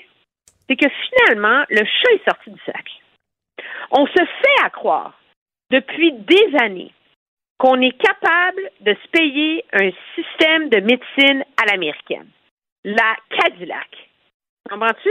c'est 0.68 0.76
que 0.76 0.88
finalement, 0.88 1.64
le 1.68 1.84
chat 1.84 2.12
est 2.12 2.28
sorti 2.28 2.50
du 2.50 2.60
sac. 2.64 2.88
On 3.90 4.06
se 4.06 4.12
fait 4.12 4.64
à 4.64 4.70
croire 4.70 5.18
depuis 5.70 6.12
des 6.12 6.56
années 6.60 6.92
qu'on 7.58 7.80
est 7.80 7.96
capable 7.98 8.70
de 8.80 8.94
se 8.94 9.08
payer 9.08 9.64
un 9.72 9.90
système 10.14 10.68
de 10.68 10.80
médecine 10.80 11.44
à 11.60 11.66
l'américaine, 11.66 12.28
la 12.84 13.16
Cadillac. 13.30 13.88
Comprends-tu? 14.68 15.10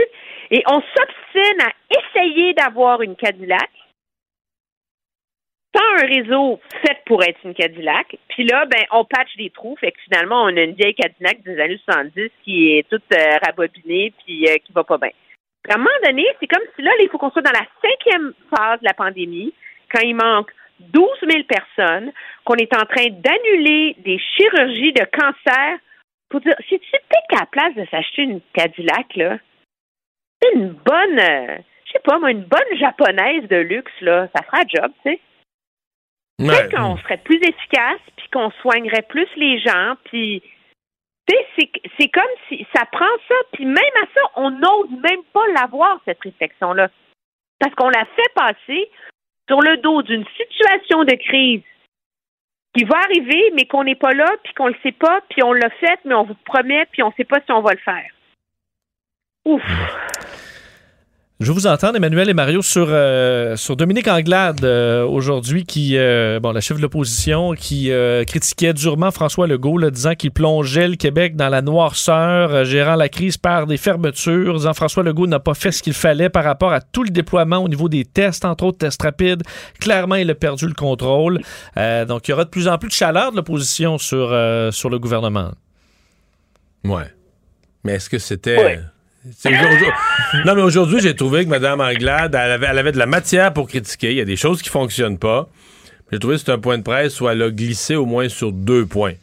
Et 0.51 0.63
on 0.67 0.81
s'obstine 0.81 1.61
à 1.61 1.71
essayer 1.97 2.53
d'avoir 2.53 3.01
une 3.01 3.15
Cadillac 3.15 3.69
sans 5.75 6.03
un 6.03 6.07
réseau 6.07 6.59
fait 6.85 6.97
pour 7.05 7.23
être 7.23 7.39
une 7.43 7.53
Cadillac. 7.53 8.17
Puis 8.29 8.45
là, 8.45 8.65
ben, 8.65 8.83
on 8.91 9.05
patch 9.05 9.35
des 9.37 9.49
trous. 9.49 9.75
Fait 9.79 9.91
que 9.91 9.99
finalement, 10.01 10.43
on 10.43 10.57
a 10.57 10.61
une 10.61 10.73
vieille 10.73 10.95
Cadillac 10.95 11.41
des 11.43 11.59
années 11.59 11.79
70 11.85 12.29
qui 12.43 12.73
est 12.73 12.87
toute 12.89 13.03
euh, 13.13 13.37
rabobinée 13.45 14.13
puis 14.23 14.47
euh, 14.47 14.55
qui 14.63 14.73
va 14.73 14.83
pas 14.83 14.97
bien. 14.97 15.11
À 15.69 15.75
un 15.75 15.77
moment 15.77 15.89
donné, 16.05 16.25
c'est 16.39 16.47
comme 16.47 16.63
si 16.75 16.81
là, 16.81 16.91
il 16.99 17.09
faut 17.09 17.17
qu'on 17.17 17.31
soit 17.31 17.41
dans 17.41 17.51
la 17.51 17.65
cinquième 17.81 18.33
phase 18.49 18.79
de 18.81 18.85
la 18.85 18.93
pandémie, 18.93 19.53
quand 19.91 20.01
il 20.01 20.15
manque 20.15 20.51
12 20.79 21.07
000 21.29 21.43
personnes, 21.43 22.11
qu'on 22.43 22.55
est 22.55 22.75
en 22.75 22.85
train 22.85 23.07
d'annuler 23.09 23.95
des 23.99 24.19
chirurgies 24.19 24.91
de 24.91 25.05
cancer 25.05 25.77
pour 26.29 26.41
dire, 26.41 26.55
tu 26.67 26.77
peut-être 26.77 27.27
qu'à 27.29 27.39
la 27.41 27.45
place 27.45 27.75
de 27.75 27.85
s'acheter 27.89 28.23
une 28.23 28.41
Cadillac, 28.53 29.15
là, 29.15 29.37
c'est 30.41 30.53
une 30.55 30.69
bonne, 30.69 31.19
euh, 31.19 31.57
je 31.85 31.91
sais 31.93 32.01
pas 32.03 32.19
moi, 32.19 32.31
une 32.31 32.43
bonne 32.43 32.77
japonaise 32.77 33.47
de 33.47 33.57
luxe, 33.57 33.91
là, 34.01 34.27
ça 34.35 34.43
fera 34.43 34.63
job, 34.67 34.91
tu 35.05 35.11
sais. 35.11 35.19
Peut-être 36.51 36.75
qu'on 36.75 36.97
serait 36.97 37.17
plus 37.17 37.37
efficace, 37.37 38.01
puis 38.17 38.27
qu'on 38.31 38.51
soignerait 38.61 39.03
plus 39.03 39.27
les 39.35 39.59
gens, 39.59 39.95
puis 40.05 40.41
tu 41.27 41.35
sais, 41.57 41.71
c'est 41.97 42.09
comme 42.09 42.23
si 42.49 42.65
ça 42.75 42.85
prend 42.85 43.05
ça, 43.27 43.35
puis 43.53 43.65
même 43.65 43.77
à 43.77 44.05
ça, 44.13 44.21
on 44.35 44.51
n'ose 44.51 44.89
même 44.91 45.23
pas 45.31 45.47
l'avoir, 45.55 45.99
cette 46.05 46.21
réflexion-là. 46.21 46.89
Parce 47.59 47.73
qu'on 47.75 47.89
l'a 47.89 48.05
fait 48.05 48.33
passer 48.35 48.91
sur 49.47 49.61
le 49.61 49.77
dos 49.77 50.01
d'une 50.01 50.25
situation 50.37 51.05
de 51.05 51.15
crise 51.15 51.61
qui 52.75 52.83
va 52.83 52.97
arriver, 52.97 53.51
mais 53.55 53.65
qu'on 53.65 53.83
n'est 53.83 53.95
pas 53.95 54.13
là, 54.13 54.29
puis 54.43 54.53
qu'on 54.53 54.67
ne 54.67 54.73
le 54.73 54.79
sait 54.83 54.91
pas, 54.91 55.21
puis 55.29 55.43
on 55.43 55.53
l'a 55.53 55.69
fait, 55.69 55.99
mais 56.05 56.15
on 56.15 56.23
vous 56.23 56.35
promet, 56.45 56.85
puis 56.91 57.03
on 57.03 57.09
ne 57.09 57.13
sait 57.13 57.23
pas 57.23 57.39
si 57.45 57.51
on 57.51 57.61
va 57.61 57.71
le 57.71 57.79
faire. 57.79 58.09
Ouf! 59.45 59.61
Je 61.43 61.51
vous 61.51 61.67
entendre, 61.67 61.97
Emmanuel 61.97 62.29
et 62.29 62.33
Mario, 62.33 62.61
sur, 62.61 62.87
euh, 62.89 63.57
sur 63.57 63.75
Dominique 63.75 64.07
Anglade 64.07 64.63
euh, 64.63 65.03
aujourd'hui, 65.05 65.65
qui, 65.65 65.97
euh, 65.97 66.39
bon, 66.39 66.53
la 66.53 66.61
chef 66.61 66.77
de 66.77 66.81
l'opposition, 66.81 67.53
qui 67.53 67.91
critiquait 68.25 68.71
durement 68.71 69.11
François 69.11 69.45
Legault, 69.45 69.89
disant 69.89 70.15
qu'il 70.15 70.31
plongeait 70.31 70.87
le 70.87 70.95
Québec 70.95 71.35
dans 71.35 71.49
la 71.49 71.61
noirceur, 71.61 72.63
gérant 72.63 72.95
la 72.95 73.09
crise 73.09 73.35
par 73.35 73.67
des 73.67 73.75
fermetures, 73.75 74.53
disant 74.53 74.73
François 74.73 75.03
Legault 75.03 75.27
n'a 75.27 75.41
pas 75.41 75.53
fait 75.53 75.73
ce 75.73 75.83
qu'il 75.83 75.91
fallait 75.93 76.29
par 76.29 76.45
rapport 76.45 76.71
à 76.71 76.79
tout 76.79 77.03
le 77.03 77.09
déploiement 77.09 77.57
au 77.57 77.67
niveau 77.67 77.89
des 77.89 78.05
tests, 78.05 78.45
entre 78.45 78.63
autres 78.63 78.77
tests 78.77 79.01
rapides. 79.01 79.43
Clairement, 79.81 80.15
il 80.15 80.31
a 80.31 80.35
perdu 80.35 80.65
le 80.65 80.73
contrôle. 80.73 81.41
donc, 81.75 82.25
il 82.25 82.31
y 82.31 82.33
aura 82.33 82.45
de 82.45 82.49
plus 82.49 82.69
en 82.69 82.77
plus 82.77 82.87
de 82.87 82.93
chaleur 82.93 83.31
de 83.31 83.35
l'opposition 83.35 83.97
sur, 83.97 84.29
sur 84.71 84.89
le 84.89 84.97
gouvernement. 84.97 85.51
Ouais. 86.85 87.11
Mais 87.83 87.95
est-ce 87.95 88.09
que 88.09 88.17
c'était 88.17 88.79
non, 90.45 90.55
mais 90.55 90.61
aujourd'hui, 90.61 90.99
j'ai 90.99 91.15
trouvé 91.15 91.45
que 91.45 91.49
Mme 91.49 91.79
Anglade, 91.79 92.35
elle 92.35 92.77
avait, 92.77 92.91
de 92.91 92.97
la 92.97 93.05
matière 93.05 93.53
pour 93.53 93.67
critiquer. 93.67 94.11
Il 94.11 94.17
y 94.17 94.21
a 94.21 94.25
des 94.25 94.35
choses 94.35 94.61
qui 94.61 94.69
fonctionnent 94.69 95.17
pas. 95.17 95.49
J'ai 96.11 96.19
trouvé 96.19 96.35
que 96.35 96.41
c'est 96.41 96.51
un 96.51 96.59
point 96.59 96.77
de 96.77 96.83
presse 96.83 97.21
où 97.21 97.29
elle 97.29 97.41
a 97.41 97.49
glissé 97.49 97.95
au 97.95 98.05
moins 98.05 98.27
sur 98.27 98.51
deux 98.51 98.85
points. 98.85 99.13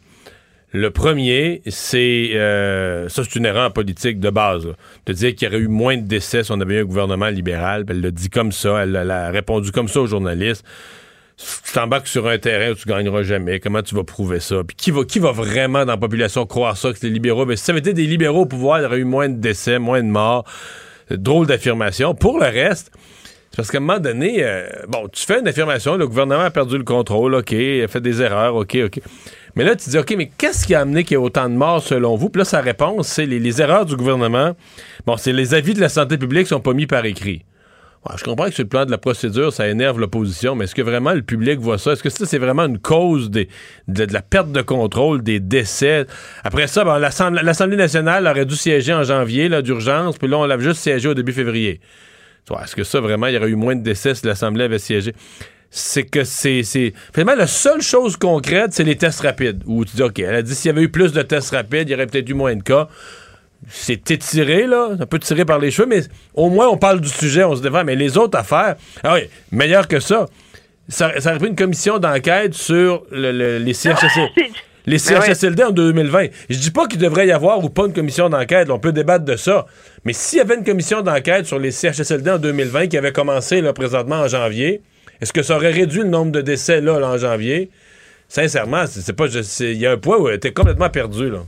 Le 0.73 0.91
premier, 0.91 1.63
c'est 1.67 2.31
euh, 2.35 3.09
ça, 3.09 3.25
c'est 3.25 3.37
une 3.37 3.45
erreur 3.45 3.73
politique 3.73 4.21
de 4.21 4.31
base. 4.31 4.69
De 5.07 5.13
dire 5.13 5.35
qu'il 5.35 5.49
y 5.49 5.51
aurait 5.51 5.63
eu 5.63 5.69
moins 5.69 5.97
de 5.97 6.07
décès 6.07 6.45
si 6.45 6.53
on 6.53 6.61
avait 6.61 6.77
eu 6.77 6.81
un 6.81 6.85
gouvernement 6.85 7.29
libéral. 7.29 7.85
Elle 7.89 8.01
l'a 8.01 8.11
dit 8.11 8.31
comme 8.31 8.53
ça, 8.53 8.83
elle, 8.83 8.97
elle 8.97 9.11
a 9.11 9.31
répondu 9.31 9.73
comme 9.73 9.89
ça 9.89 10.01
aux 10.01 10.07
journalistes 10.07 10.65
tu 11.41 11.73
t'embarques 11.73 12.07
sur 12.07 12.29
un 12.29 12.39
terrain 12.39 12.73
où 12.73 12.75
tu 12.75 12.89
gagneras 12.89 13.23
jamais. 13.23 13.61
Comment 13.61 13.83
tu 13.83 13.95
vas 13.95 14.05
prouver 14.05 14.41
ça? 14.41 14.63
Puis 14.67 14.77
qui 14.77 14.91
va, 14.91 15.05
qui 15.05 15.19
va 15.19 15.33
vraiment 15.33 15.85
dans 15.85 15.93
la 15.93 15.99
population 15.99 16.45
croire 16.47 16.77
ça, 16.77 16.93
que 16.93 16.99
c'est 16.99 17.07
les 17.07 17.13
libéraux? 17.13 17.47
Mais 17.47 17.57
si 17.57 17.65
ça 17.65 17.73
avait 17.73 17.81
été 17.81 17.93
des 17.93 18.07
libéraux 18.07 18.43
au 18.43 18.47
pouvoir, 18.47 18.81
il 18.81 18.83
y 18.83 18.87
aurait 18.87 18.99
eu 18.99 19.05
moins 19.05 19.29
de 19.29 19.37
décès, 19.37 19.79
moins 19.79 20.03
de 20.03 20.09
morts. 20.09 20.45
Drôle 21.11 21.47
d'affirmation. 21.47 22.15
Pour 22.15 22.39
le 22.39 22.47
reste, 22.47 22.93
c'est 23.51 23.57
parce 23.57 23.71
qu'à 23.71 23.79
un 23.79 23.81
moment 23.81 23.99
donné, 23.99 24.45
euh, 24.45 24.69
bon, 24.87 25.09
tu 25.09 25.25
fais 25.25 25.41
une 25.41 25.49
affirmation, 25.49 25.97
le 25.97 26.07
gouvernement 26.07 26.43
a 26.43 26.51
perdu 26.51 26.79
le 26.79 26.85
contrôle, 26.85 27.35
OK, 27.35 27.51
il 27.51 27.83
a 27.83 27.89
fait 27.89 28.01
des 28.01 28.23
erreurs, 28.23 28.55
OK, 28.55 28.77
OK. 28.85 29.01
Mais 29.57 29.65
là, 29.65 29.75
tu 29.75 29.91
dis, 29.91 29.99
OK, 29.99 30.15
mais 30.17 30.31
qu'est-ce 30.39 30.67
qui 30.67 30.75
a 30.77 30.81
amené 30.81 31.03
qu'il 31.03 31.17
y 31.17 31.21
ait 31.21 31.25
autant 31.25 31.49
de 31.49 31.55
morts 31.55 31.83
selon 31.83 32.15
vous? 32.15 32.29
Puis 32.29 32.39
là, 32.39 32.45
sa 32.45 32.61
réponse, 32.61 33.09
c'est 33.09 33.27
les, 33.27 33.41
les 33.41 33.61
erreurs 33.61 33.87
du 33.87 33.97
gouvernement. 33.97 34.55
Bon, 35.07 35.17
c'est 35.17 35.33
les 35.33 35.55
avis 35.55 35.75
de 35.75 35.81
la 35.81 35.89
santé 35.89 36.17
publique 36.17 36.47
sont 36.47 36.61
pas 36.61 36.75
mis 36.75 36.87
par 36.87 37.05
écrit 37.05 37.45
je 38.17 38.25
comprends 38.25 38.47
que 38.47 38.55
sur 38.55 38.65
le 38.65 38.69
plan 38.69 38.87
de 38.87 38.91
la 38.91 38.99
procédure, 38.99 39.53
ça 39.53 39.69
énerve 39.69 40.01
l'opposition, 40.01 40.55
mais 40.55 40.65
est-ce 40.65 40.75
que 40.75 40.83
vraiment 40.83 41.13
le 41.13 41.23
public 41.23 41.59
voit 41.61 41.77
ça? 41.77 41.93
Est-ce 41.93 42.03
que 42.03 42.09
ça, 42.09 42.25
c'est 42.25 42.39
vraiment 42.39 42.65
une 42.65 42.79
cause 42.79 43.31
de, 43.31 43.47
la 43.89 44.23
perte 44.23 44.53
de 44.53 44.63
contrôle, 44.63 45.23
des 45.23 45.39
décès? 45.39 46.07
Après 46.43 46.67
ça, 46.67 46.83
l'Assemblée 46.99 47.77
nationale 47.77 48.27
aurait 48.27 48.47
dû 48.47 48.57
siéger 48.57 48.95
en 48.95 49.05
janvier 49.05 49.51
d'urgence, 49.63 50.17
puis 50.17 50.29
là, 50.29 50.39
on 50.39 50.47
l'a 50.47 50.59
juste 50.59 50.81
siégé 50.81 51.09
au 51.09 51.15
début 51.15 51.33
février. 51.33 51.81
Est-ce 52.63 52.75
que 52.75 52.85
ça, 52.85 53.01
vraiment, 53.01 53.27
il 53.27 53.35
y 53.35 53.37
aurait 53.37 53.51
eu 53.51 53.55
moins 53.55 53.77
de 53.77 53.83
décès 53.83 54.15
si 54.15 54.27
l'Assemblée 54.27 54.65
avait 54.65 54.79
siégé? 54.79 55.15
C'est 55.71 56.03
que 56.03 56.25
c'est. 56.25 56.65
Finalement, 57.15 57.37
la 57.37 57.47
seule 57.47 57.81
chose 57.81 58.17
concrète, 58.17 58.73
c'est 58.73 58.83
les 58.83 58.97
tests 58.97 59.21
rapides. 59.21 59.63
Où 59.67 59.85
tu 59.85 59.95
dis, 59.95 60.03
OK, 60.03 60.19
elle 60.19 60.35
a 60.35 60.43
dit 60.43 60.55
s'il 60.55 60.71
y 60.71 60.73
avait 60.73 60.83
eu 60.83 60.89
plus 60.89 61.13
de 61.13 61.23
tests 61.23 61.55
rapides, 61.55 61.89
il 61.89 61.93
y 61.93 61.95
aurait 61.95 62.07
peut-être 62.07 62.29
eu 62.29 62.35
moins 62.35 62.57
de 62.57 62.63
cas 62.63 62.89
c'est 63.69 64.11
étiré, 64.11 64.67
là, 64.67 64.91
un 64.99 65.07
peu 65.07 65.19
tiré 65.19 65.45
par 65.45 65.59
les 65.59 65.71
cheveux, 65.71 65.89
mais 65.89 66.03
au 66.35 66.49
moins 66.49 66.69
on 66.69 66.77
parle 66.77 67.01
du 67.01 67.09
sujet, 67.09 67.45
on 67.45 67.55
se 67.55 67.63
défend. 67.63 67.85
Mais 67.85 67.97
les 67.97 68.17
autres 68.17 68.39
affaires, 68.39 68.77
ah 69.03 69.15
oui, 69.15 69.29
meilleur 69.53 69.89
que 69.89 70.01
ça. 70.01 70.27
Ça, 70.89 71.09
aurait 71.09 71.39
pris 71.39 71.49
une 71.49 71.57
commission 71.57 71.99
d'enquête 71.99 72.55
sur 72.55 73.05
les 73.13 73.75
CHSLD. 73.75 74.51
les 74.87 74.99
CHSLD 74.99 75.63
en 75.63 75.71
2020. 75.71 76.27
Je 76.49 76.59
dis 76.59 76.71
pas 76.71 76.87
qu'il 76.87 76.99
devrait 76.99 77.27
y 77.27 77.33
avoir 77.33 77.63
ou 77.63 77.71
pas 77.71 77.87
une 77.87 77.93
commission 77.93 78.29
d'enquête, 78.29 78.71
on 78.71 78.79
peut 78.79 78.93
débattre 78.93 79.25
de 79.25 79.37
ça. 79.37 79.67
Mais 80.05 80.13
s'il 80.13 80.39
y 80.39 80.41
avait 80.41 80.57
une 80.57 80.65
commission 80.65 81.03
d'enquête 81.03 81.47
sur 81.47 81.59
les 81.59 81.71
CHSLD 81.71 82.31
en 82.31 82.39
2020 82.39 82.89
qui 82.89 82.99
avait 82.99 83.13
commencé 83.13 83.61
là, 83.61 83.73
présentement 83.73 84.17
en 84.17 84.29
janvier, 84.29 84.83
est-ce 85.21 85.33
que 85.33 85.43
ça 85.43 85.57
aurait 85.57 85.71
réduit 85.71 86.01
le 86.01 86.09
nombre 86.09 86.33
de 86.33 86.41
décès 86.41 86.81
là, 86.81 86.95
en 86.95 87.19
janvier? 87.19 87.71
Sincèrement, 88.29 88.85
c'est 88.87 89.13
pas. 89.13 89.27
Il 89.27 89.77
y 89.77 89.87
a 89.87 89.93
un 89.93 89.97
point 89.97 90.17
où 90.17 90.29
était 90.29 90.53
complètement 90.53 90.89
perdu. 90.89 91.31
Là. 91.31 91.41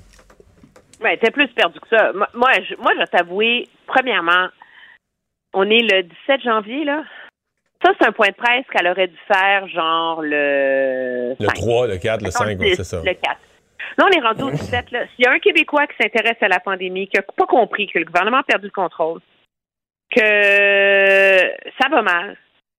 Ben, 1.02 1.18
t'es 1.18 1.30
plus 1.30 1.48
perdu 1.48 1.78
que 1.80 1.88
ça. 1.88 2.12
Moi, 2.12 2.50
je, 2.68 2.76
moi, 2.76 2.92
je 2.94 2.98
vais 2.98 3.06
t'avouer, 3.06 3.68
premièrement, 3.86 4.48
on 5.52 5.68
est 5.68 5.82
le 5.82 6.02
17 6.02 6.42
janvier, 6.42 6.84
là. 6.84 7.02
Ça, 7.84 7.92
c'est 7.98 8.06
un 8.06 8.12
point 8.12 8.28
de 8.28 8.34
presse 8.34 8.64
qu'elle 8.72 8.86
aurait 8.86 9.08
dû 9.08 9.18
faire, 9.26 9.66
genre 9.68 10.22
le. 10.22 11.34
Le 11.38 11.46
3, 11.46 11.88
le 11.88 11.98
4, 11.98 12.22
le 12.22 12.30
5, 12.30 12.58
c'est 12.60 12.84
ça. 12.84 12.98
Le 13.04 13.14
4. 13.14 13.20
Là, 13.98 14.06
on 14.06 14.10
est 14.10 14.20
rendu 14.20 14.42
au 14.42 14.50
17. 14.50 14.92
Là. 14.92 15.00
S'il 15.14 15.24
y 15.24 15.28
a 15.28 15.32
un 15.32 15.40
Québécois 15.40 15.86
qui 15.88 15.96
s'intéresse 16.00 16.40
à 16.40 16.48
la 16.48 16.60
pandémie, 16.60 17.08
qui 17.08 17.16
n'a 17.16 17.22
pas 17.22 17.46
compris 17.46 17.88
que 17.88 17.98
le 17.98 18.04
gouvernement 18.04 18.38
a 18.38 18.42
perdu 18.44 18.66
le 18.66 18.70
contrôle, 18.70 19.20
que 20.14 20.20
ça 21.80 21.88
va 21.90 22.02
mal, 22.02 22.36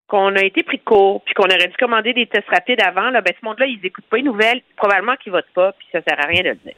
qu'on 0.07 0.35
a 0.35 0.43
été 0.43 0.63
pris 0.63 0.77
de 0.77 0.83
court, 0.83 1.21
puis 1.25 1.33
qu'on 1.33 1.43
aurait 1.43 1.67
dû 1.67 1.75
commander 1.77 2.13
des 2.13 2.27
tests 2.27 2.49
rapides 2.49 2.81
avant, 2.81 3.09
là, 3.09 3.21
ben, 3.21 3.33
ce 3.39 3.45
monde-là, 3.45 3.65
ils 3.65 3.79
n'écoutent 3.81 4.05
pas 4.05 4.17
les 4.17 4.23
nouvelles, 4.23 4.61
probablement 4.77 5.15
qu'ils 5.17 5.33
votent 5.33 5.45
pas, 5.53 5.73
puis 5.73 5.87
ça 5.91 6.01
sert 6.01 6.19
à 6.19 6.27
rien 6.27 6.43
de 6.43 6.49
le 6.49 6.55
dire 6.55 6.75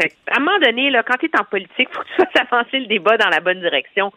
à 0.00 0.36
un 0.36 0.40
moment 0.40 0.58
donné, 0.58 0.92
quand 1.06 1.16
tu 1.18 1.26
es 1.26 1.40
en 1.40 1.44
politique, 1.44 1.88
il 1.90 1.94
faut 1.94 2.02
que 2.02 2.08
tu 2.08 2.14
fasses 2.16 2.46
avancer 2.50 2.80
le 2.80 2.86
débat 2.86 3.16
dans 3.16 3.28
la 3.28 3.40
bonne 3.40 3.60
direction. 3.60 4.12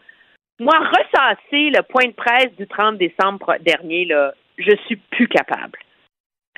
Moi, 0.58 0.74
ressasser 0.78 1.70
le 1.70 1.82
point 1.82 2.06
de 2.06 2.12
presse 2.12 2.54
du 2.56 2.66
30 2.66 2.96
décembre 2.96 3.56
dernier, 3.60 4.06
là, 4.06 4.32
je 4.58 4.74
suis 4.86 4.96
plus 4.96 5.28
capable 5.28 5.78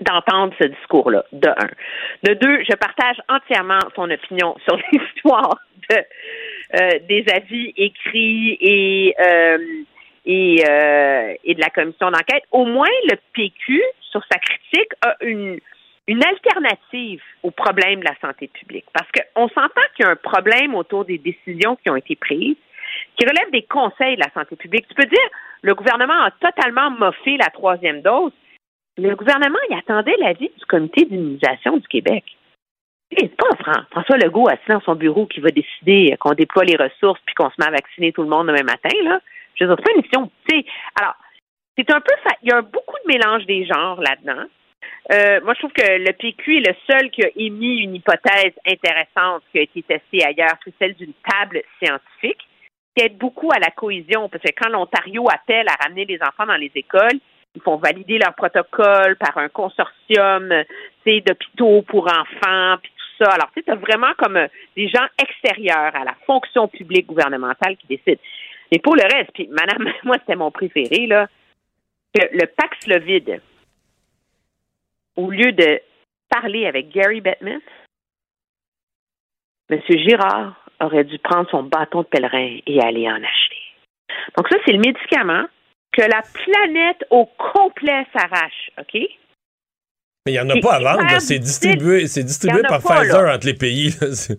d'entendre 0.00 0.54
ce 0.60 0.68
discours-là, 0.68 1.24
de 1.32 1.48
un. 1.48 1.70
De 2.22 2.34
deux, 2.34 2.62
je 2.68 2.76
partage 2.76 3.16
entièrement 3.28 3.80
son 3.96 4.08
opinion 4.10 4.54
sur 4.64 4.78
l'histoire 4.92 5.58
euh, 5.90 6.98
des 7.08 7.24
avis 7.34 7.72
écrits 7.76 8.56
et, 8.60 9.14
euh, 9.18 9.58
euh, 10.28 11.34
et 11.42 11.54
de 11.54 11.60
la 11.60 11.70
commission 11.70 12.10
d'enquête. 12.10 12.44
Au 12.52 12.64
moins, 12.66 12.86
le 13.10 13.16
PQ, 13.32 13.82
sur 14.10 14.22
sa 14.30 14.38
critique, 14.38 14.92
a 15.02 15.16
une 15.22 15.58
une 16.08 16.24
alternative 16.24 17.22
au 17.42 17.50
problème 17.50 18.00
de 18.00 18.06
la 18.06 18.16
santé 18.20 18.48
publique. 18.48 18.86
Parce 18.92 19.08
qu'on 19.12 19.48
s'entend 19.48 19.82
qu'il 19.94 20.06
y 20.06 20.08
a 20.08 20.12
un 20.12 20.16
problème 20.16 20.74
autour 20.74 21.04
des 21.04 21.18
décisions 21.18 21.76
qui 21.76 21.90
ont 21.90 21.96
été 21.96 22.16
prises, 22.16 22.56
qui 23.16 23.26
relèvent 23.26 23.52
des 23.52 23.62
conseils 23.62 24.16
de 24.16 24.22
la 24.24 24.32
santé 24.32 24.56
publique. 24.56 24.88
Tu 24.88 24.94
peux 24.94 25.06
dire, 25.06 25.28
le 25.62 25.74
gouvernement 25.74 26.22
a 26.22 26.30
totalement 26.30 26.90
moffé 26.90 27.36
la 27.36 27.50
troisième 27.50 28.00
dose. 28.00 28.32
Le 28.96 29.14
gouvernement, 29.14 29.58
il 29.68 29.76
attendait 29.76 30.16
l'avis 30.18 30.50
du 30.58 30.64
comité 30.66 31.04
d'immunisation 31.04 31.76
du 31.76 31.86
Québec. 31.86 32.24
C'est 33.16 33.36
pas 33.36 33.84
François 33.90 34.16
Legault 34.16 34.48
assis 34.48 34.68
dans 34.68 34.80
son 34.80 34.94
bureau 34.94 35.26
qui 35.26 35.40
va 35.40 35.50
décider 35.50 36.16
qu'on 36.20 36.34
déploie 36.34 36.64
les 36.64 36.76
ressources 36.76 37.20
puis 37.26 37.34
qu'on 37.34 37.50
se 37.50 37.54
met 37.58 37.66
à 37.66 37.70
vacciner 37.70 38.12
tout 38.12 38.22
le 38.22 38.28
monde 38.28 38.48
demain 38.48 38.64
matin, 38.64 38.96
là. 39.04 39.20
Je 39.54 39.64
veux 39.64 39.74
dire, 39.74 39.76
c'est 39.78 39.84
pas 39.84 39.96
une 39.96 40.02
mission. 40.02 40.30
alors, 41.00 41.14
c'est 41.76 41.90
un 41.90 42.00
peu, 42.00 42.14
il 42.42 42.48
y 42.48 42.52
a 42.52 42.62
beaucoup 42.62 42.96
de 43.04 43.12
mélange 43.12 43.46
des 43.46 43.64
genres 43.66 44.00
là-dedans. 44.00 44.44
Euh, 45.12 45.40
moi, 45.42 45.54
je 45.54 45.58
trouve 45.60 45.72
que 45.72 45.82
le 45.82 46.12
PQ 46.12 46.58
est 46.58 46.68
le 46.68 46.74
seul 46.90 47.10
qui 47.10 47.24
a 47.24 47.30
émis 47.36 47.80
une 47.80 47.94
hypothèse 47.94 48.52
intéressante 48.66 49.42
qui 49.50 49.58
a 49.58 49.62
été 49.62 49.82
testée 49.82 50.24
ailleurs, 50.24 50.56
c'est 50.64 50.74
celle 50.78 50.94
d'une 50.94 51.14
table 51.26 51.62
scientifique 51.82 52.46
qui 52.94 53.04
aide 53.04 53.16
beaucoup 53.16 53.50
à 53.52 53.58
la 53.58 53.70
cohésion, 53.70 54.28
parce 54.28 54.42
que 54.42 54.52
quand 54.56 54.68
l'Ontario 54.68 55.26
appelle 55.32 55.66
à 55.68 55.82
ramener 55.82 56.04
les 56.04 56.18
enfants 56.22 56.46
dans 56.46 56.56
les 56.56 56.70
écoles, 56.74 57.20
ils 57.54 57.62
font 57.62 57.76
valider 57.76 58.18
leur 58.18 58.34
protocole 58.34 59.16
par 59.16 59.38
un 59.38 59.48
consortium 59.48 60.52
d'hôpitaux 61.06 61.82
pour 61.82 62.06
enfants, 62.06 62.76
puis 62.82 62.92
tout 62.94 63.24
ça. 63.24 63.30
Alors, 63.30 63.50
tu 63.56 63.62
sais, 63.62 63.74
vraiment 63.76 64.12
comme 64.18 64.36
euh, 64.36 64.48
des 64.76 64.88
gens 64.88 65.06
extérieurs 65.18 65.96
à 65.96 66.04
la 66.04 66.14
fonction 66.26 66.68
publique 66.68 67.06
gouvernementale 67.06 67.76
qui 67.78 67.86
décident. 67.86 68.20
Mais 68.70 68.78
pour 68.78 68.94
le 68.94 69.02
reste, 69.02 69.30
puis 69.32 69.48
madame, 69.48 69.90
moi, 70.04 70.16
c'était 70.20 70.36
mon 70.36 70.50
préféré, 70.50 71.06
là, 71.06 71.26
le 72.14 72.46
Paxlovid, 72.46 73.40
au 75.18 75.30
lieu 75.30 75.52
de 75.52 75.80
parler 76.30 76.66
avec 76.66 76.90
Gary 76.90 77.20
Bettman, 77.20 77.60
M. 79.68 79.80
Girard 79.88 80.54
aurait 80.80 81.04
dû 81.04 81.18
prendre 81.18 81.50
son 81.50 81.64
bâton 81.64 82.02
de 82.02 82.06
pèlerin 82.06 82.58
et 82.66 82.80
aller 82.80 83.08
en 83.08 83.16
acheter. 83.16 83.56
Donc 84.36 84.48
ça, 84.48 84.56
c'est 84.64 84.72
le 84.72 84.78
médicament 84.78 85.46
que 85.92 86.02
la 86.02 86.22
planète 86.22 87.04
au 87.10 87.26
complet 87.26 88.06
s'arrache, 88.14 88.70
OK? 88.78 88.94
Mais 88.94 90.32
il 90.32 90.32
n'y 90.32 90.40
en 90.40 90.48
a 90.50 90.60
pas 90.60 90.74
à 90.74 90.78
vendre. 90.78 91.20
C'est 91.20 91.38
distribué, 91.38 92.06
c'est 92.06 92.22
distribué 92.22 92.62
par 92.62 92.82
pas, 92.82 93.00
Pfizer 93.00 93.22
là. 93.22 93.34
entre 93.34 93.46
les 93.46 93.54
pays. 93.54 93.90
là. 94.00 94.06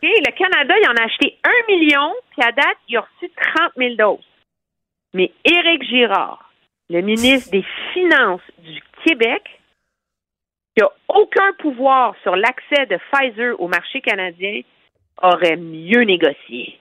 Le 0.00 0.30
Canada, 0.30 0.74
il 0.80 0.88
en 0.88 0.94
a 0.94 1.06
acheté 1.06 1.36
un 1.42 1.74
million, 1.74 2.14
puis 2.30 2.46
à 2.46 2.52
date, 2.52 2.76
il 2.88 2.96
a 2.98 3.00
reçu 3.00 3.32
30 3.56 3.72
000 3.76 3.94
doses. 3.96 4.24
Mais 5.12 5.32
Éric 5.44 5.82
Girard, 5.88 6.52
le 6.88 7.00
ministre 7.00 7.50
des 7.50 7.64
Finances 7.92 8.42
du 8.58 8.80
Québec, 9.04 9.57
qui 10.78 10.84
n'a 10.84 10.90
aucun 11.08 11.52
pouvoir 11.58 12.14
sur 12.22 12.36
l'accès 12.36 12.86
de 12.86 12.98
Pfizer 13.10 13.60
au 13.60 13.68
marché 13.68 14.00
canadien, 14.00 14.60
aurait 15.20 15.56
mieux 15.56 16.02
négocié 16.02 16.78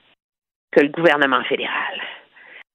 que 0.71 0.81
le 0.81 0.89
gouvernement 0.89 1.43
fédéral, 1.45 1.99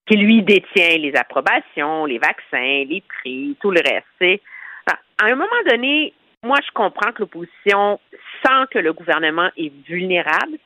qui 0.06 0.16
lui 0.16 0.42
détient 0.42 0.98
les 0.98 1.14
approbations, 1.14 2.06
les 2.06 2.18
vaccins, 2.18 2.84
les 2.88 3.02
prix, 3.06 3.56
tout 3.60 3.70
le 3.70 3.80
reste. 3.80 4.40
À 4.88 5.26
un 5.26 5.36
moment 5.36 5.62
donné, 5.70 6.12
moi, 6.42 6.56
je 6.66 6.72
comprends 6.72 7.12
que 7.12 7.20
l'opposition 7.20 8.00
sent 8.42 8.66
que 8.72 8.80
le 8.80 8.92
gouvernement 8.92 9.50
est 9.56 9.72
vulnérable, 9.86 10.58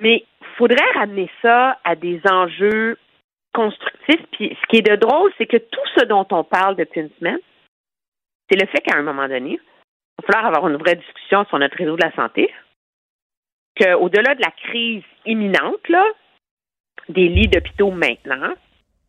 mais 0.00 0.24
il 0.40 0.46
faudrait 0.58 0.90
ramener 0.94 1.30
ça 1.40 1.78
à 1.84 1.94
des 1.94 2.20
enjeux 2.28 2.98
constructifs. 3.54 4.26
Puis 4.32 4.58
ce 4.60 4.66
qui 4.66 4.78
est 4.78 4.90
de 4.90 4.96
drôle, 4.96 5.32
c'est 5.38 5.46
que 5.46 5.58
tout 5.58 5.86
ce 5.96 6.04
dont 6.06 6.26
on 6.32 6.42
parle 6.42 6.74
depuis 6.74 7.02
une 7.02 7.10
semaine, 7.20 7.38
c'est 8.48 8.60
le 8.60 8.66
fait 8.66 8.80
qu'à 8.80 8.96
un 8.96 9.02
moment 9.02 9.28
donné, 9.28 9.58
il 10.18 10.22
va 10.22 10.32
falloir 10.32 10.46
avoir 10.46 10.68
une 10.68 10.76
vraie 10.76 10.96
discussion 10.96 11.44
sur 11.46 11.58
notre 11.58 11.76
réseau 11.76 11.96
de 11.96 12.04
la 12.04 12.12
santé, 12.12 12.52
qu'au-delà 13.78 14.34
de 14.34 14.42
la 14.42 14.50
crise 14.50 15.04
imminente, 15.24 15.88
là, 15.88 16.04
des 17.08 17.28
lits 17.28 17.48
d'hôpitaux 17.48 17.90
maintenant, 17.90 18.54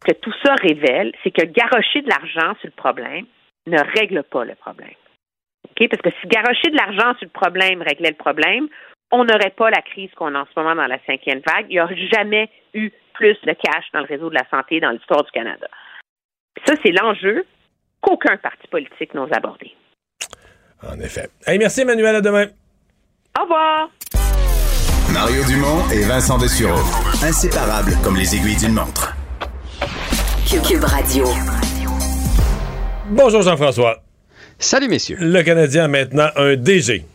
que 0.05 0.13
tout 0.13 0.33
ça 0.43 0.53
révèle, 0.61 1.13
c'est 1.23 1.31
que 1.31 1.45
garocher 1.45 2.01
de 2.01 2.09
l'argent 2.09 2.55
sur 2.59 2.67
le 2.67 2.71
problème 2.71 3.25
ne 3.65 3.79
règle 3.97 4.23
pas 4.23 4.45
le 4.45 4.55
problème. 4.55 4.93
OK? 5.65 5.89
Parce 5.89 6.01
que 6.01 6.09
si 6.21 6.27
garocher 6.27 6.69
de 6.69 6.77
l'argent 6.77 7.17
sur 7.17 7.25
le 7.25 7.31
problème 7.31 7.81
réglait 7.81 8.11
le 8.11 8.15
problème, 8.15 8.67
on 9.11 9.23
n'aurait 9.23 9.51
pas 9.55 9.69
la 9.69 9.81
crise 9.81 10.11
qu'on 10.15 10.35
a 10.35 10.41
en 10.41 10.45
ce 10.45 10.59
moment 10.59 10.75
dans 10.75 10.87
la 10.87 10.99
cinquième 11.05 11.41
vague. 11.47 11.67
Il 11.69 11.73
n'y 11.73 11.79
a 11.79 11.89
jamais 12.13 12.49
eu 12.73 12.91
plus 13.13 13.37
de 13.43 13.53
cash 13.53 13.85
dans 13.93 14.01
le 14.01 14.05
réseau 14.05 14.29
de 14.29 14.35
la 14.35 14.47
santé 14.49 14.79
dans 14.79 14.91
l'histoire 14.91 15.23
du 15.23 15.31
Canada. 15.31 15.67
Ça, 16.65 16.75
c'est 16.83 16.91
l'enjeu 16.91 17.45
qu'aucun 18.01 18.37
parti 18.37 18.67
politique 18.69 19.13
n'ose 19.13 19.29
aborder. 19.31 19.71
En 20.87 20.99
effet. 20.99 21.29
Hey, 21.45 21.57
merci, 21.57 21.81
Emmanuel. 21.81 22.15
À 22.15 22.21
demain. 22.21 22.45
Au 23.37 23.43
revoir! 23.43 23.89
Mario 25.13 25.43
Dumont 25.45 25.89
et 25.91 26.03
Vincent 26.03 26.37
Dessureau. 26.37 26.79
Inséparables 27.23 27.93
comme 28.03 28.17
les 28.17 28.35
aiguilles 28.35 28.57
d'une 28.57 28.73
montre. 28.73 29.15
Cube 30.49 30.83
Radio. 30.83 31.25
Bonjour, 33.09 33.41
Jean-François. 33.41 34.03
Salut, 34.59 34.87
messieurs. 34.87 35.17
Le 35.19 35.41
Canadien 35.43 35.85
a 35.85 35.87
maintenant 35.87 36.29
un 36.35 36.55
DG. 36.55 37.05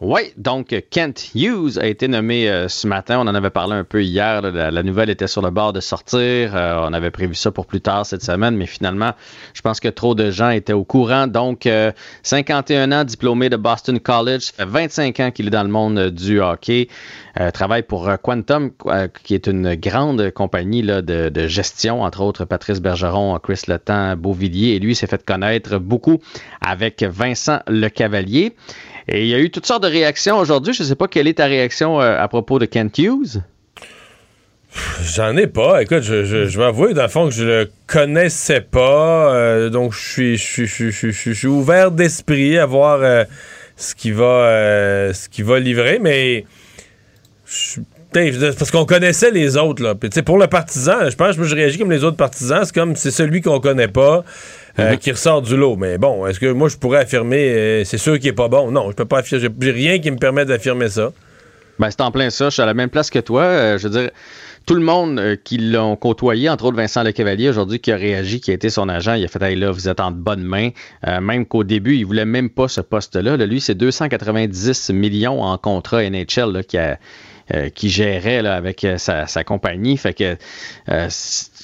Oui, 0.00 0.32
donc 0.36 0.76
Kent 0.90 1.30
Hughes 1.34 1.76
a 1.80 1.86
été 1.86 2.06
nommé 2.06 2.48
euh, 2.48 2.68
ce 2.68 2.86
matin. 2.86 3.18
On 3.18 3.26
en 3.26 3.34
avait 3.34 3.50
parlé 3.50 3.74
un 3.74 3.82
peu 3.82 4.04
hier. 4.04 4.42
La, 4.42 4.82
nouvelle 4.84 5.10
était 5.10 5.26
sur 5.26 5.42
le 5.42 5.50
bord 5.50 5.72
de 5.72 5.80
sortir. 5.80 6.54
Euh, 6.54 6.86
on 6.88 6.92
avait 6.92 7.10
prévu 7.10 7.34
ça 7.34 7.50
pour 7.50 7.66
plus 7.66 7.80
tard 7.80 8.06
cette 8.06 8.22
semaine, 8.22 8.54
mais 8.56 8.66
finalement, 8.66 9.10
je 9.54 9.60
pense 9.60 9.80
que 9.80 9.88
trop 9.88 10.14
de 10.14 10.30
gens 10.30 10.50
étaient 10.50 10.72
au 10.72 10.84
courant. 10.84 11.26
Donc, 11.26 11.66
euh, 11.66 11.90
51 12.22 12.92
ans, 12.92 13.02
diplômé 13.02 13.48
de 13.48 13.56
Boston 13.56 13.98
College. 13.98 14.42
Ça 14.42 14.52
fait 14.52 14.66
25 14.66 15.18
ans 15.20 15.30
qu'il 15.32 15.48
est 15.48 15.50
dans 15.50 15.64
le 15.64 15.68
monde 15.68 15.98
euh, 15.98 16.10
du 16.12 16.40
hockey. 16.40 16.86
Euh, 17.40 17.50
travaille 17.52 17.82
pour 17.82 18.08
euh, 18.08 18.16
Quantum, 18.16 18.72
euh, 18.86 19.06
qui 19.22 19.34
est 19.34 19.46
une 19.46 19.76
grande 19.76 20.30
compagnie 20.30 20.82
de, 20.82 21.46
gestion, 21.46 22.02
entre 22.02 22.20
autres 22.22 22.44
Patrice 22.44 22.80
Bergeron, 22.80 23.38
Chris 23.38 23.62
Letang, 23.68 24.16
Beauvillier. 24.16 24.74
Et 24.74 24.78
lui 24.80 24.94
s'est 24.94 25.06
fait 25.06 25.24
connaître 25.24 25.78
beaucoup 25.78 26.18
avec 26.60 27.02
Vincent 27.02 27.60
Lecavalier. 27.68 28.56
Et 29.08 29.22
il 29.22 29.28
y 29.28 29.34
a 29.34 29.38
eu 29.38 29.50
toutes 29.50 29.66
sortes 29.66 29.82
de 29.82 29.88
réactions 29.88 30.38
aujourd'hui. 30.38 30.74
Je 30.74 30.82
ne 30.82 30.88
sais 30.88 30.94
pas 30.94 31.08
quelle 31.08 31.26
est 31.26 31.38
ta 31.38 31.46
réaction 31.46 32.00
euh, 32.00 32.18
à 32.18 32.28
propos 32.28 32.58
de 32.58 32.66
Kent 32.66 32.98
Hughes. 32.98 33.42
J'en 35.02 35.34
ai 35.36 35.46
pas. 35.46 35.82
Écoute, 35.82 36.02
je, 36.02 36.58
vais 36.58 36.64
avouer, 36.64 36.92
dans 36.92 37.02
le 37.02 37.08
fond, 37.08 37.28
que 37.28 37.34
je 37.34 37.44
le 37.44 37.70
connaissais 37.86 38.60
pas. 38.60 39.34
euh, 39.34 39.70
donc, 39.70 39.94
je 39.94 40.36
suis, 40.36 41.46
ouvert 41.46 41.90
d'esprit 41.90 42.58
à 42.58 42.66
voir 42.66 42.98
euh, 43.00 43.24
ce 43.76 43.94
qu'il 43.94 44.12
va, 44.12 45.14
ce 45.14 45.42
va 45.42 45.58
livrer. 45.58 45.98
Mais, 46.00 46.44
parce 48.12 48.70
qu'on 48.70 48.84
connaissait 48.84 49.30
les 49.30 49.56
autres. 49.56 49.82
Là. 49.82 49.94
Pour 50.24 50.38
le 50.38 50.46
partisan, 50.46 51.08
je 51.08 51.16
pense 51.16 51.36
que 51.36 51.44
je 51.44 51.54
réagis 51.54 51.78
comme 51.78 51.90
les 51.90 52.04
autres 52.04 52.16
partisans. 52.16 52.60
C'est 52.64 52.74
comme 52.74 52.96
c'est 52.96 53.10
celui 53.10 53.40
qu'on 53.40 53.60
connaît 53.60 53.88
pas. 53.88 54.24
Euh, 54.78 54.96
qui 54.96 55.10
ressort 55.10 55.42
du 55.42 55.56
lot. 55.56 55.76
Mais 55.76 55.98
bon, 55.98 56.26
est-ce 56.26 56.40
que 56.40 56.50
moi 56.52 56.68
je 56.68 56.76
pourrais 56.76 56.98
affirmer 56.98 57.48
euh, 57.50 57.84
c'est 57.84 57.98
sûr 57.98 58.18
qu'il 58.18 58.28
est 58.28 58.32
pas 58.32 58.48
bon? 58.48 58.70
Non, 58.70 58.90
je 58.90 58.96
peux 58.96 59.04
pas 59.04 59.18
affirmer. 59.18 59.48
J'ai 59.60 59.70
rien 59.70 59.98
qui 59.98 60.10
me 60.10 60.18
permet 60.18 60.44
d'affirmer 60.44 60.88
ça. 60.88 61.12
Ben, 61.78 61.90
c'est 61.90 62.00
en 62.00 62.10
plein 62.10 62.30
ça. 62.30 62.46
Je 62.46 62.54
suis 62.54 62.62
à 62.62 62.66
la 62.66 62.74
même 62.74 62.90
place 62.90 63.10
que 63.10 63.18
toi. 63.18 63.42
Euh, 63.42 63.78
je 63.78 63.86
veux 63.88 64.00
dire, 64.00 64.10
tout 64.66 64.74
le 64.74 64.82
monde 64.82 65.18
euh, 65.18 65.36
qui 65.42 65.58
l'ont 65.58 65.96
côtoyé, 65.96 66.50
entre 66.50 66.64
autres 66.64 66.76
Vincent 66.76 67.02
Lecavalier, 67.02 67.48
aujourd'hui, 67.48 67.78
qui 67.78 67.92
a 67.92 67.96
réagi, 67.96 68.40
qui 68.40 68.50
a 68.50 68.54
été 68.54 68.68
son 68.68 68.88
agent, 68.88 69.14
il 69.14 69.24
a 69.24 69.28
fait 69.28 69.42
Hey, 69.42 69.56
là, 69.56 69.70
vous 69.70 69.88
êtes 69.88 70.00
en 70.00 70.10
bonne 70.10 70.42
main. 70.42 70.70
Euh, 71.06 71.20
même 71.20 71.46
qu'au 71.46 71.64
début, 71.64 71.96
il 71.96 72.04
voulait 72.04 72.24
même 72.24 72.50
pas 72.50 72.68
ce 72.68 72.80
poste-là. 72.80 73.36
Là, 73.36 73.46
lui, 73.46 73.60
c'est 73.60 73.74
290 73.74 74.90
millions 74.90 75.42
en 75.42 75.56
contrat 75.56 76.02
NHL 76.02 76.52
là, 76.52 76.62
qui 76.62 76.78
a. 76.78 76.98
euh, 77.54 77.68
qui 77.70 77.88
gérait 77.88 78.42
là, 78.42 78.54
avec 78.56 78.84
euh, 78.84 78.98
sa, 78.98 79.26
sa 79.26 79.44
compagnie. 79.44 79.96
Fait 79.96 80.14
que, 80.14 80.36
euh, 80.90 81.08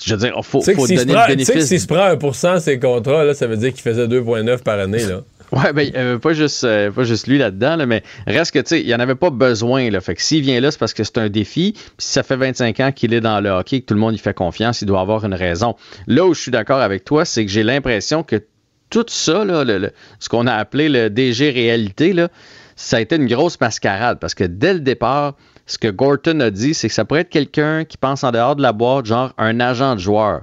je 0.05 0.15
veux 0.15 0.21
dire, 0.21 0.35
il 0.37 0.43
faut, 0.45 0.61
faut 0.61 0.87
donner 0.87 1.13
prend- 1.13 1.27
le 1.29 1.37
tu 1.37 1.45
sais 1.45 1.53
que 1.53 1.59
bénéfice. 1.59 1.69
s'il 1.69 1.81
se 1.81 1.87
prend 1.87 2.09
1% 2.15 2.61
ses 2.61 2.79
contrats, 2.79 3.25
là, 3.25 3.35
ça 3.35 3.47
veut 3.47 3.57
dire 3.57 3.73
qu'il 3.73 3.83
faisait 3.83 4.07
2,9 4.07 4.63
par 4.63 4.79
année. 4.79 5.05
Là. 5.05 5.21
Ouais, 5.53 5.73
ben, 5.73 5.89
euh, 5.95 6.19
pas, 6.19 6.33
juste, 6.33 6.65
euh, 6.65 6.91
pas 6.91 7.05
juste 7.05 7.29
lui 7.29 7.39
là-dedans, 7.39 7.77
là, 7.77 7.87
mais 7.87 8.03
reste 8.27 8.51
que, 8.53 8.59
tu 8.59 8.69
sais, 8.71 8.81
il 8.81 8.87
n'y 8.87 8.95
en 8.95 8.99
avait 8.99 9.15
pas 9.15 9.31
besoin. 9.31 9.89
Là. 9.89 10.01
Fait 10.01 10.17
que 10.17 10.23
s'il 10.23 10.41
vient 10.41 10.59
là, 10.59 10.73
c'est 10.73 10.81
parce 10.81 10.95
que 10.95 11.05
c'est 11.05 11.19
un 11.19 11.29
défi. 11.29 11.73
Puis 11.75 11.83
si 11.99 12.13
ça 12.13 12.25
fait 12.25 12.35
25 12.35 12.81
ans 12.81 12.91
qu'il 12.91 13.15
est 13.15 13.21
dans 13.21 13.41
le 13.41 13.51
hockey, 13.51 13.81
que 13.83 13.87
tout 13.87 13.95
le 13.95 14.01
monde 14.01 14.15
y 14.15 14.19
fait 14.19 14.35
confiance, 14.35 14.81
il 14.83 14.87
doit 14.87 15.01
avoir 15.01 15.25
une 15.25 15.35
raison. 15.35 15.77
Là 16.09 16.25
où 16.27 16.35
je 16.35 16.41
suis 16.41 16.51
d'accord 16.51 16.81
avec 16.81 17.05
toi, 17.05 17.25
c'est 17.25 17.45
que 17.45 17.53
j'ai 17.53 17.63
l'impression 17.63 18.25
que 18.25 18.43
tout 18.91 19.05
ça, 19.07 19.45
là, 19.45 19.63
le- 19.63 19.79
le- 19.79 19.93
ce 20.19 20.29
qu'on 20.29 20.49
a 20.49 20.55
appelé 20.55 20.89
le 20.89 21.09
DG 21.09 21.51
réalité, 21.51 22.15
là, 22.15 22.29
ça 22.75 22.97
a 22.97 23.01
été 23.01 23.15
une 23.15 23.27
grosse 23.27 23.61
mascarade 23.61 24.19
parce 24.21 24.35
que 24.35 24.45
dès 24.45 24.73
le 24.75 24.81
départ, 24.81 25.37
ce 25.67 25.79
que 25.79 25.89
Gorton 25.89 26.41
a 26.41 26.51
dit, 26.51 26.75
c'est 26.75 26.89
que 26.89 26.95
ça 26.95 27.05
pourrait 27.05 27.23
être 27.23 27.31
quelqu'un 27.31 27.85
qui 27.85 27.97
pense 27.97 28.23
en 28.25 28.31
dehors 28.33 28.57
de 28.57 28.63
la 28.63 28.73
boîte, 28.73 29.07
genre 29.07 29.33
un 29.39 29.61
agent 29.61 29.95
de 29.95 30.01
joueur. 30.01 30.43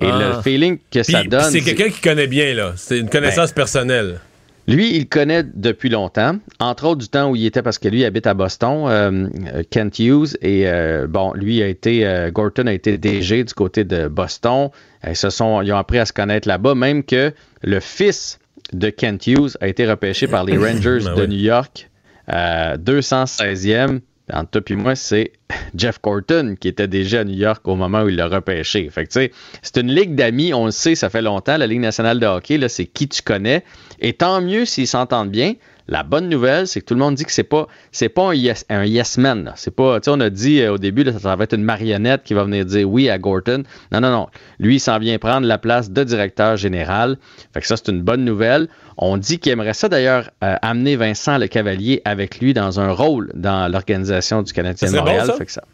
Et 0.00 0.06
Ah. 0.10 0.34
le 0.36 0.42
feeling 0.42 0.78
que 0.90 1.02
ça 1.02 1.22
donne. 1.22 1.50
C'est 1.50 1.60
quelqu'un 1.60 1.88
qui 1.88 2.00
connaît 2.00 2.26
bien, 2.26 2.52
là. 2.54 2.72
C'est 2.76 2.98
une 2.98 3.08
connaissance 3.08 3.50
Ben, 3.50 3.54
personnelle. 3.54 4.20
Lui, 4.66 4.96
il 4.96 5.06
connaît 5.08 5.42
depuis 5.44 5.90
longtemps, 5.90 6.36
entre 6.58 6.86
autres 6.86 7.00
du 7.02 7.08
temps 7.08 7.28
où 7.30 7.36
il 7.36 7.44
était 7.44 7.60
parce 7.62 7.78
que 7.78 7.86
lui 7.88 8.02
habite 8.04 8.26
à 8.26 8.32
Boston, 8.32 8.86
euh, 8.88 9.28
euh, 9.54 9.62
Kent 9.68 9.98
Hughes, 9.98 10.36
et 10.40 10.66
euh, 10.66 11.06
bon, 11.06 11.34
lui 11.34 11.62
a 11.62 11.66
été, 11.68 12.06
euh, 12.06 12.30
Gorton 12.30 12.66
a 12.66 12.72
été 12.72 12.96
DG 12.96 13.44
du 13.44 13.52
côté 13.52 13.84
de 13.84 14.08
Boston. 14.08 14.70
Ils 15.06 15.14
se 15.16 15.28
sont, 15.28 15.60
ils 15.60 15.70
ont 15.70 15.76
appris 15.76 15.98
à 15.98 16.06
se 16.06 16.14
connaître 16.14 16.48
là-bas, 16.48 16.74
même 16.74 17.04
que 17.04 17.32
le 17.62 17.78
fils 17.80 18.38
de 18.72 18.88
Kent 18.88 19.26
Hughes 19.26 19.50
a 19.60 19.68
été 19.68 19.86
repêché 19.86 20.26
par 20.28 20.44
les 20.44 20.56
Rangers 20.58 21.00
Ben 21.04 21.14
de 21.14 21.22
oui. 21.22 21.28
New 21.28 21.42
York, 21.44 21.90
euh, 22.32 22.78
216e. 22.78 24.00
Entre 24.32 24.60
toi 24.60 24.76
et 24.76 24.80
moi, 24.80 24.94
c'est 24.94 25.32
Jeff 25.74 25.98
Corton 25.98 26.56
qui 26.58 26.68
était 26.68 26.88
déjà 26.88 27.20
à 27.20 27.24
New 27.24 27.36
York 27.36 27.66
au 27.68 27.76
moment 27.76 28.02
où 28.02 28.08
il 28.08 28.16
l'a 28.16 28.28
repêché. 28.28 28.88
Fait 28.90 29.06
que, 29.06 29.12
c'est 29.12 29.76
une 29.76 29.92
ligue 29.92 30.14
d'amis, 30.14 30.54
on 30.54 30.66
le 30.66 30.70
sait, 30.70 30.94
ça 30.94 31.10
fait 31.10 31.22
longtemps. 31.22 31.58
La 31.58 31.66
Ligue 31.66 31.80
nationale 31.80 32.18
de 32.18 32.26
hockey, 32.26 32.56
là, 32.56 32.68
c'est 32.68 32.86
qui 32.86 33.08
tu 33.08 33.22
connais. 33.22 33.64
Et 34.00 34.14
tant 34.14 34.40
mieux 34.40 34.64
s'ils 34.64 34.88
s'entendent 34.88 35.30
bien. 35.30 35.54
La 35.86 36.02
bonne 36.02 36.28
nouvelle, 36.30 36.66
c'est 36.66 36.80
que 36.80 36.86
tout 36.86 36.94
le 36.94 37.00
monde 37.00 37.14
dit 37.14 37.24
que 37.24 37.32
c'est 37.32 37.42
pas 37.42 37.66
c'est 37.92 38.08
pas 38.08 38.30
un 38.30 38.34
yes, 38.34 38.64
un 38.70 38.84
yes 38.84 39.18
man. 39.18 39.52
C'est 39.54 39.74
pas, 39.74 40.00
tu 40.00 40.04
sais, 40.04 40.10
on 40.16 40.20
a 40.20 40.30
dit 40.30 40.60
euh, 40.62 40.72
au 40.72 40.78
début, 40.78 41.04
là, 41.04 41.12
ça 41.18 41.36
va 41.36 41.44
être 41.44 41.52
une 41.54 41.62
marionnette 41.62 42.22
qui 42.24 42.32
va 42.32 42.44
venir 42.44 42.64
dire 42.64 42.88
oui 42.88 43.10
à 43.10 43.18
Gorton. 43.18 43.64
Non, 43.92 44.00
non, 44.00 44.10
non. 44.10 44.26
Lui, 44.58 44.76
il 44.76 44.80
s'en 44.80 44.98
vient 44.98 45.18
prendre 45.18 45.46
la 45.46 45.58
place 45.58 45.90
de 45.90 46.02
directeur 46.02 46.56
général. 46.56 47.18
Fait 47.52 47.60
que 47.60 47.66
ça, 47.66 47.76
c'est 47.76 47.88
une 47.90 48.00
bonne 48.02 48.24
nouvelle. 48.24 48.68
On 48.96 49.18
dit 49.18 49.38
qu'il 49.38 49.52
aimerait 49.52 49.74
ça 49.74 49.88
d'ailleurs 49.90 50.30
euh, 50.42 50.56
amener 50.62 50.96
Vincent 50.96 51.36
Le 51.36 51.48
Cavalier 51.48 52.00
avec 52.06 52.38
lui 52.40 52.54
dans 52.54 52.80
un 52.80 52.90
rôle 52.90 53.30
dans 53.34 53.70
l'organisation 53.70 54.42
du 54.42 54.52
Canadien 54.52 54.88
de 54.88 54.94
bon, 54.94 55.00
Montréal. 55.00 55.26
ça? 55.26 55.32
Fait 55.34 55.46
que 55.46 55.52
ça- 55.52 55.64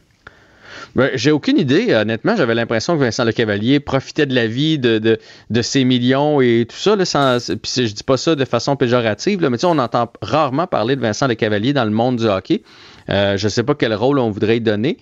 ben, 0.95 1.11
j'ai 1.15 1.31
aucune 1.31 1.59
idée. 1.59 1.95
Honnêtement, 1.95 2.37
j'avais 2.37 2.55
l'impression 2.55 2.95
que 2.97 3.01
Vincent 3.01 3.25
Lecavalier 3.25 3.81
profitait 3.81 4.27
de 4.27 4.35
la 4.35 4.47
vie, 4.47 4.79
de, 4.79 4.99
de, 4.99 5.19
de 5.51 5.63
ses 5.63 5.85
millions 5.85 6.41
et 6.41 6.67
tout 6.69 6.77
ça. 6.77 6.97
Là, 6.97 7.05
sans, 7.05 7.39
puis 7.47 7.59
c'est- 7.65 7.87
je 7.87 7.95
dis 7.95 8.03
pas 8.05 8.17
ça 8.17 8.35
de 8.35 8.45
façon 8.45 8.77
péjorative, 8.77 9.41
là, 9.41 9.51
mais 9.51 9.57
tu 9.57 9.63
sais, 9.63 9.67
on 9.67 9.79
entend 9.79 10.11
rarement 10.23 10.67
parler 10.67 10.97
de 10.97 11.01
Vincent 11.01 11.27
Lecavalier 11.27 11.73
dans 11.73 11.85
le 11.85 11.91
monde 11.91 12.17
du 12.17 12.27
hockey. 12.27 12.63
Euh, 13.09 13.37
je 13.37 13.49
sais 13.49 13.63
pas 13.63 13.75
quel 13.75 13.95
rôle 13.95 14.19
on 14.19 14.31
voudrait 14.31 14.59
y 14.59 14.61
donner, 14.61 14.99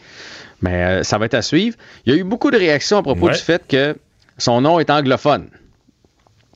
mais 0.63 0.85
euh, 0.85 1.03
ça 1.03 1.19
va 1.19 1.27
être 1.27 1.35
à 1.35 1.43
suivre. 1.43 1.77
Il 2.07 2.13
y 2.15 2.17
a 2.17 2.19
eu 2.19 2.25
beaucoup 2.25 2.51
de 2.51 2.57
réactions 2.57 2.99
à 2.99 3.03
propos 3.03 3.27
Ouais. 3.27 3.33
du 3.33 3.39
fait 3.39 3.63
que 3.69 3.97
son 4.39 4.61
nom 4.61 4.79
est 4.81 4.89
anglophone. 4.91 5.49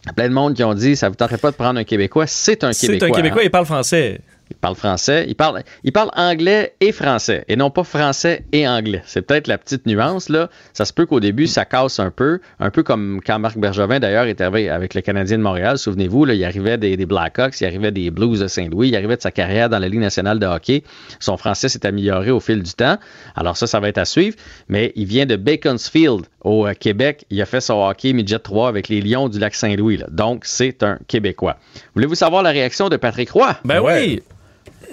Il 0.05 0.09
y 0.09 0.11
a 0.11 0.13
plein 0.15 0.29
de 0.29 0.35
monde 0.35 0.55
qui 0.55 0.65
ont 0.65 0.75
dit 0.75 0.97
ça 0.97 1.09
vous 1.09 1.15
tenterait 1.15 1.39
pas 1.39 1.51
de 1.51 1.57
prendre 1.57 1.79
un 1.79 1.85
Québécois. 1.85 2.27
C'est 2.27 2.65
un 2.65 2.73
C'est 2.73 2.87
Québécois. 2.87 3.09
un 3.09 3.11
Québécois, 3.13 3.43
hein. 3.43 3.45
il 3.45 3.51
parle 3.51 3.67
français. 3.67 4.21
Il 4.53 4.59
parle 4.61 4.75
français, 4.75 5.25
il 5.29 5.35
parle, 5.35 5.63
il 5.83 5.93
parle 5.93 6.11
anglais 6.15 6.75
et 6.81 6.93
français, 6.93 7.45
et 7.49 7.57
non 7.57 7.71
pas 7.71 7.85
français 7.85 8.45
et 8.53 8.69
anglais. 8.69 9.03
C'est 9.07 9.23
peut-être 9.23 9.47
la 9.47 9.57
petite 9.57 9.87
nuance, 9.87 10.29
là. 10.29 10.51
Ça 10.75 10.85
se 10.85 10.93
peut 10.93 11.07
qu'au 11.07 11.21
début, 11.21 11.47
ça 11.47 11.65
casse 11.65 11.99
un 11.99 12.11
peu, 12.11 12.39
un 12.61 12.71
peu 12.71 12.83
comme 12.83 13.21
quand 13.25 13.39
Marc 13.39 13.57
Bergevin, 13.57 13.99
d'ailleurs, 13.99 14.27
est 14.27 14.41
arrivé 14.43 14.69
avec 14.69 14.93
le 14.93 15.01
Canadien 15.01 15.39
de 15.39 15.43
Montréal. 15.43 15.79
Souvenez-vous, 15.79 16.27
là, 16.27 16.35
il 16.35 16.45
arrivait 16.45 16.77
des, 16.77 16.99
des 16.99 17.07
Blackhawks, 17.07 17.59
il 17.63 17.65
arrivait 17.67 17.93
des 17.93 18.11
Blues 18.11 18.41
de 18.41 18.47
Saint-Louis, 18.47 18.89
il 18.89 18.97
arrivait 18.97 19.17
de 19.17 19.23
sa 19.23 19.31
carrière 19.31 19.71
dans 19.71 19.79
la 19.79 19.89
Ligue 19.89 20.01
nationale 20.01 20.39
de 20.39 20.47
hockey. 20.47 20.85
Son 21.19 21.39
français 21.39 21.71
s'est 21.71 21.87
amélioré 21.87 22.31
au 22.31 22.41
fil 22.41 22.63
du 22.63 22.73
temps. 22.73 22.99
Alors 23.35 23.57
ça, 23.57 23.67
ça 23.67 23.81
va 23.81 23.89
être 23.89 23.99
à 23.99 24.05
suivre. 24.05 24.37
Mais 24.69 24.93
il 24.97 25.07
vient 25.07 25.25
de 25.25 25.37
Baconsfield, 25.37 26.27
au 26.45 26.67
euh, 26.67 26.75
Québec. 26.75 27.25
Il 27.31 27.41
a 27.41 27.47
fait 27.47 27.61
son 27.61 27.83
hockey 27.83 28.13
midget 28.13 28.39
3 28.39 28.69
avec 28.69 28.89
les 28.89 29.01
Lions 29.01 29.29
du 29.29 29.39
lac 29.39 29.55
Saint-Louis. 29.55 29.97
là. 29.97 30.07
Donc, 30.11 30.43
c'est 30.45 30.83
un 30.83 30.99
Québécois. 31.07 31.57
Voulez-vous 31.95 32.15
savoir 32.15 32.43
la 32.43 32.51
réaction 32.51 32.89
de 32.89 32.97
Patrick 32.97 33.31
Roy? 33.31 33.57
Ben 33.65 33.81
oui! 33.81 34.23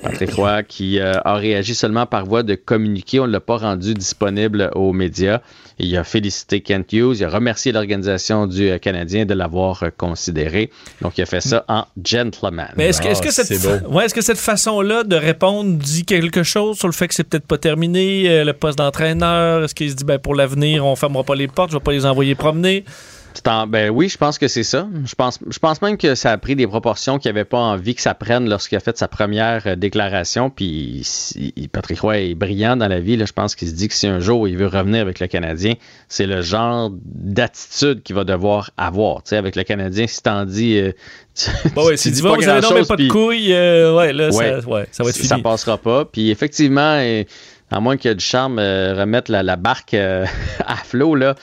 Patrick 0.01 0.34
Roy 0.34 0.63
qui 0.63 0.99
euh, 0.99 1.13
a 1.26 1.35
réagi 1.35 1.76
seulement 1.76 2.05
par 2.05 2.26
voie 2.26 2.43
de 2.43 2.55
communiqué. 2.55 3.19
On 3.19 3.27
ne 3.27 3.31
l'a 3.31 3.39
pas 3.39 3.57
rendu 3.57 3.93
disponible 3.93 4.71
aux 4.76 4.93
médias. 4.93 5.41
Il 5.77 5.95
a 5.95 6.03
félicité 6.03 6.61
Kent 6.61 6.91
Hughes. 6.93 7.17
Il 7.19 7.26
a 7.26 7.30
remercié 7.30 7.71
l'organisation 7.71 8.47
du 8.47 8.69
euh, 8.69 8.77
Canadien 8.77 9.26
de 9.26 9.34
l'avoir 9.34 9.84
euh, 9.84 9.89
considéré. 9.95 10.71
Donc, 11.01 11.17
il 11.17 11.21
a 11.21 11.26
fait 11.26 11.41
ça 11.41 11.65
en 11.67 11.85
gentleman. 12.03 12.69
Mais 12.76 12.88
est-ce 12.88 13.01
que, 13.01 13.07
est-ce 13.07 13.21
que 13.21 13.31
cette, 13.31 13.53
fa- 13.57 13.88
ouais, 13.88 14.05
est-ce 14.05 14.13
que 14.13 14.21
cette 14.21 14.38
façon-là 14.38 15.03
de 15.03 15.15
répondre 15.15 15.77
dit 15.77 16.05
quelque 16.05 16.43
chose 16.43 16.77
sur 16.77 16.88
le 16.88 16.93
fait 16.93 17.07
que 17.07 17.15
c'est 17.15 17.23
peut-être 17.23 17.47
pas 17.47 17.57
terminé, 17.57 18.30
euh, 18.30 18.43
le 18.43 18.53
poste 18.53 18.77
d'entraîneur? 18.77 19.63
Est-ce 19.63 19.76
qu'il 19.76 19.89
se 19.89 19.95
dit, 19.95 20.03
ben, 20.03 20.19
pour 20.19 20.35
l'avenir, 20.35 20.85
on 20.85 20.95
fermera 20.95 21.23
pas 21.23 21.35
les 21.35 21.47
portes, 21.47 21.71
je 21.71 21.77
vais 21.77 21.84
pas 21.84 21.91
les 21.93 22.05
envoyer 22.05 22.35
promener? 22.35 22.84
Ben 23.68 23.89
oui, 23.89 24.10
je 24.10 24.18
pense 24.18 24.38
que 24.38 24.47
c'est 24.47 24.64
ça. 24.64 24.88
Je 25.06 25.15
pense, 25.15 25.39
je 25.49 25.60
pense 25.60 25.81
même 25.81 25.97
que 25.97 26.14
ça 26.15 26.31
a 26.31 26.38
pris 26.38 26.56
des 26.56 26.68
proportions 26.68 27.18
qu'il 27.19 27.30
n'avait 27.31 27.45
pas 27.45 27.57
envie 27.57 27.95
que 27.95 28.01
ça 28.01 28.14
prenne 28.14 28.49
lorsqu'il 28.49 28.76
a 28.77 28.80
fait 28.80 28.97
sa 28.97 29.07
première 29.07 29.64
euh, 29.65 29.76
déclaration. 29.76 30.49
Puis 30.49 31.07
Patrick 31.72 31.99
Roy 32.01 32.18
est 32.19 32.35
brillant 32.35 32.76
dans 32.77 32.88
la 32.88 32.99
vie. 32.99 33.18
Là, 33.18 33.26
je 33.26 33.34
pense 33.34 33.56
qu'il 33.56 33.68
se 33.69 33.73
dit 33.73 33.88
que 33.88 33.93
si 33.93 34.07
un 34.07 34.19
jour 34.19 34.47
il 34.47 34.57
veut 34.57 34.68
revenir 34.68 35.01
avec 35.01 35.19
le 35.19 35.27
Canadien, 35.27 35.73
c'est 36.10 36.26
le 36.27 36.41
genre 36.41 36.91
d'attitude 36.93 38.03
qu'il 38.03 38.15
va 38.15 38.23
devoir 38.23 38.72
avoir. 38.77 39.23
Tu 39.23 39.30
sais, 39.30 39.38
avec 39.38 39.56
le 39.56 39.64
Canadien, 39.64 40.06
si 40.07 40.22
t'en 40.22 40.45
dis. 40.45 40.77
euh, 40.77 40.91
Bon, 41.73 41.85
ouais, 41.88 41.95
tu 41.97 42.11
dis 42.11 42.22
va, 42.22 42.34
vous 42.34 42.47
avez 42.49 42.61
non, 42.61 42.73
mais 42.73 42.84
pas 42.85 42.97
de 42.97 43.07
couilles, 43.07 43.53
euh, 43.53 43.95
ouais, 43.95 44.11
là, 44.11 44.30
Ouais. 44.30 44.60
ça, 44.61 44.68
ouais, 44.68 44.88
ça 44.91 45.03
va 45.03 45.10
être 45.10 45.15
Ça 45.15 45.35
fini. 45.35 45.41
passera 45.41 45.77
pas. 45.77 46.03
Puis 46.06 46.30
effectivement, 46.31 47.01
à 47.72 47.80
moins 47.80 47.95
qu'il 47.97 48.10
y 48.10 48.11
ait 48.11 48.15
du 48.15 48.26
charme, 48.26 48.60
euh, 48.60 48.93
remettre 48.95 49.31
la, 49.31 49.43
la 49.43 49.56
barque 49.56 49.93
à 50.65 50.76
flot, 50.84 51.15
là. 51.15 51.35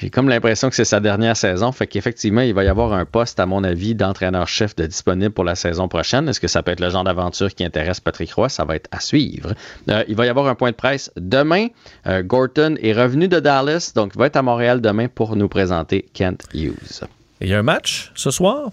J'ai 0.00 0.08
comme 0.08 0.30
l'impression 0.30 0.70
que 0.70 0.74
c'est 0.74 0.86
sa 0.86 0.98
dernière 0.98 1.36
saison. 1.36 1.72
Fait 1.72 1.86
qu'effectivement, 1.86 2.40
il 2.40 2.54
va 2.54 2.64
y 2.64 2.68
avoir 2.68 2.94
un 2.94 3.04
poste, 3.04 3.38
à 3.38 3.44
mon 3.44 3.62
avis, 3.64 3.94
d'entraîneur-chef 3.94 4.74
de 4.74 4.86
disponible 4.86 5.30
pour 5.30 5.44
la 5.44 5.54
saison 5.54 5.88
prochaine. 5.88 6.26
Est-ce 6.26 6.40
que 6.40 6.48
ça 6.48 6.62
peut 6.62 6.70
être 6.70 6.80
le 6.80 6.88
genre 6.88 7.04
d'aventure 7.04 7.54
qui 7.54 7.64
intéresse 7.64 8.00
Patrick 8.00 8.32
Roy? 8.32 8.48
Ça 8.48 8.64
va 8.64 8.76
être 8.76 8.88
à 8.92 9.00
suivre. 9.00 9.52
Euh, 9.90 10.02
il 10.08 10.16
va 10.16 10.24
y 10.24 10.30
avoir 10.30 10.46
un 10.46 10.54
point 10.54 10.70
de 10.70 10.76
presse 10.76 11.12
demain. 11.16 11.66
Euh, 12.06 12.22
Gorton 12.22 12.76
est 12.80 12.94
revenu 12.94 13.28
de 13.28 13.40
Dallas, 13.40 13.92
donc 13.94 14.12
il 14.14 14.18
va 14.18 14.26
être 14.26 14.36
à 14.36 14.42
Montréal 14.42 14.80
demain 14.80 15.08
pour 15.08 15.36
nous 15.36 15.48
présenter 15.48 16.06
Kent 16.14 16.46
Hughes. 16.54 17.04
Il 17.42 17.48
y 17.48 17.54
a 17.54 17.58
un 17.58 17.62
match 17.62 18.10
ce 18.14 18.30
soir? 18.30 18.70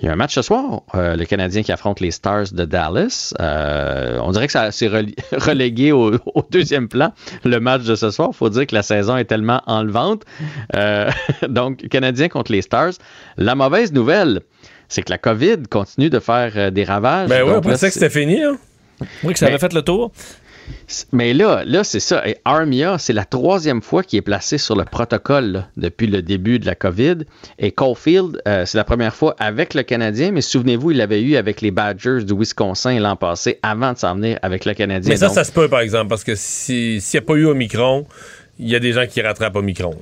Il 0.00 0.06
y 0.06 0.08
a 0.08 0.12
un 0.12 0.16
match 0.16 0.34
ce 0.34 0.42
soir, 0.42 0.82
euh, 0.94 1.16
le 1.16 1.24
Canadien 1.24 1.62
qui 1.64 1.72
affronte 1.72 1.98
les 1.98 2.12
Stars 2.12 2.52
de 2.52 2.64
Dallas. 2.64 3.34
Euh, 3.40 4.18
on 4.22 4.30
dirait 4.30 4.46
que 4.46 4.52
ça 4.52 4.70
s'est 4.70 4.86
rel- 4.86 5.12
relégué 5.32 5.90
au, 5.90 6.14
au 6.34 6.44
deuxième 6.50 6.86
plan, 6.88 7.12
le 7.44 7.58
match 7.58 7.82
de 7.82 7.96
ce 7.96 8.10
soir. 8.12 8.28
Il 8.32 8.36
faut 8.36 8.48
dire 8.48 8.66
que 8.66 8.74
la 8.76 8.82
saison 8.82 9.16
est 9.16 9.24
tellement 9.24 9.60
enlevante. 9.66 10.22
Euh, 10.76 11.10
donc, 11.48 11.88
Canadien 11.88 12.28
contre 12.28 12.52
les 12.52 12.62
Stars. 12.62 12.92
La 13.38 13.56
mauvaise 13.56 13.92
nouvelle, 13.92 14.40
c'est 14.88 15.02
que 15.02 15.10
la 15.10 15.18
COVID 15.18 15.64
continue 15.68 16.10
de 16.10 16.20
faire 16.20 16.70
des 16.70 16.84
ravages. 16.84 17.28
Ben 17.28 17.42
oui, 17.44 17.52
on 17.56 17.60
pensait 17.60 17.88
que 17.88 17.94
c'était 17.94 18.10
fini, 18.10 18.40
hein? 18.42 18.56
Oui, 19.24 19.32
que 19.32 19.38
ça 19.38 19.46
Mais- 19.46 19.52
avait 19.52 19.60
fait 19.60 19.72
le 19.72 19.82
tour. 19.82 20.12
Mais 21.12 21.34
là, 21.34 21.62
là 21.66 21.84
c'est 21.84 22.00
ça. 22.00 22.26
Et 22.28 22.36
Armia, 22.44 22.96
c'est 22.98 23.12
la 23.12 23.24
troisième 23.24 23.82
fois 23.82 24.02
qu'il 24.02 24.18
est 24.18 24.22
placé 24.22 24.58
sur 24.58 24.76
le 24.76 24.84
protocole 24.84 25.52
là, 25.52 25.68
depuis 25.76 26.06
le 26.06 26.22
début 26.22 26.58
de 26.58 26.66
la 26.66 26.74
COVID. 26.74 27.18
Et 27.58 27.72
Caulfield, 27.72 28.40
euh, 28.46 28.64
c'est 28.66 28.78
la 28.78 28.84
première 28.84 29.14
fois 29.14 29.34
avec 29.38 29.74
le 29.74 29.82
Canadien, 29.82 30.30
mais 30.32 30.40
souvenez-vous, 30.40 30.92
il 30.92 30.96
l'avait 30.98 31.22
eu 31.22 31.36
avec 31.36 31.60
les 31.60 31.70
Badgers 31.70 32.24
du 32.24 32.34
Wisconsin 32.34 32.98
l'an 33.00 33.16
passé 33.16 33.58
avant 33.62 33.92
de 33.92 33.98
s'en 33.98 34.14
venir 34.14 34.38
avec 34.42 34.64
le 34.64 34.74
Canadien. 34.74 35.10
Mais 35.10 35.16
ça, 35.16 35.26
Donc, 35.26 35.34
ça 35.34 35.44
se 35.44 35.52
peut, 35.52 35.68
par 35.68 35.80
exemple, 35.80 36.08
parce 36.08 36.24
que 36.24 36.34
si- 36.34 37.00
s'il 37.00 37.20
n'y 37.20 37.24
a 37.24 37.26
pas 37.26 37.34
eu 37.34 37.46
Omicron, 37.46 38.06
il 38.58 38.68
y 38.68 38.74
a 38.76 38.80
des 38.80 38.92
gens 38.92 39.06
qui 39.06 39.20
rattrapent 39.20 39.56
Omicron. 39.56 39.94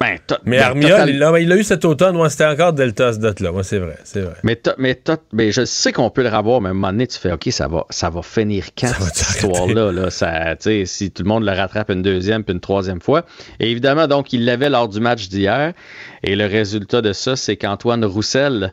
Ben, 0.00 0.16
Mais 0.44 0.58
ben, 0.58 0.62
Armia, 0.64 0.88
total- 0.90 1.10
il 1.40 1.48
l'a 1.48 1.56
eu 1.56 1.64
cet 1.64 1.84
automne, 1.84 2.16
ouais, 2.16 2.30
c'était 2.30 2.46
encore 2.46 2.72
Delta, 2.72 3.12
ce 3.12 3.18
date-là. 3.18 3.52
Ouais, 3.52 3.64
c'est 3.64 3.78
vrai, 3.78 3.96
c'est 4.04 4.20
vrai. 4.20 4.34
Mais, 4.44 4.60
mais, 4.78 5.00
mais 5.32 5.50
je 5.50 5.64
sais 5.64 5.92
qu'on 5.92 6.10
peut 6.10 6.22
le 6.22 6.28
revoir, 6.28 6.60
mais 6.60 6.68
à 6.68 6.70
un 6.70 6.74
moment 6.74 6.92
donné, 6.92 7.06
tu 7.06 7.18
fais 7.18 7.32
OK, 7.32 7.48
ça 7.50 7.66
va, 7.66 7.84
ça 7.90 8.08
va 8.08 8.22
finir 8.22 8.66
quand 8.78 8.92
cette 9.00 9.28
histoire-là? 9.28 9.90
Là, 9.90 10.10
ça, 10.10 10.54
si 10.60 11.10
tout 11.10 11.22
le 11.22 11.28
monde 11.28 11.44
le 11.44 11.52
rattrape 11.52 11.90
une 11.90 12.02
deuxième 12.02 12.44
puis 12.44 12.54
une 12.54 12.60
troisième 12.60 13.00
fois. 13.00 13.24
Et 13.58 13.70
évidemment, 13.70 14.06
donc, 14.06 14.32
il 14.32 14.44
l'avait 14.44 14.70
lors 14.70 14.88
du 14.88 15.00
match 15.00 15.28
d'hier. 15.28 15.72
Et 16.22 16.36
le 16.36 16.46
résultat 16.46 17.02
de 17.02 17.12
ça, 17.12 17.36
c'est 17.36 17.56
qu'Antoine 17.56 18.04
Roussel, 18.04 18.72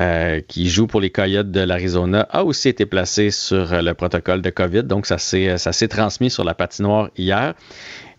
euh, 0.00 0.40
qui 0.46 0.68
joue 0.68 0.86
pour 0.86 1.00
les 1.00 1.10
Coyotes 1.10 1.50
de 1.50 1.60
l'Arizona, 1.60 2.28
a 2.30 2.44
aussi 2.44 2.68
été 2.68 2.86
placé 2.86 3.30
sur 3.30 3.72
euh, 3.72 3.82
le 3.82 3.94
protocole 3.94 4.40
de 4.40 4.50
COVID. 4.50 4.84
Donc, 4.84 5.06
ça 5.06 5.18
s'est 5.18 5.58
ça 5.58 5.72
s'est 5.72 5.88
transmis 5.88 6.30
sur 6.30 6.44
la 6.44 6.54
patinoire 6.54 7.10
hier. 7.16 7.54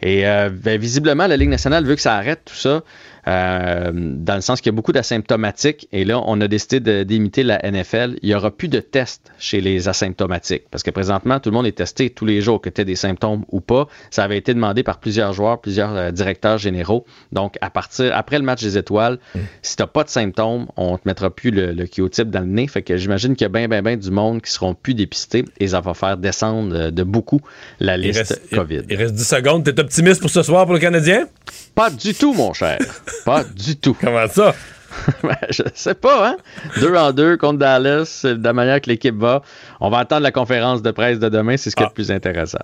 Et 0.01 0.27
euh, 0.27 0.49
ben, 0.49 0.79
visiblement, 0.79 1.27
la 1.27 1.37
Ligue 1.37 1.49
nationale 1.49 1.85
veut 1.85 1.95
que 1.95 2.01
ça 2.01 2.15
arrête 2.15 2.41
tout 2.45 2.55
ça, 2.55 2.83
euh, 3.27 3.91
dans 3.93 4.35
le 4.35 4.41
sens 4.41 4.61
qu'il 4.61 4.71
y 4.71 4.73
a 4.73 4.75
beaucoup 4.75 4.91
d'asymptomatiques. 4.91 5.87
Et 5.91 6.05
là, 6.05 6.21
on 6.25 6.39
a 6.41 6.47
décidé 6.47 7.05
d'imiter 7.05 7.43
la 7.43 7.59
NFL. 7.69 8.15
Il 8.21 8.29
n'y 8.29 8.35
aura 8.35 8.51
plus 8.51 8.67
de 8.67 8.79
tests 8.79 9.31
chez 9.39 9.61
les 9.61 9.87
asymptomatiques. 9.87 10.63
Parce 10.71 10.83
que 10.83 10.91
présentement, 10.91 11.39
tout 11.39 11.49
le 11.49 11.53
monde 11.55 11.67
est 11.67 11.71
testé 11.77 12.09
tous 12.09 12.25
les 12.25 12.41
jours, 12.41 12.61
que 12.61 12.69
tu 12.69 12.81
aies 12.81 12.85
des 12.85 12.95
symptômes 12.95 13.43
ou 13.49 13.61
pas. 13.61 13.87
Ça 14.09 14.23
avait 14.23 14.37
été 14.37 14.53
demandé 14.53 14.83
par 14.83 14.99
plusieurs 14.99 15.33
joueurs, 15.33 15.61
plusieurs 15.61 15.95
euh, 15.95 16.11
directeurs 16.11 16.57
généraux. 16.57 17.05
Donc, 17.31 17.55
à 17.61 17.69
partir, 17.69 18.15
après 18.15 18.37
le 18.37 18.43
match 18.45 18.61
des 18.61 18.77
étoiles, 18.77 19.19
si 19.61 19.75
tu 19.75 19.83
n'as 19.83 19.87
pas 19.87 20.03
de 20.03 20.09
symptômes, 20.09 20.67
on 20.77 20.97
te 20.97 21.03
mettra 21.05 21.29
plus 21.29 21.51
le, 21.51 21.71
le 21.73 21.87
dans 22.25 22.39
le 22.41 22.45
nez. 22.45 22.67
Fait 22.67 22.81
que 22.81 22.97
j'imagine 22.97 23.35
qu'il 23.35 23.45
y 23.45 23.45
a 23.45 23.49
bien, 23.49 23.67
bien, 23.67 23.81
bien 23.81 23.97
du 23.97 24.11
monde 24.11 24.41
qui 24.41 24.51
seront 24.51 24.73
plus 24.73 24.93
dépistés 24.93 25.45
et 25.59 25.67
ça 25.69 25.79
va 25.81 25.93
faire 25.93 26.17
descendre 26.17 26.75
euh, 26.75 26.91
de 26.91 27.03
beaucoup 27.03 27.41
la 27.79 27.95
Il 27.97 28.01
liste 28.03 28.17
reste, 28.19 28.41
il- 28.51 28.57
COVID. 28.57 28.81
il 28.89 28.95
reste 28.95 29.13
10 29.15 29.23
secondes. 29.27 29.63
T'es 29.63 29.79
optimiste 29.79 30.21
pour 30.21 30.29
ce 30.29 30.43
soir 30.43 30.65
pour 30.65 30.73
le 30.73 30.79
Canadien? 30.79 31.27
Pas 31.75 31.89
du 31.89 32.13
tout, 32.13 32.33
mon 32.33 32.53
cher. 32.53 32.79
Pas 33.25 33.43
du 33.43 33.77
tout. 33.77 33.95
Comment 34.01 34.27
ça? 34.27 34.53
Ben, 35.23 35.37
je 35.49 35.63
sais 35.73 35.93
pas, 35.93 36.29
hein? 36.29 36.37
Deux 36.79 36.95
en 36.95 37.13
deux 37.13 37.37
contre 37.37 37.59
Dallas, 37.59 38.05
c'est 38.05 38.35
de 38.37 38.43
la 38.43 38.51
manière 38.51 38.81
que 38.81 38.89
l'équipe 38.89 39.15
va. 39.15 39.41
On 39.79 39.89
va 39.89 39.99
attendre 39.99 40.21
la 40.21 40.33
conférence 40.33 40.81
de 40.81 40.91
presse 40.91 41.17
de 41.17 41.29
demain, 41.29 41.55
c'est 41.55 41.69
ce 41.69 41.77
qui 41.77 41.83
est 41.83 41.87
le 41.87 41.93
plus 41.93 42.11
intéressant. 42.11 42.59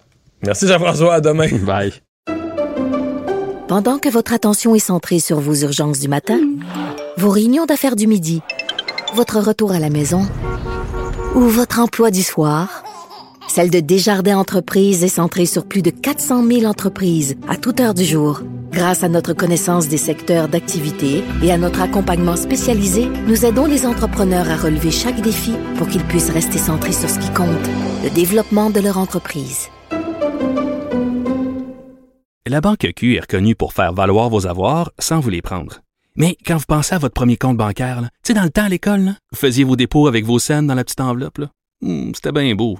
Merci 0.46 0.68
Jean-François, 0.68 1.16
à 1.16 1.22
demain. 1.22 1.48
Bye. 1.62 1.94
Pendant 3.68 3.98
que 3.98 4.10
votre 4.10 4.34
attention 4.34 4.76
est 4.76 4.80
centrée 4.80 5.20
sur 5.20 5.40
vos 5.40 5.56
urgences 5.56 6.00
du 6.00 6.08
matin, 6.08 6.40
vos 7.18 7.30
réunions 7.30 7.66
d'affaires 7.66 7.96
du 7.96 8.08
midi, 8.08 8.42
votre 9.14 9.40
retour 9.40 9.72
à 9.72 9.80
la 9.80 9.90
maison 9.90 10.22
ou 11.36 11.42
votre 11.42 11.80
emploi 11.80 12.12
du 12.12 12.24
soir, 12.24 12.84
celle 13.48 13.70
de 13.70 13.80
Desjardins 13.80 14.38
Entreprises 14.38 15.04
est 15.04 15.08
centrée 15.08 15.46
sur 15.46 15.66
plus 15.66 15.82
de 15.82 15.90
400 15.90 16.46
000 16.46 16.66
entreprises 16.66 17.36
à 17.48 17.56
toute 17.58 17.80
heure 17.80 17.94
du 17.94 18.04
jour. 18.04 18.42
Grâce 18.72 19.04
à 19.04 19.10
notre 19.10 19.34
connaissance 19.34 19.88
des 19.88 19.98
secteurs 19.98 20.50
d'activité 20.50 21.24
et 21.42 21.52
à 21.52 21.58
notre 21.58 21.82
accompagnement 21.82 22.36
spécialisé, 22.36 23.08
nous 23.28 23.46
aidons 23.46 23.66
les 23.66 23.86
entrepreneurs 23.86 24.50
à 24.50 24.58
relever 24.58 24.92
chaque 24.92 25.22
défi 25.22 25.54
pour 25.78 25.88
qu'ils 25.88 26.04
puissent 26.04 26.30
rester 26.30 26.58
centrés 26.58 26.92
sur 26.92 27.10
ce 27.10 27.20
qui 27.20 27.32
compte, 27.34 27.48
le 28.04 28.10
développement 28.10 28.70
de 28.70 28.82
leur 28.82 28.98
entreprise. 28.98 29.70
La 32.46 32.62
Banque 32.62 32.88
Q 32.96 33.16
est 33.16 33.22
reconnue 33.22 33.56
pour 33.56 33.74
faire 33.74 33.94
valoir 33.94 34.30
vos 34.30 34.48
avoirs 34.48 34.92
sans 35.00 35.20
vous 35.20 35.30
les 35.30 35.42
prendre. 35.42 35.82
Mais 36.16 36.38
quand 36.46 36.58
vous 36.58 36.66
pensez 36.68 36.96
à 36.96 36.98
votre 36.98 37.14
premier 37.14 37.38
compte 37.38 37.58
bancaire, 37.58 38.02
tu 38.02 38.10
sais, 38.24 38.34
dans 38.34 38.44
le 38.44 38.50
temps 38.50 38.64
à 38.64 38.70
l'école, 38.70 39.14
vous 39.32 39.38
faisiez 39.38 39.64
vos 39.64 39.76
dépôts 39.76 40.08
avec 40.08 40.26
vos 40.26 40.40
scènes 40.40 40.66
dans 40.66 40.74
la 40.74 40.84
petite 40.84 41.02
enveloppe. 41.02 41.42
Hmm, 41.82 42.12
C'était 42.16 42.32
bien 42.32 42.56
beau. 42.56 42.80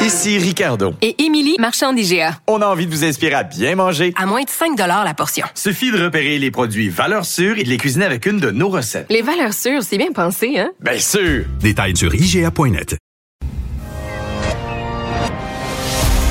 Ici 0.00 0.38
Ricardo. 0.38 0.94
Et 1.02 1.22
Émilie, 1.22 1.56
marchand 1.58 1.92
d'IGA. 1.92 2.40
On 2.46 2.62
a 2.62 2.66
envie 2.66 2.86
de 2.86 2.90
vous 2.90 3.04
inspirer 3.04 3.34
à 3.34 3.42
bien 3.42 3.74
manger. 3.74 4.12
À 4.16 4.26
moins 4.26 4.42
de 4.42 4.50
5 4.50 4.76
la 4.78 5.14
portion. 5.14 5.46
Suffit 5.54 5.90
de 5.92 6.02
repérer 6.02 6.38
les 6.38 6.50
produits 6.50 6.88
valeurs 6.88 7.24
sûres 7.24 7.58
et 7.58 7.64
de 7.64 7.68
les 7.68 7.76
cuisiner 7.76 8.04
avec 8.04 8.26
une 8.26 8.38
de 8.38 8.50
nos 8.50 8.68
recettes. 8.68 9.06
Les 9.10 9.22
valeurs 9.22 9.52
sûres, 9.52 9.82
c'est 9.82 9.98
bien 9.98 10.12
pensé, 10.12 10.58
hein? 10.58 10.70
Bien 10.80 10.98
sûr! 10.98 11.44
Détails 11.60 11.96
sur 11.96 12.14
IGA.net. 12.14 12.96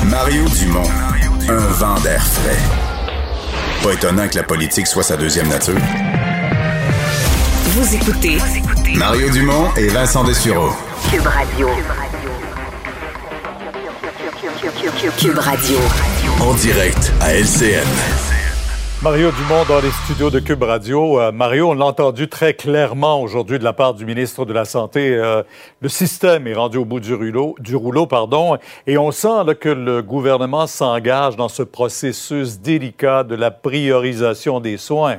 Mario 0.06 0.44
Dumont, 0.50 0.90
un 1.50 1.68
vent 1.74 2.00
d'air 2.00 2.26
frais. 2.26 2.58
Pas 3.84 3.94
étonnant 3.94 4.28
que 4.28 4.36
la 4.36 4.44
politique 4.44 4.88
soit 4.88 5.04
sa 5.04 5.16
deuxième 5.16 5.48
nature. 5.48 5.78
Vous 7.66 7.96
écoutez 7.96 8.38
Mario 8.96 9.30
Dumont 9.30 9.70
et 9.78 9.88
Vincent 9.88 10.24
Dessureau. 10.24 10.72
Cube 11.12 11.26
Radio. 11.26 11.68
Cube 11.68 11.86
Radio. 11.88 12.19
En 16.42 16.54
direct 16.54 17.12
à 17.20 17.34
LCN. 17.34 17.86
Mario 19.02 19.30
Dumont 19.32 19.66
dans 19.68 19.82
les 19.82 19.92
studios 19.92 20.30
de 20.30 20.40
Cube 20.40 20.64
Radio. 20.64 21.20
Euh, 21.20 21.32
Mario, 21.34 21.72
on 21.72 21.74
l'a 21.74 21.86
entendu 21.86 22.30
très 22.30 22.54
clairement 22.54 23.22
aujourd'hui 23.22 23.60
de 23.60 23.66
la 23.66 23.74
part 23.74 23.94
du 23.94 24.06
ministre 24.06 24.46
de 24.46 24.54
la 24.54 24.64
Santé. 24.64 25.16
euh, 25.16 25.44
le 25.82 25.90
système 25.90 26.48
est 26.48 26.54
rendu 26.54 26.78
au 26.78 26.86
bout 26.86 27.02
du 27.02 27.14
rouleau, 27.14 27.56
du 27.60 27.76
rouleau 27.76 28.08
pardon, 28.08 28.58
et 28.88 28.98
on 28.98 29.12
sent 29.12 29.44
là, 29.46 29.54
que 29.54 29.68
le 29.68 30.02
gouvernement 30.02 30.66
s'engage 30.66 31.36
dans 31.36 31.50
ce 31.50 31.64
processus 31.64 32.60
délicat 32.60 33.26
de 33.26 33.36
la 33.36 33.52
priorisation 33.52 34.62
des 34.62 34.78
soins. 34.78 35.16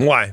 là. 0.00 0.06
Ouais. 0.06 0.32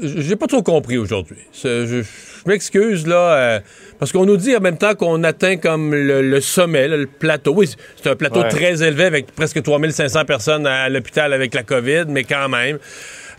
J'ai 0.00 0.36
pas 0.36 0.46
trop 0.46 0.62
compris 0.62 0.96
aujourd'hui. 0.96 1.38
Je, 1.52 1.86
je 1.86 2.02
m'excuse, 2.46 3.06
là, 3.06 3.34
euh, 3.34 3.60
parce 3.98 4.12
qu'on 4.12 4.24
nous 4.24 4.36
dit 4.36 4.54
en 4.54 4.60
même 4.60 4.78
temps 4.78 4.94
qu'on 4.94 5.24
atteint 5.24 5.56
comme 5.56 5.92
le, 5.92 6.22
le 6.22 6.40
sommet, 6.40 6.86
là, 6.86 6.96
le 6.96 7.06
plateau. 7.06 7.54
Oui, 7.54 7.68
c'est 8.00 8.08
un 8.08 8.16
plateau 8.16 8.40
Ouais. 8.42 8.48
très 8.48 8.82
élevé 8.82 9.04
avec 9.04 9.34
presque 9.34 9.60
3500 9.62 10.24
personnes 10.24 10.66
à, 10.66 10.88
l'hôpital 10.88 11.32
avec 11.32 11.52
la 11.54 11.64
COVID, 11.64 12.04
mais 12.08 12.22
quand 12.24 12.48
même. 12.48 12.78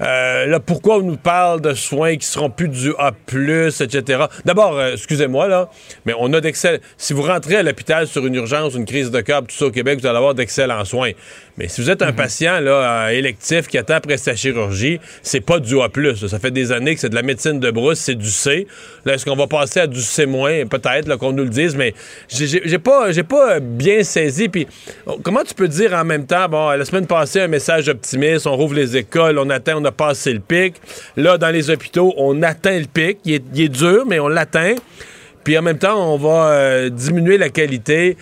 Euh, 0.01 0.47
là, 0.47 0.59
pourquoi 0.59 0.97
on 0.97 1.01
nous 1.01 1.17
parle 1.17 1.61
de 1.61 1.75
soins 1.75 2.17
qui 2.17 2.25
seront 2.25 2.49
plus 2.49 2.69
du 2.69 2.91
A+, 2.97 3.11
etc. 3.31 4.23
D'abord, 4.45 4.75
euh, 4.77 4.93
excusez-moi, 4.93 5.47
là, 5.47 5.69
mais 6.05 6.13
on 6.17 6.33
a 6.33 6.41
d'excellents... 6.41 6.79
Si 6.97 7.13
vous 7.13 7.21
rentrez 7.21 7.57
à 7.57 7.63
l'hôpital 7.63 8.07
sur 8.07 8.25
une 8.25 8.33
urgence, 8.33 8.73
une 8.73 8.85
crise 8.85 9.11
de 9.11 9.21
cœur, 9.21 9.41
tout 9.43 9.55
ça 9.55 9.65
au 9.67 9.71
Québec, 9.71 9.99
vous 10.01 10.07
allez 10.07 10.17
avoir 10.17 10.33
d'excellents 10.33 10.85
soins. 10.85 11.11
Mais 11.57 11.67
si 11.67 11.81
vous 11.81 11.89
êtes 11.89 12.01
un 12.01 12.13
patient 12.13 12.59
là, 12.59 13.05
euh, 13.05 13.09
électif 13.09 13.67
qui 13.67 13.77
attend 13.77 13.95
après 13.95 14.17
sa 14.17 14.35
chirurgie, 14.35 14.99
c'est 15.21 15.41
pas 15.41 15.59
du 15.59 15.79
A+. 15.79 15.89
là. 15.95 16.13
Ça 16.27 16.39
fait 16.39 16.51
des 16.51 16.71
années 16.71 16.95
que 16.95 17.01
c'est 17.01 17.09
de 17.09 17.15
la 17.15 17.21
médecine 17.23 17.59
de 17.59 17.71
brousse, 17.71 17.99
c'est 17.99 18.15
du 18.15 18.29
C. 18.29 18.67
Là, 19.05 19.13
est-ce 19.15 19.25
qu'on 19.25 19.35
va 19.35 19.47
passer 19.47 19.81
à 19.81 19.87
du 19.87 20.01
C-? 20.01 20.25
Peut-être 20.69 21.15
qu'on 21.17 21.31
nous 21.33 21.43
le 21.43 21.49
dise, 21.49 21.75
mais 21.75 21.93
j'ai- 22.29 22.79
pas, 22.79 23.11
j'ai 23.11 23.23
pas 23.23 23.59
bien 23.59 24.03
saisi. 24.03 24.49
Puis 24.49 24.67
oh, 25.05 25.19
comment 25.21 25.43
tu 25.43 25.53
peux 25.53 25.67
dire 25.67 25.93
en 25.93 26.05
même 26.05 26.25
temps, 26.25 26.47
bon, 26.47 26.69
la 26.69 26.85
semaine 26.85 27.05
passée, 27.07 27.41
un 27.41 27.47
message 27.47 27.89
optimiste, 27.89 28.47
on 28.47 28.55
rouvre 28.55 28.75
les 28.75 28.97
écoles, 28.97 29.37
on 29.37 29.49
atteint, 29.49 29.75
on 29.77 29.85
a 29.85 29.91
passé 29.91 30.33
le 30.33 30.39
pic. 30.39 30.75
Là, 31.17 31.37
dans 31.37 31.49
les 31.49 31.69
hôpitaux, 31.69 32.13
on 32.17 32.41
atteint 32.43 32.79
le 32.79 32.85
pic. 32.85 33.19
Il 33.25 33.33
est, 33.33 33.43
il 33.53 33.61
est 33.61 33.69
dur, 33.69 34.05
mais 34.07 34.19
on 34.19 34.27
l'atteint. 34.27 34.75
Puis 35.43 35.57
en 35.57 35.61
même 35.63 35.77
temps, 35.79 36.13
on 36.13 36.17
va 36.17 36.51
euh, 36.51 36.89
diminuer 36.89 37.37
la 37.37 37.49
qualité. 37.49 38.15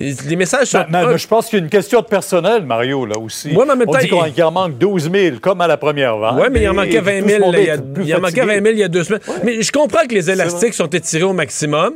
Les 0.00 0.36
messages 0.36 0.68
sont. 0.68 0.84
Mais- 0.90 1.06
mais 1.06 1.18
je 1.18 1.28
pense 1.28 1.46
qu'il 1.48 1.58
y 1.58 1.62
a 1.62 1.64
une 1.64 1.70
question 1.70 2.00
de 2.00 2.06
personnel, 2.06 2.64
Mario, 2.64 3.04
là 3.04 3.18
aussi. 3.18 3.48
Ouais, 3.54 3.64
mais 3.66 3.72
en 3.72 3.76
même 3.76 3.88
on 3.88 3.92
temps, 3.92 3.98
dit 3.98 4.08
qu'on- 4.08 4.24
il- 4.24 4.32
qu'il 4.32 4.42
en 4.44 4.50
manque 4.50 4.78
12 4.78 5.10
000, 5.10 5.36
comme 5.40 5.60
à 5.60 5.66
la 5.66 5.76
première 5.76 6.16
vague. 6.16 6.34
Oui, 6.38 6.46
mais 6.50 6.62
il 6.62 6.68
en 6.68 6.74
manquait 6.74 6.94
Et 6.94 7.00
20 7.00 7.20
tout 7.20 7.28
ce 7.28 7.32
000 7.34 7.44
monde 7.44 7.54
là, 7.54 7.60
il 7.60 7.66
y 7.66 7.70
a, 7.70 7.74
il 7.74 8.14
en 8.14 8.20
manquait 8.20 8.40
fatigué. 8.40 8.46
20 8.60 8.62
000 8.64 8.74
il 8.74 8.78
y 8.78 8.84
a 8.84 8.88
deux 8.88 9.04
semaines. 9.04 9.20
Mais 9.44 9.60
je 9.62 9.70
comprends 9.70 10.06
que 10.08 10.14
les 10.14 10.30
élastiques 10.30 10.74
sont 10.74 10.86
étirés 10.88 11.24
au 11.24 11.32
maximum. 11.34 11.92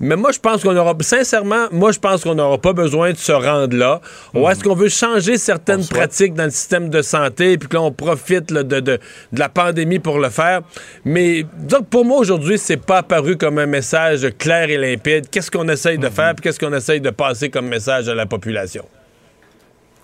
Mais 0.00 0.14
moi, 0.14 0.30
je 0.30 0.38
pense 0.38 0.62
qu'on 0.62 0.76
aura, 0.76 0.94
sincèrement, 1.00 1.66
moi, 1.72 1.90
je 1.90 1.98
pense 1.98 2.22
qu'on 2.22 2.34
n'aura 2.36 2.56
pas 2.58 2.72
besoin 2.72 3.10
de 3.10 3.16
se 3.16 3.32
rendre 3.32 3.76
là. 3.76 4.00
Ou 4.32 4.40
Mhm. 4.46 4.50
est-ce 4.52 4.62
qu'on 4.62 4.74
veut 4.76 4.88
changer 4.88 5.36
certaines 5.38 5.84
pratiques 5.84 6.34
dans 6.34 6.44
le 6.44 6.50
système 6.50 6.88
de 6.88 7.02
santé, 7.02 7.58
puis 7.58 7.68
que 7.68 7.74
là, 7.76 7.82
on 7.82 7.90
profite 7.90 8.50
là, 8.52 8.62
de, 8.62 8.78
de- 8.78 9.00
de 9.32 9.38
la 9.40 9.48
pandémie 9.48 9.98
pour 9.98 10.18
le 10.20 10.28
faire? 10.30 10.60
Mais 11.04 11.44
que 11.68 11.82
pour 11.82 12.04
moi, 12.04 12.18
aujourd'hui, 12.18 12.58
c'est 12.58 12.76
pas 12.76 12.98
apparu 12.98 13.36
comme 13.36 13.58
un 13.58 13.66
message 13.66 14.26
clair 14.38 14.70
et 14.70 14.76
limpide. 14.78 15.28
Qu'est-ce 15.30 15.50
qu'on 15.50 15.68
essaye 15.68 15.96
Mhm. 15.98 16.04
de 16.04 16.08
faire, 16.10 16.34
puis 16.36 16.42
qu'est-ce 16.44 16.60
qu'on 16.60 16.72
essaye 16.74 17.00
de 17.00 17.10
passer 17.10 17.50
comme 17.50 17.66
message 17.66 18.08
à 18.08 18.14
la 18.14 18.26
population? 18.26 18.84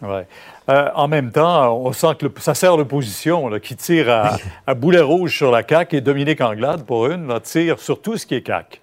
Ouais. 0.03 0.27
Euh, 0.71 0.89
en 0.95 1.09
même 1.09 1.31
temps, 1.31 1.77
on 1.79 1.93
sent 1.93 2.09
que 2.19 2.27
le- 2.27 2.33
ça 2.41 2.55
sert 2.55 2.77
l'opposition 2.77 3.51
qui 3.61 3.77
tire 3.77 4.11
à, 4.11 4.37
à 4.67 4.75
boulet 4.75 5.01
rouge 5.01 5.37
sur 5.37 5.51
la 5.51 5.63
CAQ 5.67 5.97
et 5.97 6.01
Dominique 6.01 6.41
Anglade, 6.41 6.85
pour 6.85 7.07
une, 7.07 7.29
là, 7.29 7.39
tire 7.41 7.79
sur 7.79 8.01
tout 8.03 8.17
ce 8.17 8.27
qui 8.27 8.35
est 8.35 8.47
CAQ. 8.47 8.81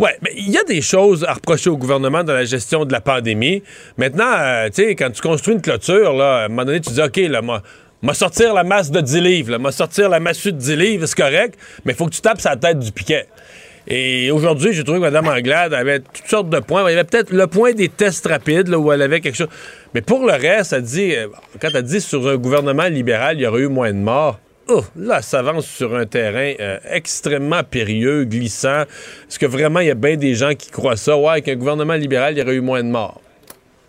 Ouais, 0.00 0.16
mais 0.22 0.32
il 0.34 0.48
y 0.48 0.56
a 0.56 0.64
des 0.64 0.80
choses 0.80 1.24
à 1.24 1.34
reprocher 1.34 1.68
au 1.68 1.76
gouvernement 1.76 2.24
dans 2.24 2.32
la 2.32 2.46
gestion 2.46 2.86
de 2.86 2.92
la 2.92 3.02
pandémie. 3.02 3.62
Maintenant, 3.98 4.32
euh, 4.38 4.68
tu 4.68 4.82
sais, 4.82 4.94
quand 4.94 5.10
tu 5.10 5.20
construis 5.20 5.52
une 5.52 5.60
clôture, 5.60 6.14
là, 6.14 6.36
à 6.36 6.44
un 6.46 6.48
moment 6.48 6.64
donné, 6.64 6.80
tu 6.80 6.90
dis, 6.90 7.02
OK, 7.02 7.18
là, 7.18 7.42
moi, 7.42 7.62
m'a 8.00 8.14
sortir 8.14 8.54
la 8.54 8.64
masse 8.64 8.90
de 8.90 9.02
10 9.02 9.20
livres, 9.20 9.58
m'a 9.58 9.72
sortir 9.72 10.08
la 10.08 10.18
massue 10.18 10.52
de 10.52 10.56
10 10.56 10.76
livres, 10.76 11.04
c'est 11.04 11.18
correct, 11.18 11.58
mais 11.84 11.92
il 11.92 11.96
faut 11.96 12.06
que 12.06 12.14
tu 12.14 12.22
tapes 12.22 12.40
sa 12.40 12.56
tête 12.56 12.78
du 12.78 12.92
piquet. 12.92 13.26
Et 13.88 14.30
aujourd'hui, 14.30 14.72
j'ai 14.72 14.84
trouvé 14.84 15.00
que 15.00 15.04
Mme 15.04 15.28
Anglade 15.28 15.74
avait 15.74 16.00
toutes 16.00 16.28
sortes 16.28 16.48
de 16.48 16.60
points. 16.60 16.82
Il 16.88 16.92
y 16.92 16.94
avait 16.94 17.04
peut-être 17.04 17.30
le 17.30 17.46
point 17.46 17.72
des 17.72 17.90
tests 17.90 18.26
rapides, 18.26 18.68
là, 18.68 18.78
où 18.78 18.90
elle 18.92 19.02
avait 19.02 19.20
quelque 19.20 19.36
chose. 19.36 19.48
Mais 19.92 20.00
pour 20.00 20.24
le 20.24 20.32
reste, 20.32 20.72
elle 20.72 20.80
dit, 20.80 21.14
euh, 21.14 21.26
quand 21.60 21.68
elle 21.74 21.82
dit 21.82 22.00
sur 22.00 22.26
un 22.26 22.36
gouvernement 22.36 22.84
libéral, 22.84 23.36
il 23.36 23.42
y 23.42 23.46
aurait 23.46 23.60
eu 23.60 23.68
moins 23.68 23.92
de 23.92 23.98
morts. 23.98 24.40
Oh, 24.72 24.84
là, 24.94 25.20
ça 25.20 25.40
avance 25.40 25.66
sur 25.66 25.96
un 25.96 26.06
terrain 26.06 26.52
euh, 26.60 26.78
extrêmement 26.88 27.64
périlleux, 27.64 28.24
glissant. 28.24 28.82
Est-ce 28.82 29.36
que 29.38 29.46
vraiment 29.46 29.80
il 29.80 29.88
y 29.88 29.90
a 29.90 29.94
bien 29.96 30.16
des 30.16 30.34
gens 30.36 30.54
qui 30.54 30.70
croient 30.70 30.96
ça? 30.96 31.16
Ouais, 31.16 31.42
qu'un 31.42 31.56
gouvernement 31.56 31.94
libéral, 31.94 32.34
il 32.34 32.38
y 32.38 32.42
aurait 32.42 32.54
eu 32.54 32.60
moins 32.60 32.82
de 32.84 32.88
morts. 32.88 33.20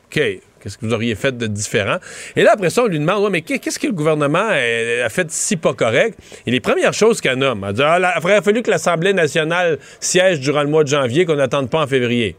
OK. 0.07 0.19
Qu'est-ce 0.59 0.77
que 0.77 0.85
vous 0.85 0.93
auriez 0.93 1.13
fait 1.15 1.37
de 1.37 1.45
différent? 1.45 1.97
Et 2.35 2.41
là, 2.43 2.51
après 2.53 2.71
ça, 2.71 2.83
on 2.83 2.87
lui 2.87 2.97
demande, 2.99 3.23
ouais, 3.23 3.29
mais 3.29 3.41
qu'est- 3.41 3.59
qu'est-ce 3.59 3.77
que 3.79 3.87
le 3.87 3.93
gouvernement 3.93 4.47
a, 4.49 5.05
a 5.05 5.09
fait 5.09 5.29
si 5.29 5.55
pas 5.55 5.73
correct? 5.73 6.17
Et 6.47 6.51
les 6.51 6.59
premières 6.59 6.93
choses 6.93 7.19
qu'elle 7.21 7.37
nomme, 7.37 7.63
elle 7.67 7.73
dit, 7.73 7.81
ah, 7.83 7.97
il 7.99 8.23
aurait 8.23 8.41
fallu 8.41 8.61
que 8.63 8.71
l'Assemblée 8.71 9.13
nationale 9.13 9.77
siège 9.99 10.39
durant 10.39 10.61
le 10.63 10.69
mois 10.69 10.83
de 10.83 10.89
janvier, 10.89 11.25
qu'on 11.25 11.35
n'attende 11.35 11.69
pas 11.69 11.81
en 11.81 11.87
février. 11.87 12.35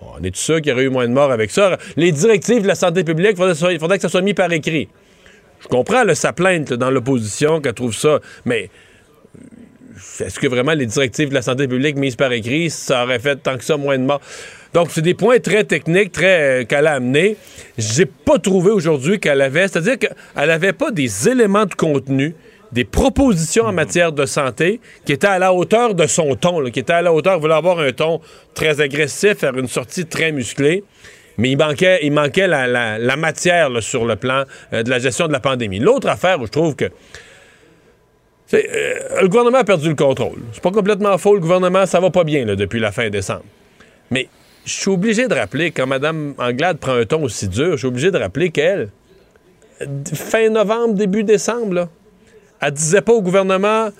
On 0.00 0.22
est 0.22 0.34
sûr 0.34 0.56
qu'il 0.56 0.70
y 0.70 0.72
aurait 0.72 0.84
eu 0.84 0.88
moins 0.88 1.06
de 1.06 1.12
morts 1.12 1.30
avec 1.30 1.50
ça? 1.52 1.78
Les 1.96 2.10
directives 2.12 2.62
de 2.62 2.68
la 2.68 2.74
santé 2.74 3.04
publique, 3.04 3.36
il 3.38 3.78
faudrait 3.78 3.98
que 3.98 4.02
ça 4.02 4.08
soit 4.08 4.20
mis 4.22 4.34
par 4.34 4.52
écrit. 4.52 4.88
Je 5.62 5.68
comprends 5.68 6.02
sa 6.14 6.32
plainte 6.32 6.72
dans 6.72 6.90
l'opposition 6.90 7.60
qu'elle 7.60 7.74
trouve 7.74 7.94
ça, 7.94 8.20
mais 8.44 8.68
euh, 9.36 10.24
est-ce 10.24 10.38
que 10.38 10.48
vraiment 10.48 10.72
les 10.72 10.86
directives 10.86 11.28
de 11.28 11.34
la 11.34 11.42
santé 11.42 11.68
publique 11.68 11.96
mises 11.96 12.16
par 12.16 12.32
écrit, 12.32 12.68
ça 12.68 13.04
aurait 13.04 13.20
fait 13.20 13.36
tant 13.36 13.56
que 13.56 13.64
ça 13.64 13.76
moins 13.76 13.98
de 13.98 14.04
morts? 14.04 14.20
Donc, 14.74 14.88
c'est 14.90 15.02
des 15.02 15.14
points 15.14 15.38
très 15.38 15.64
techniques, 15.64 16.12
très 16.12 16.62
euh, 16.62 16.64
qu'elle 16.64 16.86
a 16.86 16.94
amenés. 16.94 17.36
J'ai 17.78 18.06
pas 18.06 18.38
trouvé 18.38 18.70
aujourd'hui 18.70 19.20
qu'elle 19.20 19.40
avait, 19.40 19.68
c'est-à-dire 19.68 19.98
qu'elle 19.98 20.50
avait 20.50 20.72
pas 20.72 20.90
des 20.90 21.28
éléments 21.28 21.66
de 21.66 21.74
contenu, 21.74 22.34
des 22.72 22.84
propositions 22.84 23.66
en 23.66 23.72
matière 23.72 24.12
de 24.12 24.24
santé 24.24 24.80
qui 25.04 25.12
étaient 25.12 25.26
à 25.26 25.38
la 25.38 25.52
hauteur 25.52 25.94
de 25.94 26.06
son 26.06 26.34
ton, 26.36 26.64
qui 26.70 26.80
étaient 26.80 26.92
à 26.92 27.02
la 27.02 27.12
hauteur, 27.12 27.38
voulait 27.38 27.54
avoir 27.54 27.78
un 27.80 27.92
ton 27.92 28.20
très 28.54 28.80
agressif, 28.80 29.38
faire 29.38 29.56
une 29.58 29.68
sortie 29.68 30.06
très 30.06 30.32
musclée. 30.32 30.82
Mais 31.38 31.50
il 31.50 31.56
manquait, 31.56 32.00
il 32.02 32.12
manquait 32.12 32.46
la, 32.46 33.16
matière 33.16 33.70
sur 33.82 34.04
le 34.04 34.16
plan 34.16 34.44
euh, 34.72 34.82
de 34.82 34.90
la 34.90 34.98
gestion 34.98 35.26
de 35.26 35.32
la 35.32 35.40
pandémie. 35.40 35.78
L'autre 35.78 36.08
affaire 36.08 36.40
où 36.40 36.46
je 36.46 36.50
trouve 36.50 36.76
que 36.76 36.86
euh, 38.54 39.20
le 39.22 39.28
gouvernement 39.28 39.58
a 39.58 39.64
perdu 39.64 39.88
le 39.88 39.94
contrôle. 39.94 40.40
C'est 40.52 40.62
pas 40.62 40.70
complètement 40.70 41.16
faux. 41.18 41.34
Le 41.34 41.40
gouvernement, 41.40 41.86
ça 41.86 42.00
va 42.00 42.10
pas 42.10 42.24
bien 42.24 42.44
depuis 42.44 42.80
la 42.80 42.92
fin 42.92 43.08
décembre. 43.08 43.44
Mais 44.10 44.28
je 44.66 44.72
suis 44.72 44.90
obligé 44.90 45.26
de 45.26 45.34
rappeler, 45.34 45.70
quand 45.70 45.86
Mme 45.86 46.34
Anglade 46.38 46.78
prend 46.78 46.94
un 46.94 47.04
ton 47.04 47.22
aussi 47.22 47.48
dur, 47.48 47.72
je 47.72 47.76
suis 47.78 47.86
obligé 47.86 48.10
de 48.10 48.18
rappeler 48.18 48.50
qu'elle, 48.50 48.90
fin 50.12 50.50
novembre, 50.50 50.94
début 50.94 51.24
décembre, 51.24 51.74
là, 51.74 51.88
elle 52.60 52.72
disait 52.72 53.00
pas 53.00 53.12
au 53.12 53.22
gouvernement 53.22 53.90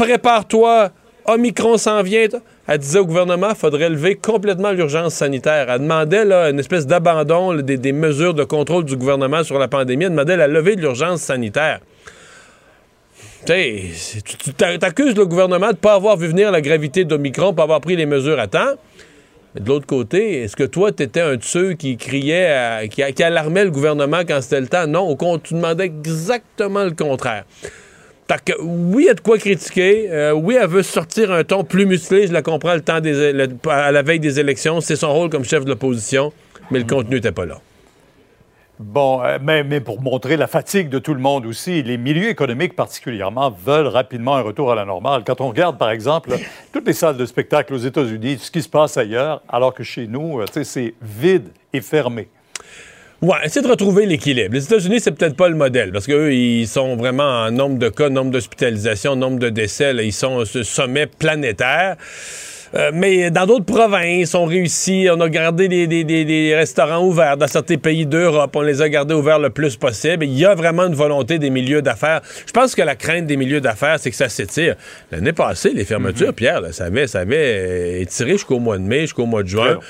prépare-toi, 0.00 0.90
Omicron 1.26 1.76
s'en 1.78 2.02
vient. 2.02 2.26
Elle 2.66 2.78
disait 2.78 2.98
au 2.98 3.06
gouvernement 3.06 3.50
il 3.50 3.56
faudrait 3.56 3.88
lever 3.90 4.14
complètement 4.14 4.70
l'urgence 4.70 5.14
sanitaire. 5.14 5.66
Elle 5.70 5.80
demandait 5.80 6.22
une 6.50 6.58
espèce 6.58 6.86
d'abandon 6.86 7.54
des, 7.54 7.92
mesures 7.92 8.34
de 8.34 8.44
contrôle 8.44 8.84
du 8.84 8.96
gouvernement 8.96 9.42
sur 9.42 9.58
la 9.58 9.68
pandémie. 9.68 10.04
Elle 10.04 10.10
demandait 10.10 10.36
la 10.36 10.46
levée 10.48 10.76
de 10.76 10.80
l'urgence 10.80 11.20
sanitaire. 11.20 11.80
Tu 13.46 13.52
sais, 13.52 13.82
c'est- 13.94 14.22
tu 14.22 14.36
tu 14.36 14.52
t'a- 14.52 14.76
t'accuses 14.78 15.16
le 15.16 15.26
gouvernement 15.26 15.68
de 15.68 15.72
ne 15.72 15.76
pas 15.76 15.94
avoir 15.94 16.16
vu 16.16 16.28
venir 16.28 16.50
la 16.50 16.60
gravité 16.60 17.04
d'Omicron, 17.04 17.50
de 17.50 17.56
pas 17.56 17.62
avoir 17.62 17.80
pris 17.80 17.96
les 17.96 18.06
mesures 18.06 18.38
à 18.38 18.46
temps. 18.46 18.74
Mais 19.54 19.62
de 19.62 19.68
l'autre 19.68 19.86
côté, 19.86 20.42
est-ce 20.42 20.54
que 20.54 20.62
toi, 20.64 20.92
tu 20.92 21.02
étais 21.02 21.20
un 21.20 21.36
de 21.36 21.42
ceux 21.42 21.72
qui 21.72 21.96
criait, 21.96 22.88
qui, 22.88 23.22
alarmait 23.22 23.64
le 23.64 23.70
gouvernement 23.70 24.20
quand 24.28 24.40
c'était 24.42 24.60
le 24.60 24.68
temps? 24.68 24.86
Non, 24.86 25.08
au 25.08 25.16
compte, 25.16 25.42
tu 25.42 25.54
demandais 25.54 25.86
exactement 25.86 26.84
le 26.84 26.92
contraire. 26.92 27.44
Que, 28.38 28.52
oui, 28.60 29.04
il 29.04 29.06
y 29.06 29.10
a 29.10 29.14
de 29.14 29.20
quoi 29.20 29.38
critiquer. 29.38 30.08
Euh, 30.10 30.32
oui, 30.32 30.56
elle 30.60 30.68
veut 30.68 30.82
sortir 30.82 31.32
un 31.32 31.42
ton 31.44 31.64
plus 31.64 31.86
musclé. 31.86 32.26
Je 32.26 32.32
la 32.32 32.42
comprends 32.42 32.74
le 32.74 32.80
temps 32.80 33.00
des, 33.00 33.32
le- 33.32 33.48
à 33.68 33.90
la 33.90 34.02
veille 34.02 34.20
des 34.20 34.38
élections. 34.38 34.80
C'est 34.80 34.96
son 34.96 35.12
rôle 35.12 35.30
comme 35.30 35.44
chef 35.44 35.64
de 35.64 35.70
l'opposition. 35.70 36.32
Mais 36.70 36.78
le 36.78 36.84
contenu 36.84 37.16
n'était 37.16 37.32
pas 37.32 37.46
là. 37.46 37.58
Bon, 38.78 39.22
euh, 39.22 39.38
mais, 39.42 39.62
mais 39.62 39.80
pour 39.80 40.00
montrer 40.00 40.38
la 40.38 40.46
fatigue 40.46 40.88
de 40.88 40.98
tout 40.98 41.12
le 41.12 41.20
monde 41.20 41.44
aussi, 41.44 41.82
les 41.82 41.98
milieux 41.98 42.30
économiques 42.30 42.74
particulièrement 42.74 43.50
veulent 43.50 43.88
rapidement 43.88 44.36
un 44.36 44.40
retour 44.40 44.72
à 44.72 44.74
la 44.74 44.86
normale. 44.86 45.22
Quand 45.26 45.40
on 45.42 45.48
regarde, 45.48 45.76
par 45.76 45.90
exemple, 45.90 46.30
toutes 46.72 46.86
les 46.86 46.94
salles 46.94 47.18
de 47.18 47.26
spectacle 47.26 47.74
aux 47.74 47.78
États-Unis, 47.78 48.38
ce 48.40 48.50
qui 48.50 48.62
se 48.62 48.68
passe 48.70 48.96
ailleurs, 48.96 49.42
alors 49.50 49.74
que 49.74 49.82
chez 49.82 50.06
nous, 50.06 50.40
euh, 50.40 50.46
c'est 50.62 50.94
vide 51.02 51.48
et 51.74 51.82
fermé. 51.82 52.28
Ouais, 53.22 53.36
essayer 53.44 53.60
de 53.60 53.70
retrouver 53.70 54.06
l'équilibre. 54.06 54.54
Les 54.54 54.64
États-Unis, 54.64 54.98
c'est 55.00 55.10
peut-être 55.12 55.36
pas 55.36 55.48
le 55.48 55.54
modèle 55.54 55.92
parce 55.92 56.06
qu'eux, 56.06 56.32
ils 56.32 56.66
sont 56.66 56.96
vraiment 56.96 57.44
en 57.44 57.50
nombre 57.50 57.78
de 57.78 57.90
cas, 57.90 58.08
nombre 58.08 58.30
d'hospitalisations, 58.30 59.14
nombre 59.14 59.38
de 59.38 59.50
décès. 59.50 59.92
là, 59.92 60.02
ils 60.02 60.12
sont 60.12 60.36
au 60.36 60.44
sommet 60.46 61.06
planétaire. 61.06 61.96
Euh, 62.72 62.92
mais 62.94 63.32
dans 63.32 63.46
d'autres 63.46 63.64
provinces, 63.66 64.32
on 64.36 64.44
réussit, 64.44 65.10
on 65.10 65.20
a 65.20 65.28
gardé 65.28 65.66
des, 65.66 65.88
des- 65.88 66.04
des- 66.04 66.24
des 66.24 66.54
restaurants 66.54 67.04
ouverts. 67.04 67.36
Dans 67.36 67.48
certains 67.48 67.76
pays 67.76 68.06
d'Europe, 68.06 68.54
on 68.54 68.62
les 68.62 68.80
a 68.80 68.88
gardés 68.88 69.12
ouverts 69.12 69.40
le 69.40 69.50
plus 69.50 69.76
possible. 69.76 70.24
Il 70.24 70.38
y 70.38 70.46
a 70.46 70.54
vraiment 70.54 70.86
une 70.86 70.94
volonté 70.94 71.38
des 71.40 71.50
milieux 71.50 71.82
d'affaires. 71.82 72.20
Je 72.46 72.52
pense 72.52 72.76
que 72.76 72.82
la 72.82 72.94
crainte 72.94 73.26
des 73.26 73.36
milieux 73.36 73.60
d'affaires, 73.60 73.96
c'est 73.98 74.10
que 74.10 74.16
ça 74.16 74.28
s'étire. 74.28 74.76
L'année 75.10 75.32
passée, 75.32 75.72
les 75.74 75.84
fermetures, 75.84 76.32
Pierre, 76.32 76.60
là, 76.60 76.72
ça 76.72 76.84
avait, 76.84 77.08
ça 77.08 77.18
avait 77.20 77.36
euh, 77.98 78.00
étiré 78.02 78.32
jusqu'au 78.32 78.60
mois 78.60 78.78
de 78.78 78.84
mai, 78.84 79.00
jusqu'au 79.00 79.26
mois 79.26 79.42
de 79.42 79.48
juin. 79.48 79.80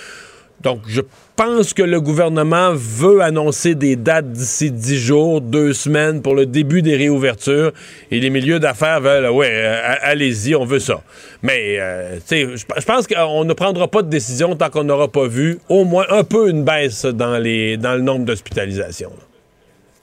Donc, 0.62 0.80
je 0.88 1.02
pense 1.40 1.72
que 1.72 1.82
le 1.82 2.02
gouvernement 2.02 2.72
veut 2.74 3.22
annoncer 3.22 3.74
des 3.74 3.96
dates 3.96 4.30
d'ici 4.30 4.70
10 4.70 4.98
jours, 4.98 5.40
deux 5.40 5.72
semaines 5.72 6.20
pour 6.20 6.34
le 6.34 6.44
début 6.44 6.82
des 6.82 6.96
réouvertures. 6.96 7.72
Et 8.10 8.20
les 8.20 8.28
milieux 8.28 8.60
d'affaires 8.60 9.00
veulent, 9.00 9.30
ouais, 9.30 9.48
euh, 9.50 9.94
allez-y, 10.02 10.54
on 10.54 10.66
veut 10.66 10.80
ça. 10.80 11.00
Mais, 11.40 11.78
euh, 11.78 12.16
tu 12.16 12.22
sais, 12.26 12.46
je 12.56 12.80
je 12.80 12.84
pense 12.84 13.06
qu'on 13.06 13.46
ne 13.46 13.54
prendra 13.54 13.88
pas 13.88 14.02
de 14.02 14.10
décision 14.10 14.54
tant 14.54 14.68
qu'on 14.68 14.84
n'aura 14.84 15.08
pas 15.08 15.28
vu 15.28 15.60
au 15.70 15.84
moins 15.84 16.04
un 16.10 16.24
peu 16.24 16.50
une 16.50 16.62
baisse 16.62 17.06
dans, 17.06 17.38
les, 17.38 17.78
dans 17.78 17.94
le 17.94 18.02
nombre 18.02 18.26
d'hospitalisations. 18.26 19.12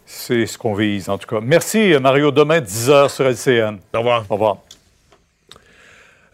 C'est 0.07 0.47
ce 0.47 0.57
qu'on 0.57 0.73
vise, 0.73 1.07
en 1.07 1.19
tout 1.19 1.27
cas. 1.27 1.39
Merci, 1.39 1.93
Mario. 2.01 2.31
Demain, 2.31 2.61
10h 2.61 3.09
sur 3.09 3.25
LCN. 3.25 3.77
Au 3.93 3.99
revoir. 3.99 4.25
Au 4.27 4.33
revoir. 4.33 4.57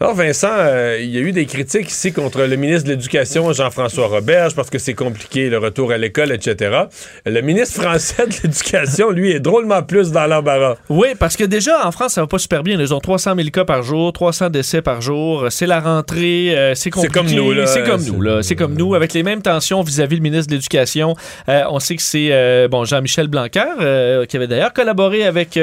Alors, 0.03 0.15
Vincent, 0.17 0.49
euh, 0.51 0.97
il 1.01 1.11
y 1.11 1.17
a 1.17 1.21
eu 1.21 1.31
des 1.31 1.45
critiques 1.45 1.89
ici 1.89 2.11
contre 2.11 2.41
le 2.41 2.57
ministre 2.57 2.83
de 2.89 2.89
l'Éducation, 2.89 3.53
Jean-François 3.53 4.07
Roberge, 4.07 4.53
parce 4.53 4.69
que 4.69 4.77
c'est 4.77 4.95
compliqué, 4.95 5.49
le 5.49 5.59
retour 5.59 5.93
à 5.93 5.97
l'école, 5.97 6.33
etc. 6.33 6.77
Le 7.25 7.39
ministre 7.39 7.81
français 7.81 8.27
de 8.27 8.33
l'Éducation, 8.43 9.11
lui, 9.11 9.31
est 9.31 9.39
drôlement 9.39 9.81
plus 9.81 10.11
dans 10.11 10.27
l'embarras. 10.27 10.75
Oui, 10.89 11.07
parce 11.17 11.37
que 11.37 11.45
déjà, 11.45 11.87
en 11.87 11.93
France, 11.93 12.15
ça 12.15 12.21
va 12.21 12.27
pas 12.27 12.37
super 12.37 12.63
bien. 12.63 12.77
Ils 12.81 12.93
ont 12.93 12.99
300 12.99 13.33
000 13.37 13.47
cas 13.47 13.63
par 13.63 13.81
jour, 13.81 14.11
300 14.11 14.49
décès 14.49 14.81
par 14.81 14.99
jour. 14.99 15.45
C'est 15.49 15.67
la 15.67 15.79
rentrée, 15.79 16.53
euh, 16.53 16.75
c'est 16.75 16.89
compliqué. 16.89 17.13
comme 17.17 17.31
nous, 17.31 17.53
là. 17.53 17.65
C'est 17.65 17.83
comme 17.85 18.01
C'est- 18.01 18.11
nous, 18.11 18.21
là. 18.21 18.43
C'est 18.43 18.55
comme 18.57 18.73
nous, 18.73 18.95
avec 18.95 19.13
les 19.13 19.23
mêmes 19.23 19.41
tensions 19.41 19.83
vis-à-vis 19.83 20.17
le 20.17 20.21
ministre 20.21 20.47
de 20.49 20.55
l'Éducation. 20.55 21.15
Euh, 21.47 21.61
on 21.69 21.79
sait 21.79 21.95
que 21.95 22.01
c'est 22.01 22.67
bon 22.67 22.83
Jean-Michel 22.83 23.29
Blanquer, 23.29 24.25
qui 24.27 24.35
avait 24.35 24.47
d'ailleurs 24.47 24.73
collaboré 24.73 25.23
avec 25.25 25.57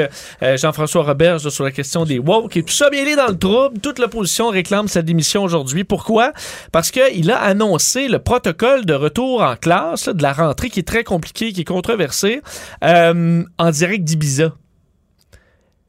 Jean-François 0.55 1.03
Roberge 1.03 1.47
sur 1.49 1.63
la 1.63 1.69
question 1.69 2.05
des 2.05 2.17
woke 2.17 2.57
et 2.57 2.63
tout 2.63 2.73
ça. 2.73 2.89
Bien, 2.89 3.03
il 3.03 3.09
est 3.09 3.15
dans 3.15 3.27
le 3.27 3.37
trouble. 3.37 3.77
Toute 3.79 3.99
l'opposition 3.99 4.30
réclame 4.39 4.87
sa 4.87 5.01
démission 5.01 5.43
aujourd'hui. 5.43 5.83
Pourquoi? 5.83 6.33
Parce 6.71 6.91
qu'il 6.91 7.31
a 7.31 7.37
annoncé 7.41 8.07
le 8.07 8.19
protocole 8.19 8.85
de 8.85 8.93
retour 8.93 9.41
en 9.41 9.55
classe 9.55 10.07
de 10.07 10.21
la 10.21 10.33
rentrée 10.33 10.69
qui 10.69 10.79
est 10.79 10.87
très 10.87 11.03
compliqué, 11.03 11.53
qui 11.53 11.61
est 11.61 11.65
controversé, 11.65 12.41
euh, 12.83 13.43
en 13.57 13.71
direct 13.71 14.03
d'Ibiza. 14.03 14.53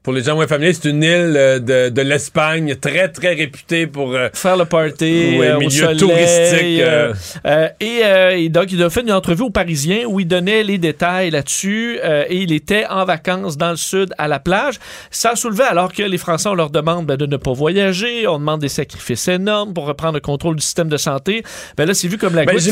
Pour 0.03 0.11
les 0.11 0.21
gens 0.23 0.35
moins 0.35 0.47
familiers, 0.47 0.73
c'est 0.73 0.89
une 0.89 1.01
île 1.01 1.33
euh, 1.37 1.59
de, 1.59 1.87
de 1.89 2.01
l'Espagne 2.01 2.75
très, 2.75 3.07
très 3.07 3.33
réputée 3.35 3.87
pour... 3.87 4.13
euh, 4.13 4.27
faire 4.33 4.57
le 4.57 4.65
party 4.65 5.37
Ouais, 5.39 5.47
euh, 5.47 5.55
au 5.55 5.59
milieu 5.59 5.69
soleil, 5.69 5.97
touristique, 5.97 6.81
euh, 6.81 7.13
euh. 7.45 7.69
et, 7.79 8.01
euh, 8.03 8.37
et 8.37 8.49
donc 8.49 8.71
il 8.73 8.83
a 8.83 8.89
fait 8.89 8.99
une 9.01 9.13
entrevue 9.13 9.43
aux 9.43 9.49
Parisiens 9.49 10.03
où 10.05 10.19
il 10.19 10.27
donnait 10.27 10.63
les 10.63 10.77
détails 10.77 11.29
là-dessus 11.31 11.99
euh, 12.03 12.25
et 12.27 12.37
il 12.39 12.51
était 12.51 12.85
en 12.89 13.05
vacances 13.05 13.57
dans 13.57 13.69
le 13.71 13.77
sud 13.77 14.13
à 14.17 14.27
la 14.27 14.39
plage. 14.39 14.75
Ça 15.09 15.29
a 15.31 15.35
soulevé 15.37 15.63
alors 15.63 15.93
que 15.93 16.03
les 16.03 16.17
Français 16.17 16.49
on 16.49 16.53
leur 16.55 16.69
demande 16.69 17.05
ben, 17.05 17.15
de 17.15 17.25
ne 17.25 17.37
pas 17.37 17.53
voyager, 17.53 18.27
on 18.27 18.39
demande 18.39 18.59
des 18.59 18.67
sacrifices 18.69 19.29
énormes 19.29 19.73
pour 19.73 19.85
reprendre 19.85 20.15
le 20.15 20.19
contrôle 20.19 20.57
du 20.57 20.61
système 20.63 20.89
de 20.89 20.97
santé. 20.97 21.43
Ben 21.77 21.85
là 21.87 21.93
c'est 21.93 22.09
vu 22.09 22.17
comme 22.17 22.35
la 22.35 22.43
Ben, 22.43 22.53
goutte. 22.55 22.63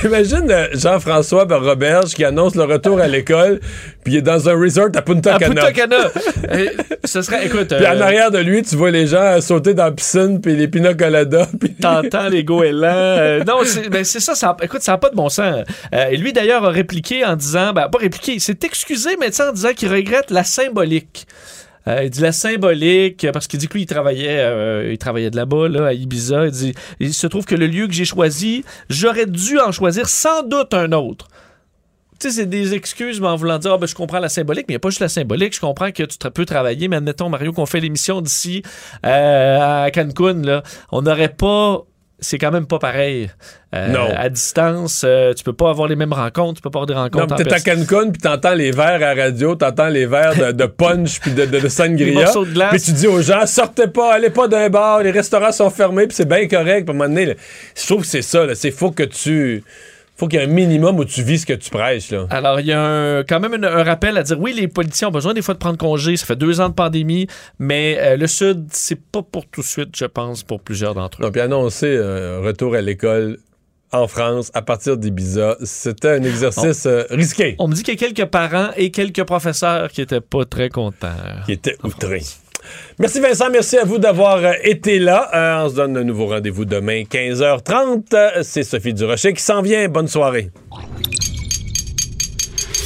J'imagine 0.00 0.68
Jean-François 0.72 1.46
Roberge 1.50 2.14
qui 2.14 2.24
annonce 2.24 2.54
le 2.54 2.62
retour 2.64 3.00
à 3.00 3.08
l'école, 3.08 3.58
puis 4.04 4.14
il 4.14 4.16
est 4.18 4.22
dans 4.22 4.48
un 4.48 4.54
resort 4.54 4.90
à 4.94 5.02
Punta 5.02 5.34
À 5.34 5.38
Cana. 5.40 5.54
Punta 5.62 5.72
Cana. 5.72 5.96
Ce 7.04 7.22
serait, 7.22 7.46
écoute. 7.46 7.68
Puis 7.68 7.86
en 7.86 7.96
euh, 7.96 8.02
arrière 8.02 8.30
de 8.30 8.38
lui, 8.38 8.62
tu 8.62 8.76
vois 8.76 8.90
les 8.90 9.06
gens 9.06 9.40
sauter 9.40 9.74
dans 9.74 9.84
la 9.84 9.92
piscine, 9.92 10.40
puis 10.40 10.56
les 10.56 10.68
pina 10.68 10.94
coladas. 10.94 11.48
puis- 11.60 11.74
T'entends 11.74 12.28
les 12.28 12.44
goélands. 12.44 12.88
Euh, 12.88 13.44
non, 13.44 13.58
c'est 13.64 13.88
ben, 13.88 14.04
c'est 14.04 14.20
ça, 14.20 14.34
ça. 14.34 14.56
Écoute, 14.62 14.82
ça 14.82 14.92
n'a 14.92 14.98
pas 14.98 15.10
de 15.10 15.16
bon 15.16 15.28
sens. 15.28 15.64
Euh, 15.94 16.06
et 16.10 16.16
lui, 16.16 16.32
d'ailleurs, 16.32 16.64
a 16.64 16.70
répliqué 16.70 17.24
en 17.24 17.36
disant, 17.36 17.72
ben, 17.72 17.88
pas 17.88 17.98
répliqué, 17.98 18.32
il 18.34 18.40
s'est 18.40 18.58
excusé, 18.64 19.10
mais 19.20 19.40
en 19.40 19.52
disant 19.52 19.72
qu'il 19.74 19.92
regrette 19.92 20.30
la 20.30 20.44
symbolique. 20.44 21.26
Euh, 21.86 22.04
il 22.04 22.10
dit 22.10 22.20
la 22.22 22.32
symbolique, 22.32 23.26
parce 23.32 23.46
qu'il 23.46 23.58
dit 23.58 23.68
que 23.68 23.74
lui, 23.74 23.82
il 23.82 23.86
travaillait, 23.86 24.38
euh, 24.38 24.90
il 24.90 24.98
travaillait 24.98 25.30
de 25.30 25.36
là-bas, 25.36 25.68
là, 25.68 25.86
à 25.88 25.92
Ibiza. 25.92 26.46
Il 26.46 26.50
dit, 26.50 26.74
il 27.00 27.12
se 27.12 27.26
trouve 27.26 27.44
que 27.44 27.54
le 27.54 27.66
lieu 27.66 27.86
que 27.86 27.92
j'ai 27.92 28.06
choisi, 28.06 28.64
j'aurais 28.88 29.26
dû 29.26 29.58
en 29.58 29.70
choisir 29.70 30.08
sans 30.08 30.42
doute 30.42 30.72
un 30.72 30.92
autre. 30.92 31.28
Tu 32.20 32.30
sais, 32.30 32.36
c'est 32.42 32.46
des 32.46 32.74
excuses, 32.74 33.20
mais 33.20 33.26
en 33.28 33.36
voulant 33.36 33.58
dire, 33.58 33.72
Ah, 33.74 33.78
ben, 33.78 33.86
je 33.86 33.94
comprends 33.94 34.20
la 34.20 34.28
symbolique, 34.28 34.66
mais 34.68 34.72
il 34.72 34.76
n'y 34.76 34.78
a 34.78 34.80
pas 34.80 34.90
juste 34.90 35.00
la 35.00 35.08
symbolique. 35.08 35.54
Je 35.54 35.60
comprends 35.60 35.90
que 35.90 36.04
tu 36.04 36.16
peux 36.32 36.44
travailler, 36.44 36.88
mais 36.88 36.96
admettons, 36.96 37.28
Mario, 37.28 37.52
qu'on 37.52 37.66
fait 37.66 37.80
l'émission 37.80 38.20
d'ici 38.20 38.62
euh, 39.04 39.84
à 39.84 39.90
Cancun, 39.90 40.42
là, 40.42 40.62
on 40.92 41.02
n'aurait 41.02 41.28
pas. 41.28 41.82
C'est 42.20 42.38
quand 42.38 42.52
même 42.52 42.66
pas 42.66 42.78
pareil. 42.78 43.28
Euh, 43.74 43.88
Non. 43.88 44.08
À 44.16 44.28
distance, 44.28 45.02
euh, 45.04 45.34
tu 45.34 45.42
peux 45.42 45.52
pas 45.52 45.68
avoir 45.68 45.88
les 45.88 45.96
mêmes 45.96 46.12
rencontres, 46.12 46.54
tu 46.54 46.62
peux 46.62 46.70
pas 46.70 46.78
avoir 46.78 46.86
des 46.86 46.94
Non, 46.94 47.02
rencontres. 47.02 47.34
en 47.34 47.36
t'es 47.36 47.52
à. 47.52 47.58
Cancun, 47.60 48.10
puis 48.12 48.20
t'entends 48.22 48.54
les 48.54 48.70
verres 48.70 49.02
à 49.02 49.14
radio, 49.14 49.56
t'entends 49.56 49.88
les 49.88 50.06
verres 50.06 50.36
de, 50.36 50.52
de 50.52 50.64
punch, 50.66 51.18
puis 51.20 51.32
de, 51.32 51.44
de, 51.44 51.58
de 51.58 51.68
sangria. 51.68 52.24
Puis 52.70 52.80
tu 52.80 52.92
dis 52.92 53.08
aux 53.08 53.20
gens, 53.20 53.44
sortez 53.46 53.88
pas, 53.88 54.14
allez 54.14 54.30
pas 54.30 54.46
d'un 54.46 54.70
bar, 54.70 55.02
les 55.02 55.10
restaurants 55.10 55.52
sont 55.52 55.68
fermés, 55.70 56.06
puis 56.06 56.16
c'est 56.16 56.28
bien 56.28 56.46
correct. 56.46 56.86
Puis 56.86 56.90
à 56.90 56.94
un 56.94 56.98
moment 56.98 57.08
donné, 57.08 57.26
là, 57.26 57.34
je 57.76 57.84
trouve 57.84 58.02
que 58.02 58.06
c'est 58.06 58.22
ça, 58.22 58.46
c'est 58.54 58.70
faut 58.70 58.92
que 58.92 59.02
tu... 59.02 59.64
Faut 60.16 60.28
qu'il 60.28 60.38
y 60.38 60.42
ait 60.42 60.46
un 60.46 60.48
minimum 60.50 60.98
où 61.00 61.04
tu 61.04 61.22
vis 61.24 61.40
ce 61.40 61.46
que 61.46 61.54
tu 61.54 61.70
prêches, 61.70 62.12
là. 62.12 62.26
Alors, 62.30 62.60
il 62.60 62.66
y 62.66 62.72
a 62.72 62.80
un- 62.80 63.24
quand 63.24 63.40
même 63.40 63.54
une- 63.54 63.64
un 63.64 63.82
rappel 63.82 64.16
à 64.16 64.22
dire 64.22 64.38
oui, 64.40 64.52
les 64.52 64.68
politiciens 64.68 65.08
ont 65.08 65.10
besoin 65.10 65.34
des 65.34 65.42
fois 65.42 65.54
de 65.54 65.58
prendre 65.58 65.76
congé. 65.76 66.16
Ça 66.16 66.24
fait 66.24 66.36
deux 66.36 66.60
ans 66.60 66.68
de 66.68 66.74
pandémie, 66.74 67.26
mais 67.58 67.98
euh, 68.00 68.16
le 68.16 68.26
Sud, 68.28 68.66
c'est 68.70 69.00
pas 69.00 69.22
pour 69.22 69.44
tout 69.46 69.60
de 69.62 69.66
suite, 69.66 69.88
je 69.96 70.04
pense, 70.04 70.44
pour 70.44 70.60
plusieurs 70.60 70.94
d'entre 70.94 71.18
eux. 71.20 71.24
Donc, 71.24 71.32
puis 71.32 71.40
annoncer 71.40 71.86
euh, 71.88 72.40
retour 72.44 72.74
à 72.76 72.80
l'école 72.80 73.38
en 73.92 74.06
France 74.08 74.50
à 74.54 74.62
partir 74.62 74.96
d'Ibiza, 74.96 75.56
c'était 75.64 76.10
un 76.10 76.22
exercice 76.22 76.86
euh, 76.86 77.04
risqué. 77.10 77.56
On 77.58 77.66
me 77.68 77.74
dit 77.74 77.82
qu'il 77.82 77.94
y 77.94 77.96
a 77.96 78.08
quelques 78.08 78.28
parents 78.30 78.70
et 78.76 78.90
quelques 78.92 79.24
professeurs 79.24 79.90
qui 79.90 80.00
étaient 80.00 80.20
pas 80.20 80.44
très 80.44 80.68
contents. 80.68 81.08
Qui 81.46 81.52
étaient 81.52 81.76
outrés. 81.82 82.22
Merci 82.98 83.20
Vincent, 83.20 83.50
merci 83.50 83.76
à 83.76 83.84
vous 83.84 83.98
d'avoir 83.98 84.36
euh, 84.36 84.52
été 84.62 84.98
là. 84.98 85.30
Euh, 85.34 85.64
on 85.64 85.68
se 85.68 85.74
donne 85.74 85.96
un 85.96 86.04
nouveau 86.04 86.26
rendez-vous 86.26 86.64
demain, 86.64 87.02
15h30. 87.02 88.04
Euh, 88.14 88.30
C'est 88.42 88.62
Sophie 88.62 88.94
Durocher 88.94 89.32
qui 89.32 89.42
s'en 89.42 89.62
vient. 89.62 89.88
Bonne 89.88 90.08
soirée. 90.08 90.50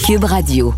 Cube 0.07 0.25
Radio. 0.25 0.73